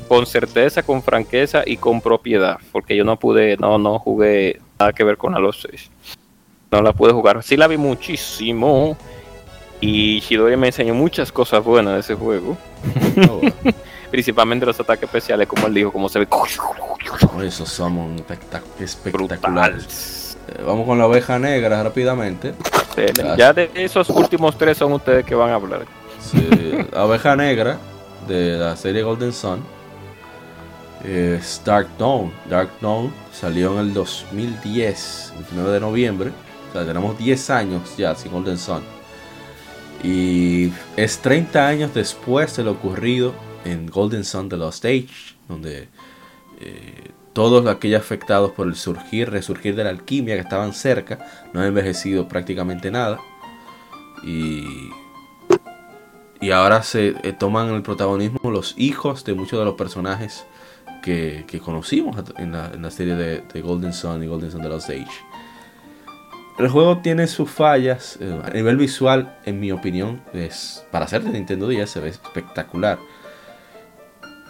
con 0.07 0.25
certeza, 0.25 0.81
con 0.81 1.03
franqueza 1.03 1.61
y 1.65 1.77
con 1.77 2.01
propiedad. 2.01 2.57
Porque 2.71 2.95
yo 2.95 3.03
no 3.03 3.19
pude, 3.19 3.57
no, 3.57 3.77
no 3.77 3.99
jugué 3.99 4.59
nada 4.79 4.91
que 4.91 5.03
ver 5.03 5.17
con 5.17 5.33
la 5.33 5.39
2 5.39 5.67
Age. 5.71 5.89
No 6.71 6.81
la 6.81 6.93
pude 6.93 7.13
jugar. 7.13 7.43
Sí 7.43 7.55
la 7.55 7.67
vi 7.67 7.77
muchísimo. 7.77 8.97
Y 9.81 10.21
Shidori 10.21 10.57
me 10.57 10.67
enseñó 10.67 10.95
muchas 10.95 11.31
cosas 11.31 11.63
buenas 11.63 11.93
de 11.93 11.99
ese 11.99 12.15
juego. 12.15 12.57
Oh, 13.29 13.41
Principalmente 14.13 14.63
los 14.63 14.79
ataques 14.79 15.05
especiales, 15.05 15.47
como 15.47 15.65
él 15.65 15.73
dijo, 15.73 15.91
como 15.91 16.07
se 16.07 16.19
ve. 16.19 16.27
Esos 17.43 17.67
son 17.67 18.23
espectaculares. 18.79 20.37
Eh, 20.49 20.61
vamos 20.63 20.85
con 20.85 20.99
la 20.99 21.07
oveja 21.07 21.39
negra 21.39 21.81
rápidamente. 21.81 22.53
ya 23.35 23.53
de 23.53 23.71
esos 23.73 24.11
últimos 24.11 24.55
tres 24.55 24.77
son 24.77 24.93
ustedes 24.93 25.25
que 25.25 25.33
van 25.33 25.49
a 25.49 25.55
hablar. 25.55 25.87
la 26.91 27.05
oveja 27.05 27.35
negra 27.35 27.79
de 28.27 28.55
la 28.55 28.75
serie 28.75 29.01
Golden 29.01 29.33
Sun 29.33 29.63
es 31.03 31.59
Dark 31.65 31.87
Dawn. 31.97 32.31
Dark 32.47 32.69
Dawn 32.81 33.11
salió 33.31 33.73
en 33.73 33.79
el 33.79 33.95
2010, 33.95 35.33
29 35.37 35.71
de 35.71 35.79
noviembre. 35.79 36.31
O 36.69 36.73
sea, 36.73 36.85
tenemos 36.85 37.17
10 37.17 37.49
años 37.49 37.97
ya 37.97 38.13
sin 38.13 38.31
Golden 38.31 38.59
Sun. 38.59 38.83
Y 40.03 40.71
es 40.95 41.17
30 41.17 41.67
años 41.67 41.91
después 41.95 42.55
de 42.55 42.63
lo 42.63 42.73
ocurrido 42.73 43.33
en 43.65 43.87
Golden 43.87 44.23
Sun 44.23 44.49
The 44.49 44.57
Lost 44.57 44.85
Age, 44.85 45.35
donde 45.47 45.87
eh, 46.59 47.11
todos 47.33 47.65
aquellos 47.67 48.01
afectados 48.01 48.51
por 48.51 48.67
el 48.67 48.75
surgir, 48.75 49.29
resurgir 49.29 49.75
de 49.75 49.83
la 49.83 49.89
alquimia 49.89 50.35
que 50.35 50.41
estaban 50.41 50.73
cerca, 50.73 51.19
no 51.53 51.61
han 51.61 51.67
envejecido 51.67 52.27
prácticamente 52.27 52.91
nada. 52.91 53.19
Y, 54.23 54.65
y 56.39 56.51
ahora 56.51 56.83
se 56.83 57.15
eh, 57.23 57.33
toman 57.37 57.69
el 57.69 57.81
protagonismo 57.81 58.51
los 58.51 58.75
hijos 58.77 59.25
de 59.25 59.33
muchos 59.33 59.59
de 59.59 59.65
los 59.65 59.75
personajes 59.75 60.45
que, 61.03 61.61
conocimos 61.63 62.15
en 62.37 62.53
la, 62.53 62.91
serie 62.91 63.15
de, 63.15 63.61
Golden 63.61 63.93
Sun 63.93 64.23
y 64.23 64.27
Golden 64.27 64.51
Sun 64.51 64.61
The 64.61 64.69
Lost 64.69 64.89
Age. 64.89 65.05
El 66.57 66.69
juego 66.69 66.99
tiene 66.99 67.27
sus 67.27 67.49
fallas. 67.49 68.17
Eh, 68.21 68.41
a 68.43 68.49
nivel 68.51 68.77
visual, 68.77 69.37
en 69.45 69.59
mi 69.59 69.71
opinión, 69.71 70.21
es 70.33 70.85
para 70.91 71.07
ser 71.07 71.23
de 71.23 71.31
Nintendo 71.31 71.67
10 71.67 71.89
se 71.89 71.99
ve 71.99 72.09
espectacular. 72.09 72.99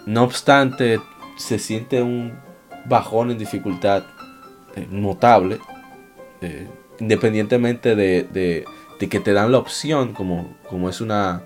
No 0.05 0.23
obstante, 0.23 0.99
se 1.37 1.59
siente 1.59 2.01
un 2.01 2.33
bajón 2.85 3.31
en 3.31 3.37
dificultad 3.37 4.03
eh, 4.75 4.87
notable, 4.89 5.59
eh, 6.41 6.67
independientemente 6.99 7.95
de, 7.95 8.65
que 9.09 9.19
te 9.19 9.33
dan 9.33 9.51
la 9.51 9.57
opción, 9.57 10.13
como, 10.13 10.55
como 10.69 10.89
es 10.89 11.01
una, 11.01 11.43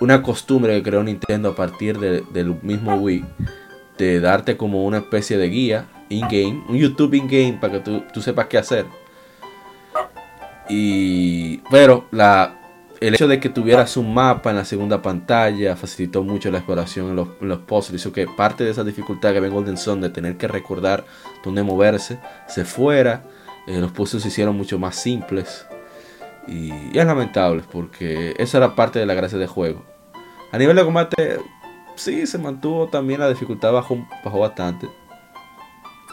una 0.00 0.22
costumbre 0.22 0.74
que 0.76 0.82
creó 0.82 1.02
Nintendo 1.02 1.50
a 1.50 1.54
partir 1.54 1.98
del 1.98 2.56
mismo 2.62 2.94
Wii, 2.96 3.24
de 3.98 4.20
darte 4.20 4.56
como 4.56 4.86
una 4.86 4.98
especie 4.98 5.36
de 5.36 5.48
guía 5.48 5.86
in-game, 6.08 6.64
un 6.68 6.76
YouTube 6.76 7.14
in-game 7.14 7.58
para 7.60 7.74
que 7.74 7.80
tú, 7.80 8.02
tú 8.12 8.22
sepas 8.22 8.46
qué 8.46 8.58
hacer. 8.58 8.86
Y, 10.68 11.58
pero 11.70 12.06
la, 12.10 12.59
el 13.00 13.14
hecho 13.14 13.28
de 13.28 13.40
que 13.40 13.48
tuvieras 13.48 13.96
un 13.96 14.12
mapa 14.12 14.50
en 14.50 14.56
la 14.56 14.64
segunda 14.64 15.00
pantalla 15.00 15.74
facilitó 15.74 16.22
mucho 16.22 16.50
la 16.50 16.58
exploración 16.58 17.08
en 17.08 17.16
los, 17.16 17.28
en 17.40 17.58
puzzles. 17.62 18.02
Hizo 18.02 18.12
que 18.12 18.26
parte 18.26 18.62
de 18.62 18.70
esa 18.70 18.84
dificultad 18.84 19.32
que 19.32 19.40
ve 19.40 19.48
en 19.48 19.54
Golden 19.54 19.78
Sun 19.78 20.02
de 20.02 20.10
tener 20.10 20.36
que 20.36 20.46
recordar 20.48 21.04
dónde 21.42 21.62
moverse 21.62 22.18
se 22.46 22.66
fuera. 22.66 23.24
Eh, 23.66 23.80
los 23.80 23.90
puzzles 23.92 24.22
se 24.22 24.28
hicieron 24.28 24.56
mucho 24.56 24.78
más 24.78 24.96
simples. 24.96 25.66
Y, 26.46 26.72
y, 26.72 26.98
es 26.98 27.06
lamentable 27.06 27.62
porque 27.70 28.34
esa 28.38 28.58
era 28.58 28.74
parte 28.74 28.98
de 28.98 29.06
la 29.06 29.14
gracia 29.14 29.38
del 29.38 29.48
juego. 29.48 29.82
A 30.52 30.58
nivel 30.58 30.76
de 30.76 30.84
combate, 30.84 31.38
sí, 31.96 32.26
se 32.26 32.36
mantuvo 32.36 32.88
también 32.88 33.20
la 33.20 33.28
dificultad 33.28 33.72
bajó, 33.72 34.06
bajó 34.22 34.40
bastante. 34.40 34.88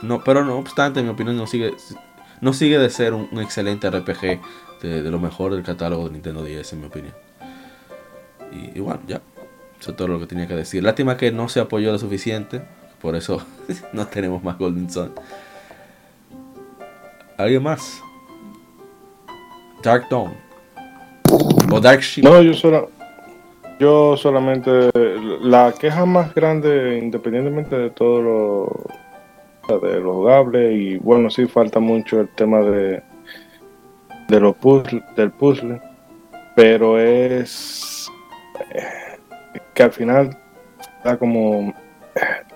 No, 0.04 0.24
pero 0.24 0.46
no 0.46 0.58
obstante, 0.58 1.00
en 1.00 1.08
mi 1.08 1.12
opinión, 1.12 1.36
no 1.36 1.48
sigue, 1.48 1.74
no 2.42 2.54
sigue 2.54 2.78
de 2.78 2.90
ser 2.90 3.14
un, 3.14 3.28
excelente 3.40 3.90
RPG 3.90 4.40
de, 4.82 5.02
lo 5.10 5.20
mejor 5.20 5.54
del 5.54 5.64
catálogo 5.64 6.06
de 6.06 6.12
Nintendo 6.12 6.44
10, 6.44 6.74
en 6.74 6.80
mi 6.80 6.88
opinión. 6.88 7.14
Y, 8.52 8.80
bueno, 8.80 9.02
ya. 9.08 9.22
Eso 9.80 9.92
es 9.92 9.98
todo 9.98 10.08
lo 10.08 10.20
que 10.20 10.26
tenía 10.26 10.48
que 10.48 10.56
decir. 10.56 10.84
Lástima 10.84 11.18
que 11.18 11.32
no 11.32 11.50
se 11.50 11.60
apoyó 11.60 11.92
lo 11.92 12.00
suficiente. 12.00 12.62
Por 13.02 13.16
eso 13.16 13.46
no 13.94 14.08
tenemos 14.08 14.44
más 14.44 14.58
Golden 14.58 14.90
Sun. 14.90 15.14
¿Alguien 17.38 17.62
más? 17.62 18.02
Dark 19.84 20.08
Dawn. 20.10 20.34
O 21.72 21.80
Dark 21.80 22.02
Ship. 22.02 22.24
No, 22.24 22.42
yo 22.42 22.54
solo. 22.54 22.90
Yo 23.80 24.18
solamente. 24.18 24.90
La 25.42 25.74
queja 25.80 26.06
más 26.06 26.34
grande, 26.34 27.00
independientemente 27.02 27.78
de 27.78 27.90
todo 27.92 28.22
lo. 28.22 28.86
De 29.76 30.00
lo 30.00 30.14
jugable, 30.14 30.72
y 30.74 30.98
bueno, 30.98 31.30
sí 31.30 31.46
falta 31.48 31.80
mucho 31.80 32.22
el 32.22 32.30
tema 32.30 32.62
de. 32.62 33.04
de 34.28 34.40
los 34.40 34.56
puzzle, 34.56 35.04
del 35.16 35.32
puzzle. 35.32 35.82
Pero 36.56 37.00
es. 37.00 38.10
que 39.74 39.84
al 39.84 39.92
final 39.92 40.38
da 41.04 41.18
como 41.18 41.74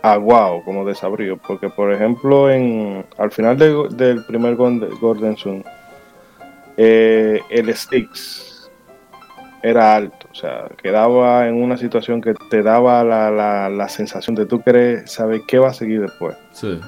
aguado, 0.02 0.64
como 0.64 0.86
desabrío. 0.86 1.38
Porque, 1.38 1.70
por 1.70 1.92
ejemplo, 1.92 2.50
en 2.50 3.06
al 3.18 3.32
final 3.32 3.58
de, 3.58 3.88
del 3.92 4.26
primer 4.26 4.56
Gordon 4.56 5.38
Sun, 5.38 5.64
eh, 6.78 7.42
el 7.50 7.76
Sticks 7.76 8.72
era 9.64 9.96
alto, 9.96 10.28
o 10.32 10.36
sea, 10.36 10.68
quedaba 10.82 11.48
en 11.48 11.62
una 11.62 11.78
situación 11.78 12.20
que 12.20 12.34
te 12.50 12.64
daba 12.64 13.04
la, 13.04 13.30
la, 13.30 13.70
la 13.70 13.90
sensación 13.90 14.36
de 14.36 14.48
tú 14.48 14.62
querer 14.62 15.08
saber 15.08 15.42
qué 15.48 15.60
va 15.60 15.70
a 15.70 15.74
seguir 15.74 16.02
después. 16.02 16.36
Sí. 16.52 16.80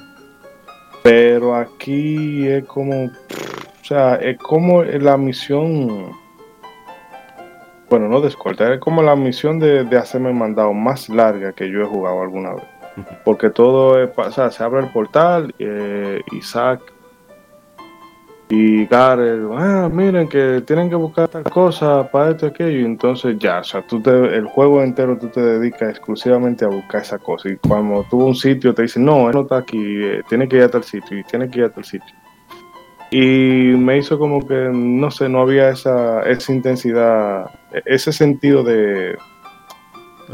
Pero 1.03 1.55
aquí 1.55 2.47
es 2.47 2.63
como, 2.63 3.05
o 3.05 3.83
sea, 3.83 4.15
es 4.15 4.37
como 4.37 4.83
la 4.83 5.17
misión, 5.17 6.13
bueno, 7.89 8.07
no 8.07 8.21
de 8.21 8.29
escolta, 8.29 8.73
es 8.73 8.79
como 8.79 9.03
la 9.03 9.15
misión 9.15 9.59
de, 9.59 9.83
de 9.83 9.97
hacerme 9.97 10.31
mandado 10.31 10.73
más 10.73 11.09
larga 11.09 11.51
que 11.51 11.69
yo 11.69 11.81
he 11.81 11.85
jugado 11.85 12.21
alguna 12.21 12.53
vez. 12.53 12.63
Porque 13.25 13.49
todo 13.49 14.01
es, 14.01 14.11
o 14.15 14.31
sea, 14.31 14.49
se 14.49 14.63
abre 14.63 14.81
el 14.81 14.91
portal, 14.91 15.53
eh, 15.59 16.21
Isaac 16.31 16.92
y 18.55 18.85
Gareth, 18.85 19.49
ah, 19.57 19.89
miren 19.91 20.27
que 20.27 20.61
tienen 20.61 20.87
que 20.87 20.95
buscar 20.95 21.27
tal 21.27 21.43
cosa 21.43 22.07
para 22.11 22.31
esto 22.31 22.45
y 22.45 22.49
aquello, 22.49 22.79
y 22.81 22.85
entonces 22.85 23.35
ya, 23.39 23.61
o 23.61 23.63
sea, 23.63 23.81
tú 23.81 23.99
te, 23.99 24.11
el 24.11 24.45
juego 24.45 24.83
entero 24.83 25.17
tú 25.17 25.27
te 25.29 25.41
dedicas 25.41 25.89
exclusivamente 25.89 26.63
a 26.63 26.67
buscar 26.67 27.01
esa 27.01 27.17
cosa, 27.17 27.49
y 27.49 27.57
cuando 27.57 28.05
tú 28.11 28.23
un 28.23 28.35
sitio 28.35 28.71
te 28.75 28.83
dicen, 28.83 29.05
no, 29.05 29.27
él 29.27 29.33
no 29.33 29.41
está 29.41 29.57
aquí, 29.57 29.81
eh, 29.81 30.21
tiene 30.29 30.47
que 30.47 30.57
ir 30.57 30.63
a 30.63 30.69
tal 30.69 30.83
sitio, 30.83 31.17
y 31.17 31.23
tiene 31.23 31.49
que 31.49 31.59
ir 31.59 31.65
a 31.65 31.69
tal 31.69 31.83
sitio. 31.83 32.15
Y 33.09 33.75
me 33.75 33.97
hizo 33.97 34.19
como 34.19 34.47
que, 34.47 34.69
no 34.71 35.09
sé, 35.09 35.29
no 35.29 35.41
había 35.41 35.69
esa, 35.69 36.21
esa 36.21 36.53
intensidad, 36.53 37.49
ese 37.85 38.11
sentido 38.11 38.63
de, 38.63 39.15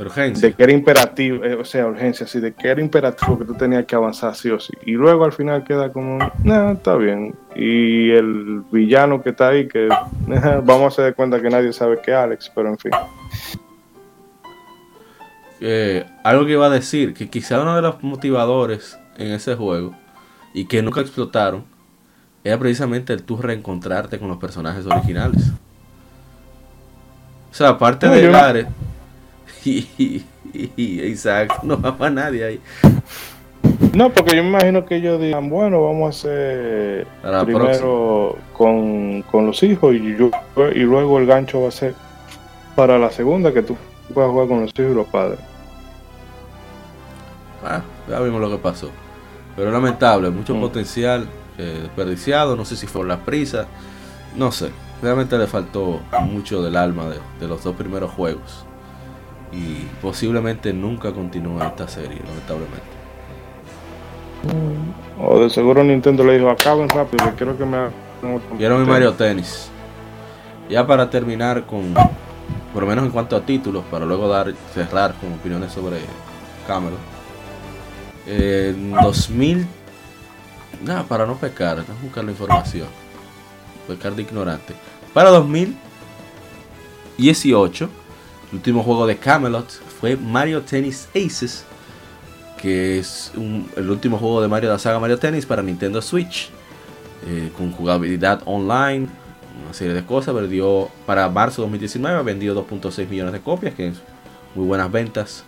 Urgencia. 0.01 0.47
de 0.49 0.53
que 0.55 0.63
era 0.63 0.71
imperativo, 0.71 1.43
eh, 1.43 1.55
o 1.55 1.65
sea, 1.65 1.85
urgencia, 1.87 2.25
sí, 2.27 2.39
de 2.39 2.53
que 2.53 2.67
era 2.69 2.79
imperativo 2.81 3.37
que 3.37 3.45
tú 3.45 3.53
tenías 3.55 3.85
que 3.85 3.95
avanzar 3.95 4.35
sí 4.35 4.49
o 4.49 4.59
sí. 4.59 4.73
Y 4.85 4.91
luego 4.93 5.25
al 5.25 5.31
final 5.33 5.63
queda 5.63 5.91
como, 5.91 6.19
nah, 6.43 6.71
está 6.73 6.95
bien. 6.95 7.35
Y 7.55 8.11
el 8.11 8.63
villano 8.71 9.21
que 9.21 9.29
está 9.31 9.49
ahí, 9.49 9.67
que 9.67 9.87
vamos 10.63 10.83
a 10.83 10.87
hacer 10.87 11.05
de 11.05 11.13
cuenta 11.13 11.41
que 11.41 11.49
nadie 11.49 11.73
sabe 11.73 11.99
que 12.01 12.11
es 12.11 12.17
Alex, 12.17 12.51
pero 12.55 12.69
en 12.69 12.77
fin. 12.77 12.91
Eh, 15.61 16.05
algo 16.23 16.45
que 16.45 16.53
iba 16.53 16.65
a 16.67 16.69
decir, 16.69 17.13
que 17.13 17.29
quizá 17.29 17.61
uno 17.61 17.75
de 17.75 17.81
los 17.81 18.01
motivadores 18.01 18.97
en 19.17 19.31
ese 19.33 19.55
juego, 19.55 19.93
y 20.53 20.65
que 20.65 20.81
nunca 20.81 21.01
explotaron, 21.01 21.65
era 22.43 22.57
precisamente 22.57 23.11
el 23.13 23.23
tú 23.23 23.37
reencontrarte 23.37 24.17
con 24.17 24.29
los 24.29 24.37
personajes 24.37 24.85
originales. 24.85 25.51
O 27.51 27.53
sea, 27.53 27.69
aparte 27.69 28.07
No, 28.07 28.13
de 28.13 28.21
yo- 28.23 28.31
Isaac, 30.77 31.63
no 31.63 31.79
va 31.79 31.97
para 31.97 32.11
nadie 32.11 32.43
ahí. 32.43 32.59
No, 33.93 34.09
porque 34.11 34.35
yo 34.35 34.43
me 34.43 34.49
imagino 34.49 34.85
que 34.85 34.97
ellos 34.97 35.19
digan, 35.21 35.49
bueno, 35.49 35.83
vamos 35.83 36.07
a 36.07 36.09
hacer 36.19 37.07
A 37.23 37.29
la 37.29 37.45
primero 37.45 38.37
con, 38.53 39.21
con 39.23 39.45
los 39.47 39.61
hijos 39.63 39.93
y, 39.95 40.15
yo- 40.17 40.31
y 40.73 40.79
luego 40.79 41.17
el 41.19 41.25
gancho 41.25 41.61
va 41.61 41.69
a 41.69 41.71
ser 41.71 41.95
para 42.75 42.97
la 42.99 43.09
segunda 43.11 43.51
que 43.53 43.61
tú 43.63 43.75
puedas 44.13 44.31
jugar 44.31 44.47
con 44.47 44.61
los 44.61 44.71
hijos 44.77 44.91
y 44.91 44.95
los 44.95 45.07
padres. 45.07 45.39
Ah, 47.65 47.81
ya 48.09 48.19
vimos 48.21 48.39
lo 48.41 48.49
que 48.49 48.57
pasó. 48.57 48.89
Pero 49.55 49.71
lamentable, 49.71 50.29
mucho 50.29 50.55
Mm. 50.55 50.61
potencial 50.61 51.27
eh, 51.57 51.79
desperdiciado. 51.83 52.55
No 52.55 52.63
sé 52.63 52.77
si 52.77 52.87
fue 52.87 53.05
las 53.05 53.19
prisas. 53.19 53.67
No 54.37 54.51
sé. 54.51 54.69
Realmente 55.01 55.37
le 55.37 55.47
faltó 55.47 55.99
mucho 56.21 56.61
del 56.61 56.75
alma 56.77 57.09
de, 57.09 57.17
de 57.39 57.47
los 57.47 57.63
dos 57.63 57.75
primeros 57.75 58.11
juegos. 58.11 58.65
Y 59.51 59.85
posiblemente 60.01 60.73
nunca 60.73 61.11
continúe 61.11 61.61
esta 61.63 61.87
serie, 61.87 62.19
lamentablemente. 62.25 62.99
O 65.19 65.39
de 65.39 65.49
seguro 65.49 65.83
Nintendo 65.83 66.23
le 66.23 66.37
dijo, 66.37 66.49
acaben 66.49 66.87
rápido, 66.87 67.25
que 67.25 67.35
quiero 67.35 67.57
que 67.57 67.65
me 67.65 67.89
otro 68.35 68.55
Vieron 68.57 68.81
mi 68.81 68.87
Mario 68.87 69.13
Tennis. 69.13 69.69
Ya 70.69 70.85
para 70.85 71.09
terminar 71.09 71.65
con, 71.65 71.95
por 72.73 72.83
lo 72.83 72.89
menos 72.89 73.05
en 73.05 73.11
cuanto 73.11 73.35
a 73.35 73.41
títulos, 73.41 73.83
para 73.89 74.05
luego 74.05 74.27
dar 74.27 74.53
cerrar 74.73 75.15
con 75.15 75.33
opiniones 75.33 75.73
sobre 75.73 75.97
Camelot. 76.67 76.99
En 78.27 78.91
2000, 78.91 79.65
nada, 80.83 81.03
para 81.03 81.25
no 81.25 81.35
pecar, 81.35 81.77
no 81.77 81.85
buscar 82.03 82.23
la 82.23 82.31
información, 82.31 82.87
pecar 83.87 84.15
de 84.15 84.21
ignorante. 84.21 84.75
Para 85.13 85.31
2018, 85.31 87.89
el 88.51 88.57
último 88.57 88.83
juego 88.83 89.05
de 89.05 89.17
Camelot 89.17 89.69
fue 89.99 90.15
Mario 90.15 90.61
Tennis 90.61 91.07
Aces, 91.15 91.65
que 92.61 92.99
es 92.99 93.31
el 93.75 93.89
último 93.89 94.17
juego 94.17 94.41
de 94.41 94.47
Mario 94.47 94.69
de 94.69 94.75
la 94.75 94.79
saga 94.79 94.99
Mario 94.99 95.19
Tennis 95.19 95.45
para 95.45 95.61
Nintendo 95.61 96.01
Switch 96.01 96.49
eh, 97.27 97.51
con 97.57 97.71
jugabilidad 97.71 98.41
online, 98.45 99.07
una 99.63 99.73
serie 99.73 99.93
de 99.93 100.05
cosas. 100.05 100.33
Vendió 100.33 100.89
para 101.05 101.29
marzo 101.29 101.61
de 101.61 101.67
2019, 101.67 102.23
vendió 102.23 102.55
2.6 102.55 103.07
millones 103.07 103.33
de 103.33 103.41
copias, 103.41 103.75
que 103.75 103.89
es 103.89 103.97
muy 104.55 104.65
buenas 104.65 104.91
ventas 104.91 105.43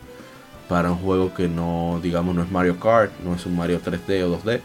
para 0.70 0.92
un 0.92 0.98
juego 1.00 1.34
que 1.34 1.48
no, 1.48 2.00
digamos, 2.02 2.36
no 2.36 2.44
es 2.44 2.52
Mario 2.52 2.80
Kart, 2.80 3.12
no 3.26 3.36
es 3.36 3.46
un 3.46 3.58
Mario 3.58 3.82
3D 3.82 4.24
o 4.24 4.40
2D. 4.40 4.62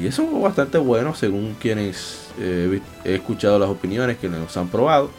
Y 0.00 0.06
es 0.06 0.18
un 0.18 0.26
juego 0.26 0.42
bastante 0.42 0.78
bueno, 0.78 1.14
según 1.14 1.56
quienes 1.58 2.28
eh, 2.38 2.80
he 3.04 3.14
escuchado 3.16 3.58
las 3.58 3.68
opiniones 3.68 4.18
que 4.18 4.28
los 4.28 4.56
han 4.56 4.68
probado. 4.68 5.10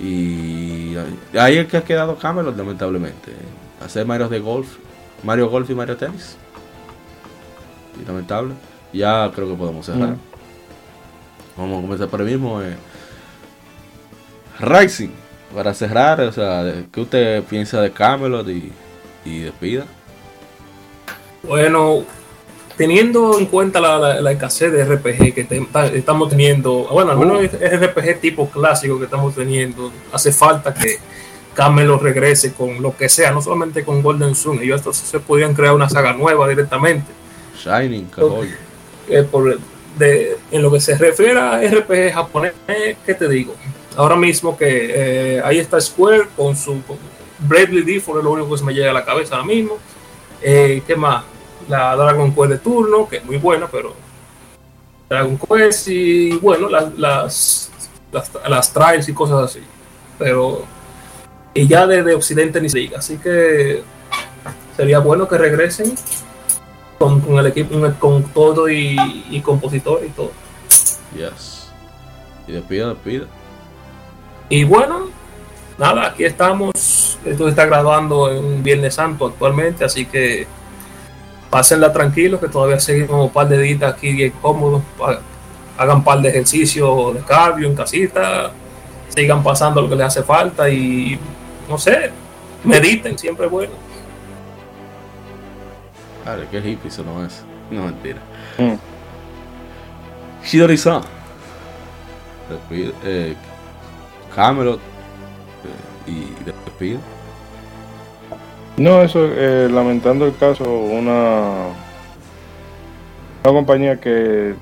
Y 0.00 0.96
ahí 1.38 1.58
es 1.58 1.66
que 1.68 1.76
ha 1.76 1.84
quedado 1.84 2.16
Camelot, 2.16 2.56
lamentablemente. 2.56 3.32
Hacer 3.84 4.06
Mario 4.06 4.28
de 4.28 4.40
golf, 4.40 4.76
Mario 5.22 5.50
Golf 5.50 5.68
y 5.68 5.74
Mario 5.74 5.96
Tennis. 5.96 6.36
Y 8.00 8.06
lamentable. 8.06 8.54
Ya 8.92 9.30
creo 9.34 9.48
que 9.48 9.54
podemos 9.54 9.86
cerrar. 9.86 10.10
Mm. 10.10 10.18
Vamos 11.56 11.78
a 11.78 11.82
comenzar 11.82 12.08
por 12.08 12.20
el 12.22 12.26
mismo. 12.28 12.62
Eh. 12.62 12.76
Rising. 14.58 15.10
Para 15.54 15.74
cerrar, 15.74 16.20
o 16.20 16.32
sea, 16.32 16.84
¿qué 16.92 17.00
usted 17.00 17.42
piensa 17.44 17.80
de 17.80 17.90
Camelot 17.90 18.48
y, 18.48 18.72
y 19.24 19.40
despida? 19.40 19.84
Bueno, 21.42 22.04
teniendo 22.80 23.38
en 23.38 23.44
cuenta 23.44 23.78
la, 23.78 23.98
la- 23.98 24.20
la 24.22 24.32
escasez 24.32 24.72
de 24.72 24.82
RPG 24.86 25.34
que 25.34 25.44
te- 25.44 25.66
estamos 25.98 26.30
teniendo, 26.30 26.88
bueno, 26.90 27.10
al 27.10 27.18
menos 27.18 27.42
es 27.42 27.78
RPG 27.80 28.20
tipo 28.22 28.48
clásico 28.48 28.98
que 28.98 29.04
estamos 29.04 29.34
teniendo, 29.34 29.92
hace 30.10 30.32
falta 30.32 30.72
que 30.72 30.96
Camelot 31.52 32.00
regrese 32.00 32.54
con 32.54 32.80
lo 32.80 32.96
que 32.96 33.10
sea, 33.10 33.32
no 33.32 33.42
solamente 33.42 33.84
con 33.84 34.02
Golden 34.02 34.34
Sun, 34.34 34.60
ellos 34.62 34.78
estos 34.78 34.96
se 34.96 35.20
podían 35.20 35.52
crear 35.52 35.74
una 35.74 35.90
saga 35.90 36.14
nueva 36.14 36.48
directamente. 36.48 37.04
Shining. 38.38 38.48
Eh, 39.10 39.24
por- 39.30 39.58
de- 39.98 40.38
en 40.50 40.62
lo 40.62 40.72
que 40.72 40.80
se 40.80 40.96
refiere 40.96 41.38
a 41.38 41.60
RPG 41.60 42.14
japonés, 42.14 42.54
¿qué 43.04 43.12
te 43.12 43.28
digo? 43.28 43.54
Ahora 43.94 44.16
mismo 44.16 44.56
que 44.56 45.36
eh, 45.36 45.42
ahí 45.44 45.58
está 45.58 45.78
Square 45.82 46.28
con 46.34 46.56
su 46.56 46.80
Bravely 47.40 47.82
Default, 47.82 48.20
es 48.20 48.24
lo 48.24 48.30
único 48.30 48.50
que 48.52 48.56
se 48.58 48.64
me 48.64 48.72
llega 48.72 48.90
a 48.90 48.94
la 48.94 49.04
cabeza 49.04 49.34
ahora 49.34 49.46
mismo. 49.48 49.76
Eh, 50.40 50.80
¿Qué 50.86 50.96
más? 50.96 51.24
La 51.70 51.96
Dragon 51.96 52.34
Quest 52.34 52.50
de 52.50 52.58
turno, 52.58 53.08
que 53.08 53.18
es 53.18 53.24
muy 53.24 53.38
buena, 53.38 53.68
pero 53.68 53.94
Dragon 55.08 55.38
Quest 55.38 55.88
y 55.88 56.32
bueno, 56.38 56.68
las, 56.68 56.98
las, 56.98 57.70
las, 58.48 58.72
trials 58.72 59.08
y 59.08 59.14
cosas 59.14 59.50
así. 59.50 59.60
Pero 60.18 60.64
y 61.54 61.66
ya 61.66 61.86
desde 61.86 62.14
Occidente 62.14 62.60
ni 62.60 62.68
se 62.68 62.78
diga. 62.78 62.98
Así 62.98 63.16
que 63.18 63.82
sería 64.76 64.98
bueno 64.98 65.28
que 65.28 65.38
regresen 65.38 65.94
con, 66.98 67.22
el 67.38 67.46
equipo, 67.46 67.76
con 67.98 68.24
todo 68.24 68.68
y, 68.68 69.40
compositor 69.44 70.02
y 70.04 70.10
todo. 70.10 70.32
Yes. 71.16 71.70
Y 72.46 72.52
despida, 72.52 72.88
despida. 72.88 73.26
Y 74.48 74.64
bueno, 74.64 75.08
nada, 75.78 76.08
aquí 76.08 76.24
estamos. 76.24 77.18
Esto 77.24 77.44
se 77.44 77.50
está 77.50 77.66
grabando 77.66 78.30
en 78.30 78.62
Viernes 78.62 78.94
Santo 78.94 79.26
actualmente, 79.26 79.84
así 79.84 80.06
que 80.06 80.46
pásenla 81.50 81.92
tranquilos, 81.92 82.40
que 82.40 82.48
todavía 82.48 82.78
seguimos 82.78 83.26
un 83.26 83.30
par 83.30 83.48
de 83.48 83.58
días 83.58 83.82
aquí 83.82 84.12
bien 84.12 84.32
cómodos. 84.40 84.82
Hagan 85.76 85.98
un 85.98 86.04
par 86.04 86.20
de 86.20 86.28
ejercicios 86.28 87.14
de 87.14 87.20
cardio 87.20 87.68
en 87.68 87.74
casita, 87.74 88.52
sigan 89.08 89.42
pasando 89.42 89.82
lo 89.82 89.88
que 89.88 89.96
les 89.96 90.06
hace 90.06 90.22
falta 90.22 90.68
y 90.70 91.18
no 91.68 91.76
sé, 91.78 92.10
mediten, 92.64 93.18
siempre 93.18 93.46
es 93.46 93.52
bueno. 93.52 93.72
Vale, 96.24 96.46
qué 96.50 96.58
hippie 96.58 96.88
eso 96.88 97.02
no 97.02 97.24
es. 97.24 97.44
No 97.70 97.84
mentira. 97.84 98.18
Mm. 98.58 98.74
Shidori-san. 100.44 101.02
Eh, 103.04 103.36
Camelot 104.34 104.80
eh, 104.80 106.10
y 106.10 106.44
despide. 106.44 106.98
No, 108.80 109.02
eso, 109.02 109.28
eh, 109.30 109.68
lamentando 109.70 110.24
el 110.24 110.34
caso, 110.36 110.64
una, 110.64 111.66
una 113.44 113.52
compañía 113.52 114.00
que 114.00 114.54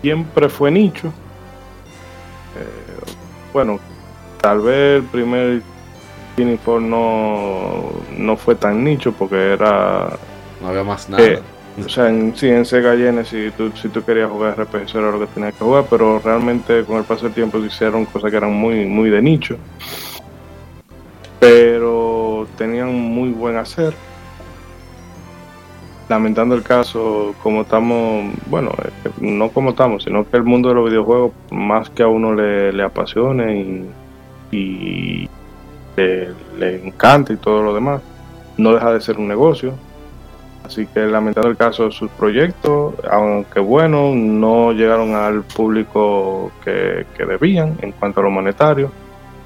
siempre 0.00 0.48
fue 0.48 0.70
nicho. 0.70 1.08
Eh, 2.56 3.12
bueno, 3.52 3.78
tal 4.40 4.62
vez 4.62 5.02
el 5.02 5.02
primer 5.02 5.60
Uniform 6.38 6.88
no, 6.88 7.92
no 8.16 8.36
fue 8.38 8.54
tan 8.54 8.82
nicho 8.82 9.12
porque 9.12 9.52
era. 9.52 10.16
No 10.62 10.68
había 10.68 10.82
más 10.82 11.06
nada. 11.10 11.42
o 11.84 11.88
sea, 11.90 12.08
en, 12.08 12.34
sí, 12.34 12.48
en 12.48 12.64
Sega 12.64 12.96
Genesis, 12.96 13.30
si 13.30 13.50
tú, 13.50 13.70
si 13.76 13.88
tú 13.90 14.02
querías 14.02 14.30
jugar 14.30 14.58
RPG, 14.58 14.84
eso 14.84 14.98
era 15.00 15.10
lo 15.10 15.20
que 15.20 15.26
tenías 15.26 15.52
que 15.52 15.62
jugar, 15.62 15.84
pero 15.90 16.20
realmente 16.20 16.82
con 16.86 16.96
el 16.96 17.04
paso 17.04 17.24
del 17.24 17.34
tiempo 17.34 17.60
se 17.60 17.66
hicieron 17.66 18.06
cosas 18.06 18.30
que 18.30 18.38
eran 18.38 18.54
muy, 18.54 18.86
muy 18.86 19.10
de 19.10 19.20
nicho. 19.20 19.58
Pero 21.40 22.46
tenían 22.56 22.94
muy 22.94 23.30
buen 23.30 23.56
hacer. 23.56 23.94
Lamentando 26.08 26.54
el 26.54 26.62
caso, 26.62 27.34
como 27.42 27.62
estamos, 27.62 28.32
bueno, 28.46 28.72
no 29.20 29.48
como 29.50 29.70
estamos, 29.70 30.04
sino 30.04 30.28
que 30.28 30.36
el 30.36 30.44
mundo 30.44 30.68
de 30.68 30.74
los 30.74 30.90
videojuegos, 30.90 31.32
más 31.50 31.88
que 31.88 32.02
a 32.02 32.08
uno 32.08 32.34
le, 32.34 32.72
le 32.72 32.82
apasione 32.82 33.86
y 34.50 35.28
le, 35.96 36.86
encanta 36.86 37.32
y 37.32 37.36
todo 37.36 37.62
lo 37.62 37.74
demás, 37.74 38.00
no 38.56 38.74
deja 38.74 38.92
de 38.92 39.00
ser 39.00 39.18
un 39.18 39.28
negocio. 39.28 39.74
Así 40.64 40.86
que 40.86 41.00
lamentando 41.00 41.50
el 41.50 41.58
caso 41.58 41.90
sus 41.90 42.10
proyectos, 42.12 42.94
aunque 43.10 43.60
bueno, 43.60 44.14
no 44.14 44.72
llegaron 44.72 45.14
al 45.14 45.42
público 45.42 46.50
que, 46.64 47.06
debían 47.18 47.76
en 47.82 47.92
cuanto 47.92 48.20
a 48.20 48.22
lo 48.24 48.30
monetario. 48.30 48.90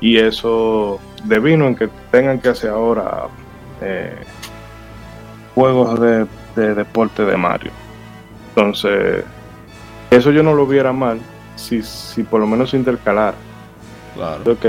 Y 0.01 0.19
eso 0.19 1.01
devino 1.25 1.67
en 1.67 1.75
que 1.75 1.89
tengan 2.11 2.39
que 2.39 2.49
hacer 2.49 2.71
ahora 2.71 3.27
eh, 3.81 4.15
juegos 5.55 6.01
de, 6.01 6.27
deporte 6.75 7.25
de 7.25 7.37
Mario. 7.37 7.71
Entonces, 8.51 9.25
eso 10.11 10.31
yo 10.31 10.43
no 10.43 10.55
lo 10.55 10.67
viera 10.67 10.93
mal 10.93 11.21
si, 11.57 11.83
si 11.83 12.23
por 12.23 12.41
lo 12.41 12.47
menos 12.47 12.71
se 12.71 12.77
intercalara. 12.77 13.37
Claro. 14.15 14.53
Ok, 14.53 14.65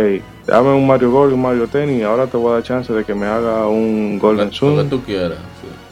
dame 0.46 0.74
un 0.74 0.86
Mario 0.86 1.12
Golf 1.12 1.32
y 1.32 1.34
un 1.34 1.42
Mario 1.42 1.68
Tennis 1.68 2.00
y 2.00 2.04
ahora 2.04 2.28
te 2.28 2.38
voy 2.38 2.52
a 2.52 2.54
dar 2.56 2.64
chance 2.64 2.94
de 2.94 3.04
que 3.04 3.16
me 3.16 3.26
haga 3.26 3.68
un 3.68 4.20
Golden 4.20 4.52
Sun. 4.52 4.76
Lo 4.76 4.84
que 4.84 4.90
tú 4.90 5.02
quieras. 5.02 5.40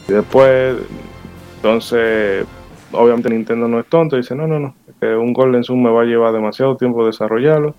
Y 0.07 0.13
después, 0.13 0.77
entonces, 1.55 2.45
obviamente 2.91 3.29
Nintendo 3.29 3.67
no 3.67 3.79
es 3.79 3.87
tonto 3.87 4.15
y 4.15 4.21
dice, 4.21 4.35
no, 4.35 4.47
no, 4.47 4.59
no, 4.59 4.75
que 4.99 5.15
un 5.15 5.33
Golden 5.33 5.63
Sun 5.63 5.81
me 5.81 5.89
va 5.89 6.03
a 6.03 6.05
llevar 6.05 6.33
demasiado 6.33 6.77
tiempo 6.77 7.05
desarrollarlo 7.05 7.73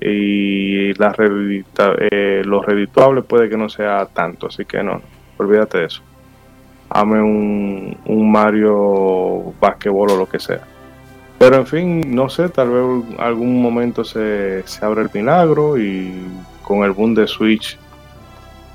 y 0.00 0.92
la 0.94 1.14
eh, 1.18 2.42
lo 2.44 2.62
redituable 2.62 3.22
puede 3.22 3.48
que 3.48 3.56
no 3.56 3.68
sea 3.68 4.06
tanto, 4.06 4.48
así 4.48 4.64
que 4.64 4.82
no, 4.82 5.00
olvídate 5.38 5.78
de 5.78 5.84
eso. 5.86 6.02
Dame 6.92 7.20
un, 7.20 7.96
un 8.04 8.32
Mario 8.32 9.54
basquetbol 9.60 10.12
o 10.12 10.16
lo 10.16 10.28
que 10.28 10.38
sea. 10.38 10.60
Pero 11.38 11.56
en 11.56 11.66
fin, 11.66 12.14
no 12.14 12.28
sé, 12.28 12.48
tal 12.48 12.70
vez 12.70 13.18
algún 13.18 13.60
momento 13.60 14.04
se, 14.04 14.62
se 14.66 14.84
abre 14.84 15.02
el 15.02 15.10
milagro 15.12 15.76
y 15.78 16.12
con 16.62 16.82
el 16.82 16.92
boom 16.92 17.14
de 17.14 17.26
Switch 17.26 17.78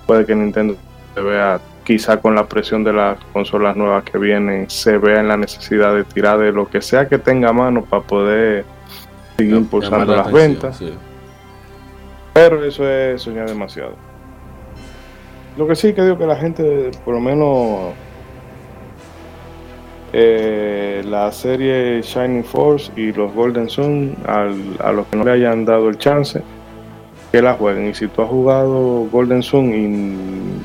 puede 0.06 0.26
que 0.26 0.36
Nintendo 0.36 0.76
se 1.16 1.22
vea, 1.22 1.60
quizá 1.84 2.18
con 2.18 2.36
la 2.36 2.46
presión 2.48 2.84
de 2.84 2.94
las 2.94 3.18
consolas 3.34 3.76
nuevas 3.76 4.04
que 4.04 4.18
vienen, 4.18 4.70
se 4.70 4.98
vea 4.98 5.20
en 5.22 5.28
la 5.28 5.38
necesidad 5.38 5.96
de 5.96 6.04
tirar 6.04 6.38
de 6.38 6.52
lo 6.52 6.70
que 6.70 6.82
sea 6.82 7.08
que 7.08 7.18
tenga 7.18 7.50
a 7.50 7.54
mano 7.54 7.84
para 7.84 8.04
poder 8.04 8.66
seguir 9.38 9.56
impulsando 9.56 10.16
las 10.16 10.32
ventas. 10.32 10.82
Pero 12.34 12.64
eso 12.64 12.90
es 12.90 13.22
soñar 13.22 13.48
demasiado. 13.48 13.96
Lo 15.58 15.68
que 15.68 15.76
sí 15.76 15.94
que 15.94 16.02
digo 16.04 16.18
que 16.18 16.26
la 16.26 16.38
gente, 16.38 16.92
por 17.04 17.14
lo 17.14 17.20
menos 17.20 17.94
eh, 20.14 21.04
la 21.06 21.32
serie 21.32 22.02
Shining 22.02 22.44
Force 22.44 22.92
y 22.96 23.12
los 23.12 23.34
Golden 23.34 23.70
Sun, 23.70 24.16
a 24.26 24.92
los 24.92 25.08
que 25.08 25.18
no 25.18 25.24
le 25.24 25.32
hayan 25.32 25.66
dado 25.66 25.90
el 25.90 25.98
chance, 25.98 26.42
que 27.32 27.42
la 27.42 27.54
jueguen. 27.54 27.90
Y 27.90 27.94
si 27.94 28.08
tú 28.08 28.22
has 28.22 28.30
jugado 28.30 29.08
Golden 29.12 29.42
Sun 29.42 30.62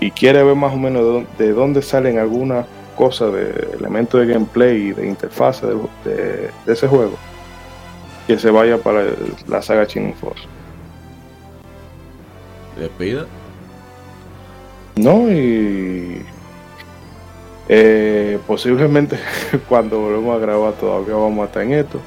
y, 0.00 0.06
y 0.06 0.10
quieres 0.10 0.44
ver 0.44 0.56
más 0.56 0.72
o 0.72 0.76
menos 0.76 1.24
de, 1.38 1.52
dónde 1.52 1.82
salen 1.82 2.18
algunas 2.18 2.66
cosas 2.96 3.32
de 3.32 3.68
elementos 3.78 4.20
de 4.20 4.32
gameplay 4.32 4.88
y 4.88 4.92
de 4.92 5.06
interfaz 5.06 5.62
de, 5.62 6.50
ese 6.66 6.86
juego, 6.86 7.16
que 8.26 8.38
se 8.38 8.50
vaya 8.50 8.78
para 8.78 9.04
la 9.46 9.62
saga 9.62 9.84
Shining 9.84 10.14
Force. 10.14 10.59
¿Despida? 12.80 13.26
No, 14.96 15.30
y 15.30 16.22
eh, 17.68 18.38
posiblemente 18.46 19.18
cuando 19.68 20.00
volvemos 20.00 20.34
a 20.34 20.38
grabar 20.38 20.72
todavía 20.72 21.14
vamos 21.14 21.42
a 21.42 21.44
estar 21.44 21.62
en 21.62 21.74
esto. 21.74 22.00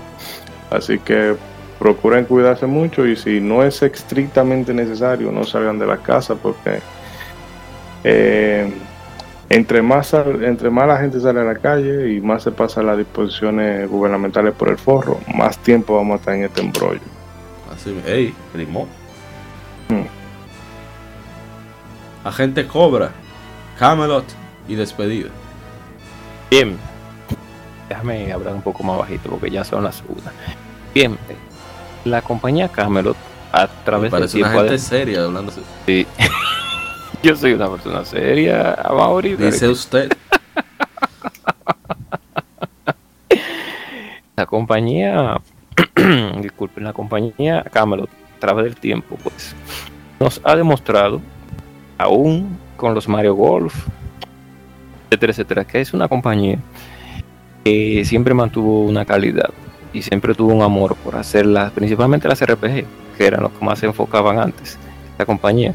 Así 0.72 0.98
que 0.98 1.36
procuren 1.78 2.26
cuidarse 2.26 2.66
mucho 2.66 3.06
y 3.06 3.16
si 3.16 3.40
no 3.40 3.64
es 3.64 3.84
estrictamente 3.84 4.74
necesario, 4.74 5.32
no 5.32 5.44
salgan 5.44 5.78
de 5.78 5.86
la 5.86 5.98
casa 5.98 6.34
porque 6.34 6.80
eh, 8.04 8.74
entre, 9.50 9.84
más, 9.84 10.12
entre 10.16 10.72
más 10.72 10.88
la 10.88 10.98
gente 10.98 11.20
sale 11.20 11.42
a 11.42 11.44
la 11.44 11.56
calle 11.56 12.14
y 12.14 12.20
más 12.20 12.42
se 12.42 12.52
pasan 12.52 12.88
las 12.88 12.98
disposiciones 12.98 13.88
gubernamentales 13.88 14.56
por 14.56 14.70
el 14.70 14.80
forro, 14.80 15.20
más 15.36 15.60
tiempo 15.60 15.96
vamos 15.96 16.14
a 16.14 16.16
estar 16.16 16.34
en 16.34 16.46
este 16.46 16.62
embrollo. 16.62 17.02
Así, 17.72 17.96
hey, 18.08 18.34
primo. 18.52 18.88
Hmm. 19.88 20.23
Agente 22.24 22.68
Cobra, 22.68 23.12
Camelot 23.78 24.26
y 24.68 24.76
despedida. 24.76 25.30
Bien, 26.50 26.78
déjame 27.90 28.32
hablar 28.32 28.54
un 28.54 28.62
poco 28.62 28.84
más 28.84 28.98
bajito 28.98 29.30
porque 29.30 29.50
ya 29.50 29.64
son 29.64 29.84
las 29.84 30.04
una. 30.08 30.32
Bien, 30.94 31.18
la 32.06 32.22
compañía 32.22 32.70
Camelot 32.70 33.18
a 33.52 33.68
través 33.68 34.12
de 34.12 34.28
tiempo 34.28 34.50
una 34.50 34.60
gente 34.62 34.78
seria 34.80 35.24
hablando 35.24 35.52
Sí. 35.86 36.08
Yo 37.24 37.36
soy 37.36 37.54
una 37.54 37.70
persona 37.70 38.04
seria, 38.04 38.74
Amaury. 38.74 39.36
Dice 39.36 39.70
usted. 39.70 40.12
la 44.36 44.46
compañía, 44.46 45.40
disculpen, 46.42 46.84
la 46.84 46.92
compañía 46.92 47.64
Camelot 47.72 48.10
a 48.10 48.40
través 48.40 48.66
del 48.66 48.76
tiempo, 48.76 49.18
pues, 49.24 49.56
nos 50.20 50.42
ha 50.44 50.56
demostrado, 50.58 51.22
aún 52.04 52.58
con 52.78 52.94
los 52.94 53.08
Mario 53.08 53.36
Golf, 53.36 53.88
etcétera, 55.10 55.32
etcétera, 55.32 55.66
que 55.66 55.82
es 55.82 55.94
una 55.94 56.08
compañía 56.08 56.60
que 57.64 58.04
siempre 58.06 58.34
mantuvo 58.34 58.86
una 58.86 59.06
calidad 59.06 59.50
y 59.94 60.02
siempre 60.02 60.34
tuvo 60.34 60.54
un 60.54 60.62
amor 60.62 60.96
por 60.96 61.16
hacerlas, 61.16 61.72
principalmente 61.72 62.28
las 62.28 62.44
RPG, 62.44 62.86
que 63.18 63.26
eran 63.26 63.44
los 63.44 63.52
que 63.52 63.64
más 63.64 63.80
se 63.80 63.86
enfocaban 63.86 64.40
antes, 64.40 64.78
esta 65.12 65.26
compañía. 65.26 65.74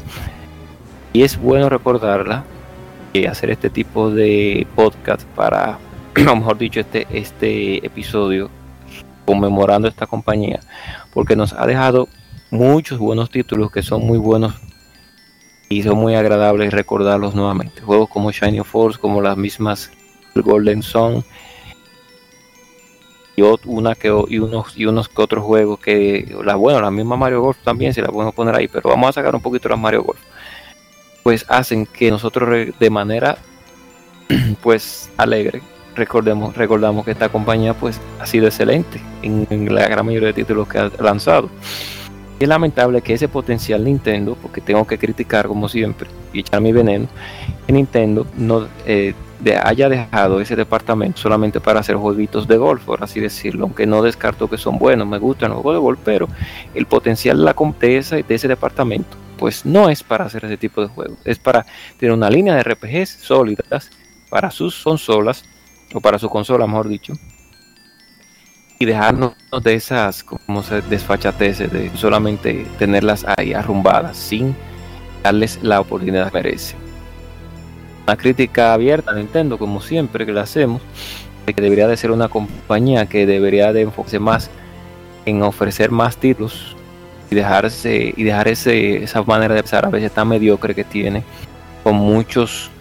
Y 1.13 1.23
es 1.23 1.39
bueno 1.39 1.69
recordarla 1.69 2.43
y 3.13 3.25
hacer 3.25 3.49
este 3.49 3.69
tipo 3.69 4.11
de 4.11 4.67
podcast 4.75 5.23
para, 5.35 5.79
o 6.31 6.35
mejor 6.35 6.57
dicho, 6.57 6.79
este, 6.79 7.07
este 7.11 7.85
episodio 7.85 8.49
conmemorando 9.25 9.87
esta 9.87 10.05
compañía, 10.05 10.59
porque 11.13 11.35
nos 11.35 11.53
ha 11.53 11.65
dejado 11.65 12.07
muchos 12.51 12.99
buenos 12.99 13.29
títulos 13.29 13.71
que 13.71 13.83
son 13.83 14.05
muy 14.05 14.17
buenos 14.17 14.53
y 15.69 15.83
son 15.83 15.97
muy 15.97 16.15
agradables 16.15 16.73
recordarlos 16.73 17.35
nuevamente. 17.35 17.81
Juegos 17.81 18.09
como 18.09 18.31
Shining 18.31 18.65
Force, 18.65 18.99
como 18.99 19.21
las 19.21 19.37
mismas 19.37 19.91
Golden 20.35 20.81
Sun 20.81 21.23
y 23.35 23.43
una 23.65 23.95
que 23.95 24.09
y 24.27 24.39
unos 24.39 24.77
y 24.77 24.85
unos 24.85 25.07
que 25.07 25.21
otros 25.21 25.45
juegos 25.45 25.79
que 25.79 26.35
la 26.43 26.55
bueno, 26.55 26.81
la 26.81 26.91
misma 26.91 27.15
Mario 27.15 27.41
Golf 27.41 27.57
también 27.63 27.93
se 27.93 28.01
la 28.01 28.09
podemos 28.09 28.33
poner 28.33 28.55
ahí, 28.55 28.67
pero 28.67 28.89
vamos 28.89 29.09
a 29.09 29.13
sacar 29.13 29.33
un 29.33 29.41
poquito 29.41 29.69
las 29.69 29.79
Mario 29.79 30.03
Golf. 30.03 30.19
Pues 31.23 31.45
hacen 31.47 31.85
que 31.85 32.11
nosotros 32.11 32.73
de 32.77 32.89
manera 32.89 33.37
pues 34.61 35.09
alegre 35.17 35.61
recordemos 35.95 36.55
recordamos 36.55 37.05
que 37.05 37.11
esta 37.11 37.29
compañía 37.29 37.73
pues 37.73 38.01
ha 38.19 38.25
sido 38.25 38.47
excelente 38.47 39.01
en, 39.21 39.47
en 39.49 39.73
la 39.73 39.87
gran 39.87 40.05
mayoría 40.05 40.27
de 40.27 40.33
títulos 40.33 40.67
que 40.67 40.79
ha 40.79 40.91
lanzado 40.99 41.49
es 42.39 42.47
lamentable 42.47 43.01
que 43.01 43.13
ese 43.13 43.27
potencial 43.27 43.83
Nintendo, 43.83 44.37
porque 44.41 44.61
tengo 44.61 44.85
que 44.87 44.97
criticar 44.97 45.47
como 45.47 45.67
siempre 45.67 46.09
y 46.33 46.39
echar 46.39 46.61
mi 46.61 46.71
veneno, 46.71 47.07
que 47.65 47.73
Nintendo 47.73 48.25
no 48.37 48.67
eh, 48.85 49.13
haya 49.63 49.89
dejado 49.89 50.41
ese 50.41 50.55
departamento 50.55 51.19
solamente 51.19 51.59
para 51.59 51.79
hacer 51.79 51.95
jueguitos 51.95 52.47
de 52.47 52.57
golf, 52.57 52.83
por 52.83 53.03
así 53.03 53.19
decirlo, 53.19 53.65
aunque 53.65 53.85
no 53.85 54.01
descarto 54.01 54.49
que 54.49 54.57
son 54.57 54.77
buenos, 54.77 55.07
me 55.07 55.17
gustan 55.17 55.51
los 55.51 55.61
juegos 55.61 55.75
de 55.75 55.81
golf, 55.81 55.99
pero 56.03 56.27
el 56.73 56.85
potencial 56.85 57.37
de, 57.37 57.43
la, 57.43 57.55
de, 57.79 58.23
de 58.27 58.35
ese 58.35 58.47
departamento, 58.47 59.17
pues 59.37 59.65
no 59.65 59.89
es 59.89 60.03
para 60.03 60.25
hacer 60.25 60.45
ese 60.45 60.57
tipo 60.57 60.81
de 60.81 60.87
juegos, 60.87 61.17
es 61.25 61.39
para 61.39 61.65
tener 61.97 62.13
una 62.13 62.29
línea 62.29 62.55
de 62.55 62.63
RPGs 62.63 63.09
sólidas 63.09 63.89
para 64.29 64.51
sus 64.51 64.81
consolas, 64.83 65.43
o 65.93 66.01
para 66.01 66.19
su 66.19 66.29
consola, 66.29 66.67
mejor 66.67 66.87
dicho, 66.87 67.13
y 68.81 68.85
dejarnos 68.85 69.33
de 69.61 69.73
esas 69.73 70.23
como 70.23 70.63
se 70.63 70.81
desfachateces 70.81 71.71
de 71.71 71.91
solamente 71.95 72.65
tenerlas 72.79 73.25
ahí 73.37 73.53
arrumbadas 73.53 74.15
sin 74.15 74.55
darles 75.21 75.59
la 75.61 75.81
oportunidad 75.81 76.31
que 76.31 76.37
merece. 76.37 76.75
Una 78.07 78.15
crítica 78.15 78.73
abierta 78.73 79.11
a 79.11 79.15
Nintendo, 79.15 79.57
como 79.57 79.81
siempre 79.81 80.25
que 80.25 80.31
la 80.31 80.43
hacemos, 80.43 80.81
de 81.45 81.53
que 81.53 81.61
debería 81.61 81.89
de 81.89 81.97
ser 81.97 82.11
una 82.11 82.29
compañía 82.29 83.05
que 83.05 83.25
debería 83.25 83.73
de 83.73 83.81
enfocarse 83.81 84.17
más 84.17 84.49
en 85.25 85.43
ofrecer 85.43 85.91
más 85.91 86.15
títulos 86.15 86.77
y 87.29 87.35
dejarse 87.35 88.13
y 88.15 88.23
dejar 88.23 88.47
ese, 88.47 89.03
esa 89.03 89.21
manera 89.23 89.55
de 89.55 89.61
pensar 89.61 89.85
a 89.85 89.89
veces 89.89 90.13
tan 90.13 90.29
mediocre 90.29 90.73
que 90.73 90.85
tiene 90.85 91.23
con 91.83 91.97
muchos 91.97 92.71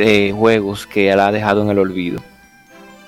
eh, 0.00 0.32
juegos 0.36 0.84
que 0.84 1.14
la 1.14 1.28
ha 1.28 1.32
dejado 1.32 1.62
en 1.62 1.70
el 1.70 1.78
olvido 1.78 2.31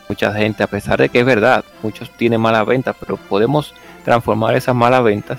mucha 0.08 0.32
gente, 0.32 0.62
a 0.62 0.66
pesar 0.66 0.98
de 0.98 1.08
que 1.08 1.20
es 1.20 1.26
verdad, 1.26 1.64
muchos 1.82 2.10
tienen 2.10 2.40
malas 2.40 2.66
ventas, 2.66 2.96
pero 2.98 3.16
podemos 3.16 3.74
transformar 4.04 4.54
esas 4.54 4.74
malas 4.74 5.02
ventas 5.02 5.38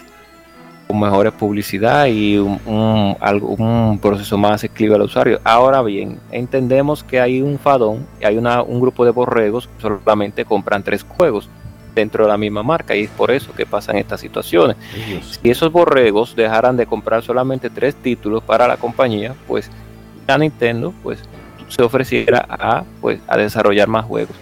con 0.88 1.00
mejores 1.00 1.34
publicidad 1.34 2.06
y 2.08 2.38
un, 2.38 2.60
un, 2.66 4.00
proceso 4.00 4.38
más 4.38 4.64
accesible 4.64 4.96
al 4.96 5.02
usuario. 5.02 5.40
Ahora 5.44 5.82
bien, 5.82 6.20
entendemos 6.32 7.04
que 7.04 7.20
hay 7.20 7.42
un 7.42 7.58
fadón, 7.58 8.06
hay 8.24 8.38
una, 8.38 8.62
un 8.62 8.80
grupo 8.80 9.06
de 9.06 9.12
borregos 9.12 9.68
que 9.68 9.82
solamente 9.82 10.46
compran 10.46 10.84
tres 10.84 11.04
juegos 11.04 11.50
dentro 11.96 12.26
de 12.26 12.30
la 12.30 12.38
misma 12.38 12.62
marca 12.62 12.96
y 12.96 13.04
es 13.04 13.10
por 13.10 13.32
eso 13.32 13.54
que 13.54 13.66
pasan 13.66 13.96
estas 13.98 14.20
situaciones. 14.20 14.76
Si 15.22 15.50
esos 15.50 15.72
borregos 15.72 16.36
dejaran 16.36 16.76
de 16.78 16.86
comprar 16.86 17.24
solamente 17.24 17.70
tres 17.70 17.96
títulos 17.96 18.44
para 18.44 18.68
la 18.68 18.78
compañía, 18.78 19.34
pues 19.48 19.72
ya 20.28 20.38
Nintendo 20.38 20.94
pues 21.02 21.20
se 21.76 21.84
ofreciera 21.84 22.46
a 22.48 22.84
pues 23.02 23.20
a 23.28 23.38
desarrollar 23.38 23.88
más 23.88 24.06
juegos. 24.06 24.36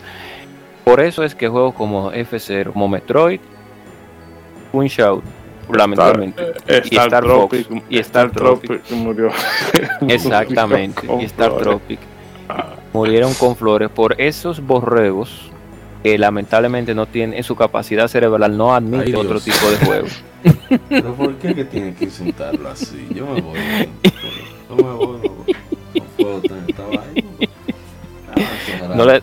Por 0.84 1.00
eso 1.00 1.24
es 1.24 1.34
que 1.34 1.48
juegos 1.48 1.74
como 1.76 2.12
F0, 2.12 2.74
como 2.74 2.88
Metroid, 2.88 3.40
Shout, 4.74 5.24
lamentablemente, 5.72 6.44
eh, 6.68 6.82
y 6.90 6.98
Star 6.98 7.24
Tropic, 7.24 7.84
y 7.90 7.98
Star, 8.00 8.32
Tropic, 8.32 8.92
murió. 8.92 9.30
Exactamente, 10.08 11.08
y 11.22 11.26
Star 11.26 11.56
Tropic 11.58 12.00
ah. 12.50 12.76
murieron 12.92 13.34
con 13.36 13.56
flores 13.56 13.90
por 13.90 14.20
esos 14.20 14.60
borregos 14.60 15.52
que 16.02 16.18
lamentablemente 16.18 16.94
no 16.94 17.06
tienen 17.06 17.38
en 17.38 17.44
su 17.44 17.56
capacidad 17.56 18.10
cerebral 18.10 18.58
no 18.58 18.76
admite 18.76 19.16
otro 19.16 19.40
tipo 19.40 19.70
de 19.70 19.78
juegos. 19.78 20.24
Pero 20.90 21.14
¿por 21.14 21.36
qué 21.36 21.56
que 21.56 21.64
tiene 21.64 21.94
que 21.94 22.06
insultarlo 22.06 22.70
así? 22.70 23.08
Yo 23.14 23.26
me 23.26 23.40
voy. 23.40 23.60
No 24.70 24.76
me 24.76 24.92
voy, 24.92 25.22
no, 25.24 25.73
tener 26.18 26.76
ah, 28.36 28.94
no 28.96 29.06
le, 29.06 29.22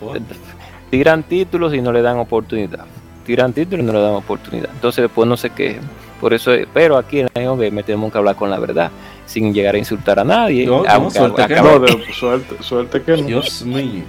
tiran 0.89 1.23
títulos 1.23 1.73
y 1.73 1.81
no 1.81 1.91
le 1.91 2.01
dan 2.01 2.17
oportunidad. 2.17 2.85
Tiran 3.25 3.53
títulos 3.53 3.83
y 3.83 3.87
no 3.87 3.93
le 3.93 4.01
dan 4.01 4.13
oportunidad. 4.13 4.69
Entonces 4.73 5.03
después 5.03 5.27
no 5.27 5.37
sé 5.37 5.51
qué. 5.51 5.79
Por 6.19 6.35
eso, 6.35 6.51
pero 6.71 6.97
aquí 6.97 7.21
en 7.21 7.29
la 7.33 7.55
me 7.55 7.81
tenemos 7.81 8.11
que 8.11 8.17
hablar 8.19 8.35
con 8.35 8.51
la 8.51 8.59
verdad, 8.59 8.91
sin 9.25 9.53
llegar 9.53 9.73
a 9.73 9.79
insultar 9.79 10.19
a 10.19 10.23
nadie. 10.23 10.67
suerte, 10.67 11.47
que 11.47 11.55
no. 11.55 12.61
suerte, 12.61 13.01
que 13.01 13.15
Dios 13.23 13.63
mío. 13.63 14.03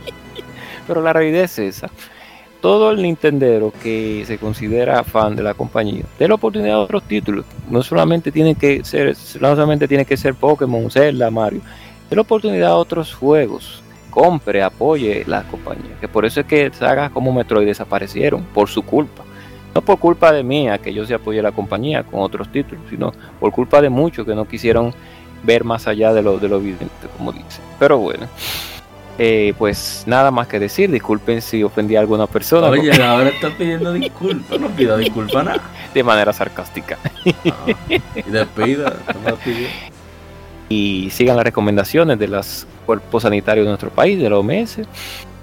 Pero 0.86 1.00
la 1.00 1.14
realidad 1.14 1.44
es 1.44 1.58
esa. 1.58 1.90
Todo 2.60 2.90
el 2.90 3.00
Nintendero 3.00 3.72
que 3.82 4.24
se 4.26 4.36
considera 4.38 5.02
fan 5.04 5.34
de 5.34 5.42
la 5.42 5.54
compañía, 5.54 6.04
de 6.18 6.28
la 6.28 6.34
oportunidad 6.34 6.74
de 6.74 6.80
otros 6.80 7.02
títulos. 7.04 7.46
No 7.70 7.82
solamente 7.82 8.30
tiene 8.30 8.56
que 8.56 8.84
ser, 8.84 9.16
no 9.40 9.54
solamente 9.54 9.88
tiene 9.88 10.04
que 10.04 10.16
ser 10.16 10.34
Pokémon, 10.34 10.90
Zelda, 10.90 11.30
Mario. 11.30 11.62
De 12.12 12.16
la 12.16 12.20
oportunidad 12.20 12.68
de 12.68 12.74
otros 12.74 13.14
juegos 13.14 13.82
compre, 14.10 14.62
apoye 14.62 15.24
la 15.26 15.44
compañía. 15.44 15.96
Que 15.98 16.08
por 16.08 16.26
eso 16.26 16.40
es 16.40 16.46
que 16.46 16.70
sagas 16.70 17.10
como 17.10 17.32
Metroid 17.32 17.66
desaparecieron, 17.66 18.42
por 18.52 18.68
su 18.68 18.82
culpa. 18.82 19.24
No 19.74 19.80
por 19.80 19.98
culpa 19.98 20.30
de 20.30 20.42
mía, 20.42 20.76
que 20.76 20.92
yo 20.92 21.06
se 21.06 21.14
apoye 21.14 21.40
la 21.40 21.52
compañía 21.52 22.02
con 22.02 22.20
otros 22.20 22.52
títulos, 22.52 22.84
sino 22.90 23.14
por 23.40 23.50
culpa 23.50 23.80
de 23.80 23.88
muchos 23.88 24.26
que 24.26 24.34
no 24.34 24.46
quisieron 24.46 24.92
ver 25.42 25.64
más 25.64 25.86
allá 25.86 26.12
de 26.12 26.20
lo, 26.20 26.36
de 26.36 26.50
lo 26.50 26.58
evidente, 26.58 27.08
como 27.16 27.32
dice. 27.32 27.62
Pero 27.78 27.96
bueno, 27.96 28.28
eh, 29.18 29.54
pues 29.56 30.04
nada 30.06 30.30
más 30.30 30.48
que 30.48 30.58
decir. 30.58 30.90
Disculpen 30.90 31.40
si 31.40 31.62
ofendí 31.62 31.96
a 31.96 32.00
alguna 32.00 32.26
persona. 32.26 32.66
Oye, 32.66 32.92
ahora 33.02 33.30
está 33.30 33.48
pidiendo 33.48 33.90
disculpas, 33.94 34.60
no 34.60 34.68
pido 34.68 34.98
disculpas 34.98 35.46
nada. 35.46 35.62
De 35.94 36.02
manera 36.02 36.34
sarcástica. 36.34 36.98
Ah, 37.50 37.66
y 38.14 38.30
despida, 38.30 38.96
no 39.26 39.36
y 40.72 41.10
sigan 41.10 41.36
las 41.36 41.44
recomendaciones 41.44 42.18
de 42.18 42.28
los 42.28 42.66
cuerpos 42.86 43.24
sanitarios 43.24 43.66
de 43.66 43.70
nuestro 43.70 43.90
país, 43.90 44.18
de 44.18 44.30
la 44.30 44.38
OMS. 44.38 44.78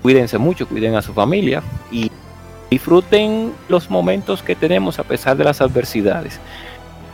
Cuídense 0.02 0.38
mucho, 0.38 0.68
cuiden 0.68 0.96
a 0.96 1.02
su 1.02 1.14
familia 1.14 1.62
y 1.92 2.10
disfruten 2.72 3.54
los 3.68 3.90
momentos 3.90 4.42
que 4.42 4.56
tenemos 4.56 4.98
a 4.98 5.04
pesar 5.04 5.38
de 5.38 5.44
las 5.44 5.62
adversidades. 5.62 6.40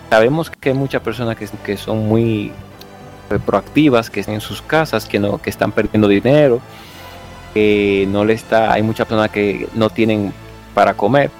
Sabemos 0.10 0.50
que 0.50 0.70
hay 0.70 0.76
muchas 0.76 1.02
personas 1.02 1.36
que, 1.36 1.48
que 1.66 1.78
son 1.78 2.08
muy 2.08 2.52
proactivas, 3.46 4.10
que 4.10 4.22
están 4.22 4.36
en 4.36 4.42
sus 4.42 4.62
casas, 4.62 5.06
que 5.06 5.20
no, 5.20 5.42
que 5.42 5.50
están 5.50 5.72
perdiendo 5.72 6.08
dinero, 6.08 6.62
que 7.54 8.08
no 8.10 8.24
le 8.24 8.34
está, 8.34 8.72
hay 8.72 8.84
muchas 8.84 9.08
personas 9.08 9.32
que 9.32 9.68
no 9.74 9.90
tienen 9.90 10.32
para 10.74 10.94
comer 10.94 11.32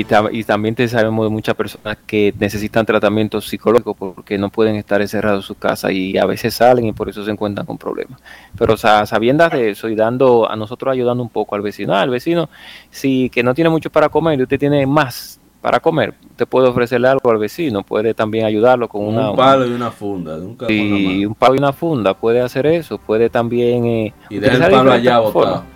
y, 0.00 0.44
también 0.44 0.74
te 0.74 0.88
sabemos 0.88 1.26
de 1.26 1.30
muchas 1.30 1.54
personas 1.54 1.98
que 2.06 2.34
necesitan 2.38 2.84
tratamiento 2.84 3.40
psicológico 3.40 3.94
porque 3.94 4.38
no 4.38 4.50
pueden 4.50 4.76
estar 4.76 5.00
encerrados 5.00 5.44
en 5.44 5.46
su 5.46 5.54
casa 5.54 5.92
y 5.92 6.16
a 6.18 6.26
veces 6.26 6.54
salen 6.54 6.86
y 6.86 6.92
por 6.92 7.08
eso 7.08 7.24
se 7.24 7.30
encuentran 7.30 7.66
con 7.66 7.78
problemas. 7.78 8.20
Pero 8.58 8.76
sabiendo 8.76 9.48
de 9.48 9.70
eso 9.70 9.88
y 9.88 9.94
dando 9.94 10.50
a 10.50 10.56
nosotros 10.56 10.92
ayudando 10.92 11.22
un 11.22 11.28
poco 11.28 11.54
al 11.54 11.62
vecino, 11.62 11.94
al 11.94 12.10
vecino, 12.10 12.48
si 12.90 13.30
que 13.30 13.42
no 13.42 13.54
tiene 13.54 13.70
mucho 13.70 13.90
para 13.90 14.08
comer 14.08 14.38
y 14.38 14.42
usted 14.42 14.58
tiene 14.58 14.86
más 14.86 15.40
para 15.60 15.80
comer, 15.80 16.14
usted 16.30 16.46
puede 16.46 16.68
ofrecerle 16.68 17.08
algo 17.08 17.30
al 17.30 17.38
vecino, 17.38 17.82
puede 17.82 18.14
también 18.14 18.44
ayudarlo 18.44 18.88
con 18.88 19.04
una, 19.04 19.30
un 19.30 19.36
palo 19.36 19.66
y 19.66 19.72
una 19.72 19.90
funda. 19.90 20.38
y 20.68 21.26
un 21.26 21.34
palo 21.34 21.54
y 21.56 21.58
una 21.58 21.72
funda, 21.72 22.14
puede 22.14 22.40
hacer 22.40 22.66
eso, 22.66 22.98
puede 22.98 23.30
también... 23.30 23.84
Eh, 23.84 24.14
y 24.30 24.38
dejar 24.38 24.70
el 24.70 24.78
palo 24.78 24.92
allá 24.92 25.18
botado 25.18 25.75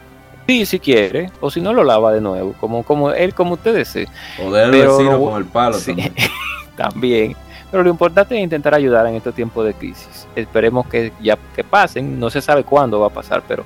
Sí, 0.50 0.66
si 0.66 0.80
quiere, 0.80 1.30
o 1.40 1.48
si 1.48 1.60
no 1.60 1.72
lo 1.72 1.84
lava 1.84 2.12
de 2.12 2.20
nuevo, 2.20 2.54
como, 2.58 2.82
como 2.82 3.12
él, 3.12 3.32
como 3.34 3.54
usted 3.54 3.72
desee. 3.72 4.08
O 4.44 4.50
vecino 4.50 5.20
con 5.20 5.36
el 5.36 5.44
palo 5.44 5.78
también. 5.78 6.12
también. 6.76 7.36
Pero 7.70 7.84
lo 7.84 7.90
importante 7.90 8.36
es 8.36 8.42
intentar 8.42 8.74
ayudar 8.74 9.06
en 9.06 9.14
estos 9.14 9.32
tiempos 9.32 9.64
de 9.64 9.74
crisis. 9.74 10.26
Esperemos 10.34 10.88
que 10.88 11.12
ya 11.22 11.38
que 11.54 11.62
pasen, 11.62 12.18
no 12.18 12.30
se 12.30 12.40
sabe 12.40 12.64
cuándo 12.64 12.98
va 12.98 13.06
a 13.06 13.10
pasar, 13.10 13.44
pero 13.46 13.64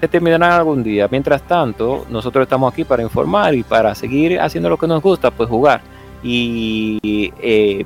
se 0.00 0.08
terminarán 0.08 0.52
algún 0.52 0.82
día. 0.82 1.08
Mientras 1.10 1.42
tanto, 1.42 2.06
nosotros 2.08 2.44
estamos 2.44 2.72
aquí 2.72 2.84
para 2.84 3.02
informar 3.02 3.54
y 3.54 3.62
para 3.62 3.94
seguir 3.94 4.40
haciendo 4.40 4.70
lo 4.70 4.78
que 4.78 4.86
nos 4.86 5.02
gusta, 5.02 5.30
pues 5.30 5.50
jugar 5.50 5.82
y 6.22 6.98
eh, 7.38 7.84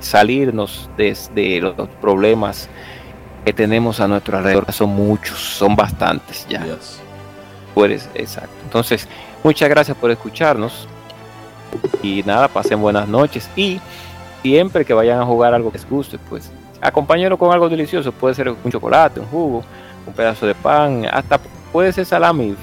salirnos 0.00 0.90
de, 0.96 1.60
los 1.60 1.88
problemas 2.00 2.68
que 3.44 3.52
tenemos 3.52 4.00
a 4.00 4.08
nuestro 4.08 4.36
alrededor. 4.36 4.72
Son 4.72 4.90
muchos, 4.90 5.38
son 5.38 5.76
bastantes 5.76 6.44
ya 6.48 6.66
exacto. 7.84 8.54
Entonces, 8.64 9.06
muchas 9.42 9.68
gracias 9.68 9.96
por 9.96 10.10
escucharnos. 10.10 10.88
Y 12.02 12.22
nada, 12.24 12.48
pasen 12.48 12.80
buenas 12.80 13.06
noches. 13.08 13.48
Y 13.56 13.80
siempre 14.42 14.84
que 14.84 14.94
vayan 14.94 15.20
a 15.20 15.26
jugar 15.26 15.54
algo 15.54 15.70
que 15.70 15.78
les 15.78 15.88
guste, 15.88 16.18
pues 16.18 16.50
acompáñenlo 16.80 17.36
con 17.36 17.52
algo 17.52 17.68
delicioso. 17.68 18.12
Puede 18.12 18.34
ser 18.34 18.48
un 18.48 18.70
chocolate, 18.70 19.20
un 19.20 19.26
jugo, 19.26 19.64
un 20.06 20.12
pedazo 20.14 20.46
de 20.46 20.54
pan, 20.54 21.06
hasta 21.10 21.38
puede 21.72 21.92
ser 21.92 22.06
salami, 22.06 22.56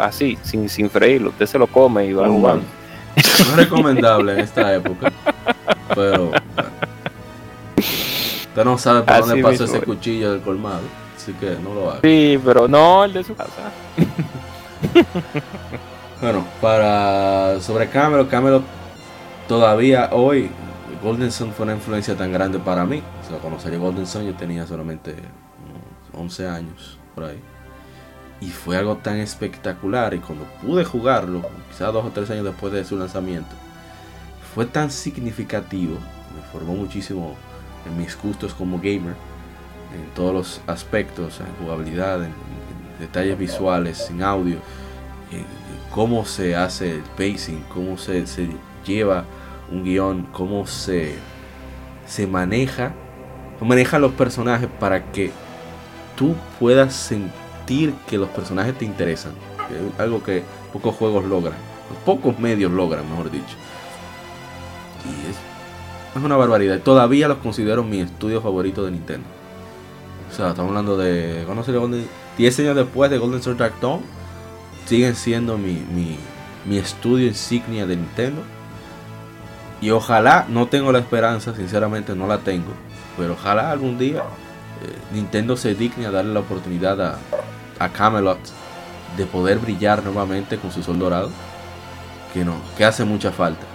así, 0.00 0.38
sin, 0.42 0.68
sin 0.68 0.90
freírlo. 0.90 1.30
Usted 1.30 1.46
se 1.46 1.58
lo 1.58 1.66
come 1.66 2.06
y 2.06 2.12
va 2.12 2.28
uh, 2.28 2.38
No 2.38 2.60
es 3.16 3.56
recomendable 3.56 4.32
en 4.32 4.40
esta 4.40 4.74
época. 4.74 5.12
Pero 5.94 6.32
Usted 8.56 8.64
no 8.64 8.78
sabe 8.78 9.02
por 9.02 9.18
dónde 9.18 9.42
pasa 9.42 9.64
ese 9.64 9.82
cuchillo 9.82 10.32
del 10.32 10.40
colmado, 10.40 10.80
así 11.26 11.32
que 11.34 11.56
no 11.60 11.74
lo 11.74 11.90
haga. 11.90 12.00
Sí, 12.02 12.40
pero 12.44 12.68
no 12.68 13.04
el 13.04 13.12
de 13.12 13.24
su 13.24 13.34
casa. 13.34 13.72
bueno, 16.20 16.46
para 16.60 17.60
sobre 17.60 17.88
Camelot, 17.88 18.30
Camelot 18.30 18.62
todavía 19.48 20.10
hoy 20.12 20.50
Golden 21.02 21.32
Sun 21.32 21.52
fue 21.52 21.64
una 21.64 21.74
influencia 21.74 22.16
tan 22.16 22.32
grande 22.32 22.58
para 22.58 22.84
mí. 22.84 23.02
O 23.24 23.28
sea, 23.28 23.38
cuando 23.38 23.58
salió 23.58 23.80
Golden 23.80 24.06
Sun 24.06 24.24
yo 24.24 24.34
tenía 24.34 24.66
solamente 24.66 25.16
11 26.12 26.48
años 26.48 26.98
por 27.14 27.24
ahí. 27.24 27.40
Y 28.40 28.50
fue 28.50 28.76
algo 28.76 28.98
tan 28.98 29.18
espectacular. 29.18 30.14
Y 30.14 30.18
cuando 30.18 30.44
pude 30.62 30.84
jugarlo, 30.84 31.42
quizás 31.70 31.92
dos 31.92 32.04
o 32.04 32.10
tres 32.10 32.30
años 32.30 32.44
después 32.44 32.72
de 32.72 32.84
su 32.84 32.96
lanzamiento, 32.96 33.54
fue 34.54 34.66
tan 34.66 34.90
significativo. 34.90 35.96
Me 36.34 36.42
formó 36.52 36.74
muchísimo 36.74 37.34
en 37.86 37.98
mis 37.98 38.16
gustos 38.20 38.54
como 38.54 38.76
gamer. 38.76 39.14
En 39.94 40.14
todos 40.14 40.34
los 40.34 40.60
aspectos, 40.66 41.40
en 41.40 41.64
jugabilidad, 41.64 42.24
en, 42.24 42.32
detalles 42.98 43.38
visuales, 43.38 44.10
en 44.10 44.22
audio. 44.22 44.56
En, 45.32 45.44
cómo 45.90 46.24
se 46.26 46.54
hace 46.54 46.96
el 46.96 47.02
pacing, 47.16 47.64
cómo 47.72 47.96
se, 47.96 48.26
se 48.26 48.48
lleva 48.86 49.24
un 49.70 49.84
guion, 49.84 50.26
cómo 50.32 50.66
se, 50.66 51.14
se 52.06 52.26
maneja, 52.26 52.92
maneja 53.60 53.98
los 53.98 54.12
personajes 54.12 54.68
para 54.78 55.10
que 55.10 55.32
tú 56.16 56.34
puedas 56.58 56.94
sentir 56.94 57.94
que 58.06 58.18
los 58.18 58.28
personajes 58.28 58.76
te 58.76 58.84
interesan. 58.84 59.32
algo 59.98 60.22
que 60.22 60.42
pocos 60.72 60.94
juegos 60.94 61.24
logran, 61.24 61.56
pocos 62.04 62.38
medios 62.38 62.70
logran, 62.72 63.08
mejor 63.08 63.30
dicho. 63.30 63.56
Y 65.04 65.30
es, 65.30 65.36
es 66.16 66.22
una 66.22 66.36
barbaridad. 66.36 66.80
Todavía 66.80 67.28
los 67.28 67.38
considero 67.38 67.82
mi 67.82 68.00
estudio 68.00 68.40
favorito 68.40 68.84
de 68.84 68.90
Nintendo. 68.92 69.35
O 70.38 70.48
estamos 70.48 70.68
hablando 70.68 70.96
de. 70.96 71.42
¿Cuándo 71.46 71.62
Golden? 71.62 72.06
10 72.36 72.58
años 72.60 72.76
después 72.76 73.10
de 73.10 73.18
Golden 73.18 73.42
Sword 73.42 73.56
Dark 73.56 73.74
Dawn. 73.80 74.00
Siguen 74.84 75.16
siendo 75.16 75.56
mi, 75.56 75.72
mi, 75.72 76.18
mi 76.66 76.76
estudio 76.76 77.26
insignia 77.26 77.86
de 77.86 77.96
Nintendo. 77.96 78.42
Y 79.80 79.90
ojalá, 79.90 80.46
no 80.48 80.68
tengo 80.68 80.92
la 80.92 80.98
esperanza, 80.98 81.54
sinceramente 81.54 82.14
no 82.14 82.26
la 82.26 82.38
tengo, 82.38 82.72
pero 83.16 83.34
ojalá 83.34 83.70
algún 83.70 83.98
día 83.98 84.22
eh, 84.82 84.96
Nintendo 85.12 85.56
se 85.56 85.74
digne 85.74 86.06
a 86.06 86.10
darle 86.10 86.32
la 86.32 86.40
oportunidad 86.40 87.00
a, 87.00 87.18
a, 87.78 87.88
Camelot 87.90 88.38
de 89.18 89.26
poder 89.26 89.58
brillar 89.58 90.02
nuevamente 90.02 90.56
con 90.56 90.72
su 90.72 90.82
sol 90.82 90.98
dorado, 90.98 91.30
que 92.32 92.42
no, 92.44 92.56
que 92.76 92.84
hace 92.86 93.04
mucha 93.04 93.32
falta. 93.32 93.66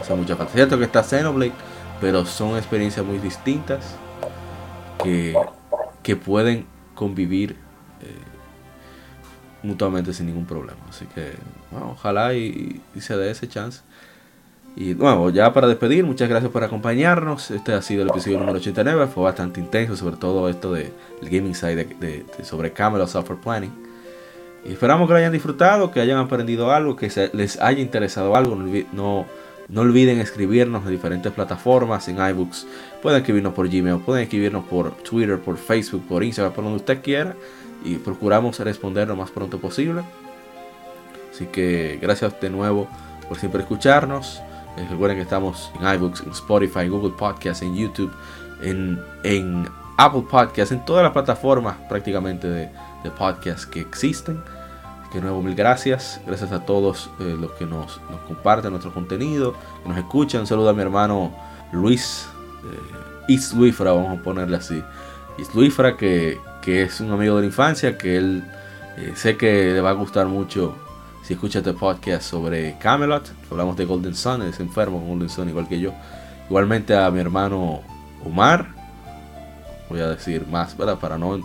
Hace 0.00 0.14
mucha 0.14 0.36
falta. 0.36 0.52
Cierto 0.52 0.78
que 0.78 0.84
está 0.84 1.02
Xenoblade, 1.02 1.52
pero 2.00 2.24
son 2.24 2.56
experiencias 2.56 3.04
muy 3.04 3.18
distintas 3.18 3.96
que, 5.02 5.34
que 6.04 6.14
pueden 6.14 6.66
convivir 6.94 7.56
eh, 8.00 8.22
mutuamente 9.64 10.12
sin 10.12 10.26
ningún 10.26 10.46
problema. 10.46 10.78
Así 10.88 11.06
que 11.06 11.32
ojalá 11.72 12.34
y, 12.34 12.80
y 12.94 13.00
se 13.00 13.16
dé 13.16 13.32
ese 13.32 13.48
chance. 13.48 13.80
Y 14.76 14.94
bueno, 14.94 15.30
ya 15.30 15.52
para 15.52 15.68
despedir, 15.68 16.04
muchas 16.04 16.28
gracias 16.28 16.50
por 16.50 16.64
acompañarnos. 16.64 17.50
Este 17.52 17.72
ha 17.74 17.82
sido 17.82 18.02
el 18.02 18.08
episodio 18.10 18.38
número 18.38 18.58
89. 18.58 19.06
Fue 19.06 19.22
bastante 19.22 19.60
intenso, 19.60 19.96
sobre 19.96 20.16
todo 20.16 20.48
esto 20.48 20.72
de 20.72 20.92
el 21.22 21.30
gaming 21.30 21.54
side 21.54 21.86
de, 22.00 22.26
sobre 22.42 22.72
Camelot 22.72 23.08
Software 23.08 23.38
Planning. 23.38 23.72
Y 24.64 24.72
esperamos 24.72 25.06
que 25.06 25.12
lo 25.12 25.18
hayan 25.18 25.32
disfrutado, 25.32 25.92
que 25.92 26.00
hayan 26.00 26.18
aprendido 26.18 26.72
algo, 26.72 26.96
que 26.96 27.08
les 27.32 27.60
haya 27.60 27.80
interesado 27.80 28.34
algo. 28.34 28.56
No, 28.92 29.26
no, 29.68 29.80
olviden 29.80 30.20
escribirnos 30.20 30.84
en 30.84 30.90
diferentes 30.90 31.32
plataformas, 31.32 32.08
en 32.08 32.16
iBooks. 32.18 32.66
Pueden 33.02 33.20
escribirnos 33.20 33.54
por 33.54 33.68
Gmail, 33.68 34.00
pueden 34.00 34.24
escribirnos 34.24 34.64
por 34.64 34.92
Twitter, 34.98 35.38
por 35.38 35.56
Facebook, 35.56 36.06
por 36.06 36.22
Instagram, 36.22 36.52
por 36.52 36.64
donde 36.64 36.78
usted 36.78 37.02
quiera. 37.02 37.34
Y 37.84 37.96
procuramos 37.96 38.58
responder 38.60 39.08
lo 39.08 39.16
más 39.16 39.30
pronto 39.30 39.58
posible. 39.58 40.02
Así 41.32 41.46
que 41.46 41.98
gracias 42.00 42.40
de 42.40 42.50
nuevo 42.50 42.88
por 43.28 43.38
siempre 43.38 43.62
escucharnos. 43.62 44.40
Eh, 44.76 44.86
recuerden 44.90 45.16
que 45.16 45.22
estamos 45.22 45.70
en 45.80 45.94
iBooks, 45.94 46.22
en 46.22 46.30
Spotify, 46.30 46.80
en 46.80 46.90
Google 46.90 47.14
Podcasts, 47.16 47.62
en 47.62 47.74
YouTube, 47.74 48.12
en, 48.62 49.68
Apple 49.96 50.24
Podcasts, 50.28 50.72
en 50.72 50.84
todas 50.84 51.04
las 51.04 51.12
plataformas 51.12 51.76
prácticamente 51.88 52.48
de, 52.48 52.68
de 53.04 53.10
podcasts 53.10 53.64
que 53.66 53.80
existen. 53.80 54.42
Que 55.14 55.20
nuevo 55.20 55.42
mil 55.42 55.54
gracias. 55.54 56.20
Gracias 56.26 56.50
a 56.50 56.66
todos 56.66 57.08
eh, 57.20 57.36
los 57.40 57.52
que 57.52 57.66
nos, 57.66 58.00
comparten 58.26 58.72
nuestro 58.72 58.92
contenido, 58.92 59.54
que 59.84 59.88
nos 59.88 59.96
escuchan. 59.96 60.40
Un 60.40 60.48
saludo 60.48 60.70
a 60.70 60.72
mi 60.72 60.82
hermano 60.82 61.32
Luis, 61.70 62.26
eh, 62.64 63.32
Is 63.32 63.54
Luifra, 63.54 63.92
vamos 63.92 64.18
a 64.18 64.20
ponerle 64.20 64.56
así. 64.56 64.82
Is 65.38 65.54
Luifra, 65.54 65.96
que, 65.96 66.40
que 66.60 66.82
es 66.82 67.00
un 67.00 67.12
amigo 67.12 67.36
de 67.36 67.42
la 67.42 67.46
infancia, 67.46 67.96
que 67.96 68.16
él 68.16 68.42
eh, 68.96 69.12
sé 69.14 69.36
que 69.36 69.72
le 69.72 69.80
va 69.80 69.90
a 69.90 69.92
gustar 69.92 70.26
mucho 70.26 70.74
si 71.22 71.34
escuchas 71.34 71.64
este 71.64 71.74
podcast 71.74 72.28
sobre 72.28 72.76
Camelot, 72.80 73.30
hablamos 73.52 73.76
de 73.76 73.84
Golden 73.84 74.16
Sun, 74.16 74.42
es 74.42 74.58
enfermo 74.58 74.98
con 74.98 75.10
Golden 75.10 75.28
Sun 75.28 75.48
igual 75.48 75.68
que 75.68 75.78
yo. 75.78 75.92
Igualmente 76.48 76.96
a 76.96 77.08
mi 77.12 77.20
hermano 77.20 77.82
Omar, 78.24 78.66
voy 79.88 80.00
a 80.00 80.08
decir 80.08 80.44
más 80.48 80.74
para 80.74 81.16
no 81.16 81.38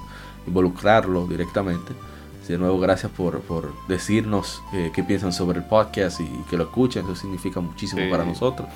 involucrarlo 0.47 1.27
directamente. 1.27 2.08
De 2.49 2.57
nuevo, 2.57 2.79
gracias 2.79 3.11
por, 3.11 3.43
decirnos 3.87 4.63
eh, 4.73 4.89
qué 4.91 5.03
piensan 5.03 5.31
sobre 5.31 5.59
el 5.59 5.65
podcast 5.65 6.19
y, 6.19 6.27
que 6.49 6.57
lo 6.57 6.63
escuchen, 6.63 7.03
eso 7.03 7.15
significa 7.15 7.59
muchísimo 7.59 8.09
para 8.09 8.25
nosotros. 8.25 8.67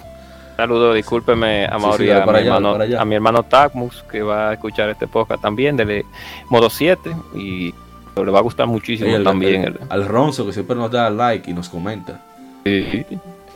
Saludos, 0.56 0.94
discúlpeme 0.94 1.66
a 1.66 1.80
Mauri, 1.80 2.12
a, 2.12 2.24
mi 2.24 2.38
hermano, 2.38 2.76
a 2.76 3.06
mi 3.06 3.16
hermano 3.16 3.42
Tacmus, 3.42 4.04
que 4.12 4.22
va 4.22 4.52
a 4.52 4.54
escuchar 4.54 4.92
este 4.92 5.08
podcast 5.08 5.42
también, 5.42 5.76
de 5.76 6.06
modo 6.50 6.70
7, 6.70 7.16
y 7.34 7.74
le 8.16 8.32
va 8.32 8.38
a 8.38 8.42
gustar 8.44 8.68
muchísimo 8.68 9.24
también. 9.24 9.80
al 9.90 10.06
Ronzo 10.06 10.46
que 10.46 10.54
siempre 10.54 10.76
nos 10.76 10.92
da 10.92 11.10
like 11.10 11.50
y 11.50 11.54
nos 11.56 11.68
comenta. 11.68 12.22
Sí. 12.64 13.04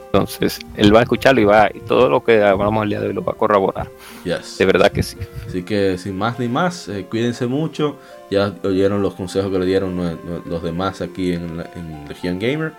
Entonces, 0.08 0.60
él 0.76 0.96
va 0.96 1.02
a 1.02 1.04
escucharlo 1.04 1.42
y 1.42 1.46
va 1.46 1.70
y 1.72 1.80
todo 1.82 2.10
lo 2.10 2.24
que 2.24 2.42
hablamos 2.42 2.84
el 2.84 2.90
día 2.90 3.02
de 3.02 3.10
hoy 3.10 3.14
lo 3.14 3.24
va 3.24 3.34
a 3.34 3.36
corroborar. 3.36 3.88
De 4.24 4.66
verdad 4.66 4.92
que 4.92 5.04
sí. 5.04 5.18
Así 5.46 5.62
que 5.62 5.98
sin 6.00 6.18
más 6.18 6.40
ni 6.40 6.48
más, 6.48 6.88
eh, 6.88 7.06
cuídense 7.08 7.46
mucho. 7.46 7.98
Ya 8.30 8.54
oyeron 8.64 9.02
los 9.02 9.16
consejos 9.16 9.52
que 9.52 9.60
le 9.60 9.66
dieron 9.66 10.18
los 10.46 10.64
demás 10.64 11.02
aquí 11.02 11.34
en, 11.34 11.64
en 11.76 12.08
Legion 12.10 12.40
Gamer. 12.40 12.74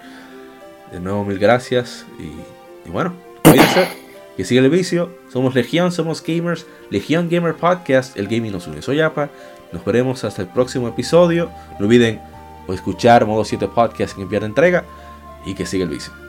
De 0.93 1.01
nuevo, 1.01 1.25
mil 1.25 1.39
gracias. 1.39 2.05
Y, 2.19 2.91
bueno, 2.91 3.13
cuídense. 3.43 3.89
que 4.37 4.45
sigue 4.45 4.61
el 4.61 4.71
vicio. 4.71 5.11
Somos 5.33 5.55
Legion, 5.55 5.93
somos 5.93 6.23
gamers. 6.23 6.67
Legion 6.91 7.29
Gamer 7.29 7.55
Podcast, 7.55 8.17
el 8.17 8.27
gaming 8.29 8.53
nos 8.53 8.67
une. 8.67 8.83
Soy 8.83 9.01
Apa. 9.01 9.31
Nos 9.73 9.85
veremos 9.85 10.25
hasta 10.25 10.43
el 10.43 10.49
próximo 10.49 10.89
episodio. 10.89 11.51
No 11.79 11.87
olviden 11.87 12.21
escuchar 12.69 13.27
Modo 13.27 13.45
7 13.45 13.69
Podcast 13.69 14.19
en 14.19 14.29
pierda 14.29 14.47
entrega 14.47 14.85
y 15.45 15.55
que 15.55 15.67
siga 15.67 15.85
el 15.85 15.91
vicio. 15.91 16.28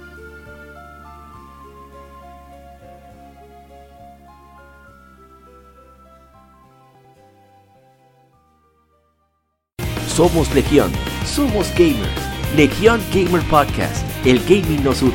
Somos 10.19 10.53
Legión, 10.53 10.91
somos 11.25 11.71
gamers. 11.75 12.11
Legión 12.53 13.01
Gamer 13.13 13.41
Podcast, 13.43 14.05
el 14.25 14.37
gaming 14.39 14.83
nos 14.83 15.01
une. 15.01 15.13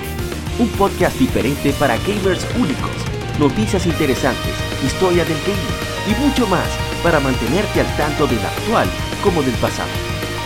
Un 0.58 0.66
podcast 0.78 1.18
diferente 1.18 1.74
para 1.74 1.98
gamers 1.98 2.46
únicos, 2.56 2.96
noticias 3.38 3.84
interesantes, 3.84 4.54
historia 4.82 5.26
del 5.26 5.36
gaming 5.42 5.76
y 6.08 6.26
mucho 6.26 6.46
más 6.46 6.66
para 7.02 7.20
mantenerte 7.20 7.82
al 7.82 7.96
tanto 7.98 8.26
del 8.26 8.38
actual 8.38 8.88
como 9.22 9.42
del 9.42 9.52
pasado. 9.56 9.90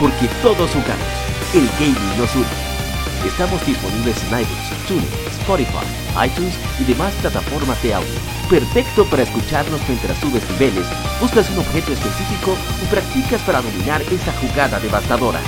Porque 0.01 0.27
todos 0.43 0.69
jugamos. 0.71 1.07
El 1.55 1.69
gaming 1.79 2.19
nos 2.19 2.35
une. 2.35 3.29
Estamos 3.29 3.65
disponibles 3.65 4.17
en 4.25 4.41
iBooks, 4.41 4.89
TuneIn, 4.89 5.28
Spotify, 5.49 6.27
iTunes 6.27 6.59
y 6.79 6.85
demás 6.85 7.15
plataformas 7.23 7.83
de 7.83 7.95
audio. 7.95 8.21
Perfecto 8.51 9.07
para 9.07 9.23
escucharnos 9.23 9.81
mientras 9.89 10.19
subes 10.19 10.43
niveles, 10.51 10.87
buscas 11.23 11.49
un 11.51 11.61
objeto 11.61 11.93
específico 11.93 12.53
o 12.53 12.91
practicas 12.91 13.41
para 13.43 13.63
dominar 13.63 14.03
esa 14.03 14.33
jugada 14.35 14.79
devastadora. 14.79 15.41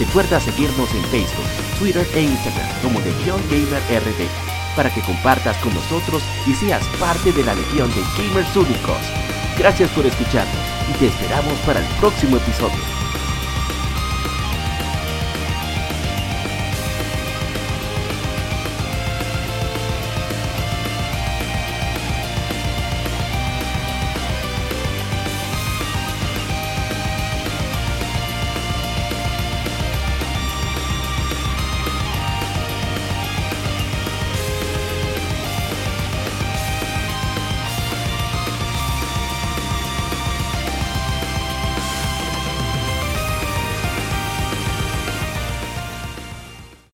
Recuerda 0.00 0.40
seguirnos 0.40 0.92
en 0.92 1.04
Facebook, 1.04 1.46
Twitter 1.78 2.04
e 2.12 2.22
Instagram 2.22 2.68
como 2.82 2.98
Legion 3.00 3.40
Gamer 3.48 3.82
RD 4.02 4.26
para 4.74 4.92
que 4.92 5.00
compartas 5.02 5.56
con 5.58 5.72
nosotros 5.72 6.20
y 6.48 6.54
seas 6.54 6.84
parte 6.98 7.30
de 7.30 7.44
la 7.44 7.54
legión 7.54 7.88
de 7.94 8.02
gamers 8.18 8.56
únicos. 8.56 8.98
Gracias 9.56 9.90
por 9.90 10.04
escucharnos 10.04 10.66
y 10.90 10.98
te 10.98 11.06
esperamos 11.06 11.56
para 11.60 11.78
el 11.78 11.86
próximo 12.00 12.38
episodio. 12.38 13.03